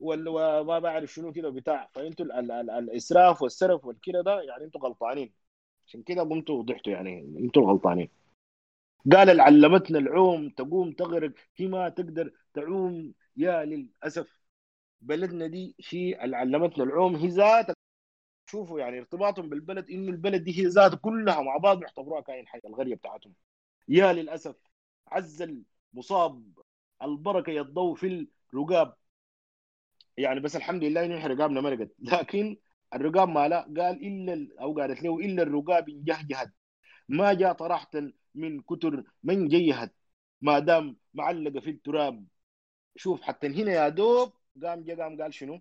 وما 0.00 0.78
بعرف 0.78 1.12
شنو 1.12 1.32
كده 1.32 1.50
بتاع. 1.50 1.88
فانتوا 1.94 2.26
ال- 2.26 2.32
ال- 2.32 2.50
ال- 2.52 2.70
الإسراف 2.70 3.42
والسرف 3.42 3.84
والكده 3.84 4.20
ده 4.22 4.42
يعني 4.42 4.64
أنتوا 4.64 4.80
غلطانين. 4.80 5.32
عشان 5.86 6.02
كده 6.02 6.22
قمتوا 6.22 6.58
وضحتوا 6.58 6.92
يعني 6.92 7.20
أنتوا 7.38 7.62
غلطانين. 7.72 8.08
قال 9.12 9.40
علمتنا 9.40 9.98
العوم 9.98 10.50
تقوم 10.50 10.92
تغرق 10.92 11.32
فيما 11.54 11.88
تقدر 11.88 12.32
تعوم. 12.54 13.14
يا 13.36 13.64
للأسف 13.64 14.40
بلدنا 15.00 15.46
دي 15.46 15.74
في 15.80 16.24
اللي 16.24 16.36
علمتنا 16.36 16.84
العوم 16.84 17.16
هي 17.16 17.28
ذاتها 17.28 17.74
شوفوا 18.50 18.80
يعني 18.80 18.98
ارتباطهم 18.98 19.48
بالبلد 19.48 19.90
إنه 19.90 20.10
البلد 20.12 20.44
دي 20.44 20.58
هي 20.58 20.66
ذاتها 20.66 20.96
كلها 20.96 21.42
مع 21.42 21.56
بعض 21.56 21.78
بيعتبروها 21.78 22.20
كائن 22.20 22.46
حي 22.48 22.60
القريه 22.64 22.94
بتاعتهم 22.94 23.34
يا 23.88 24.12
للأسف 24.12 24.56
عز 25.08 25.42
المصاب 25.94 26.44
البركة 27.02 27.50
يضو 27.50 27.94
في 27.94 28.28
الرقاب. 28.54 28.96
يعني 30.16 30.40
بس 30.40 30.56
الحمد 30.56 30.84
لله 30.84 31.04
إنه 31.04 31.26
رقابنا 31.26 31.60
مرقت 31.60 31.90
لكن 31.98 32.56
الرقاب 32.94 33.28
ما 33.28 33.48
لا 33.48 33.60
قال 33.62 34.06
إلا 34.06 34.32
ال- 34.32 34.58
أو 34.58 34.74
قالت 34.80 35.02
له 35.02 35.18
إلا 35.18 35.42
الرقاب 35.42 35.88
إن 35.88 36.04
جهجهت. 36.04 36.52
ما 37.08 37.34
جاء 37.34 37.52
طرحت 37.52 37.96
من 38.34 38.60
كتر 38.60 39.04
من 39.22 39.48
جيهت. 39.48 39.94
ما 40.40 40.58
دام 40.58 40.96
معلقة 41.14 41.60
في 41.60 41.70
التراب. 41.70 42.26
شوف 42.96 43.22
حتى 43.22 43.46
هنا 43.46 43.72
يا 43.72 43.88
دوب 43.88 44.32
قام 44.62 44.84
جا 44.84 44.94
قام 45.02 45.22
قال 45.22 45.34
شنو؟ 45.34 45.60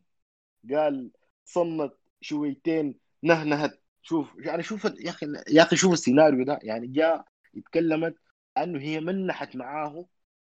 قال 0.72 1.12
صنت 1.46 1.94
شويتين 2.22 2.96
نهنهت. 3.24 3.82
شوف 4.02 4.36
يعني 4.40 4.64
شوف 4.64 4.86
يا 4.86 5.10
أخي 5.10 5.26
يا 5.50 5.64
أخي 5.64 5.76
شوف 5.76 5.94
السيناريو 5.94 6.46
ده. 6.46 6.60
يعني 6.64 6.88
جاء 6.88 7.26
اتكلمت 7.58 8.16
أنه 8.58 8.80
هي 8.82 9.00
منحت 9.00 9.56
معاه. 9.56 10.06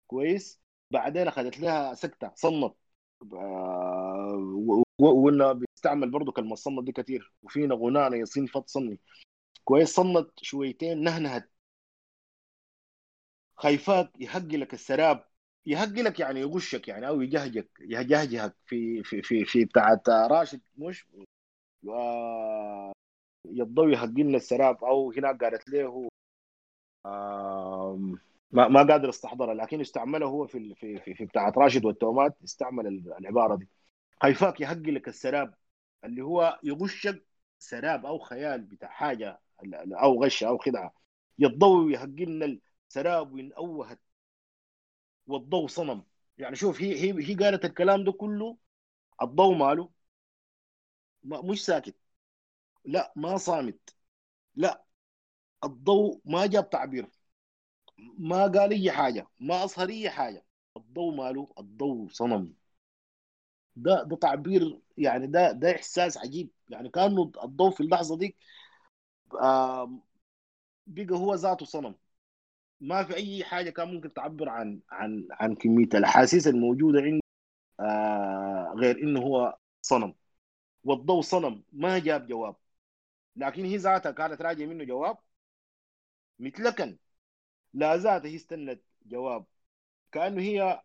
كويس. 0.06 0.60
بعدين 0.90 1.28
أخذت 1.28 1.60
لها 1.60 1.94
سكتة. 1.94 2.32
صنت. 2.34 2.74
آه، 3.32 4.34
و- 4.56 4.82
و- 4.98 5.24
وإنه 5.26 5.52
بيستعمل 5.52 6.10
برضه 6.10 6.32
كلمة 6.32 6.54
صنت 6.54 6.84
دي 6.84 6.92
كثير 6.92 7.32
وفينا 7.42 7.74
غنانا 7.74 8.16
يصين 8.16 8.46
فت 8.46 8.68
صني. 8.68 9.00
كويس. 9.64 9.94
صنت 9.94 10.30
شويتين 10.42 11.02
نهنهت. 11.02 11.50
خايفاك 13.56 14.10
يهق 14.20 14.38
لك 14.54 14.74
السراب 14.74 15.24
يهق 15.66 15.88
لك 15.88 16.20
يعني 16.20 16.40
يغشك 16.40 16.88
يعني 16.88 17.08
أو 17.08 17.20
يجهجك 17.20 17.68
يجهجهك 17.80 18.54
في 18.66 19.02
في 19.02 19.22
في 19.22 19.44
في 19.44 19.64
بتاعت 19.64 20.08
راشد 20.08 20.60
مش؟ 20.76 21.06
يضوي 23.46 23.92
يهق 23.92 24.04
لنا 24.18 24.36
السراب 24.36 24.84
أو 24.84 25.12
هناك 25.12 25.44
قالت 25.44 25.68
له 25.68 26.08
ما 28.52 28.68
ما 28.68 28.82
قادر 28.82 29.08
استحضرها 29.08 29.54
لكن 29.54 29.80
استعملها 29.80 30.28
هو 30.28 30.46
في 30.46 30.74
في 30.74 30.98
في, 31.00 31.14
في 31.14 31.24
بتاعت 31.24 31.58
راشد 31.58 31.84
والتومات 31.84 32.36
استعمل 32.44 32.86
ال- 32.86 33.14
العبارة 33.18 33.56
دي. 33.56 33.68
خايفاك 34.22 34.60
يهق 34.60 34.78
لك 34.78 35.08
السراب 35.08 35.54
اللي 36.04 36.22
هو 36.22 36.60
يغشك 36.64 37.26
سراب 37.58 38.06
أو 38.06 38.18
خيال 38.18 38.60
بتاع 38.62 38.88
حاجة 38.88 39.40
أو 40.02 40.24
غش 40.24 40.44
أو 40.44 40.58
خدعة. 40.58 40.94
يضوي 41.38 41.92
يهق 41.92 42.04
لنا 42.06 42.58
السراب 42.88 43.32
وينأوهت 43.32 44.00
والضوء 45.26 45.66
صنم 45.66 46.02
يعني 46.38 46.56
شوف 46.56 46.80
هي 46.82 46.94
هي 47.00 47.28
هي 47.30 47.34
قالت 47.34 47.64
الكلام 47.64 48.04
ده 48.04 48.12
كله 48.12 48.56
الضوء 49.22 49.56
ماله؟ 49.56 49.90
ما 51.22 51.42
مش 51.42 51.64
ساكت. 51.66 51.94
لا 52.84 53.12
ما 53.16 53.36
صامت. 53.38 53.96
لا 54.56 54.84
الضوء 55.64 56.20
ما 56.26 56.46
جاب 56.46 56.70
تعبير. 56.70 57.10
ما 58.18 58.42
قال 58.46 58.72
أي 58.72 58.92
حاجة 58.92 59.26
ما 59.40 59.64
اظهر 59.64 59.88
أي 59.88 60.10
حاجة. 60.10 60.44
الضوء 60.76 61.14
ماله؟ 61.14 61.52
الضوء 61.58 62.08
صنم 62.08 62.54
ده 63.76 64.02
ده 64.02 64.16
تعبير 64.16 64.80
يعني 64.98 65.26
ده 65.26 65.52
ده 65.52 65.76
إحساس 65.76 66.18
عجيب. 66.18 66.50
يعني 66.68 66.88
كأنه 66.88 67.32
الضوء 67.44 67.70
في 67.70 67.80
اللحظة 67.80 68.18
دي 68.18 68.36
بقى 70.86 71.16
هو 71.18 71.34
ذاته 71.34 71.64
صنم 71.66 71.94
ما 72.80 73.04
في 73.04 73.16
أي 73.16 73.44
حاجة 73.44 73.70
كان 73.70 73.94
ممكن 73.94 74.12
تعبر 74.14 74.48
عن 74.48 74.80
عن 74.90 75.28
عن 75.30 75.54
كمية 75.54 75.88
الأحاسيس 75.94 76.48
الموجودة 76.48 77.00
عنده 77.00 77.20
آه 77.80 78.74
غير 78.76 78.98
إنه 79.02 79.20
هو 79.20 79.58
صنم. 79.82 80.14
والضوء 80.84 81.22
صنم 81.22 81.64
ما 81.72 81.98
جاب 81.98 82.26
جواب. 82.28 82.56
لكن 83.36 83.64
هي 83.64 83.76
ذاتها 83.76 84.12
كانت 84.12 84.42
راجعة 84.42 84.66
منه 84.66 84.84
جواب. 84.84 85.18
مثلكا 86.38 86.96
لا 87.74 87.96
ذاتها 87.96 88.28
هي 88.28 88.36
استنت 88.36 88.80
جواب. 89.06 89.44
كأنه 90.12 90.42
هي 90.42 90.82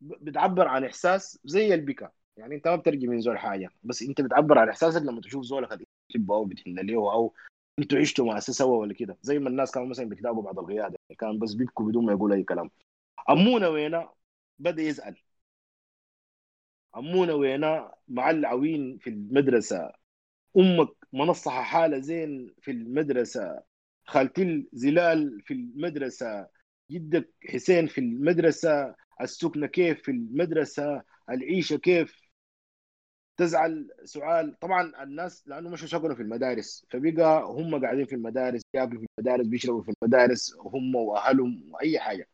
بتعبر 0.00 0.68
عن 0.68 0.84
إحساس 0.84 1.38
زي 1.44 1.74
البكا. 1.74 2.10
يعني 2.36 2.54
أنت 2.54 2.68
ما 2.68 2.76
بترجي 2.76 3.06
من 3.06 3.20
زول 3.20 3.38
حاجة. 3.38 3.70
بس 3.82 4.02
أنت 4.02 4.20
بتعبر 4.20 4.58
عن 4.58 4.68
إحساسك 4.68 5.02
لما 5.02 5.20
تشوف 5.20 5.44
زولك 5.44 5.78
بتحبه 6.08 6.34
أو 6.34 6.44
بتهن 6.44 6.78
له 6.86 7.12
أو 7.12 7.34
أنتوا 7.78 7.98
عشتوا 7.98 8.26
مع 8.26 8.38
سوا 8.38 8.76
ولا 8.78 8.94
كده؟ 8.94 9.18
زي 9.22 9.38
ما 9.38 9.48
الناس 9.48 9.70
كانوا 9.70 9.88
مثلا 9.88 10.08
بيتلاقوا 10.08 10.42
بعد 10.42 10.58
القياده 10.58 10.98
كان 11.18 11.38
بس 11.38 11.54
بيبكوا 11.54 11.86
بدون 11.88 12.06
ما 12.06 12.12
يقولوا 12.12 12.36
أي 12.36 12.42
كلام. 12.42 12.70
امونا 13.30 13.68
وينا 13.68 14.10
بدأ 14.58 14.82
يسال 14.82 15.16
امونا 16.96 17.32
وينا 17.34 17.94
مع 18.08 18.30
العوين 18.30 18.98
في 18.98 19.10
المدرسة. 19.10 19.92
أمك 20.58 20.88
منصحة 21.12 21.62
حالة 21.62 21.98
زين 21.98 22.54
في 22.62 22.70
المدرسة. 22.70 23.62
خالتي 24.06 24.68
زلال 24.72 25.42
في 25.42 25.54
المدرسة. 25.54 26.48
جدك 26.90 27.30
حسين 27.48 27.86
في 27.86 27.98
المدرسة. 28.00 28.94
السكنة 29.20 29.66
كيف 29.66 30.02
في 30.02 30.10
المدرسة؟ 30.10 31.02
العيشة 31.30 31.76
كيف؟ 31.76 32.27
تزعل 33.38 33.90
سؤال. 34.04 34.58
طبعا 34.60 35.02
الناس 35.02 35.48
لأنه 35.48 35.70
مش 35.70 35.80
سكنوا 35.84 36.14
في 36.14 36.22
المدارس 36.22 36.86
فبقى 36.90 37.42
هم 37.44 37.82
قاعدين 37.84 38.06
في 38.06 38.14
المدارس 38.14 38.62
ياكلوا 38.74 39.00
في 39.00 39.06
المدارس 39.18 39.46
بيشربوا 39.46 39.82
في 39.82 39.92
المدارس 40.02 40.56
هم 40.60 40.94
وأهلهم 40.96 41.74
وأي 41.74 41.98
حاجة. 41.98 42.28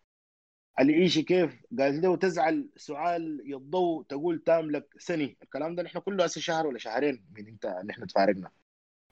العيشة 0.80 1.20
كيف؟ 1.20 1.62
قالت 1.78 2.04
له 2.04 2.16
تزعل 2.16 2.70
سؤال 2.76 3.42
يضو 3.44 4.02
تقول 4.02 4.38
تاملك 4.38 4.94
سنة. 4.98 5.34
الكلام 5.42 5.74
ده 5.74 5.82
نحن 5.82 5.98
كله 5.98 6.24
هسه 6.24 6.40
شهر 6.40 6.66
ولا 6.66 6.78
شهرين 6.78 7.24
من 7.32 7.48
انت 7.48 7.66
نحن 7.66 8.06
تفارقنا. 8.06 8.50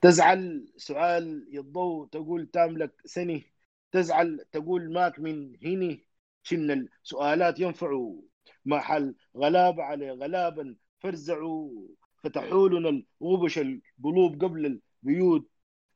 تزعل 0.01 0.73
سؤال 0.77 1.47
يضو 1.51 2.05
تقول 2.05 2.47
تاملك 2.47 3.01
سنة. 3.05 3.41
تزعل 3.91 4.45
تقول 4.51 4.93
ماك 4.93 5.19
من 5.19 5.55
هني 5.65 6.07
شن 6.43 6.71
السؤالات 7.03 7.59
ينفعوا؟ 7.59 8.21
محل 8.65 9.15
غلاب 9.37 9.79
على 9.81 10.11
غلابا. 10.11 10.75
فرزعوا 11.03 11.87
فتحوا 12.23 12.69
لنا 12.69 13.03
الغبش 13.21 13.59
القلوب 13.59 14.43
قبل 14.43 14.79
البيوت 15.03 15.49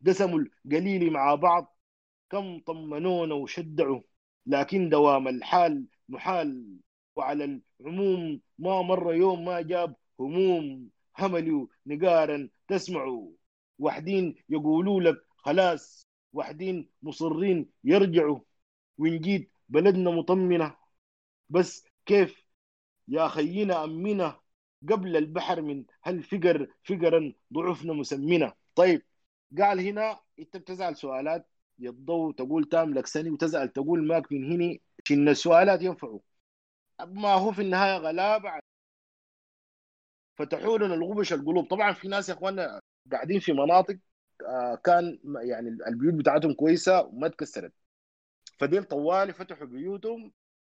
قسموا 0.07 0.39
القليل 0.39 1.13
مع 1.13 1.35
بعض 1.35 1.77
كم 2.29 2.59
طمنونا 2.59 3.35
وشدعوا 3.35 4.01
لكن 4.45 4.89
دوام 4.89 5.27
الحال 5.27 5.87
محال. 6.09 6.77
وعلى 7.15 7.61
العموم 7.81 8.41
ما 8.59 8.81
مر 8.81 9.13
يوم 9.13 9.45
ما 9.45 9.61
جاب 9.61 9.95
هموم 10.19 10.89
هملوا 11.17 11.67
نقارا 11.85 12.49
تسمعوا. 12.67 13.31
وحدين 13.79 14.35
يقولوا 14.49 15.01
لك 15.01 15.25
خلاص 15.37 16.07
وحدين 16.33 16.89
مصرين 17.01 17.69
يرجعوا. 17.83 18.39
وإن 18.97 19.19
جيت 19.19 19.51
بلدنا 19.69 20.11
مطمنة 20.11 20.75
بس 21.49 21.85
كيف 22.05 22.45
يا 23.07 23.27
خينا 23.27 23.83
أمنا 23.83 24.39
قبل 24.89 25.17
البحر 25.17 25.61
من 25.61 25.85
هالفقر 26.05 26.67
فقرا 26.83 27.33
ضعفنا 27.53 27.93
مسمنة 27.93 28.53
طيب 28.75 29.01
قال 29.59 29.79
هنا 29.79 30.19
انت 30.39 30.57
بتزعل 30.57 30.95
سؤالات 30.95 31.47
يضو 31.79 32.31
تقول 32.31 32.69
تاملك 32.69 33.07
سني 33.07 33.29
وتزعل 33.29 33.69
تقول 33.69 34.07
ماك 34.07 34.31
من 34.31 34.51
هني 34.51 34.81
شن 35.03 35.29
السؤالات 35.29 35.81
ينفعوا. 35.81 36.19
ما 37.07 37.33
هو 37.33 37.51
في 37.51 37.61
النهاية 37.61 37.97
غلابة 37.97 38.59
فتحوا 40.35 40.77
لنا 40.77 40.93
الغبش 40.93 41.33
القلوب. 41.33 41.67
طبعا 41.67 41.93
في 41.93 42.07
ناس 42.07 42.29
يا 42.29 42.33
اخوانا 42.33 42.81
قاعدين 43.11 43.39
في 43.39 43.53
مناطق 43.53 43.97
آه، 44.47 44.75
كان 44.75 45.19
يعني 45.41 45.69
البيوت 45.87 46.13
بتاعتهم 46.13 46.53
كويسة 46.53 47.01
وما 47.01 47.27
تكسرت. 47.27 47.73
فديل 48.59 48.83
طوالي 48.83 49.33
فتحوا 49.33 49.67
بيوتهم 49.67 50.33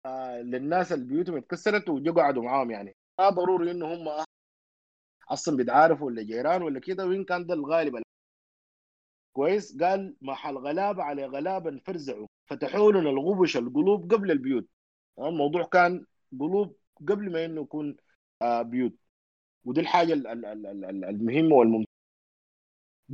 آه، 0.06 0.40
للناس 0.42 0.92
اللي 0.92 1.06
بيوتهم 1.06 1.36
اتكسرت 1.36 1.88
وجو 1.90 2.14
قعدوا 2.20 2.42
معاهم 2.42 2.70
يعني. 2.70 2.96
ما 3.20 3.28
ضروري 3.30 3.70
إنه 3.70 3.94
هم 3.94 4.24
أصلا 5.28 5.56
بيتعارفوا 5.56 6.06
ولا 6.06 6.22
جيران 6.22 6.62
ولا 6.62 6.80
كده 6.80 7.06
وين 7.06 7.24
كان 7.24 7.46
ده 7.46 7.54
الغالب. 7.54 8.02
كويس؟ 9.32 9.82
قال 9.82 10.16
محل 10.22 10.56
غلابه 10.58 11.02
على 11.02 11.26
غلابه 11.26 11.78
فرزعوا 11.86 12.26
فتحوا 12.46 12.92
لنا 12.92 13.10
الغبش 13.10 13.56
القلوب 13.56 14.12
قبل 14.14 14.30
البيوت. 14.30 14.66
الموضوع 15.18 15.62
كان 15.64 16.06
قلوب 16.40 16.76
قبل 17.08 17.32
ما 17.32 17.44
إنه 17.44 17.60
يكون 17.62 17.96
آه، 18.42 18.62
بيوت. 18.62 18.92
ودي 19.64 19.80
الحاجة 19.80 20.12
ال- 20.12 20.26
ال- 20.26 20.46
ال- 20.46 20.66
ال- 20.84 21.04
المهمة 21.04 21.54
والممتازة. 21.56 21.90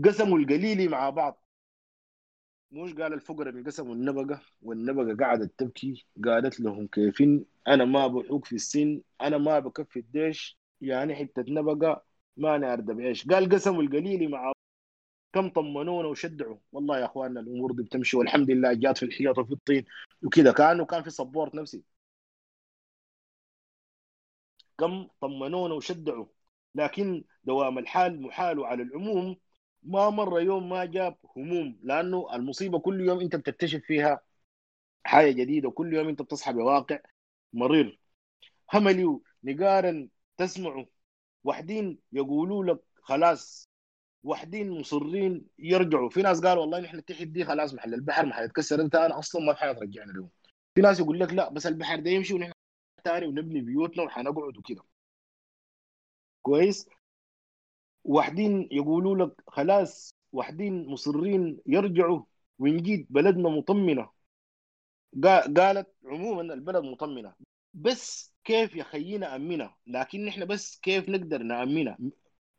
قسموا 0.04 0.38
القليل 0.38 0.90
مع 0.90 1.10
بعض. 1.10 1.42
مش 2.76 2.92
قال 2.94 3.12
الفقراء 3.12 3.48
اللي 3.48 3.62
قسموا 3.62 3.94
النبقه 3.94 4.40
والنبقة 4.62 5.16
قعدت 5.26 5.58
تبكي 5.58 6.06
قالت 6.24 6.60
لهم 6.60 6.86
كيفين 6.86 7.44
أنا 7.68 7.84
ما 7.84 8.06
بحوق 8.06 8.44
في 8.44 8.54
السن 8.54 9.02
أنا 9.20 9.38
ما 9.38 9.58
بكفي 9.58 9.98
الديش 9.98 10.58
يعني 10.80 11.14
حتة 11.14 11.44
نبقة 11.48 12.04
ما 12.36 12.58
نعرف 12.58 12.84
بإيش. 12.84 13.26
قال 13.28 13.48
قسموا 13.48 13.82
القليل 13.82 14.30
مع. 14.30 14.52
كم 15.32 15.48
طمنونا 15.50 16.08
وشدعوا 16.08 16.58
والله 16.72 16.98
يا 17.00 17.04
أخواننا 17.04 17.40
الأمور 17.40 17.72
دي 17.72 17.82
بتمشي 17.82 18.16
والحمد 18.16 18.50
لله 18.50 18.72
جات 18.74 18.98
في 18.98 19.04
الحياط 19.06 19.38
وفي 19.38 19.52
الطين 19.52 19.84
وكذا 20.24 20.52
كأنه 20.52 20.84
كان 20.86 21.02
في 21.02 21.10
سبورت 21.10 21.54
نفسي. 21.54 21.84
كم 24.78 25.08
طمنونا 25.20 25.74
وشدعوا 25.74 26.26
لكن 26.74 27.24
دوام 27.44 27.78
الحال 27.78 28.22
محال 28.22 28.64
على 28.64 28.82
العموم 28.82 29.36
ما 29.86 30.10
مر 30.10 30.40
يوم 30.40 30.68
ما 30.68 30.84
جاب 30.84 31.16
هموم 31.36 31.78
لأنه 31.82 32.34
المصيبة 32.34 32.78
كل 32.78 33.00
يوم 33.00 33.20
أنت 33.20 33.36
بتكتشف 33.36 33.80
فيها 33.86 34.20
حاجة 35.04 35.32
جديدة 35.32 35.70
كل 35.70 35.94
يوم 35.94 36.08
أنت 36.08 36.22
بتصحى 36.22 36.52
بواقع 36.52 36.98
مرير. 37.52 38.00
هملي 38.74 39.20
نقارا 39.44 40.08
تسمعوا 40.38 40.84
وحدين 41.44 41.98
يقولوا 42.12 42.64
لك 42.64 42.80
خلاص 43.02 43.68
وحدين 44.24 44.70
مصرين 44.80 45.46
يرجعوا. 45.58 46.10
في 46.10 46.22
ناس 46.22 46.40
قالوا 46.40 46.62
والله 46.62 46.80
نحن 46.80 46.98
التحت 46.98 47.22
دي 47.22 47.44
خلاص 47.44 47.74
محل 47.74 47.94
البحر 47.94 48.26
ما 48.26 48.34
حيتكسر. 48.34 48.80
أنت 48.80 48.94
أنا 48.94 49.18
أصلا 49.18 49.42
ما 49.44 49.54
حيترجعنا 49.54 50.12
له 50.12 50.28
في 50.74 50.80
ناس 50.82 51.00
يقول 51.00 51.20
لك 51.20 51.32
لا 51.32 51.50
بس 51.50 51.66
البحر 51.66 52.00
ده 52.00 52.10
يمشي 52.10 52.34
ونحن 52.34 52.52
تاني 53.04 53.26
ونبني 53.26 53.60
بيوتنا 53.60 54.02
وحنقعد 54.04 54.58
وكده. 54.58 54.82
كويس؟ 56.42 56.88
وحدين 58.06 58.68
يقولوا 58.72 59.16
لك 59.26 59.32
خلاص 59.46 60.10
وحدين 60.32 60.86
مصرين 60.86 61.58
يرجعوا 61.66 62.22
ونجيد 62.58 63.06
بلدنا 63.10 63.48
مطمنة. 63.48 64.08
قا- 65.16 65.52
قالت 65.56 65.88
عموما 66.04 66.42
البلد 66.54 66.84
مطمنة. 66.84 67.34
بس 67.74 68.34
كيف 68.44 68.76
يخيينا 68.76 69.36
امنه 69.36 69.74
لكن 69.86 70.24
نحن 70.24 70.44
بس 70.44 70.78
كيف 70.80 71.08
نقدر 71.08 71.42
نامنها 71.42 71.98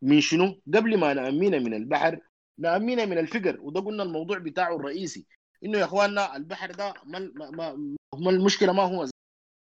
من 0.02 0.22
شنو؟ 0.22 0.62
قبل 0.76 0.98
ما 1.00 1.14
نامنها 1.14 1.60
من 1.60 1.74
البحر 1.74 2.20
نامنها 2.58 3.06
من 3.06 3.18
الفقر. 3.18 3.58
وده 3.62 3.82
قلنا 3.82 4.04
الموضوع 4.04 4.38
بتاعه 4.38 4.76
الرئيسي. 4.76 5.28
إنه 5.66 5.78
يا 5.78 5.86
إخواننا 5.86 6.36
البحر 6.36 6.72
ده 6.72 6.94
ما 7.06 7.20
ما 7.36 7.52
ما 7.52 7.96
ما 8.20 8.30
المشكلة 8.30 8.74
ما 8.74 8.84
هو. 8.84 9.08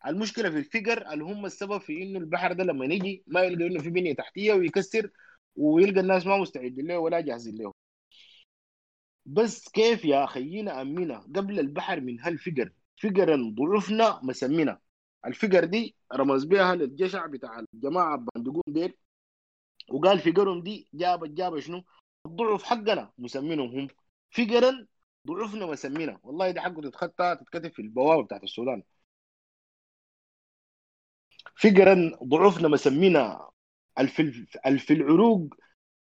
المشكلة 0.07 0.51
في 0.51 0.57
الفقر 0.59 1.13
اللي 1.13 1.25
هم 1.25 1.47
السبب 1.47 1.79
في 1.81 2.03
إنه 2.03 2.19
البحر 2.19 2.53
ده 2.53 2.65
لما 2.65 2.85
يجي 2.85 3.25
ما 3.27 3.41
يلقى 3.43 3.67
إنه 3.67 3.83
في 3.83 3.91
بنية 3.91 4.15
تحتية 4.15 4.53
ويكسر 4.53 5.11
ويلقى 5.57 6.01
الناس 6.01 6.27
ما 6.27 6.37
مستعدين 6.37 6.87
له 6.87 6.99
ولا 6.99 7.21
جاهزين 7.21 7.55
له. 7.59 7.73
بس 9.27 9.69
كيف 9.69 10.05
يا 10.05 10.27
خينا 10.27 10.83
امنا 10.83 11.19
قبل 11.19 11.61
البحر 11.61 12.01
من 12.01 12.21
هالفقر. 12.21 12.73
فقرا 13.03 13.55
ضعفنا 13.55 14.21
مسمنا 14.23 14.79
الفقر 15.27 15.65
دي 15.65 15.97
رمز 16.15 16.45
بها 16.45 16.75
للجشع 16.75 17.27
بتاع 17.27 17.65
الجماعة 17.75 18.17
باندقون 18.17 18.63
ديل. 18.69 18.95
وقال 19.91 20.19
فقرهم 20.19 20.63
دي 20.63 20.89
جابت 20.95 21.31
جابت 21.31 21.59
شنو؟ 21.59 21.85
الضعف 22.27 22.63
حقنا 22.63 23.13
مسمينهم 23.19 23.79
هم 23.79 23.89
فقرا 24.31 24.87
ضعفنا 25.27 25.67
مسمينا. 25.67 26.19
والله 26.23 26.51
دي 26.51 26.61
حقه 26.61 26.83
تتخطى 26.83 27.37
تتكتب 27.41 27.73
في 27.73 27.83
البوابة 27.83 28.23
بتاعت 28.23 28.43
السودان. 28.45 28.83
فقرا 31.57 32.19
ضعفنا 32.25 32.69
مسمينا. 32.69 33.49
الفي 33.99 34.93
العروق 34.93 35.55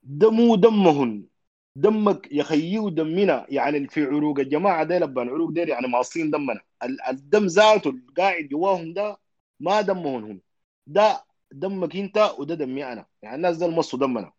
دمو 0.02 0.56
دمهن. 0.56 1.24
دمك 1.76 2.28
يخيو 2.32 2.88
دمنا. 2.88 3.46
يعني 3.48 3.88
في 3.88 4.04
عروق 4.04 4.38
الجماعه 4.40 4.84
ديل 4.84 5.06
بان 5.06 5.28
عروق 5.28 5.50
ديل 5.50 5.68
يعني 5.68 5.88
ماصين 5.88 6.30
دمنا. 6.30 6.60
ال- 6.82 7.02
الدم 7.08 7.46
ذاته 7.46 7.90
القاعد 7.90 8.44
جواهم 8.44 8.92
ده 8.92 9.18
ما 9.60 9.80
دمهن 9.80 10.24
هم 10.24 10.40
ده 10.86 11.24
دمك 11.52 11.96
انت 11.96 12.34
وده 12.38 12.54
دمي 12.54 12.84
أنا. 12.92 13.06
يعني 13.22 13.36
الناس 13.36 13.56
ده 13.56 13.68
مصوا 13.68 13.98
دمنا. 13.98 14.32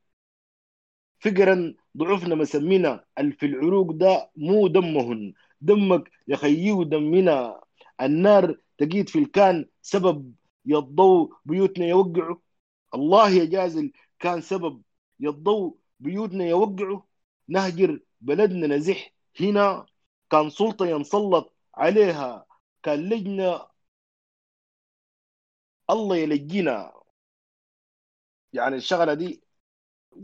فقرا 1.19 1.73
ضعفنا 1.97 2.35
مسمينا 2.35 3.05
ال- 3.19 3.33
في 3.33 3.45
العروق 3.45 3.91
ده 3.91 4.31
مو 4.35 4.67
دمهن. 4.67 5.33
دمك 5.61 6.11
يخيو 6.27 6.83
دمنا. 6.83 7.61
النار 8.01 8.57
تقيد 8.77 9.09
في 9.09 9.19
الكان 9.19 9.65
سبب 9.81 10.33
يضو 10.65 11.33
بيوتنا 11.45 11.85
يوقعوا 11.85 12.35
الله 12.95 13.29
يا 13.29 13.45
جازل 13.45 13.91
كان 14.19 14.41
سبب 14.41 14.81
يضو 15.19 15.79
بيوتنا 15.99 16.45
يوقعوا 16.45 17.01
نهجر 17.47 17.99
بلدنا 18.21 18.67
نزح. 18.67 19.13
هنا 19.39 19.85
كان 20.29 20.49
سلطة 20.49 20.85
ينسلط 20.87 21.53
عليها 21.75 22.45
كان 22.83 23.09
لجنة 23.09 23.67
الله 25.89 26.17
يلجينا. 26.17 26.93
يعني 28.53 28.75
الشغلة 28.75 29.13
دي 29.13 29.41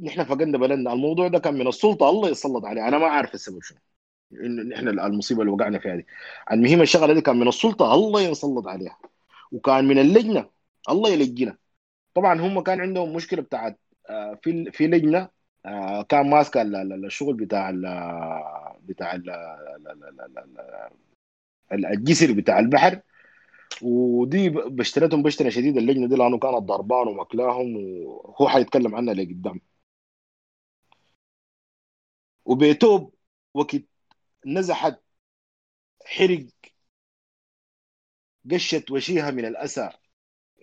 نحن 0.02 0.24
فقدنا 0.24 0.58
بلدنا. 0.58 0.94
الموضوع 0.94 1.28
ده 1.28 1.40
كان 1.40 1.54
من 1.54 1.68
السلطة 1.68 2.10
الله 2.10 2.30
يسلط 2.30 2.66
عليه 2.66 2.88
أنا 2.88 2.98
ما 2.98 3.08
عارف 3.08 3.34
السبب 3.34 3.62
شنو 3.64 3.80
إنه 4.34 4.64
نحن 4.64 4.88
المصيبة 4.88 5.42
اللي 5.42 5.52
وقعنا 5.54 5.80
فيها 5.80 5.96
دي. 5.96 6.06
المهم 6.52 6.82
الشغلة 6.82 7.14
دي 7.14 7.22
كان 7.22 7.40
من 7.40 7.48
السلطة 7.48 7.94
الله 7.94 8.22
يسلط 8.22 8.68
عليها. 8.68 9.00
وكان 9.52 9.86
من 9.88 10.00
اللجنة 10.00 10.50
الله 10.90 11.10
يلجينا. 11.10 11.58
طبعا 12.16 12.42
هم 12.42 12.60
كان 12.64 12.82
عندهم 12.82 13.14
مشكلة 13.16 13.42
بتاعت 13.42 13.80
آه، 14.10 14.40
في 14.44 14.72
في 14.72 14.88
لجنة 14.88 15.30
آه، 15.66 16.02
كان 16.04 16.76
ال- 16.76 17.06
الشغل 17.06 17.34
بتاع 17.34 17.70
ال 17.70 17.82
بتاع 18.82 19.16
ال 19.16 19.30
ال- 21.74 21.86
الجسر 21.86 22.32
بتاع 22.34 22.60
البحر. 22.60 23.02
ودي 23.84 24.50
ب- 24.50 24.76
بشتريتهم 24.78 25.24
بشتري 25.24 25.52
شديد 25.52 25.78
اللجنة 25.78 26.08
دي 26.08 26.16
لأنه 26.16 26.40
كانت 26.40 26.58
ضربان 26.58 27.08
ومكلاهم 27.08 27.78
وهو 27.78 28.50
حيتكلم 28.50 28.96
عنها 28.96 29.14
لقدام. 29.14 29.62
وبيتوب 32.46 33.14
وقت 33.54 33.76
نزحت 34.46 35.02
حرق 36.06 36.48
قشت 38.52 38.92
وشيها 38.92 39.32
من 39.32 39.46
الأسى. 39.46 39.90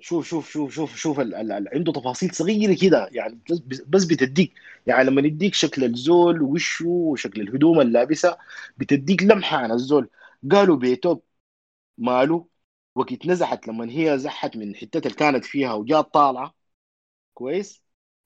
شوف 0.02 0.28
شوف 0.28 0.50
شوف 0.50 0.74
شوف 0.74 0.96
شوف 0.96 1.20
ال 1.20 1.34
ال 1.34 1.52
ال 1.52 1.68
عنده 1.74 1.92
تفاصيل 1.92 2.34
صغيرة 2.34 2.76
كده 2.82 3.08
يعني 3.12 3.40
بس, 3.88 4.04
بتديك 4.04 4.52
يعني 4.86 5.04
لما 5.04 5.20
يديك 5.20 5.54
شكل 5.54 5.84
الزول 5.84 6.42
وشه 6.42 6.86
وشكل 6.88 7.40
الهدوم 7.40 7.80
اللي 7.80 7.92
لابسها 7.92 8.38
بتديك 8.78 9.22
لمحة 9.22 9.56
عن 9.56 9.72
الزول. 9.72 10.10
قالوا 10.52 10.76
بيتوب 10.76 11.22
ماله 11.98 12.48
وقت 12.94 13.26
نزحت 13.26 13.68
لما 13.68 13.86
هي 13.90 14.18
زحت 14.18 14.56
من 14.56 14.70
الحتات 14.70 15.06
اللي 15.06 15.16
كانت 15.16 15.44
فيها 15.44 15.74
وجات 15.74 16.14
طالعة. 16.14 16.54
كويس؟ 17.34 17.82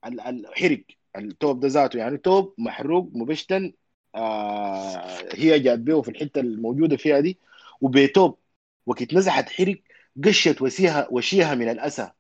ال- 0.07 0.21
الحرق 0.21 0.85
التوب 1.17 1.61
ده 1.61 1.69
ذاته 1.69 1.99
يعني 1.99 2.19
توب 2.19 2.55
محروق 2.59 3.11
مبشتن. 3.15 3.73
آه 4.15 5.29
هي 5.35 5.61
جات 5.61 5.79
بيه 5.79 6.03
في 6.03 6.09
الحتة 6.11 6.41
الموجودة 6.41 6.97
فيها 6.97 7.21
دي 7.21 7.39
وبيتوب. 7.81 8.39
وقت 8.87 9.15
نزحت 9.15 9.49
حرق 9.51 9.81
قشت 10.25 10.63
وشيها 10.63 11.09
وشيها 11.11 11.55
من 11.55 11.69
الأسى. 11.69 12.11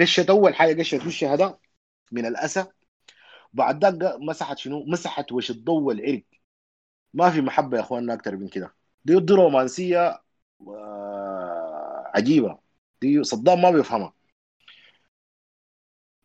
قشت 0.00 0.30
أول 0.30 0.54
حاجة 0.54 0.78
قشت 0.80 1.06
وشها 1.06 1.36
ده 1.36 1.58
من 2.12 2.26
الأسى. 2.26 2.66
بعد 3.52 3.84
ذاك 3.84 4.16
مسحت 4.20 4.58
شنو؟ 4.58 4.84
مسحت 4.86 5.32
وش 5.32 5.50
الضوء 5.50 5.92
العرق 5.92 6.22
ما 7.14 7.30
في 7.30 7.40
محبة 7.40 7.76
يا 7.76 7.82
أخواننا 7.82 8.14
أكثر 8.14 8.36
من 8.36 8.48
كده. 8.48 8.74
دي 9.04 9.20
دي 9.20 9.32
رومانسية 9.34 10.22
آه، 10.68 12.12
عجيبة. 12.14 12.58
دي 13.02 13.24
صدام 13.24 13.62
ما 13.62 13.70
بيفهمها. 13.70 14.14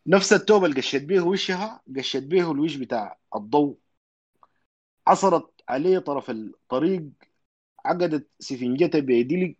نفس 0.08 0.34
التوب 0.34 0.66
اللي 0.66 0.76
قشت 0.78 0.96
بيه 0.96 1.22
وشها 1.22 1.82
قشت 1.98 2.18
بيه 2.24 2.52
الوش 2.52 2.76
بتاع 2.76 3.18
الضوء. 3.36 3.78
عصرت 5.08 5.52
عليه 5.70 6.00
طرف 6.00 6.30
الطريق 6.30 7.04
عقدت 7.86 8.30
سفنجتها 8.40 9.00
بيدلك 9.02 9.58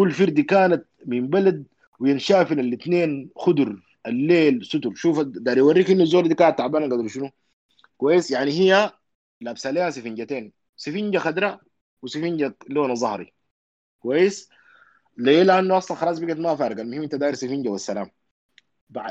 كل 0.00 0.10
فردي 0.12 0.42
كانت 0.42 0.84
من 1.06 1.28
بلد 1.28 1.66
وينشافن 2.00 2.60
الاثنين 2.60 3.30
خضر 3.36 3.82
الليل 4.06 4.64
ستر. 4.64 4.94
شوف 4.94 5.20
داري 5.20 5.58
يوريك 5.58 5.90
إنه 5.90 6.02
الزول 6.02 6.28
دي 6.28 6.34
كانت 6.34 6.58
تعبانه 6.58 6.96
قدر 6.96 7.08
شنو؟ 7.08 7.30
كويس؟ 7.96 8.30
يعني 8.30 8.50
هي 8.50 8.92
لابسة 9.40 9.70
لها 9.70 9.90
سفنجتين. 9.90 10.52
سفنجة 10.76 11.18
خضراء 11.18 11.60
وسفنجة 12.02 12.56
لونها 12.68 12.94
ظهري 12.94 13.32
كويس؟ 14.00 14.48
ليه؟ 15.18 15.42
لأنه 15.42 15.78
أصلا 15.78 15.96
خلاص 15.96 16.18
بقت 16.18 16.36
ما 16.36 16.56
فارقة. 16.56 16.82
المهم 16.82 17.02
أنت 17.02 17.14
داير 17.14 17.34
سفنجة 17.34 17.68
والسلام. 17.68 18.10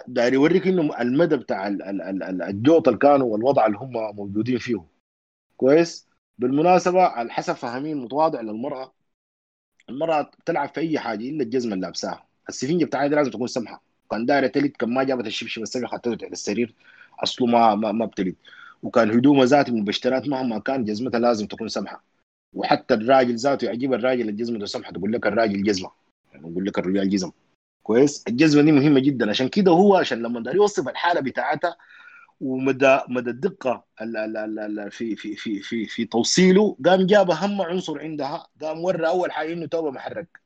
داير 0.08 0.34
يوريك 0.34 0.68
إنه 0.68 1.02
المدى 1.02 1.38
بتاع 1.38 1.68
ال- 1.68 1.82
ال- 1.84 2.02
ال- 2.02 2.24
ال- 2.24 2.42
الجوط 2.42 2.88
اللي 2.88 3.00
كانوا 3.00 3.28
والوضع 3.34 3.66
اللي 3.66 3.78
هم 3.78 4.16
موجودين 4.16 4.58
فيه. 4.58 4.86
كويس؟ 5.58 6.10
بالمناسبة 6.38 7.02
على 7.02 7.32
حسب 7.32 7.54
فهمين 7.54 7.98
متواضع 7.98 8.42
للمرأة 8.42 8.99
المراه 9.90 10.22
بتلعب 10.22 10.70
في 10.70 10.80
أي 10.80 11.00
حاجة 11.00 11.30
إلا 11.30 11.44
الجزمة 11.44 11.74
اللي 11.74 11.86
لابساها. 11.86 12.26
السفنجه 12.50 12.86
بتاعها 12.86 13.08
دي 13.08 13.16
لازم 13.16 13.32
تكون 13.32 13.48
سمحه 13.48 13.82
كان 14.12 14.26
دايرة 14.26 14.48
تلد 14.48 14.72
كان 14.72 14.94
ما 14.94 15.04
جابت 15.04 15.28
الشبشب 15.28 15.62
السمح 15.62 15.92
خدته 15.92 16.10
على 16.12 16.32
السرير. 16.32 16.74
أصله 17.24 17.48
ما 17.48 17.76
ما, 17.76 17.92
ما 17.92 18.06
بتلد 18.06 18.36
وكان 18.84 19.12
هدومها 19.12 19.46
ذاتي 19.46 19.72
مبشرات 19.72 20.28
مهما 20.28 20.60
كان 20.60 20.86
جزمتها 20.86 21.20
لازم 21.20 21.48
تكون 21.48 21.68
سمحه 21.68 22.04
وحتى 22.56 22.94
الراجل 22.94 23.36
ذاته 23.36 23.66
يعجب 23.66 23.94
الراجل 23.94 24.30
الجزمة 24.30 24.66
سمحه 24.66 24.92
تقول 24.92 25.14
لك 25.14 25.28
الراجل 25.28 25.64
جزمة. 25.64 25.92
يعني 26.34 26.52
يقول 26.52 26.66
لك 26.66 26.80
الرجال 26.80 27.10
جزم. 27.10 27.32
كويس؟ 27.84 28.24
الجزمة 28.28 28.62
دي 28.62 28.72
مهمة 28.72 29.00
جدا. 29.00 29.30
عشان 29.30 29.48
كده 29.48 29.72
هو 29.72 29.96
عشان 29.96 30.22
لما 30.22 30.52
يوصف 30.52 30.88
الحالة 30.88 31.22
بتاعتها 31.22 31.76
ومدى 32.40 33.00
مدى 33.10 33.30
الدقة 33.30 33.86
ال- 34.02 34.18
ال- 34.18 34.38
ال- 34.38 34.60
ال- 34.80 34.92
في 34.92 35.16
في 35.16 35.36
في 35.36 35.62
في 35.62 35.86
في 35.86 36.06
توصيله 36.06 36.78
قام 36.86 37.06
جاب 37.06 37.32
اهم 37.32 37.62
عنصر 37.62 38.00
عندها 38.00 38.48
قام 38.62 38.80
ورى 38.84 39.08
أول 39.08 39.32
حاجة 39.32 39.54
إنه 39.54 39.66
توبة 39.66 39.92
محرك. 39.92 40.40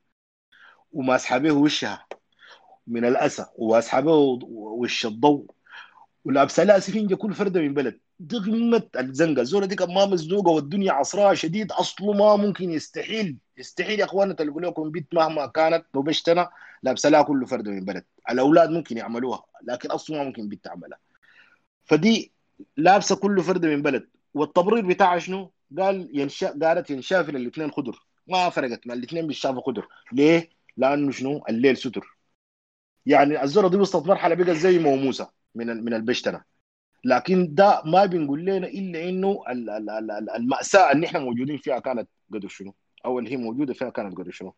وماسحة 0.92 1.38
به 1.38 1.52
وشها. 1.52 2.06
من 2.86 3.04
الأسى 3.04 3.46
وماسحة 3.56 4.00
به 4.00 4.12
وش 4.52 5.06
الضوء. 5.06 5.50
ولابسه 6.24 6.64
لها 6.64 6.78
سفنجه 6.78 7.14
كل 7.14 7.34
فردة 7.34 7.60
من 7.60 7.74
بلد. 7.74 8.00
دي 8.20 8.36
قمه 8.36 8.82
الزنقة. 8.98 9.40
الزولة 9.40 9.66
دي 9.66 9.76
كان 9.76 9.94
ما 9.94 10.06
مزنوقة 10.06 10.50
والدنيا 10.50 10.92
عصراها 10.92 11.34
شديد. 11.34 11.72
أصله 11.72 12.12
ما 12.12 12.36
ممكن 12.36 12.70
يستحيل. 12.70 13.38
يستحيل 13.58 14.00
يا 14.00 14.04
اخوانا 14.04 14.34
تلقوا 14.34 14.60
لكم 14.60 14.90
بنت 14.90 15.14
مهما 15.14 15.46
كانت 15.46 15.86
مبشتنه 15.94 16.48
لابسه 16.82 17.08
لها 17.08 17.22
كل 17.22 17.46
فردة 17.46 17.70
من 17.70 17.84
بلد. 17.84 18.04
الأولاد 18.30 18.70
ممكن 18.70 18.96
يعملوها 18.96 19.44
لكن 19.62 19.90
أصله 19.90 20.18
ما 20.18 20.24
ممكن 20.24 20.48
بنت 20.48 20.64
تعملها. 20.64 20.98
فدي 21.84 22.32
لابسة 22.76 23.16
كل 23.16 23.42
فرده 23.42 23.68
من 23.68 23.82
بلد 23.82 24.08
والتبرير 24.34 24.86
بتاعها 24.86 25.18
شنو؟ 25.18 25.52
قال 25.78 26.10
ينشا 26.18 26.48
قالت 26.62 26.90
ينشافن 26.90 27.36
الاثنين 27.36 27.70
خضر 27.70 28.06
ما 28.28 28.48
فرقت 28.50 28.86
ما 28.86 28.94
الاثنين 28.94 29.26
بيشافوا 29.26 29.62
خضر 29.62 29.88
ليه؟ 30.12 30.50
لأنه 30.76 31.10
شنو؟ 31.12 31.44
الليل 31.48 31.76
ستر 31.76 32.16
يعني 33.06 33.42
الزوره 33.42 33.68
دي 33.68 33.76
وصلت 33.76 34.06
مرحله 34.06 34.34
بقت 34.34 34.50
زي 34.50 34.78
موموسه 34.78 35.30
من 35.54 35.66
من 35.84 35.94
البشتنه 35.94 36.44
لكن 37.04 37.54
ده 37.54 37.82
ما 37.84 38.06
بنقول 38.06 38.40
لنا 38.44 38.66
إلا 38.66 39.08
إنه 39.08 39.42
ال- 39.48 39.70
ال- 39.70 39.90
ال- 39.90 40.10
ال- 40.10 40.30
المأساة 40.30 40.92
اللي 40.92 41.06
إحنا 41.06 41.18
موجودين 41.20 41.58
فيها 41.58 41.78
كانت 41.78 42.08
قدر 42.32 42.48
شنو؟ 42.48 42.74
أو 43.04 43.18
اللي 43.18 43.32
هي 43.32 43.36
موجودة 43.36 43.74
فيها 43.74 43.90
كانت 43.90 44.16
قدر 44.18 44.30
شنو؟ 44.30 44.54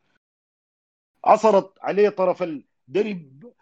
عصرت 1.24 1.73
عليه 1.81 2.09
طرف 2.09 2.43
الدرب 2.43 3.53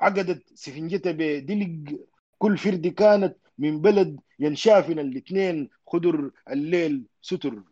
عقدت 0.00 0.42
سفنجتها 0.54 1.12
بدلق 1.12 1.98
كل 2.42 2.58
فرد 2.58 2.86
كانت 2.86 3.36
من 3.58 3.80
بلد 3.80 4.20
ينشافن 4.38 4.98
الاثنين 4.98 5.70
خدر 5.86 6.30
الليل 6.50 7.06
ستر. 7.22 7.62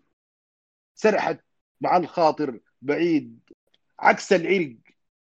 سرحت 0.94 1.40
مع 1.80 1.96
الخاطر 1.96 2.60
بعيد. 2.82 3.40
عكس 4.00 4.32
العرق 4.32 4.76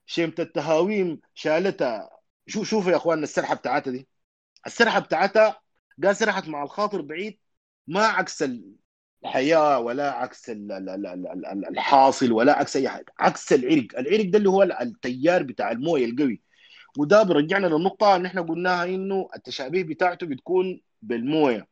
شيمة 0.05 0.33
التهاويم 0.39 1.21
شالتها 1.33 2.09
شوف 2.47 2.69
شوفوا 2.69 2.91
يا 2.91 2.97
أخواننا 2.97 3.23
السرحة 3.23 3.55
بتاعتها 3.55 3.91
دي. 3.91 4.07
السرحة 4.67 4.99
بتاعتها 4.99 5.61
قال 6.03 6.15
سرحت 6.15 6.47
مع 6.47 6.63
الخاطر 6.63 7.01
بعيد 7.01 7.39
ما 7.87 8.05
عكس 8.05 8.43
الحياة 9.23 9.79
ولا 9.79 10.11
عكس 10.11 10.49
ال- 10.49 10.71
ال- 10.71 10.89
ال- 10.89 11.07
ال- 11.07 11.45
ال- 11.45 11.67
الحاصل 11.69 12.31
ولا 12.31 12.59
عكس 12.59 12.75
أي 12.75 12.89
حاجة. 12.89 13.13
عكس 13.19 13.53
العرق. 13.53 13.99
العرق 13.99 14.25
ده 14.29 14.37
اللي 14.37 14.49
هو 14.49 14.63
التيار 14.63 15.43
بتاع 15.43 15.71
الموية 15.71 16.05
القوي. 16.05 16.41
وده 16.97 17.23
بيرجعنا 17.23 17.67
للنقطة 17.67 18.15
اللي 18.15 18.27
إحنا 18.27 18.41
قلناها 18.41 18.85
إنه 18.85 19.29
التشابيه 19.35 19.83
بتاعته 19.83 20.27
بتكون 20.27 20.81
بالموية. 21.01 21.67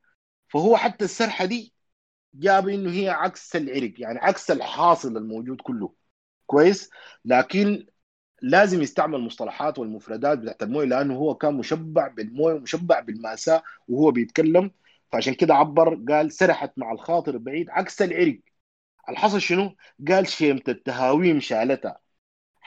فهو 0.48 0.78
حتى 0.78 1.06
السرحة 1.06 1.46
دي 1.46 1.74
جاب 2.34 2.70
إنه 2.70 2.92
هي 2.92 3.10
عكس 3.10 3.56
العرق 3.56 3.94
يعني 3.98 4.20
عكس 4.20 4.52
الحاصل 4.52 5.18
الموجود 5.18 5.62
كله. 5.62 5.94
كويس؟ 6.46 6.90
لكن 7.26 7.88
لازم 8.42 8.82
يستعمل 8.82 9.20
مصطلحات 9.22 9.80
والمفردات 9.80 10.40
بتاعت 10.40 10.64
الموية 10.64 10.86
لأنه 10.88 11.16
هو 11.16 11.36
كان 11.36 11.54
مشبع 11.54 12.08
بالموية 12.08 12.54
ومشبع 12.56 13.00
بالمأساة 13.00 13.64
وهو 13.88 14.12
بيتكلم. 14.12 14.72
فعشان 15.12 15.34
كده 15.34 15.56
عبر 15.56 15.96
قال 16.10 16.32
سرحت 16.32 16.72
مع 16.78 16.92
الخاطر 16.92 17.38
بعيد 17.38 17.70
عكس 17.70 18.02
العرق. 18.02 18.40
الحصل 19.10 19.42
شنو؟ 19.42 19.76
قال 20.08 20.28
شيمة 20.28 20.62
التهاويم 20.68 21.40
شالتها. 21.40 22.00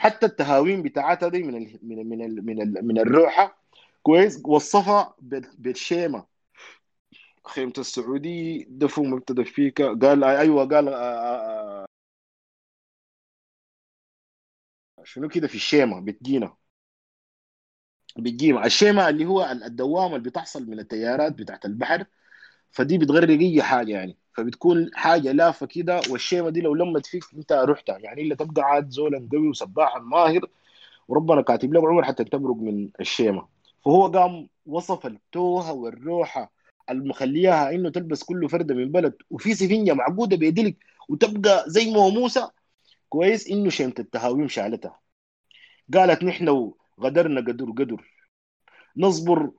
حتى 0.02 0.26
التهاويم 0.26 0.82
بتاعتها 0.82 1.28
دي 1.28 1.42
من 1.42 1.56
ال 1.56 1.78
من 1.82 2.00
ال 2.00 2.06
من 2.08 2.22
ال 2.22 2.46
من, 2.46 2.62
ال 2.62 2.86
من 2.86 2.98
الروحة. 2.98 3.58
كويس. 4.02 4.42
وصفها 4.44 5.14
بال- 5.20 5.50
بالشيمة. 5.58 6.26
خيمة 7.46 7.72
السعودي. 7.78 8.64
دفو 8.70 9.02
مبتدأ 9.04 9.44
فيك. 9.44 9.82
قال 9.82 10.24
أيوه 10.24 10.64
قال 10.68 10.88
آه، 10.88 10.94
آه، 10.94 11.86
آه، 14.98 15.04
شنو 15.04 15.28
كده 15.28 15.48
في 15.48 15.54
الشيمة؟ 15.54 16.00
بتجينا. 16.00 16.56
بتجينا. 18.16 18.66
الشيمة 18.66 19.08
اللي 19.08 19.24
هو 19.26 19.44
ال- 19.52 19.62
الدوامه 19.64 20.16
اللي 20.16 20.30
بتحصل 20.30 20.66
من 20.70 20.78
التيارات 20.78 21.32
بتاعت 21.32 21.64
البحر. 21.64 22.04
فدي 22.72 22.98
بتغرق 22.98 23.38
اي 23.40 23.62
حاجة 23.64 23.92
يعني. 23.92 24.18
فبتكون 24.34 24.90
حاجة 24.94 25.32
لافة 25.32 25.66
كده 25.66 26.00
والشيمة 26.10 26.50
دي 26.50 26.60
لو 26.60 26.74
لمت 26.74 27.06
فيك 27.06 27.24
أنت 27.34 27.52
رحتها. 27.52 27.98
يعني 27.98 28.22
إلا 28.22 28.34
تبقى 28.34 28.62
عاد 28.62 28.90
زولا 28.90 29.28
قوي 29.32 29.48
وسباحا 29.48 29.98
ماهر 29.98 30.40
وربنا 31.08 31.42
كاتب 31.42 31.72
له 31.74 31.88
عمر 31.88 32.04
حتى 32.04 32.24
تبرق 32.24 32.56
من 32.56 32.90
الشيمة. 33.00 33.48
فهو 33.84 34.06
قام 34.06 34.48
وصف 34.66 35.06
التوهة 35.06 35.72
والروحة 35.72 36.52
المخلياها 36.90 37.70
إنه 37.70 37.90
تلبس 37.90 38.22
كل 38.24 38.48
فرده 38.48 38.74
من 38.74 38.92
بلد. 38.92 39.14
وفي 39.30 39.54
سفنجه 39.54 39.94
معقودة 39.94 40.36
بيدلك 40.36 40.76
وتبقى 41.08 41.64
زي 41.66 41.90
ما 41.90 41.96
هو 41.98 42.10
موسى. 42.10 42.48
كويس 43.08 43.50
إنه 43.50 43.70
شيمة 43.70 43.94
التهاويم 43.98 44.48
شالتها. 44.48 45.00
قالت 45.94 46.24
نحن 46.24 46.72
غدرنا 47.00 47.40
قدر 47.40 47.70
قدر. 47.70 48.12
نصبر 48.96 49.50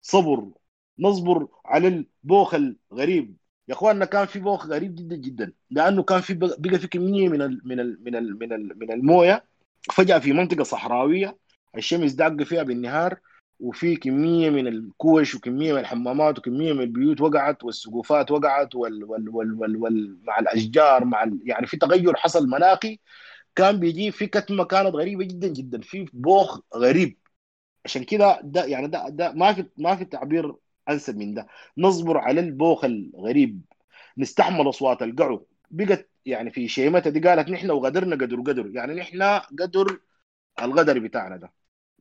صبر. 0.00 0.50
نصبر 0.98 1.48
على 1.64 1.88
البوخ 1.88 2.54
الغريب. 2.54 3.36
يا 3.68 3.74
اخواننا 3.74 4.04
كان 4.04 4.26
في 4.26 4.38
بوخ 4.40 4.66
غريب 4.66 4.94
جدا 4.94 5.16
جدا. 5.16 5.52
لأنه 5.70 6.02
كان 6.02 6.20
في 6.20 6.34
بقى 6.34 6.78
في 6.78 6.88
كميه 6.88 7.28
من 7.28 7.42
ال 7.42 7.60
من 7.64 7.80
ال 7.80 7.98
من 8.04 8.14
ال 8.16 8.38
من 8.38 8.52
ال 8.52 8.78
من 8.78 8.92
الموية. 8.92 9.44
فجأة 9.92 10.18
في 10.18 10.32
منطقة 10.32 10.62
صحراوية 10.64 11.38
الشمس 11.76 12.12
داقه 12.12 12.44
فيها 12.44 12.62
بالنهار 12.62 13.18
وفي 13.60 13.96
كمية 13.96 14.50
من 14.50 14.66
الكوش 14.66 15.34
وكمية 15.34 15.72
من 15.72 15.78
الحمامات 15.80 16.38
وكمية 16.38 16.72
من 16.72 16.80
البيوت 16.80 17.20
وقعت 17.20 17.64
والسقوفات 17.64 18.30
وقعت 18.30 18.74
وال 18.74 19.04
وال 19.04 19.28
وال 19.28 19.54
وال 19.60 19.76
وال 19.76 20.18
مع 20.24 20.38
الأشجار 20.38 21.04
مع 21.04 21.22
ال 21.24 21.38
يعني 21.44 21.66
في 21.66 21.76
تغير 21.76 22.16
حصل 22.16 22.46
مناخي. 22.48 23.00
كان 23.56 23.80
بيجي 23.80 24.10
في 24.12 24.26
كتمة 24.26 24.64
كانت 24.64 24.94
غريبة 24.94 25.24
جدا 25.24 25.48
جدا. 25.48 25.80
في 25.80 26.06
بوخ 26.12 26.60
غريب. 26.76 27.18
عشان 27.84 28.04
كده 28.04 28.40
ده 28.44 28.64
يعني 28.64 28.88
ده 28.88 29.08
ده 29.08 29.32
ما 29.32 29.52
في 29.52 29.66
ما 29.78 29.96
في 29.96 30.04
تعبير 30.04 30.54
انسب 30.92 31.16
من 31.16 31.34
ده. 31.34 31.46
نصبر 31.78 32.18
على 32.18 32.40
البوخ 32.40 32.84
الغريب. 32.84 33.60
نستحمل 34.18 34.68
أصوات 34.68 35.02
القعو. 35.02 35.46
بقت 35.70 36.08
يعني 36.26 36.50
في 36.50 36.68
شيمتها 36.68 37.10
دي 37.10 37.20
قالت 37.20 37.48
نحن 37.48 37.70
وغدرنا 37.70 38.16
قدر 38.16 38.40
قدر. 38.40 38.70
يعني 38.74 38.94
نحن 38.94 39.22
قدر 39.60 40.00
الغدر 40.62 40.98
بتاعنا 40.98 41.36
ده. 41.36 41.52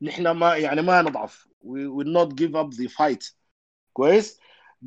نحن 0.02 0.28
ما 0.32 0.56
يعني 0.56 0.82
ما 0.82 1.02
نضعف. 1.02 1.48
We 1.64 1.88
will 1.88 2.08
not 2.18 2.30
give 2.36 2.54
up 2.56 2.76
the 2.78 2.88
fight. 2.90 3.34
كويس؟ 3.94 4.40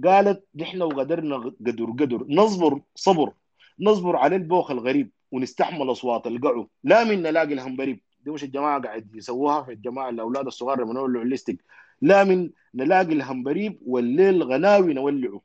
قالت 0.04 0.44
نحن 0.54 0.82
وغدرنا 0.82 1.36
قدر 1.36 1.84
قدر. 1.84 2.26
نصبر 2.28 2.80
صبر. 2.94 3.32
نصبر 3.80 4.16
على 4.16 4.36
البوخ 4.36 4.70
الغريب. 4.70 5.10
ونستحمل 5.32 5.92
أصوات 5.92 6.26
القعو. 6.26 6.68
لا 6.84 7.04
من 7.04 7.22
نلاقي 7.22 7.52
الهمبريب 7.52 8.00
دي 8.24 8.30
مش 8.30 8.44
الجماعة 8.44 8.82
قاعد 8.82 9.14
يسووها. 9.14 9.62
في 9.62 9.72
الجماعة 9.72 10.08
الأولاد 10.10 10.46
الصغار 10.46 10.84
نولعوا 10.84 11.24
الليستيك 11.24 11.64
لا 12.04 12.24
من 12.24 12.50
نلاقي 12.74 13.12
الهمبريب 13.12 13.78
والليل 13.86 14.42
غناوي 14.42 14.94
نولعه. 14.94 15.42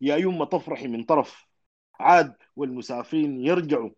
يا 0.00 0.16
يوم 0.16 0.44
تفرحي 0.44 0.88
من 0.88 1.04
طرف. 1.04 1.46
عاد 2.00 2.34
والمسافرين 2.56 3.40
يرجعوا. 3.46 3.90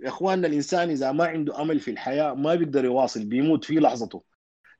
يا 0.00 0.08
إخواننا 0.08 0.46
الإنسان 0.48 0.90
إذا 0.90 1.12
ما 1.12 1.24
عنده 1.24 1.62
أمل 1.62 1.80
في 1.80 1.90
الحياة 1.90 2.34
ما 2.34 2.54
بيقدر 2.54 2.84
يواصل 2.84 3.24
بيموت 3.24 3.64
في 3.64 3.74
لحظته. 3.74 4.24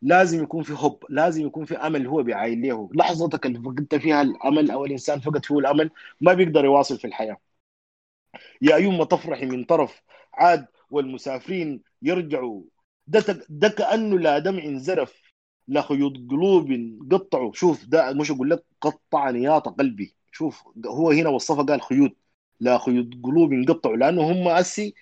لازم 0.02 0.42
يكون 0.42 0.62
في 0.62 0.76
حب 0.76 0.98
لازم 1.10 1.46
يكون 1.46 1.64
في 1.64 1.76
أمل 1.76 2.06
هو 2.06 2.22
بيعاين 2.22 2.62
له 2.66 2.90
لحظتك 2.94 3.46
اللي 3.46 3.58
فقدت 3.60 3.94
فيها 3.94 4.22
الأمل 4.22 4.70
أو 4.70 4.84
الإنسان 4.84 5.20
فقد 5.20 5.44
فيه 5.44 5.58
الأمل 5.58 5.90
ما 6.20 6.34
بيقدر 6.34 6.64
يواصل 6.64 6.98
في 6.98 7.06
الحياة. 7.06 7.36
يا 8.62 8.76
يوم 8.76 9.04
تفرحي 9.04 9.46
من 9.46 9.64
طرف. 9.64 10.02
عاد 10.34 10.66
والمسافرين 10.90 11.82
يرجعوا. 12.02 12.62
ده, 13.06 13.24
ده 13.48 13.68
كأنه 13.68 14.18
لا 14.18 14.38
دمع 14.38 14.78
زرف. 14.78 15.25
لا 15.68 15.82
خيوط 15.82 16.12
قلوب 16.30 16.72
قطعوا. 17.12 17.52
شوف 17.52 17.84
ده 17.86 18.12
مش 18.12 18.30
أقول 18.30 18.50
لك 18.50 18.64
قطع 18.80 19.30
نياط 19.30 19.68
قلبي. 19.68 20.16
شوف 20.32 20.62
هو 20.86 21.10
هنا 21.10 21.28
وصفها 21.28 21.64
قال 21.64 21.82
خيوط. 21.82 22.16
لا 22.60 22.78
خيوط 22.78 23.06
قلوب 23.24 23.50
قطعوا. 23.68 23.96
لأنه 23.96 24.32
هم 24.32 24.48
أسي 24.48 24.94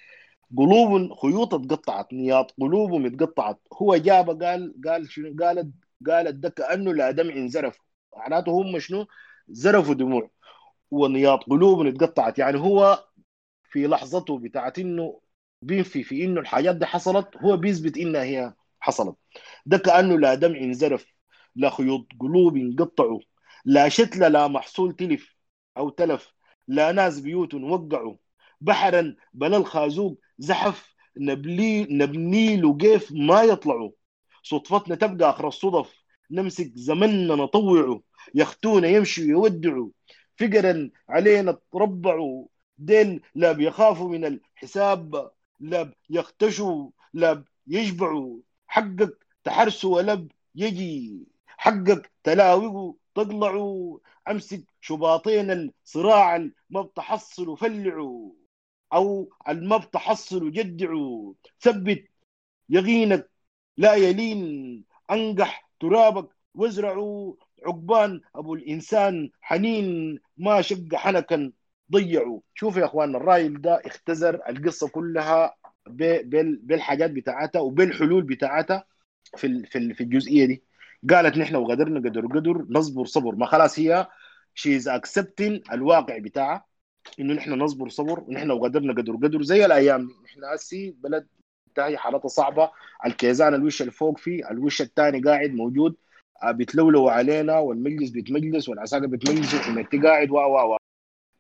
قلوب 0.56 1.14
خيوط 1.14 1.54
اتقطعت 1.54 2.12
نياط 2.12 2.54
قلوبهم 2.60 3.06
اتقطعت. 3.06 3.60
هو 3.72 3.96
جاب 3.96 4.42
قال 4.42 4.74
قال 4.86 5.10
شنو؟ 5.12 5.36
قالت 5.40 5.70
قالت 6.06 6.34
ده 6.34 6.48
كأنه 6.48 6.94
لا 6.94 7.10
دمع 7.10 7.46
زرف 7.46 7.78
معناته 8.16 8.52
هم 8.52 8.78
شنو؟ 8.78 9.06
زرفوا 9.48 9.94
دموع. 9.94 10.30
ونياط 10.90 11.44
قلوب 11.44 11.86
اتقطعت. 11.86 12.38
يعني 12.38 12.58
هو 12.58 13.04
في 13.70 13.86
لحظته 13.86 14.38
بتاعت 14.38 14.78
إنه 14.78 15.20
بينفي 15.62 16.02
في 16.02 16.24
إنه 16.24 16.40
الحاجات 16.40 16.76
دي 16.76 16.86
حصلت 16.86 17.36
هو 17.36 17.56
بيثبت 17.56 17.98
إنها 17.98 18.22
هي 18.22 18.54
حصلت. 18.84 19.16
ده 19.66 19.78
كأنه 19.78 20.18
لا 20.18 20.34
دمع 20.34 20.72
زرف 20.72 21.06
لا 21.56 21.70
خيوط 21.70 22.06
قلوب 22.20 22.76
قطعوا 22.78 23.20
لا 23.64 23.88
شتلة 23.88 24.28
لا 24.28 24.48
محصول 24.48 24.96
تلف 24.96 25.36
أو 25.76 25.88
تلف 25.88 26.34
لا 26.68 26.92
ناس 26.92 27.20
بيوت 27.20 27.54
وقعوا. 27.54 28.16
بحرا 28.60 29.16
بلا 29.34 29.56
الخازوق 29.56 30.20
زحف 30.38 30.94
نبلي 31.16 31.84
نبني 31.90 32.56
له 32.56 32.76
كيف 32.76 33.12
ما 33.12 33.42
يطلعوا. 33.42 33.90
صدفتنا 34.42 34.94
تبقى 34.94 35.30
آخر 35.30 35.48
الصدف 35.48 36.04
نمسك 36.30 36.72
زمننا 36.74 37.34
نطوعه 37.34 38.02
يختونا 38.34 38.88
يمشوا 38.88 39.24
يودعوا 39.24 39.88
فقرا 40.36 40.90
علينا 41.08 41.58
تربعوا 41.72 42.46
دين 42.78 43.20
لا 43.34 43.52
بيخافوا 43.52 44.08
من 44.08 44.24
الحساب 44.24 45.30
لا 45.60 45.92
يختشوا 46.10 46.90
لا 47.14 47.44
يشبعوا 47.68 48.38
حقك 48.74 49.26
تحرسوا 49.44 49.96
ولب 49.96 50.32
يجي. 50.54 51.26
حقك 51.46 52.12
تلاوقوا 52.24 52.94
تطلعوا 53.14 53.98
أمسك 54.30 54.64
شباطين 54.80 55.50
الصراع 55.50 56.48
ما 56.70 56.82
بتحصلوا 56.82 57.56
فلعوا 57.56 58.32
أو 58.92 59.30
الما 59.48 59.76
بتحصلوا 59.76 60.50
جدعوا 60.50 61.34
ثبت 61.60 62.04
يقينك 62.68 63.30
لا 63.76 63.94
يلين. 63.94 64.84
انقح 65.10 65.70
ترابك 65.80 66.28
وازرعوا 66.54 67.34
عقبان 67.66 68.20
أبو 68.34 68.54
الإنسان 68.54 69.30
حنين. 69.40 70.18
ما 70.36 70.62
شق 70.62 70.94
حنكا 70.94 71.52
ضيعوا 71.92 72.40
شوف 72.54 72.76
يا 72.76 72.84
اخواننا 72.84 73.18
الرايل 73.18 73.60
ده 73.60 73.82
اختزر 73.84 74.40
القصة 74.48 74.88
كلها. 74.88 75.56
بالحاجات 75.86 77.10
بتاعتها 77.10 77.60
وبالحلول 77.60 78.22
بتاعتها 78.22 78.84
في 79.36 79.66
في 79.66 80.00
الجزئية 80.00 80.44
دي. 80.46 80.64
قالت 81.10 81.38
نحن 81.38 81.56
وقدرنا 81.56 82.00
قدر 82.00 82.26
قدر 82.26 82.66
نصبر 82.70 83.04
صبر. 83.04 83.34
ما 83.34 83.46
خلاص 83.46 83.78
هي 83.78 84.06
she 84.54 84.76
is 84.76 84.88
accepting 84.88 85.62
الواقع 85.72 86.18
بتاعها 86.18 86.64
إنه 87.20 87.34
نحن 87.34 87.52
نصبر 87.52 87.88
صبر 87.88 88.20
ونحن 88.20 88.50
وقدرنا 88.50 88.92
قدر 88.92 89.16
قدر. 89.16 89.42
زي 89.42 89.66
الأيام 89.66 90.06
دي 90.06 90.14
نحن 90.24 90.44
هسي 90.44 90.90
بلد 90.90 91.26
هي 91.78 91.96
حالتها 91.96 92.28
صعبة. 92.28 92.70
الكيزان 93.06 93.54
الوش 93.54 93.80
اللي 93.80 93.92
فوق 93.92 94.18
فيه 94.18 94.50
الوش 94.50 94.82
الثاني 94.82 95.20
قاعد 95.20 95.50
موجود 95.50 95.96
بيتلولوا 96.44 97.10
علينا 97.10 97.58
والمجلس 97.58 98.10
بيتمجلس 98.10 98.68
والعساكر 98.68 99.06
بيتمجلسوا 99.06 99.58
وحميتي 99.58 99.98
قاعد 99.98 100.30
و 100.30 100.34
و 100.34 100.74
و 100.74 100.76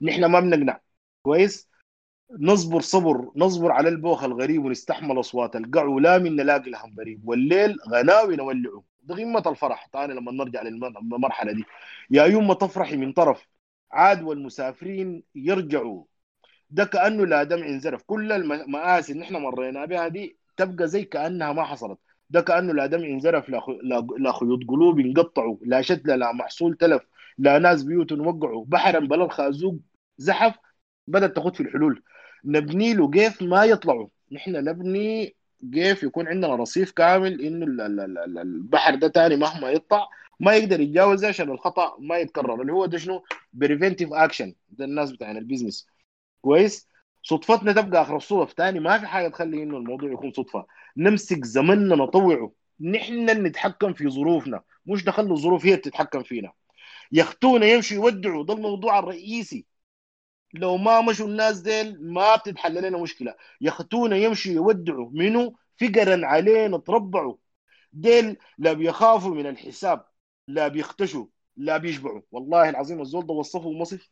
نحن 0.02 0.24
ما 0.24 0.40
بنقنع. 0.40 0.80
كويس؟ 1.22 1.68
نصبر 2.40 2.80
صبر 2.80 3.30
نصبر 3.36 3.72
على 3.72 3.88
البوخ 3.88 4.24
الغريب 4.24 4.64
ونستحمل 4.64 5.20
أصوات 5.20 5.56
القع 5.56 5.84
لا 6.00 6.18
من 6.18 6.36
نلاقي 6.36 6.70
لهم 6.70 6.94
بريب 6.94 7.28
والليل 7.28 7.76
غناوي 7.88 8.36
نولعه 8.36 8.82
ده 9.02 9.14
قمه 9.14 9.42
الفرح؟ 9.46 9.88
ثاني 9.92 10.14
لما 10.14 10.32
نرجع 10.32 10.62
للمرحلة 10.62 11.52
دي. 11.52 11.64
يا 12.10 12.24
يوم 12.24 12.52
تفرحي 12.52 12.96
من 12.96 13.12
طرف. 13.12 13.48
عاد 13.92 14.22
والمسافرين 14.22 15.22
يرجعوا. 15.34 16.04
ده 16.70 16.84
كأنه 16.84 17.26
لا 17.26 17.42
دمع 17.42 17.66
انزرف. 17.66 18.02
كل 18.02 18.32
المآسي 18.32 19.12
اللي 19.12 19.24
إحنا 19.24 19.38
مرينا 19.38 19.84
بها 19.84 20.08
دي 20.08 20.38
تبقى 20.56 20.88
زي 20.88 21.04
كأنها 21.04 21.52
ما 21.52 21.64
حصلت. 21.64 21.98
ده 22.30 22.40
كأنه 22.40 22.72
لا 22.74 22.86
دمع 22.86 23.06
انزرف. 23.06 23.48
لا, 23.48 24.32
خيوط 24.32 24.60
قلوب 24.68 25.00
انقطعوا 25.00 25.56
لا 25.62 25.82
شتلة 25.82 26.16
لا 26.16 26.32
محصول 26.32 26.74
تلف. 26.76 27.02
لا 27.38 27.58
ناس 27.58 27.82
بيوت 27.82 28.12
وقعوا. 28.12 28.64
بحرا 28.68 29.00
بلا 29.00 29.24
الخازوق 29.24 29.76
زحف. 30.18 30.54
بدأت 31.06 31.36
تاخذ 31.36 31.54
في 31.54 31.60
الحلول. 31.62 32.02
نبني 32.44 32.94
له 32.94 33.10
كيف 33.10 33.42
ما 33.42 33.64
يطلعوا 33.64 34.08
نحن 34.32 34.52
نبني 34.52 35.34
كيف 35.72 36.02
يكون 36.02 36.28
عندنا 36.28 36.54
رصيف 36.54 36.90
كامل 36.90 37.40
إنه 37.40 37.66
البحر 38.42 38.94
ده 38.94 39.08
تاني 39.08 39.36
مهما 39.36 39.70
يطلع 39.70 40.08
ما 40.40 40.54
يقدر 40.54 40.80
يتجاوز 40.80 41.24
عشان 41.24 41.50
الخطأ 41.50 41.96
ما 41.98 42.18
يتكرر. 42.18 42.60
اللي 42.60 42.72
هو 42.72 42.86
ده 42.86 42.98
شنو؟ 42.98 43.24
preventive 43.52 44.12
action 44.12 44.54
ده 44.70 44.84
الناس 44.84 45.12
بتاعنا 45.12 45.38
ال 45.38 45.43
business 45.43 45.86
كويس؟ 46.40 46.88
صدفتنا 47.22 47.72
تبقى 47.72 48.02
آخر 48.02 48.16
الصدف 48.16 48.52
تاني 48.52 48.80
ما 48.80 48.98
في 48.98 49.06
حاجة 49.06 49.28
تخلي 49.28 49.62
إنه 49.62 49.76
الموضوع 49.76 50.12
يكون 50.12 50.32
صدفة. 50.32 50.66
نمسك 50.96 51.44
زمننا 51.44 51.96
نطوعه. 51.96 52.52
نحن 52.80 53.46
نتحكم 53.46 53.92
في 53.92 54.08
ظروفنا. 54.08 54.62
مش 54.86 55.08
نخلي 55.08 55.30
الظروف 55.32 55.66
هي 55.66 55.76
تتحكم 55.76 56.22
فينا. 56.22 56.52
يختونا 57.12 57.66
يمشوا 57.66 57.96
يودعوا. 57.96 58.44
ده 58.44 58.54
الموضوع 58.54 58.98
الرئيسي. 58.98 59.64
لو 60.54 60.76
ما 60.76 61.00
مشوا 61.00 61.26
الناس 61.26 61.60
ديل 61.60 62.12
ما 62.12 62.36
بتتحل 62.36 62.74
لنا 62.88 62.98
مشكلة. 62.98 63.34
يختونا 63.60 64.16
يمشوا 64.16 64.52
يودعوا. 64.52 65.10
منو؟ 65.12 65.56
فقرا 65.80 66.26
علينا 66.26 66.78
تربعوا. 66.78 67.36
ديل 67.92 68.36
لا 68.58 68.72
بيخافوا 68.72 69.34
من 69.34 69.46
الحساب 69.46 70.04
لا 70.48 70.68
بيختشوا 70.68 71.26
لا 71.56 71.76
بيشبعوا. 71.76 72.22
والله 72.32 72.68
العظيم 72.68 73.00
الزول 73.00 73.26
ده 73.26 73.34
وصفه 73.34 73.66
وصف 73.66 74.10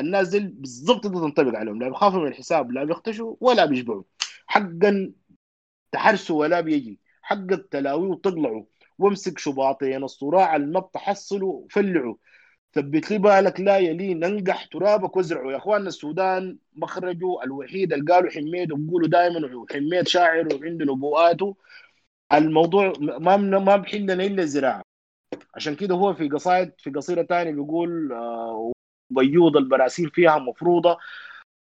الناس 0.00 0.28
دي 0.28 0.40
بالضبط 0.40 1.06
دي 1.06 1.14
تنطبق 1.18 1.58
عليهم. 1.58 1.82
لا 1.82 1.88
بيخافوا 1.88 2.20
من 2.20 2.28
الحساب 2.28 2.72
لا 2.72 2.84
بيختشوا 2.84 3.36
ولا 3.40 3.64
بيشبعوا. 3.64 4.02
حقا 4.46 5.12
تحرسوا 5.92 6.40
ولا 6.40 6.60
بيجي. 6.60 7.00
حقك 7.22 7.68
تلاويه 7.70 8.08
وتقلعوا 8.08 8.64
وامسك 8.98 9.38
شباطين 9.38 10.04
الصراع 10.04 10.56
اللي 10.56 10.66
ما 10.66 10.80
بتحصلوا 10.80 11.66
فلعوا. 11.70 12.16
ثبت 12.74 13.10
لي 13.10 13.18
بالك 13.18 13.60
لا 13.60 13.78
يلي 13.78 14.14
ننقح 14.14 14.64
ترابك 14.64 15.16
وازرعه 15.16 15.52
يا 15.52 15.56
اخواننا 15.56 15.88
السودان 15.88 16.58
مخرجه 16.74 17.42
الوحيد 17.44 17.92
اللي 17.92 18.12
قالوا 18.12 18.30
حميد 18.30 18.72
وبيقولوا 18.72 19.08
دائما 19.08 19.66
حميد 19.72 20.08
شاعر 20.08 20.48
وعنده 20.54 20.84
نبوءاته. 20.84 21.56
الموضوع 22.32 22.92
ما 23.00 23.36
ما 23.36 23.76
بحلنا 23.76 24.12
إلا 24.14 24.42
الزراعة. 24.42 24.82
عشان 25.54 25.76
كده 25.76 25.94
هو 25.94 26.14
في 26.14 26.28
قصائد 26.28 26.72
في 26.78 26.90
قصيدة 26.90 27.22
ثانية 27.22 27.52
بيقول 27.52 28.12
آه 28.12 28.72
بيوض 29.10 29.56
البراسيل 29.56 30.10
فيها 30.10 30.38
مفروضة. 30.38 30.98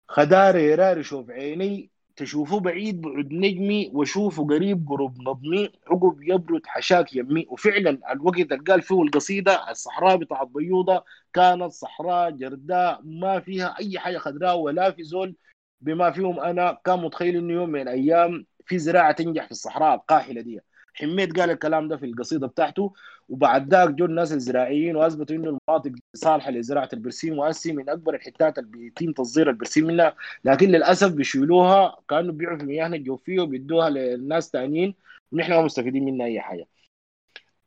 خدار 0.08 0.56
يراري 0.58 1.04
شوف 1.04 1.30
عيني 1.30 1.92
تشوفه 2.16 2.60
بعيد 2.60 3.02
بعد 3.02 3.34
نجمي 3.34 3.92
وأشوفه 3.94 4.46
قريب 4.48 4.88
قرب 4.90 5.22
نظمي 5.22 5.72
عقب 5.88 6.20
يبرد 6.24 6.62
حشاك 6.66 7.16
يمي. 7.16 7.46
وفعلا 7.50 8.12
الوقت 8.12 8.40
اللي 8.40 8.58
قال 8.68 8.82
فيه 8.82 9.02
القصيدة 9.04 9.70
الصحراء 9.72 10.16
بتاعت 10.18 10.48
بيوضه 10.48 11.04
كانت 11.34 11.72
صحراء 11.72 12.30
جرداء 12.32 13.02
ما 13.04 13.40
فيها 13.40 13.76
أي 13.80 14.00
حاجة 14.00 14.18
خضراء 14.18 14.58
ولا 14.60 14.92
في 14.92 15.04
زول 15.04 15.36
بما 15.82 16.12
فيهم 16.12 16.40
أنا. 16.40 16.78
كان 16.86 17.00
متخيل 17.00 17.36
إنه 17.38 17.54
يوم 17.54 17.70
من 17.70 17.82
الأيام 17.82 18.46
في 18.66 18.80
زراعة 18.80 19.12
تنجح 19.12 19.46
في 19.46 19.52
الصحراء 19.52 19.96
القاحلة 19.96 20.42
دي. 20.42 20.60
حميد 20.96 21.40
قال 21.40 21.50
الكلام 21.50 21.88
ده 21.88 21.98
في 21.98 22.06
القصيدة 22.06 22.48
بتاعته 22.48 22.94
وبعد 23.30 23.70
ذاك 23.74 23.90
جو 23.90 24.06
الناس 24.06 24.34
الزراعيين 24.34 24.96
وأثبتوا 24.96 25.36
إنه 25.36 25.50
المناطق 25.70 25.92
صالحة 26.14 26.52
لزراعة 26.52 26.90
البرسيم 26.94 27.38
وأسي 27.40 27.72
من 27.74 27.90
أكبر 27.90 28.16
الحتات 28.16 28.58
اللي 28.60 28.70
بيتم 28.72 29.12
تصدير 29.12 29.50
البرسيم 29.50 29.86
منها 29.88 30.16
لكن 30.46 30.70
للأسف 30.70 31.12
بيشيلوها 31.14 31.98
كانوا 32.10 32.32
بيبيعوا 32.32 32.58
في 32.58 32.66
مياهنا 32.66 32.96
الجوفية 32.96 33.42
وبيدوها 33.42 33.90
للناس 33.90 34.50
ثانيين 34.50 34.96
ونحن 35.32 35.52
ما 35.54 35.62
مستفيدين 35.62 36.06
منها 36.06 36.26
أي 36.28 36.42
حاجة. 36.42 36.68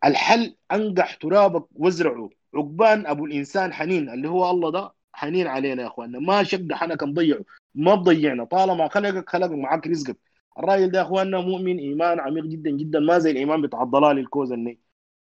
الحل 0.04 0.56
أنقح 0.72 1.14
ترابك 1.14 1.64
وازرعه 1.74 2.30
عقبان 2.54 3.06
أبو 3.06 3.26
الإنسان 3.26 3.72
حنين 3.72 4.10
اللي 4.10 4.28
هو 4.28 4.50
الله 4.50 4.70
ده 4.72 4.94
حنين 5.12 5.46
علينا 5.46 5.82
يا 5.82 5.86
إخواننا. 5.88 6.18
ما 6.18 6.42
شقح 6.42 6.82
أنا 6.82 6.94
كان 6.96 7.14
ضيعه. 7.14 7.40
ما 7.74 7.96
تضيعنا 7.96 8.44
طالما 8.44 8.88
خلقك 8.88 9.30
خلق 9.30 9.46
معك 9.50 9.86
رزقك. 9.86 10.27
الراجل 10.58 10.90
ده 10.90 10.98
يا 10.98 11.04
اخواننا 11.04 11.40
مؤمن 11.40 11.78
إيمان 11.78 12.20
عميق 12.20 12.44
جدا 12.44 12.70
جدا 12.70 13.00
ما 13.00 13.18
زي 13.18 13.30
الإيمان 13.30 13.62
بتاع 13.62 13.82
الضلال 13.82 14.18
الكوزني 14.18 14.80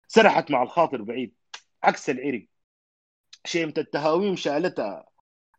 سرحت 0.08 0.50
مع 0.50 0.62
الخاطر 0.62 1.02
بعيد. 1.02 1.34
عكس 1.82 2.10
العرق. 2.10 2.46
شيمة 3.44 3.74
التهاويم 3.78 4.36
شالتها. 4.36 5.06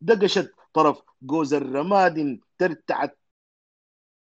دقشت 0.02 0.52
طرف 0.74 1.02
جوز 1.22 1.54
الرماد 1.54 2.40
ترتعت. 2.58 3.20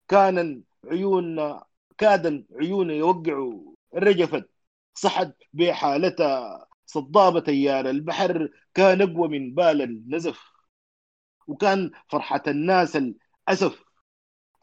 كان 0.08 0.64
عيون 0.86 1.60
كادا 1.98 2.46
عيون 2.56 2.92
يوقعوا. 2.92 3.74
رجفت. 3.96 4.50
صحت 4.94 5.36
بحالتها. 5.54 6.68
صدابة 6.86 7.40
تيار 7.40 7.90
البحر. 7.90 8.50
كان 8.74 9.02
أقوى 9.02 9.28
من 9.28 9.56
بال 9.56 9.82
النزف. 9.82 10.52
وكان 11.48 11.92
فرحة 12.10 12.44
الناس 12.48 12.98
الأسف. 12.98 13.89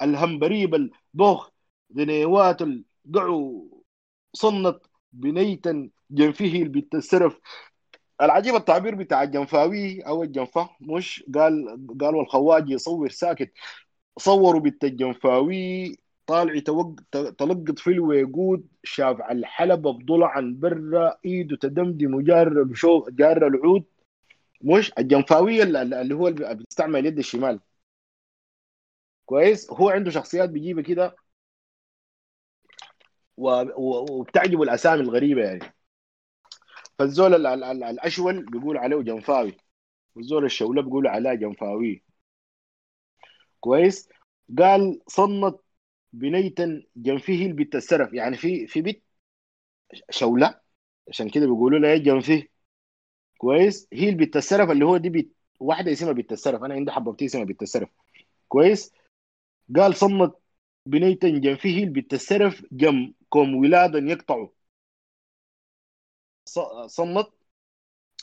الهمبريب 0.02 0.74
البوخ 0.74 1.50
ذنيوات 1.96 2.62
القعو 2.62 3.68
صنت 4.32 4.80
بنيتا 5.12 5.90
جنفه 6.10 6.44
البت 6.44 6.94
السرف 6.94 7.40
العجيب 8.22 8.54
التعبير 8.54 8.94
بتاع 8.94 9.22
الجنفاوي 9.22 10.00
أو 10.00 10.22
الجنفة 10.22 10.70
مش؟ 10.80 11.24
قال 11.34 11.86
قالوا 12.00 12.22
الخواج 12.22 12.70
يصور 12.70 13.08
ساكت. 13.08 13.52
صوروا 14.18 14.60
بنت 14.60 14.84
الجنفاوي 14.84 15.96
طالع. 16.26 16.60
تلقط 17.38 17.78
في 17.78 17.90
الويقود 17.90 18.66
شاف 18.84 19.20
على 19.20 19.38
الحلبة 19.38 19.92
بضلع 19.92 20.28
عن 20.28 20.58
برا 20.60 21.16
إيده 21.24 21.56
تدمدم 21.56 22.20
جار 22.20 22.62
بشو 22.62 23.06
جار 23.10 23.46
العود. 23.46 23.84
مش؟ 24.62 24.92
الجنفاوي 24.98 25.62
اللي 25.62 26.14
هو 26.14 26.28
اللي 26.28 26.54
بيستعمل 26.54 27.00
اليد 27.00 27.18
الشمال. 27.18 27.60
كويس. 29.26 29.70
هو 29.70 29.88
عنده 29.90 30.10
شخصيات 30.10 30.50
بيجيبها 30.50 30.82
كده 30.82 31.16
وبتعجبه 33.36 34.62
الأسامي 34.62 35.00
الغريبة 35.02 35.42
يعني. 35.42 35.74
فالزول 36.98 37.34
ال 37.34 37.46
ال 37.46 37.64
ال 37.64 37.84
الأشول 37.84 38.44
بيقول 38.46 38.76
عليه 38.76 38.96
جنفاوي. 38.96 39.56
والزول 40.14 40.44
الشولة 40.44 40.82
بيقول 40.82 41.06
عليه 41.06 41.34
جنفاوي. 41.34 42.02
كويس. 43.60 44.08
قال 44.58 45.00
صنت 45.08 45.56
بنيتا 46.12 46.82
جنفه 46.96 47.34
البت 47.34 47.74
السرف 47.74 48.12
يعني 48.14 48.36
في 48.36 48.66
في 48.66 48.82
بيت 48.82 49.04
شولة. 50.10 50.60
عشان 51.08 51.30
كده 51.30 51.46
بيقولوا 51.46 51.78
لها 51.78 51.96
جنفه 51.96 52.42
كويس. 53.38 53.88
هي 53.92 54.08
البت 54.08 54.36
السرف 54.36 54.70
اللي 54.70 54.84
هو 54.84 54.96
دي 54.96 55.08
بيت 55.10 55.36
واحدة 55.60 55.92
اسمها 55.92 56.12
بنت 56.12 56.32
السرف 56.32 56.62
أنا 56.64 56.74
عندي 56.74 56.90
حببتي 56.92 57.26
اسمها 57.26 57.44
بنت 57.44 57.62
السرف 57.62 57.88
كويس. 58.48 58.92
قال 59.76 59.96
صمت 59.96 60.38
بنيتا 60.86 61.28
جنفه 61.28 61.70
البت 61.70 62.12
السرف 62.14 62.64
جم 62.72 63.12
كوم 63.28 63.54
ولادا 63.54 63.98
يقطعوا. 63.98 64.48
صمت. 66.86 67.32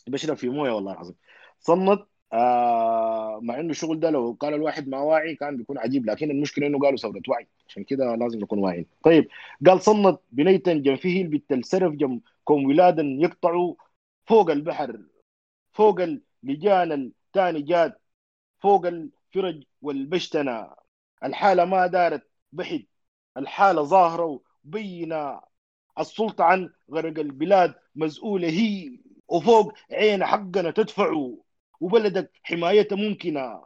بشرب 0.08 0.38
في 0.38 0.50
موية 0.50 0.72
والله 0.72 0.92
العظيم. 0.94 1.16
صمت 1.60 2.08
آه 2.34 3.40
مع 3.44 3.60
إنه 3.60 3.70
الشغل 3.72 4.00
ده 4.00 4.10
لو 4.10 4.38
قال 4.40 4.54
الواحد 4.54 4.88
ما 4.88 5.00
واعي 5.00 5.36
كان 5.36 5.58
بيكون 5.58 5.78
عجيب 5.78 6.06
لكن 6.10 6.32
المشكلة 6.32 6.68
إنه 6.68 6.80
قالوا 6.80 6.98
ثورة 6.98 7.22
وعي. 7.28 7.48
عشان 7.68 7.84
كده 7.84 8.16
لازم 8.16 8.40
نكون 8.40 8.60
واعيين. 8.60 8.86
طيب 9.04 9.28
قال 9.68 9.82
صمت 9.82 10.22
بنيتا 10.32 10.74
جنفه 10.74 11.10
البت 11.10 11.54
جم 11.74 12.20
كوم 12.44 12.66
ولادا 12.66 13.04
يقطعوا 13.04 13.76
فوق 14.26 14.52
البحر. 14.52 15.02
فوق 15.74 16.00
اللجان 16.44 16.92
الثاني 16.92 17.62
جاد 17.62 17.94
فوق 18.60 18.86
الفرج 18.86 19.64
والبشتنة. 19.82 20.83
الحالة 21.24 21.66
ما 21.66 21.88
دارت 21.88 22.24
بحد. 22.52 22.86
الحالة 23.38 23.84
ظاهرة 23.84 24.42
وبينة. 24.66 25.42
السلطة 26.00 26.44
عن 26.44 26.70
غرق 26.92 27.20
البلاد 27.20 27.74
مزؤولة 27.96 28.50
هي 28.50 29.00
وفوق 29.28 29.74
عين 29.92 30.26
حقنا 30.26 30.72
تدفع. 30.72 31.30
وبلدك 31.80 32.32
حمايته 32.44 32.96
ممكنة. 32.96 33.64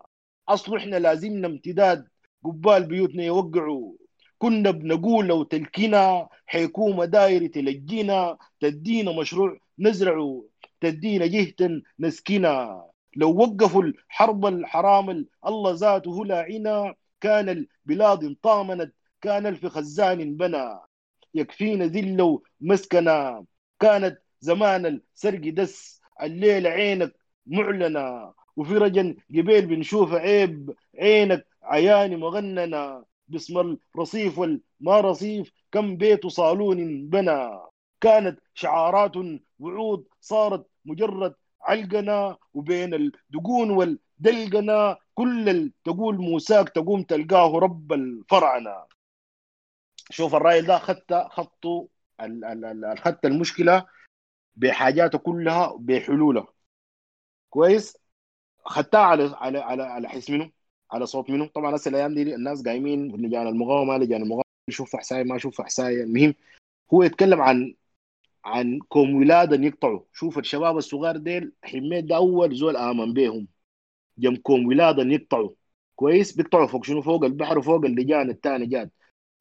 أصل 0.50 0.76
إحنا 0.76 0.96
لازمنا 0.96 1.48
امتداد. 1.48 2.08
قبال 2.44 2.86
بيوتنا 2.86 3.24
يوقعوا. 3.24 3.94
كنا 4.38 4.72
بنقول 4.72 5.28
لو 5.28 5.44
تلكينا 5.44 6.30
حكومة 6.46 7.06
دايرة 7.06 7.48
تلجينا. 7.48 8.38
تدينا 8.60 9.12
مشروع 9.12 9.58
نزرعه 9.80 10.44
تدينا 10.82 11.26
جهة 11.26 11.82
نسكنا. 12.00 12.86
لو 13.16 13.38
وقفوا 13.38 13.84
الحرب 13.84 14.46
الحرام 14.46 15.26
الله 15.48 15.72
ذاته 15.72 16.26
لاعنا 16.26 16.96
كان 17.22 17.49
البلاد 17.49 18.23
انطامنت 18.23 18.94
كان 19.22 19.45
الف 19.45 19.65
خزان 19.65 20.38
بنى 20.38 20.80
يكفينا 21.34 21.85
ذل 21.85 22.39
مسكنا 22.61 23.45
كانت 23.80 24.18
زمان 24.41 24.85
السرق 24.85 25.49
دس 25.53 26.02
الليل 26.22 26.68
عينك 26.68 27.14
معلنة 27.45 28.34
وفي 28.56 28.73
رجل 28.77 29.18
قبيل 29.30 29.65
بنشوف 29.65 30.14
عيب 30.14 30.76
عينك 30.99 31.48
عياني 31.64 32.15
مغننة 32.15 33.03
باسم 33.27 33.77
الرصيف 33.95 34.39
والما 34.39 34.99
رصيف 35.02 35.52
كم 35.72 35.98
بيت 35.98 36.27
صالون 36.27 37.07
بنى 37.10 37.49
كانت 38.02 38.39
شعارات 38.53 39.11
وعود 39.60 40.07
صارت 40.22 40.68
مجرد 40.85 41.34
علقنا. 41.61 42.38
وبين 42.53 42.94
الدقون 42.94 43.69
والدلقنا 43.72 44.98
كل 45.18 45.72
تقول 45.84 46.18
موساك 46.18 46.69
تقوم 46.69 47.03
تلقاه 47.03 47.60
رب 47.60 47.94
الفرعنة 47.94 48.85
شوف 50.10 50.35
الرايل 50.35 50.65
ده 50.68 50.77
خدت 50.80 51.14
خطه 51.14 51.88
خدت 52.98 53.26
المشكلة 53.26 53.85
بحاجاته 54.56 55.18
كلها 55.18 55.76
بحلولها 55.80 56.48
كويس؟ 57.49 57.98
خدتها 58.65 58.99
على 58.99 59.35
على 59.35 59.60
على 59.60 59.84
على 59.84 60.10
حس 60.10 60.30
منه 60.30 60.52
على 60.91 61.06
صوت 61.06 61.30
منه. 61.30 61.48
طبعا 61.48 61.76
هسه 61.76 61.89
الأيام 61.89 62.15
دي 62.15 62.35
الناس 62.35 62.64
قايمين 62.64 63.07
لجان 63.26 63.48
المقاومة 63.48 63.98
لجان 63.98 64.22
المقاومة 64.22 64.44
يشوف 64.69 64.95
حسايه 64.95 65.23
ما 65.23 65.35
يشوف 65.35 65.61
حسايه 65.61 66.03
المهم 66.03 66.34
هو 66.94 67.03
يتكلم 67.03 67.41
عن 67.41 67.76
عن 68.45 68.80
كوم 68.89 69.15
ولادا 69.15 69.56
يقطعوا. 69.56 70.02
شوف 70.14 70.38
الشباب 70.38 70.77
الصغار 70.77 71.18
ديل 71.18 71.53
حميد 71.64 72.07
ده 72.07 72.15
أول 72.15 72.56
زول 72.56 72.77
آمن 72.77 73.14
بيهم. 73.14 73.48
جم 74.18 74.35
كوم 74.35 74.68
ولادا 74.68 75.03
يقطعوا 75.03 75.49
كويس؟ 75.95 76.31
بيقطعوا 76.35 76.68
فوق 76.68 76.85
شنو؟ 76.85 77.02
فوق 77.02 77.23
البحر 77.26 77.57
وفوق 77.60 77.85
اللجان 77.85 78.30
الثاني 78.30 78.65
جاد 78.65 78.89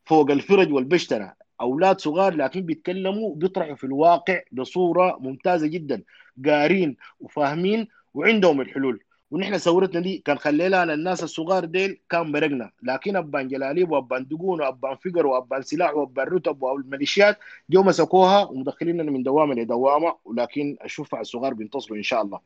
فوق 0.04 0.30
الفرج 0.30 0.72
والبشترة 0.72 1.36
أولاد 1.60 2.00
صغار 2.00 2.34
لكن 2.34 2.60
بيتكلموا 2.60 3.34
بيطرحوا 3.34 3.74
في 3.74 3.84
الواقع 3.84 4.40
بصورة 4.52 5.18
ممتازة 5.20 5.66
جدا. 5.66 6.02
قارين 6.46 6.96
وفاهمين 7.20 7.88
وعندهم 8.14 8.60
الحلول. 8.60 9.04
ونحن 9.30 9.58
ثورتنا 9.58 10.00
دي 10.00 10.18
كان 10.18 10.38
خلينا 10.38 10.82
الناس 10.82 11.22
الصغار 11.22 11.64
ديل 11.64 12.00
كان 12.10 12.32
برقنا. 12.32 12.70
لكن 12.82 13.16
أبان 13.16 13.48
جلاليب 13.48 13.90
وأبان 13.90 14.26
دقون 14.26 14.60
وأبان 14.60 14.96
فقر 14.96 15.26
وأبان 15.26 15.62
سلاح 15.62 15.94
وأبان 15.94 16.26
رتب 16.26 16.62
والميليشيات 16.62 17.38
جو 17.70 17.82
مسكوها 17.82 18.44
ومدخليننا 18.44 19.02
من 19.02 19.22
دوامة 19.22 19.54
لدوامة 19.54 20.16
ولكن 20.24 20.76
الشفع 20.84 21.20
الصغار 21.20 21.54
بينتصروا 21.54 21.98
إن 21.98 22.02
شاء 22.02 22.22
الله. 22.22 22.40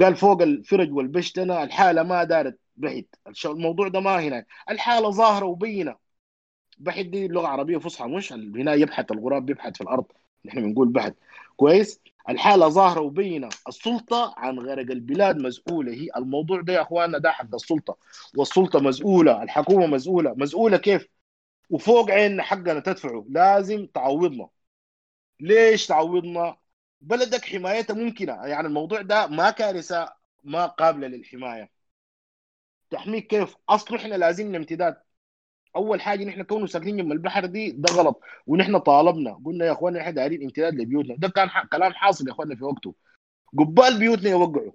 قال 0.00 0.16
فوق 0.16 0.42
الفرج 0.42 0.92
والبشتنة 0.92 1.62
الحالة 1.62 2.02
ما 2.02 2.24
دارت 2.24 2.58
بحث 2.76 3.04
الموضوع 3.46 3.88
ده 3.88 4.00
ما 4.00 4.20
هنا. 4.20 4.44
الحالة 4.70 5.10
ظاهرة 5.10 5.46
وبينة. 5.46 5.96
بحث 6.78 7.06
دي 7.06 7.28
لغه 7.28 7.46
عربيه 7.48 7.78
فصحى 7.78 8.08
مش 8.08 8.32
هنا 8.32 8.74
يبحث 8.74 9.12
الغراب 9.12 9.46
بيبحث 9.46 9.74
في 9.76 9.80
الأرض. 9.80 10.04
نحن 10.44 10.60
بنقول 10.62 10.88
بحث 10.88 11.12
كويس؟ 11.56 12.00
الحالة 12.28 12.68
ظاهرة 12.68 13.00
وبينة. 13.00 13.48
السلطة 13.68 14.34
عن 14.36 14.58
غرق 14.58 14.90
البلاد 14.90 15.36
مسؤولة. 15.36 15.92
هي 15.92 16.08
الموضوع 16.16 16.60
ده 16.60 16.72
يا 16.72 16.82
أخواننا 16.82 17.18
ده 17.18 17.30
حق 17.30 17.54
السلطة. 17.54 17.96
والسلطة 18.36 18.80
مسؤولة 18.80 19.42
الحكومة 19.42 19.86
مسؤولة. 19.86 20.34
مسؤولة 20.34 20.76
كيف؟ 20.76 21.08
وفوق 21.70 22.10
عيننا 22.10 22.42
حقنا 22.42 22.80
تدفعه. 22.80 23.26
لازم 23.30 23.86
تعوضنا. 23.86 24.48
ليش 25.40 25.86
تعوضنا؟ 25.86 26.56
بلدك 27.00 27.44
حمايتها 27.44 27.94
ممكنة. 27.94 28.32
يعني 28.46 28.66
الموضوع 28.68 29.02
ده 29.02 29.26
ما 29.26 29.50
كارثة 29.50 30.12
ما 30.44 30.66
قابلة 30.66 31.06
للحماية. 31.08 31.70
تحميك 32.90 33.26
كيف؟ 33.26 33.56
اصله 33.68 33.98
إحنا 33.98 34.14
لازمنا 34.14 34.58
امتداد. 34.58 34.96
أول 35.76 36.00
حاجة 36.00 36.24
نحن 36.24 36.42
كونه 36.42 36.66
ساكنين 36.66 36.96
جنب 36.96 37.12
البحر 37.12 37.46
دي 37.46 37.70
ده 37.70 37.90
غلط. 37.90 38.20
ونحن 38.46 38.78
طالبنا 38.78 39.40
قلنا 39.44 39.64
يا 39.66 39.72
اخوانا 39.72 40.00
إحنا 40.00 40.10
دايرين 40.12 40.42
امتداد 40.42 40.74
لبيوتنا. 40.74 41.16
ده 41.18 41.28
كان 41.28 41.48
كلام 41.72 41.92
حاصل 41.92 42.26
يا 42.28 42.32
اخوانا 42.32 42.56
في 42.56 42.64
وقته. 42.64 42.94
قبال 43.58 43.98
بيوتنا 43.98 44.30
يوقعوا. 44.30 44.72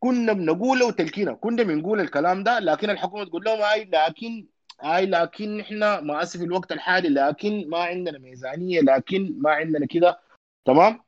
كنا 0.00 0.32
بنقوله 0.32 0.86
وتلكينا. 0.86 1.34
كنا 1.34 1.62
بنقول 1.62 2.00
الكلام 2.00 2.44
ده 2.44 2.58
لكن 2.58 2.90
الحكومة 2.90 3.24
تقول 3.24 3.44
لهم 3.44 3.62
اي 3.62 3.84
لكن 3.84 4.46
اي 4.84 5.06
لكن 5.06 5.56
نحن 5.56 5.78
ما 5.78 6.22
أسف 6.22 6.42
الوقت 6.42 6.72
الحالي 6.72 7.08
لكن 7.08 7.68
ما 7.70 7.78
عندنا 7.78 8.18
ميزانية 8.18 8.80
لكن 8.80 9.34
ما 9.38 9.50
عندنا 9.50 9.86
كده. 9.86 10.20
تمام؟ 10.64 11.00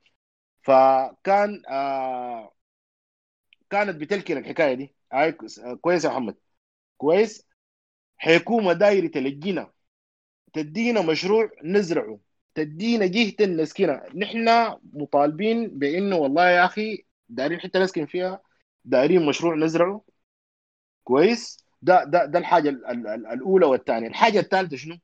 فكان 0.63 1.63
آه 1.69 2.53
كانت 3.71 3.97
بتلكن 4.01 4.37
الحكاية 4.39 4.75
دي. 4.75 4.95
اي 5.15 5.33
كويس 5.81 6.05
يا 6.05 6.11
محمد. 6.11 6.37
كويس؟ 6.97 7.47
حكومه 8.19 8.73
دايرة 8.73 9.07
تلجينا 9.09 9.73
تدينا 10.53 11.03
مشروع 11.03 11.51
نزرعه. 11.65 12.21
تدينا 12.55 13.07
جهة 13.07 13.47
نسكنها 13.47 14.07
نحن 14.15 14.49
مطالبين 14.93 15.79
بإنه 15.79 16.17
والله 16.17 16.51
يا 16.51 16.65
أخي 16.65 17.05
دايرين 17.29 17.61
حتة 17.61 17.81
نسكن 17.85 18.07
فيها 18.07 18.43
دايرين 18.85 19.27
مشروع 19.27 19.57
نزرعه. 19.57 20.05
كويس؟ 21.05 21.65
ده 21.83 22.05
ده 22.05 22.25
ده 22.27 22.39
الحاجة 22.39 22.69
ال 22.69 22.87
ال 22.87 23.07
ال 23.07 23.27
الأولى 23.27 23.67
والثانية. 23.67 24.09
الحاجة 24.09 24.39
الثالثة 24.41 24.77
شنو؟ 24.77 24.99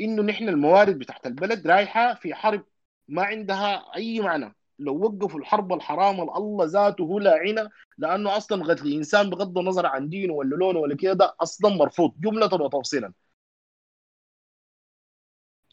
إنه 0.00 0.22
نحن 0.22 0.48
الموارد 0.48 0.98
بتاعت 0.98 1.26
البلد 1.26 1.66
رايحة 1.66 2.14
في 2.14 2.34
حرب 2.34 2.64
ما 3.08 3.22
عندها 3.22 3.94
أي 3.96 4.20
معنى. 4.20 4.54
لو 4.78 4.98
وقفوا 5.04 5.40
الحرب 5.40 5.72
الحرام 5.72 6.20
الله 6.20 6.64
ذاته 6.66 7.02
هو 7.04 7.18
لاعنه 7.18 7.70
لأنه 7.98 8.36
أصلا 8.36 8.64
قتل 8.64 8.92
انسان 8.92 9.30
بغض 9.30 9.58
النظر 9.58 9.86
عن 9.86 10.08
دينه 10.08 10.32
ولا 10.34 10.56
لونه 10.56 10.78
ولا 10.78 10.96
كده 10.96 11.12
ده 11.12 11.34
أصلا 11.40 11.76
مرفوض 11.76 12.14
جملة 12.20 12.54
وتفصيلا 12.54 13.12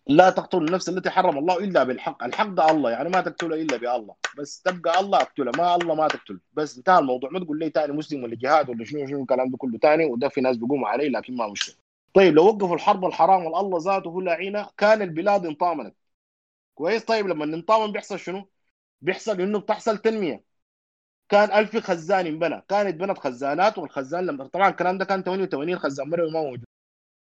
لا 0.08 0.30
تقتل 0.30 0.58
النفس 0.58 0.90
التي 0.90 1.10
حرم 1.10 1.38
الله 1.38 1.58
إلا 1.60 1.84
بالحق، 1.84 2.24
الحق 2.24 2.48
ده 2.48 2.72
الله 2.72 2.92
يعني 2.92 3.10
ما 3.10 3.22
تقتله 3.22 3.56
إلا 3.56 3.78
بالله، 3.78 4.16
بس 4.38 4.62
تبقى 4.62 5.00
الله 5.00 5.18
أقتله 5.22 5.52
ما 5.58 5.76
الله 5.76 5.96
ما 5.96 6.08
تقتل، 6.08 6.40
بس 6.54 6.78
انتهى 6.78 7.00
الموضوع 7.00 7.30
ما 7.30 7.40
تقول 7.40 7.60
لي 7.60 7.70
تاني 7.70 7.94
مسلم 7.94 8.24
ولا 8.24 8.36
جهاد 8.36 8.70
ولا 8.70 8.86
شنو 8.86 9.08
شنو 9.08 9.22
الكلام 9.22 9.50
ده 9.52 9.58
كله 9.58 9.78
تاني 9.78 10.06
وده 10.06 10.30
في 10.30 10.42
ناس 10.42 10.58
بيقوموا 10.58 10.88
عليه 10.90 11.10
لكن 11.10 11.36
ما 11.36 11.48
مشكلة. 11.48 11.76
طيب 12.14 12.34
لو 12.36 12.46
وقفوا 12.48 12.76
الحرب 12.76 13.06
الحرام 13.06 13.46
والله 13.46 13.80
ذاته 13.82 14.08
هو 14.10 14.22
لاعينه 14.22 14.70
كان 14.78 15.02
البلاد 15.02 15.46
انطامنت. 15.46 15.96
كويس 16.76 17.06
طيب 17.06 17.28
لما 17.28 17.46
ننطامن 17.46 17.92
بيحصل 17.92 18.20
شنو؟ 18.20 18.50
بيحصل 19.02 19.42
إنه 19.42 19.60
بتحصل 19.60 19.98
تنمية. 19.98 20.44
كان 21.30 21.52
ألف 21.60 21.78
خزان 21.78 22.28
انبنى. 22.28 22.64
كانت 22.70 22.96
بنت 22.96 23.18
خزانات 23.20 23.78
والخزان 23.78 24.26
لما 24.26 24.48
طبعا 24.48 24.70
الكلام 24.70 24.98
ده 24.98 25.06
كان 25.06 25.24
88 25.24 25.80
خزان 25.80 26.10
مروي 26.10 26.32
ما 26.32 26.42
موجود. 26.42 26.66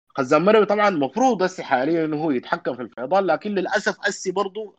خزان 0.09 0.43
مروي 0.45 0.67
طبعا 0.67 0.89
المفروض 0.89 1.43
هسه 1.43 1.63
حاليا 1.63 2.05
إنه 2.05 2.25
هو 2.25 2.31
يتحكم 2.31 2.77
في 2.77 2.83
الفيضان 2.83 3.25
لكن 3.27 3.51
للأسف 3.51 3.97
هسه 4.09 4.33
برضه 4.33 4.77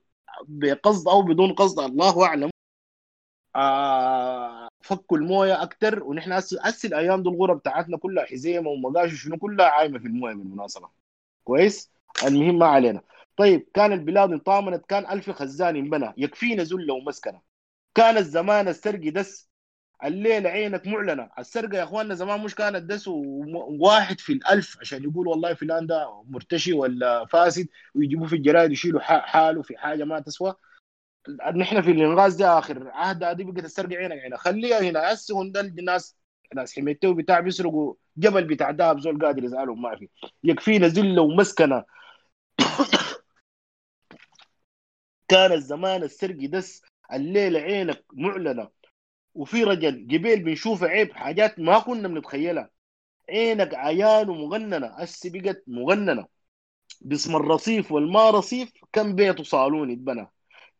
بقصد 0.47 1.07
أو 1.07 1.21
بدون 1.21 1.53
قصد 1.53 1.79
الله 1.79 2.25
أعلم. 2.25 2.49
آه 3.55 4.67
فكوا 4.81 5.17
الموية 5.17 5.63
أكثر 5.63 6.03
ونحن 6.03 6.31
هسه 6.33 6.87
الأيام 6.87 7.23
دي 7.23 7.29
الغرة 7.29 7.53
بتاعتنا 7.53 7.97
كلها 7.97 8.25
حزيمة 8.25 8.69
ومقاش 8.69 9.13
وشنو 9.13 9.37
كلها 9.37 9.65
عايمة 9.69 9.99
في 9.99 10.07
الموية 10.07 10.33
بالمناسبة. 10.33 10.89
كويس؟ 11.43 11.91
المهم 12.25 12.59
ما 12.59 12.65
علينا. 12.65 13.01
طيب 13.37 13.69
كان 13.73 13.93
البلاد 13.93 14.31
انطامنت 14.31 14.85
كان 14.85 15.11
ألف 15.11 15.29
خزان 15.29 15.75
انبنى 15.75 16.13
يكفينا 16.17 16.63
ذله 16.63 16.93
ومسكنة. 16.93 17.41
كان 17.95 18.17
الزمان 18.17 18.67
السرقي 18.67 19.09
دس. 19.09 19.49
الليلة 20.05 20.49
عينك 20.49 20.87
معلنة. 20.87 21.29
السرقة 21.39 21.77
يا 21.77 21.83
أخواننا 21.83 22.15
زمان 22.15 22.43
مش 22.43 22.55
كانت 22.55 22.83
دس 22.83 23.07
واحد 23.79 24.19
في 24.19 24.33
الألف 24.33 24.77
عشان 24.81 25.03
يقول 25.03 25.27
والله 25.27 25.53
فلان 25.53 25.87
ده 25.87 26.23
مرتشي 26.29 26.73
ولا 26.73 27.25
فاسد 27.25 27.67
ويجيبوه 27.95 28.27
في 28.27 28.35
الجرايد 28.35 28.71
يشيلوا 28.71 29.01
حاله 29.01 29.61
في 29.61 29.77
حاجة 29.77 30.03
ما 30.03 30.19
تسوى. 30.19 30.55
نحن 31.55 31.81
في 31.81 31.91
الإنغاز 31.91 32.35
ده 32.35 32.57
آخر 32.59 32.89
عهد 32.89 33.37
دي 33.37 33.43
بقت 33.43 33.65
السرقة 33.65 33.95
عينك 33.97 34.19
عينك. 34.19 34.37
خليها 34.37 34.79
هنا. 34.81 35.13
هسه 35.13 35.51
ده 35.51 35.61
الناس 35.61 36.17
ناس 36.55 36.75
حميتو 36.75 37.13
بتاع 37.13 37.39
بيسرقوا 37.39 37.93
جبل 38.17 38.43
بتاع 38.43 38.71
دهب 38.71 38.99
زول 38.99 39.25
قادر 39.25 39.43
يزعلهم 39.43 39.81
ما 39.81 39.95
في. 39.95 40.09
يكفينا 40.43 40.87
ذله 40.87 41.21
ومسكنة. 41.21 41.83
كان 45.27 45.51
الزمان 45.51 46.03
السرقي 46.03 46.47
دس 46.47 46.81
الليلة 47.13 47.59
عينك 47.59 48.05
معلنة. 48.13 48.69
وفي 49.35 49.63
رجل 49.63 50.07
قبيل 50.11 50.43
بنشوفه 50.43 50.87
عيب 50.87 51.13
حاجات 51.13 51.59
ما 51.59 51.79
كنا 51.79 52.07
بنتخيلها. 52.07 52.69
عينك 53.29 53.75
عيان 53.75 54.29
ومغننة 54.29 54.87
هسه 54.87 55.29
بقت 55.33 55.63
مغننة. 55.67 56.27
باسم 57.01 57.35
الرصيف 57.35 57.91
والما 57.91 58.29
رصيف 58.29 58.71
كم 58.93 59.15
بيت 59.15 59.39
وصالون 59.39 59.91
اتبنى 59.91 60.31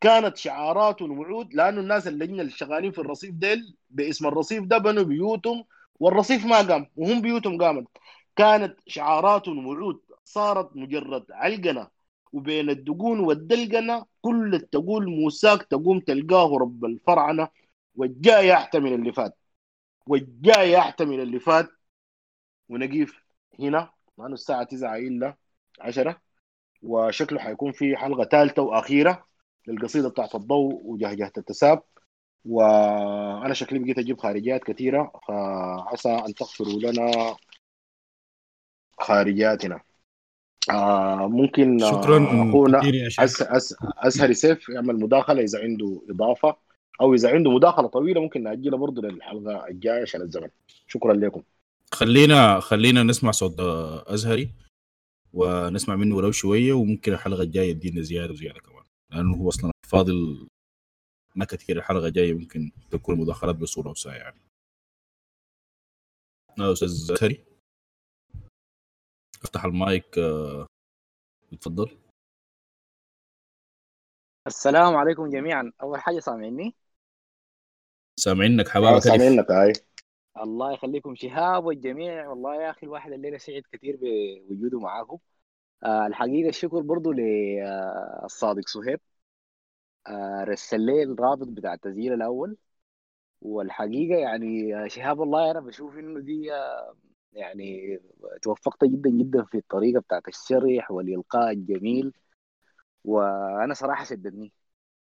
كانت 0.01 0.37
شعارات 0.37 1.01
ووعود 1.01 1.53
لأنه 1.53 1.81
الناس 1.81 2.07
اللجنه 2.07 2.41
اللي 2.41 2.51
شغالين 2.51 2.91
في 2.91 2.99
الرصيف 2.99 3.35
ديل 3.35 3.75
باسم 3.89 4.27
الرصيف 4.27 4.63
ده 4.63 4.77
بنوا 4.77 5.03
بيوتهم 5.03 5.65
والرصيف 5.99 6.45
ما 6.45 6.61
قام 6.61 6.87
وهم 6.95 7.21
بيوتهم 7.21 7.57
قامت. 7.63 7.87
كانت 8.35 8.77
شعارات 8.87 9.47
ووعود 9.47 10.01
صارت 10.25 10.75
مجرد 10.75 11.25
علقنة. 11.31 11.96
وبين 12.33 12.69
الدقون 12.69 13.19
والدلقنة 13.19 14.05
كل 14.21 14.67
تقول 14.71 15.09
موساك 15.09 15.63
تقوم 15.63 15.99
تلقاه 15.99 16.57
رب 16.57 16.85
الفرعنة 16.85 17.47
والجاي 17.95 18.47
يحتمل 18.47 18.93
اللي 18.93 19.13
فات. 19.13 19.37
والجاي 20.07 20.71
يحتمل 20.71 21.19
اللي 21.19 21.39
فات. 21.39 21.69
ونقيف 22.69 23.23
هنا. 23.59 23.91
لأنه 24.17 24.33
الساعة 24.33 24.63
9 24.63 24.95
إلا 24.97 25.35
10 25.81 26.21
وشكله 26.83 27.39
حيكون 27.39 27.71
في 27.71 27.97
حلقة 27.97 28.23
ثالثة 28.25 28.61
وأخيرة 28.61 29.25
للقصيدة 29.67 30.09
بتاعت 30.09 30.35
الضوء 30.35 30.81
وجهجهة 30.85 31.31
التساب. 31.37 31.83
وأنا 32.45 33.53
شكلي 33.53 33.79
بقيت 33.79 33.97
أجيب 33.99 34.17
خارجيات 34.19 34.63
كثيرة 34.63 35.11
فعسى 35.27 36.09
أن 36.09 36.33
تغفروا 36.33 36.79
لنا 36.81 37.35
خارجياتنا. 38.99 39.86
آه 40.69 41.27
ممكن 41.27 41.79
شكرا 41.79 42.49
أخونا 42.49 42.79
كثير 42.79 42.95
يا 42.95 43.09
شيخ. 43.09 43.19
أس 43.23 43.41
أس 43.41 43.75
أسهري 43.81 44.33
سيف 44.33 44.69
يعمل 44.69 44.99
مداخلة 44.99 45.41
إذا 45.41 45.59
عنده 45.59 46.01
إضافة 46.09 46.55
أو 47.01 47.13
إذا 47.13 47.29
عنده 47.29 47.51
مداخلة 47.51 47.87
طويلة 47.87 48.21
ممكن 48.21 48.43
ناجلها 48.43 48.77
برضه 48.77 49.01
للحلقة 49.01 49.67
الجاية 49.67 50.01
عشان 50.01 50.21
الزمن. 50.21 50.49
شكرا 50.87 51.13
لكم. 51.13 51.41
خلينا 51.93 52.59
خلينا 52.59 53.03
نسمع 53.03 53.31
صوت 53.31 53.55
أزهري 54.07 54.49
ونسمع 55.33 55.95
منه 55.95 56.15
ولو 56.15 56.31
شوية 56.31 56.73
وممكن 56.73 57.13
الحلقة 57.13 57.41
الجاية 57.43 57.69
يدينا 57.69 58.01
زيادة 58.01 58.33
وزيادة 58.33 58.59
كمان 58.59 58.83
لأنه 59.11 59.35
هو 59.35 59.49
أصلا 59.49 59.71
فاضل 59.87 60.47
ما 61.35 61.45
كثير 61.45 61.77
الحلقة 61.77 62.07
الجاية 62.07 62.33
ممكن 62.33 62.71
تكون 62.91 63.17
مداخلات 63.19 63.55
بصورة 63.55 63.89
وساعه 63.89 64.15
يعني. 64.15 64.39
آه، 66.59 66.71
أستاذ 66.73 66.87
أزهري. 66.87 67.46
افتح 69.43 69.65
المايك 69.65 70.17
آه، 70.17 70.67
اتفضل. 71.53 71.97
السلام 74.47 74.95
عليكم 74.95 75.29
جميعا. 75.29 75.71
أول 75.81 75.99
حاجة 76.01 76.19
سامعني؟ 76.19 76.75
سامعينك 78.19 78.67
آه 78.67 78.71
حبابك 78.71 78.95
ألف. 78.95 79.03
سامعينك 79.03 79.51
هاي 79.51 79.73
الله 80.41 80.73
يخليكم 80.73 81.15
شهاب 81.15 81.65
والجميع. 81.65 82.29
والله 82.29 82.55
يا 82.63 82.69
أخي 82.69 82.85
الواحد 82.85 83.11
الليلة 83.11 83.37
سعيد 83.37 83.63
كثير 83.71 83.97
بوجوده 84.01 84.79
معاكم. 84.79 85.17
آه 85.85 86.07
الحقيقة 86.07 86.49
الشكر 86.49 86.81
برضو 86.81 87.11
للصادق 87.11 88.67
سهيب. 88.67 88.99
آه 90.07 90.43
رسل 90.43 90.81
لي 90.81 91.03
الرابط 91.03 91.47
بتاع 91.47 91.73
التسجيل 91.73 92.13
الأول. 92.13 92.57
والحقيقة 93.41 94.19
يعني 94.19 94.75
آه، 94.85 94.87
شهاب 94.87 95.21
الله 95.21 95.51
أنا 95.51 95.59
بشوف 95.59 95.97
إنه 95.97 96.19
دي 96.19 96.53
آه، 96.53 96.95
يعني 97.33 97.99
توفقت 98.41 98.83
جدا 98.85 99.09
جدا 99.09 99.43
في 99.43 99.57
الطريقة 99.57 99.99
بتاعت 100.01 100.27
الشرح 100.27 100.91
والإلقاء 100.91 101.51
الجميل. 101.51 102.13
وأنا 103.05 103.73
صراحة 103.73 104.03
شددني 104.05 104.53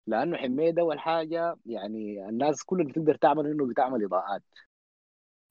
لأنه 0.08 0.38
حميد 0.38 0.80
أول 0.80 1.00
حاجة 1.00 1.58
يعني 1.66 2.30
الناس 2.30 2.64
كل 2.64 2.82
اللي 2.82 2.92
بتقدر 2.94 3.16
تعمل 3.16 3.48
إنه 3.48 3.68
بتعمل 3.68 4.06
إضاءات. 4.06 4.44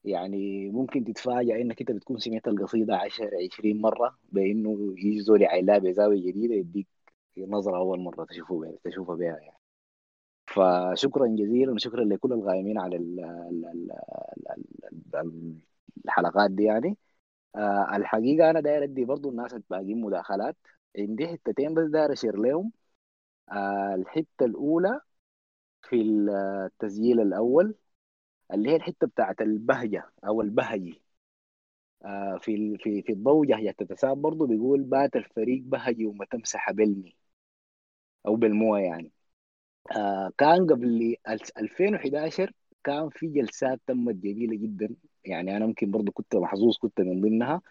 يعني 0.03 0.69
ممكن 0.69 1.03
تتفاجأ 1.05 1.55
إنك 1.61 1.79
أنت 1.81 1.91
بتكون 1.91 2.19
سمعت 2.19 2.47
القصيدة 2.47 2.95
10 2.97 3.31
20 3.53 3.81
مرة 3.81 4.17
بإنه 4.31 4.93
يجي 4.97 5.21
زول 5.21 5.41
يعيلها 5.41 5.77
بزاوية 5.77 6.21
جديدة 6.31 6.53
يديك 6.55 6.87
نظرة 7.37 7.77
أول 7.77 7.99
مرة 7.99 8.25
تشوفه 8.25 8.59
بها 8.61 8.73
تشوفها 8.83 9.15
بها 9.15 9.37
يعني. 9.39 9.57
فشكرا 10.47 11.27
جزيلا 11.27 11.73
وشكرا 11.73 12.03
لكل 12.05 12.33
القائمين 12.33 12.79
على 12.79 12.95
ال 12.97 13.19
ال 13.21 13.65
ال 13.65 15.15
ال 15.15 15.55
الحلقات 16.05 16.51
دي 16.51 16.63
يعني. 16.63 16.97
آه 17.55 17.97
الحقيقة 17.97 18.49
أنا 18.49 18.59
داير 18.61 18.83
أدي 18.83 19.05
برضو 19.05 19.29
الناس 19.31 19.53
الباقيين 19.53 20.01
مداخلات. 20.01 20.57
عندي 20.99 21.27
حتتين 21.27 21.73
بس 21.73 21.85
داير 21.89 22.13
أشير 22.13 22.37
لهم 22.37 22.71
آه 23.51 23.95
الحتة 23.95 24.45
الأولى 24.45 25.01
في 25.83 26.01
التسجيل 26.01 27.21
الأول 27.21 27.75
اللي 28.53 28.69
هي 28.71 28.75
الحتة 28.77 29.07
بتاعت 29.07 29.41
البهجة 29.41 30.11
أو 30.27 30.41
البهجي. 30.41 31.01
آه 32.05 32.37
في 32.41 32.77
في 32.77 33.01
في 33.01 33.11
الضوجة 33.13 33.57
هي 33.57 33.73
تتساب 33.73 34.17
برضه 34.21 34.47
بيقول 34.47 34.83
بات 34.83 35.15
الفريق 35.15 35.63
بهجي 35.63 36.05
وما 36.05 36.25
تمسح 36.25 36.71
بلمي. 36.71 37.15
أو 38.27 38.35
بالمويه 38.35 38.83
يعني. 38.83 39.11
آه 39.97 40.31
كان 40.39 40.67
قبل 40.67 40.87
ال- 41.29 41.41
2011 41.59 42.53
كان 42.85 43.09
في 43.09 43.27
جلسات 43.27 43.81
تمت 43.87 44.15
جميلة 44.15 44.57
جدا. 44.57 44.95
يعني 45.27 45.57
أنا 45.57 45.65
ممكن 45.65 45.91
برضه 45.91 46.11
كنت 46.11 46.35
محظوظ 46.35 46.77
كنت 46.77 47.01
من 47.01 47.21
ضمنها. 47.21 47.61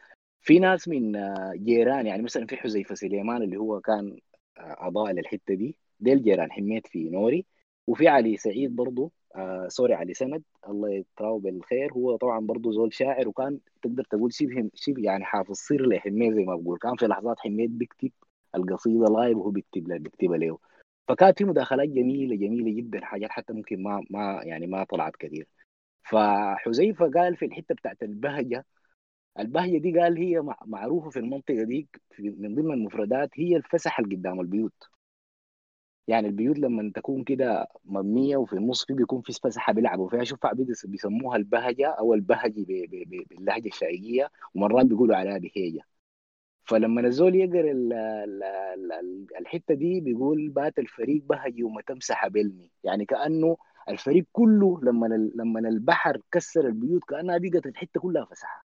في 0.42 0.58
ناس 0.58 0.88
من 0.88 1.16
آه، 1.16 1.52
جيران 1.54 2.06
يعني 2.06 2.22
مثلا 2.22 2.46
في 2.46 2.56
حذيفة 2.56 2.94
سليمان 2.94 3.42
اللي 3.42 3.56
هو 3.56 3.80
كان 3.80 4.18
آه، 4.58 4.86
أضاء 4.88 5.12
للحتة 5.12 5.54
دي. 5.54 5.76
ديل 6.00 6.22
جيران 6.22 6.52
حميت 6.52 6.86
في 6.86 7.10
نوري. 7.10 7.46
وفي 7.86 8.08
علي 8.08 8.36
سعيد 8.36 8.76
برضه 8.76 9.10
آه 9.36 9.68
سوري 9.68 9.94
علي 9.94 10.14
سند 10.14 10.42
الله 10.68 10.90
يتراو 10.90 11.38
بالخير. 11.38 11.92
هو 11.92 12.16
طبعا 12.16 12.40
برضه 12.40 12.72
زول 12.72 12.94
شاعر 12.94 13.28
وكان 13.28 13.58
تقدر 13.82 14.04
تقول 14.04 14.32
شبه 14.32 14.70
شبه 14.74 15.02
يعني 15.02 15.24
حافظ 15.24 15.54
سر 15.56 15.86
لحميت 15.86 16.34
زي 16.34 16.44
ما 16.44 16.56
بقول. 16.56 16.78
كان 16.78 16.96
في 16.96 17.06
لحظات 17.06 17.38
حميت 17.38 17.70
بيكتب 17.70 18.10
القصيدة 18.54 19.06
live 19.06 19.36
وهو 19.38 19.50
بيكتب 19.50 19.88
له 19.88 19.98
بيكتبها 19.98 20.38
له. 20.38 20.58
فكانت 21.08 21.38
في 21.38 21.44
مداخلات 21.44 21.88
جميلة 21.88 22.36
جميلة 22.36 22.70
جدا 22.76 23.04
حاجات 23.04 23.30
حتى 23.30 23.52
ممكن 23.52 23.82
ما 23.82 24.04
ما 24.10 24.40
يعني 24.44 24.66
ما 24.66 24.84
طلعت 24.84 25.16
كثير. 25.16 25.46
فحذيفة 26.10 27.10
قال 27.10 27.36
في 27.36 27.44
الحتة 27.44 27.74
بتاعت 27.74 28.02
البهجة 28.02 28.66
البهجة 29.38 29.78
دي 29.78 30.00
قال 30.00 30.18
هي 30.18 30.40
مع- 30.40 30.58
معروفة 30.66 31.10
في 31.10 31.18
المنطقة 31.18 31.62
دي 31.64 31.88
من 32.20 32.54
ضمن 32.54 32.72
المفردات 32.74 33.30
هي 33.34 33.56
الفسح 33.56 33.98
اللي 34.00 34.16
قدام 34.16 34.40
البيوت. 34.40 34.84
يعني 36.08 36.26
البيوت 36.28 36.58
لما 36.58 36.92
تكون 36.94 37.24
كده 37.24 37.68
مبنية 37.84 38.36
وفي 38.36 38.52
النص 38.52 38.84
في 38.86 38.92
بيكون 38.94 39.22
في 39.22 39.32
فسحة 39.32 39.72
بيلعبوا 39.72 40.08
فيها. 40.08 40.24
شوف 40.24 40.46
بيس- 40.46 40.86
بيسموها 40.86 41.36
البهجة 41.36 41.86
أو 41.88 42.14
البهجي 42.14 42.64
ب- 42.64 42.90
ب- 42.90 43.08
ب- 43.10 43.26
باللهجة 43.30 43.68
الشرقية 43.68 44.30
ومرات 44.54 44.86
بيقولوا 44.86 45.16
عليها 45.16 45.38
بهيجة. 45.38 45.80
فلما 46.64 47.00
الزول 47.00 47.34
يقرأ 47.36 47.70
ال- 47.72 47.92
ال- 47.92 48.42
ال- 48.44 48.92
ال- 48.92 49.26
الحتة 49.40 49.74
دي 49.74 50.00
بيقول 50.00 50.48
بات 50.48 50.78
الفريق 50.78 51.22
بهجي 51.24 51.62
وما 51.64 51.82
تمسح 51.82 52.28
بلمي 52.28 52.70
يعني 52.84 53.04
كأنه 53.06 53.56
الفريق 53.88 54.26
كله 54.32 54.80
لما 54.82 55.06
لما 55.34 55.60
البحر 55.60 56.20
كسر 56.32 56.66
البيوت 56.66 57.04
كأنها 57.04 57.38
بقت 57.38 57.66
الحتة 57.66 58.00
كلها 58.00 58.24
فسحة. 58.24 58.64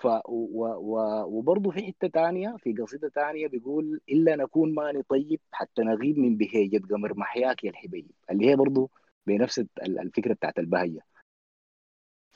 ف 0.00 0.06
و 0.28 0.64
و 0.66 1.24
وبرضه 1.38 1.70
في 1.70 1.86
حتة 1.86 2.08
تانية 2.08 2.56
في 2.58 2.72
قصيدة 2.72 3.08
تانية 3.08 3.46
بيقول 3.48 4.00
إلا 4.08 4.36
نكون 4.36 4.74
ماني 4.74 5.02
طيب 5.02 5.40
حتى 5.52 5.82
نغيب 5.82 6.18
من 6.18 6.36
بهيجه 6.36 6.82
قمر 6.90 7.14
محياك 7.18 7.64
يا 7.64 7.70
الحبيب. 7.70 8.10
اللي 8.30 8.50
هي 8.50 8.56
برضه 8.56 8.90
بنفس 9.26 9.58
ال- 9.58 9.98
الفكرة 10.00 10.34
بتاعت 10.34 10.58
البهجة. 10.58 11.00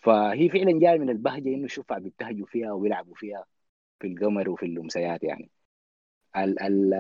فهي 0.02 0.48
فعلا 0.48 0.80
جاية 0.80 0.98
من 0.98 1.10
البهجة 1.10 1.48
إنه 1.54 1.64
الشفع 1.64 1.98
بيبتهجوا 1.98 2.46
فيها 2.46 2.72
ويلعبوا 2.72 3.14
فيها 3.14 3.44
في 4.00 4.06
القمر 4.08 4.50
وفي 4.50 4.66
الامسيات 4.66 5.24
يعني. 5.24 5.50
ال 6.36 6.62
ال 6.62 6.94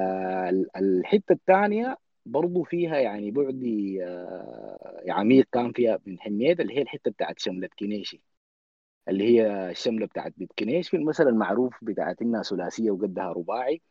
الحتة 0.76 1.32
الثانية 1.32 1.96
برضه 2.26 2.62
فيها 2.64 2.98
يعني 2.98 3.30
بعدي 3.30 3.98
آه، 4.04 5.04
عميق 5.08 5.48
كان 5.52 5.72
فيها 5.72 5.98
من 6.06 6.20
حميد 6.20 6.60
اللي 6.60 6.74
هي 6.78 6.82
الحتة 6.82 7.10
بتاعت 7.10 7.38
شملة 7.38 7.68
كنيشي 7.78 8.22
اللي 9.08 9.24
هي 9.24 9.70
الشملة 9.70 10.06
بتاعت 10.06 10.34
بيت 10.36 10.52
كنيش 10.58 10.88
في 10.90 10.96
المثل 10.96 11.28
المعروف 11.28 11.74
بتاعت 11.84 12.22
إنها 12.22 12.42
ثلاثية 12.42 12.90
وقدها 12.90 13.32
رباعي. 13.32 13.82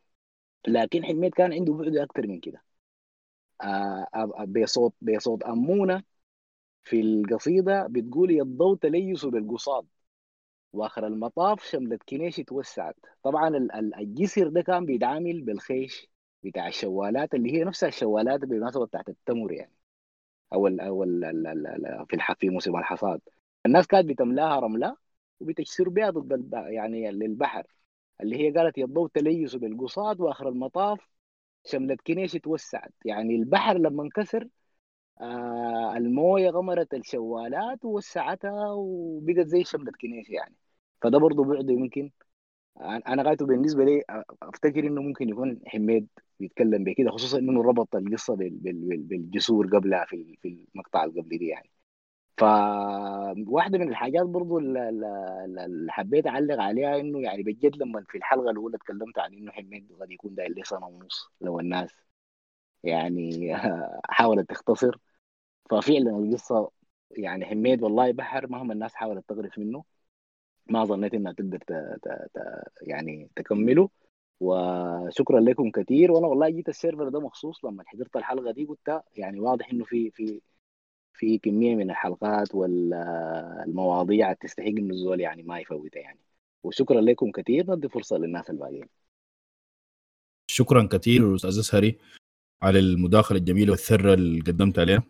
لكن 0.68 1.04
حميد 1.04 1.34
كان 1.34 1.52
عنده 1.52 1.74
بعد 1.74 1.96
أكتر 1.96 2.26
من 2.26 2.40
كده. 2.40 2.62
آه 3.62 4.06
بصوت 4.48 4.94
بصوت 5.02 5.42
أمونة 5.42 6.02
في 6.84 7.00
القصيدة 7.02 7.88
بتقول 7.90 8.30
يضوا 8.32 8.76
تليسوا 8.76 9.30
بالقصاد 9.30 9.86
وآخر 10.74 11.08
المطاف 11.08 11.64
شملة 11.64 11.98
كنيش 12.10 12.36
توسعت. 12.36 12.96
طبعا 13.24 13.48
ال- 13.48 13.72
ال- 13.72 13.96
الجسر 13.96 14.48
ده 14.48 14.62
كان 14.62 14.86
بيتعامل 14.86 15.42
بالخيش. 15.42 16.11
بتاع 16.44 16.68
الشوالات 16.68 17.34
اللي 17.34 17.52
هي 17.52 17.64
نفسها 17.64 17.88
الشوالات 17.88 18.40
بالمناسبه 18.40 18.86
بتاعت 18.86 19.08
التمر 19.08 19.52
يعني. 19.52 19.72
أو 20.52 20.66
ال 20.66 20.80
أو 20.80 21.02
ال 21.04 21.24
ال 21.24 21.46
ال 21.46 21.66
ال 21.68 22.06
في 22.10 22.18
في 22.40 22.48
موسم 22.50 22.76
الحصاد. 22.76 23.20
الناس 23.66 23.86
كانت 23.86 24.08
بتملاها 24.10 24.60
رمله 24.60 24.96
وبتكسر 25.40 25.88
بها 25.88 26.10
ضد. 26.10 26.52
يعني 26.54 27.10
للبحر. 27.12 27.66
اللي 28.20 28.36
هي 28.36 28.50
قالت 28.52 28.78
يضوا 28.78 29.08
تليسوا 29.14 29.60
بالقصاد 29.60 30.20
وآخر 30.20 30.48
المطاف 30.48 31.08
شملة 31.66 31.96
كنيش 32.06 32.32
توسعت. 32.32 32.94
يعني 33.04 33.36
البحر 33.36 33.78
لما 33.78 34.02
انكسر 34.02 34.48
آه 35.20 35.96
الموية 35.96 36.50
غمرت 36.50 36.94
الشوالات 36.94 37.84
ووسعتها 37.84 38.72
وبقت 38.72 39.46
زي 39.46 39.64
شملة 39.64 39.92
كنيش 40.00 40.30
يعني. 40.30 40.54
فده 41.02 41.18
برضه 41.18 41.44
بعد 41.44 41.70
يمكن 41.70 42.10
أنا 42.80 43.22
غايته 43.22 43.46
بالنسبة 43.46 43.84
لي 43.84 44.04
أفتكر 44.42 44.80
إنه 44.86 45.02
ممكن 45.02 45.28
يكون 45.28 45.60
حميد 45.66 46.08
بيتكلم 46.42 46.84
بكده 46.84 47.12
خصوصا 47.12 47.38
إنه 47.40 47.62
ربط 47.64 47.96
القصة 47.96 48.36
بال- 48.36 48.50
بال- 48.50 48.88
بال- 48.90 49.02
بالجسور 49.04 49.68
قبلها 49.68 50.06
في 50.06 50.38
في 50.42 50.48
المقطع 50.74 51.04
اللي 51.04 51.22
قبل 51.22 51.38
دي 51.38 51.46
يعني 51.48 51.70
فواحده 52.38 53.78
من 53.78 53.88
الحاجات 53.90 54.26
برضو 54.26 54.58
اللي 54.58 54.88
اللي 55.66 55.92
حبيت 55.92 56.26
أعلق 56.26 56.60
عليها 56.62 56.96
إنه 57.00 57.20
يعني 57.22 57.42
بجد 57.42 57.76
لما 57.76 58.04
في 58.08 58.18
الحلقة 58.18 58.50
الأولى 58.50 58.76
اتكلمت 58.76 59.18
عن 59.18 59.34
إنه 59.34 59.52
حميد 59.52 59.92
قد 60.00 60.10
يكون 60.10 60.34
داير 60.34 60.50
لي 60.52 60.62
سنة 60.64 60.86
ونص 60.86 61.30
لو 61.40 61.60
الناس 61.60 61.90
يعني 62.84 63.52
حاولت 64.10 64.50
تختصر 64.50 64.96
ففعلا 65.70 66.10
القصة 66.18 66.70
يعني 67.12 67.46
حميد 67.46 67.82
والله 67.84 68.12
بحر 68.12 68.48
مهما 68.48 68.72
الناس 68.74 68.94
حاولت 68.94 69.30
تغرف 69.30 69.58
منه 69.58 69.84
ما 70.66 70.84
ظنيت 70.84 71.14
إنها 71.14 71.32
تقدر. 71.32 71.60
يعني 72.82 73.30
تكمله 73.36 73.88
وشكرا 74.42 75.40
لكم 75.40 75.70
كثير 75.70 76.12
وأنا 76.12 76.26
والله 76.26 76.48
جيت 76.50 76.68
السيرفر 76.68 77.08
ده 77.08 77.20
مخصوص 77.20 77.64
لما 77.64 77.84
حضرت 77.86 78.16
الحلقة 78.16 78.52
دي 78.52 78.64
قلت 78.64 79.02
يعني 79.16 79.40
واضح 79.40 79.70
إنه 79.70 79.84
في 79.84 80.10
في 80.10 80.40
في 81.14 81.38
كمية 81.38 81.74
من 81.76 81.90
الحلقات 81.90 82.54
والمواضيع 82.54 84.32
تستحق 84.32 84.66
إنه 84.66 84.94
الزول 84.94 85.20
يعني 85.20 85.42
ما 85.42 85.58
يفوتها 85.58 86.00
يعني. 86.00 86.18
وشكرا 86.62 87.00
لكم 87.00 87.30
كثير 87.30 87.70
ندي 87.70 87.88
فرصة 87.88 88.16
للناس 88.16 88.50
الباقيين. 88.50 88.88
شكرا 90.50 90.88
كثير 90.92 91.34
أستاذ 91.34 91.58
اسهري 91.58 91.98
على 92.62 92.78
المداخلة 92.78 93.38
الجميلة 93.38 93.70
والثرة 93.70 94.14
اللي 94.14 94.40
قدمت 94.40 94.78
عليها. 94.78 95.02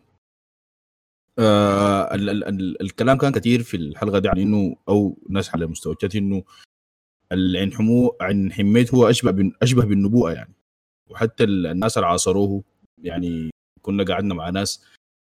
آه 1.39 2.15
ال 2.15 2.29
ال 2.29 2.43
ال 2.43 2.81
الكلام 2.81 3.17
كان 3.17 3.31
كثير 3.31 3.63
في 3.63 3.77
الحلقة 3.77 4.19
دي 4.19 4.29
عن 4.29 4.39
إنه 4.39 4.75
أو 4.89 5.17
ناس 5.29 5.55
على 5.55 5.65
مستوى 5.65 5.95
إنه 6.15 6.43
عن 7.33 7.73
حمو 7.73 8.17
عن 8.21 8.51
حميت 8.53 8.93
هو 8.93 9.09
أشبه 9.09 9.31
بن 9.31 9.51
أشبه 9.61 9.85
بالنبوءة 9.85 10.31
يعني. 10.33 10.53
وحتى 11.09 11.43
ال- 11.43 11.65
الناس 11.67 11.97
اللي 11.97 12.07
عاصروه 12.07 12.63
يعني 13.03 13.49
كنا 13.81 14.03
قعدنا 14.03 14.33
مع 14.33 14.49
ناس 14.49 14.85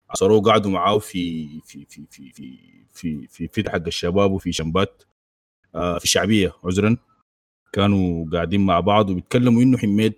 عاصروه 0.10 0.42
قعدوا 0.42 0.72
معاه 0.72 0.98
في 1.00 1.48
في 1.66 1.86
في 1.86 2.06
في 2.12 2.32
في 2.32 2.58
في 2.94 3.28
في, 3.28 3.48
في 3.48 3.70
حق 3.70 3.86
الشباب 3.88 4.32
وفي 4.32 4.52
شمبات 4.52 5.04
آه 5.76 5.98
في 5.98 6.04
الشعبيه 6.04 6.54
عذرا. 6.64 6.98
كانوا 7.74 8.30
قاعدين 8.32 8.66
مع 8.66 8.80
بعض 8.80 9.10
وبيتكلموا 9.10 9.62
إنه 9.62 9.78
حميد 9.78 10.14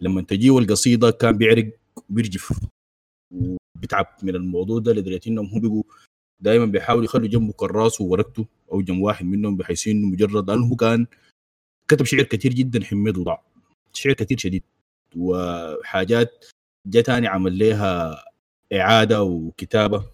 لما 0.00 0.22
تجيه 0.22 0.58
القصيدة 0.58 1.10
كان 1.10 1.38
بيعرق 1.38 1.70
بيرجف 2.08 2.60
وبيتعب 3.34 4.06
من 4.22 4.36
الموضوع 4.36 4.78
ده 4.78 4.92
لدرجة 4.92 5.20
انهم 5.26 5.46
هم 5.46 5.60
بيقوا 5.60 5.82
دائما 6.40 6.66
بيحاولوا 6.66 7.04
يخلوا 7.04 7.28
جنبه 7.28 7.52
كراس 7.52 8.00
وورقته 8.00 8.46
أو 8.72 8.82
جنب 8.82 9.02
واحد 9.02 9.24
منهم 9.26 9.56
بحيث 9.56 9.88
إنه 9.88 10.06
مجرد 10.06 10.50
أنه 10.50 10.76
كان 10.76 11.06
كتب 11.88 12.04
شعر 12.04 12.22
كثير 12.22 12.52
جدا 12.52 12.84
حميد 12.84 13.18
وضع. 13.18 13.38
شعر 13.92 14.12
كثير 14.12 14.38
شديد. 14.38 14.62
وحاجات 15.16 16.44
جاء 16.86 17.02
تاني 17.02 17.26
عمل 17.26 17.58
لها 17.58 18.24
إعادة 18.72 19.22
وكتابة. 19.22 20.04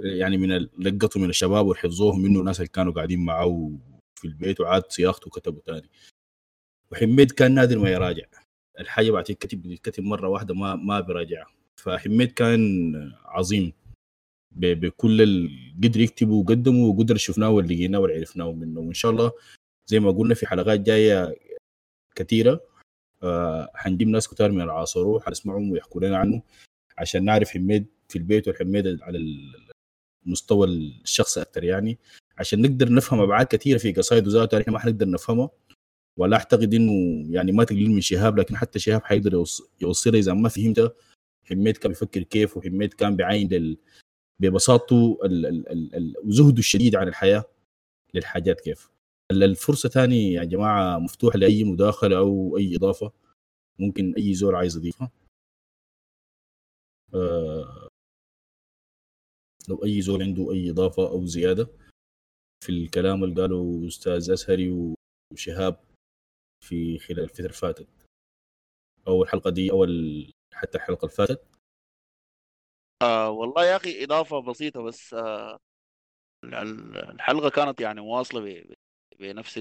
يعني 0.00 0.36
من 0.36 0.56
لقطوا 0.78 1.22
من 1.22 1.30
الشباب 1.30 1.66
وحفظوهم 1.66 2.20
منه 2.22 2.40
الناس 2.40 2.56
اللي 2.60 2.68
كانوا 2.68 2.92
قاعدين 2.92 3.24
معه 3.24 3.72
في 4.14 4.28
البيت 4.28 4.60
وعاد 4.60 4.82
صياغته 4.88 5.26
وكتبه 5.26 5.60
تاني. 5.60 5.88
وحميد 6.92 7.32
كان 7.32 7.54
نادر 7.54 7.78
ما 7.78 7.90
يراجع. 7.90 8.24
الحاجة 8.80 9.10
بعد 9.10 9.24
كتب 9.24 9.62
بتتكتب 9.62 10.04
مرة 10.04 10.28
واحدة 10.28 10.54
ما 10.54 10.74
ما 10.74 11.00
بيراجعها 11.00 11.46
فحميد 11.76 12.32
كان 12.32 12.92
عظيم. 13.24 13.72
بكل 14.56 15.22
القدر 15.22 16.00
يكتبه 16.00 16.34
وقدمه 16.34 16.84
وقدر 16.86 17.16
شفناه 17.16 17.50
ولقيناه 17.50 17.98
وعرفناه 17.98 18.52
منه. 18.52 18.80
وإن 18.80 18.94
شاء 18.94 19.10
الله 19.10 19.32
زي 19.86 20.00
ما 20.00 20.10
قلنا 20.10 20.34
في 20.34 20.46
حلقات 20.46 20.80
جاية 20.80 21.36
كثيره 22.14 22.60
آه 23.22 23.70
حنجيب 23.74 24.08
ناس 24.08 24.28
كتار 24.28 24.52
من 24.52 24.60
العاصرة 24.60 25.20
حنسمعهم 25.20 25.70
ويحكوا 25.70 26.00
لنا 26.00 26.16
عنه 26.18 26.42
عشان 26.98 27.24
نعرف 27.24 27.50
حميد 27.50 27.86
في 28.08 28.16
البيت 28.18 28.48
والحميد 28.48 29.02
على 29.02 29.18
المستوى 30.26 30.66
الشخصي 30.66 31.42
أكثر 31.42 31.64
يعني 31.64 31.98
عشان 32.38 32.62
نقدر 32.62 32.92
نفهم 32.92 33.20
أبعاد 33.20 33.46
كثيره 33.46 33.78
في 33.78 33.92
قصائد 33.92 34.28
ذاته 34.28 34.60
إحنا 34.60 34.72
ما 34.72 34.78
حنقدر 34.78 35.08
نفهمها 35.10 35.50
ولا 36.16 36.36
أعتقد 36.36 36.74
إنه 36.74 37.24
يعني 37.34 37.52
ما 37.52 37.64
تقليل 37.64 37.90
من 37.90 38.00
شهاب 38.00 38.38
لكن 38.38 38.56
حتى 38.56 38.78
شهاب 38.78 39.04
حيقدر 39.04 39.44
يوصلها 39.80 40.18
إذا 40.18 40.32
ما 40.32 40.48
فهمتها 40.48 40.92
حميد 41.44 41.76
كان 41.76 41.88
بيفكر 41.92 42.22
كيف 42.22 42.56
وحميد 42.56 42.94
كان 42.94 43.16
بعين 43.16 43.48
لل... 43.48 43.78
ببساطته. 44.40 45.18
وزهده 46.24 46.58
الشديد 46.58 46.96
عن 46.96 47.08
الحياة 47.08 47.44
للحاجات 48.14 48.60
كيف 48.60 48.90
الفرصة 49.30 49.88
ثاني 49.88 50.32
يا 50.32 50.44
جماعة 50.44 50.98
مفتوحه 50.98 51.38
لأي 51.38 51.64
مداخلة 51.64 52.18
أو 52.18 52.56
أي 52.58 52.76
إضافة 52.76 53.12
ممكن 53.78 54.14
أي 54.18 54.34
زول 54.34 54.54
عايز 54.54 54.76
يضيفها. 54.76 55.10
آه 57.14 57.88
لو 59.68 59.84
أي 59.84 60.00
زول 60.00 60.22
عنده 60.22 60.52
أي 60.52 60.70
إضافة 60.70 61.08
أو 61.08 61.26
زيادة 61.26 61.68
في 62.64 62.68
الكلام 62.72 63.24
اللي 63.24 63.40
قاله 63.40 63.86
أستاذ 63.88 64.30
اسهري 64.32 64.94
وشهاب 65.32 65.84
في 66.64 66.98
خلال 66.98 67.20
الفترة 67.20 67.42
اللي 67.42 67.52
فاتت 67.52 67.88
أو 69.08 69.22
الحلقة 69.22 69.50
دي 69.50 69.70
أو 69.70 69.86
حتى 70.52 70.78
الحلقة 70.78 71.04
اللي 71.04 71.16
فاتت. 71.16 71.42
آه 73.02 73.30
والله 73.30 73.64
يا 73.64 73.76
أخي 73.76 74.04
إضافة 74.04 74.40
بسيطة 74.40 74.82
بس 74.82 75.14
آه 75.14 75.58
الحلقة 76.44 77.50
كانت 77.50 77.80
يعني 77.80 78.00
مواصلة 78.00 78.66
بنفس 79.18 79.60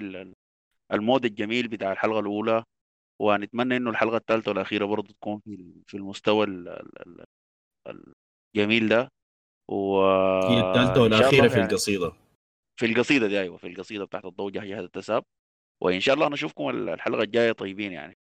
ال 0.93 0.99
mood 0.99 1.25
الجميل 1.25 1.67
بتاع 1.67 1.91
الحلقة 1.91 2.19
الأولى 2.19 2.63
ونتمنى 3.21 3.77
إنه 3.77 3.89
الحلقة 3.89 4.17
الثالثه 4.17 4.49
والأخيرة 4.49 4.85
برضه 4.85 5.13
تكون 5.13 5.39
في 5.39 5.73
في 5.87 5.97
المستوى 5.97 6.45
الجميل 8.55 8.89
ده. 8.89 9.09
و 9.69 10.01
هي 10.49 10.59
الثالثه 10.59 11.01
والأخيرة 11.01 11.47
في 11.47 11.53
يعني 11.57 11.69
القصيدة. 11.69 12.13
في 12.79 12.85
القصيدة 12.85 13.27
دي 13.27 13.41
أيوه 13.41 13.57
في 13.57 13.67
القصيدة 13.67 14.05
بتاعت 14.05 14.25
الضو 14.25 14.51
وجهجهة 14.51 14.85
التساب 14.85 15.23
وإن 15.83 15.99
شاء 15.99 16.15
الله 16.15 16.29
نشوفكم 16.29 16.69
الحلقة 16.69 17.23
الجاية 17.23 17.51
طيبين 17.51 17.91
يعني. 17.91 18.17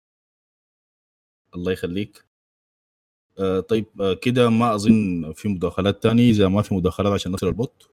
الله 1.56 1.72
يخليك. 1.72 2.26
آه 3.40 3.60
طيب 3.60 4.02
آه 4.02 4.14
كده 4.14 4.50
ما 4.50 4.76
أظن 4.76 5.34
في 5.34 5.48
مداخلات 5.48 6.04
تاني. 6.04 6.30
إذا 6.30 6.48
ما 6.48 6.62
في 6.62 6.74
مداخلات 6.74 7.14
عشان 7.14 7.32
نصل 7.32 7.48
ال 7.48 7.55
boat. 7.55 7.92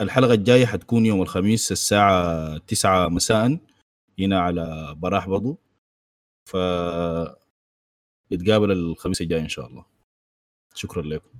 الحلقة 0.00 0.34
الجاية 0.34 0.66
حتكون 0.66 1.06
يوم 1.06 1.22
الخميس 1.22 1.72
الساعة 1.72 2.58
9 2.58 3.08
مساء 3.08 3.58
هنا 4.18 4.40
على 4.40 4.94
براح 4.98 5.28
برضو. 5.28 5.58
ف 6.44 6.56
نتقابل 8.32 8.72
الخميس 8.72 9.20
الجاي 9.20 9.40
إن 9.40 9.48
شاء 9.48 9.66
الله. 9.66 9.84
شكرا 10.74 11.02
لكم. 11.02 11.30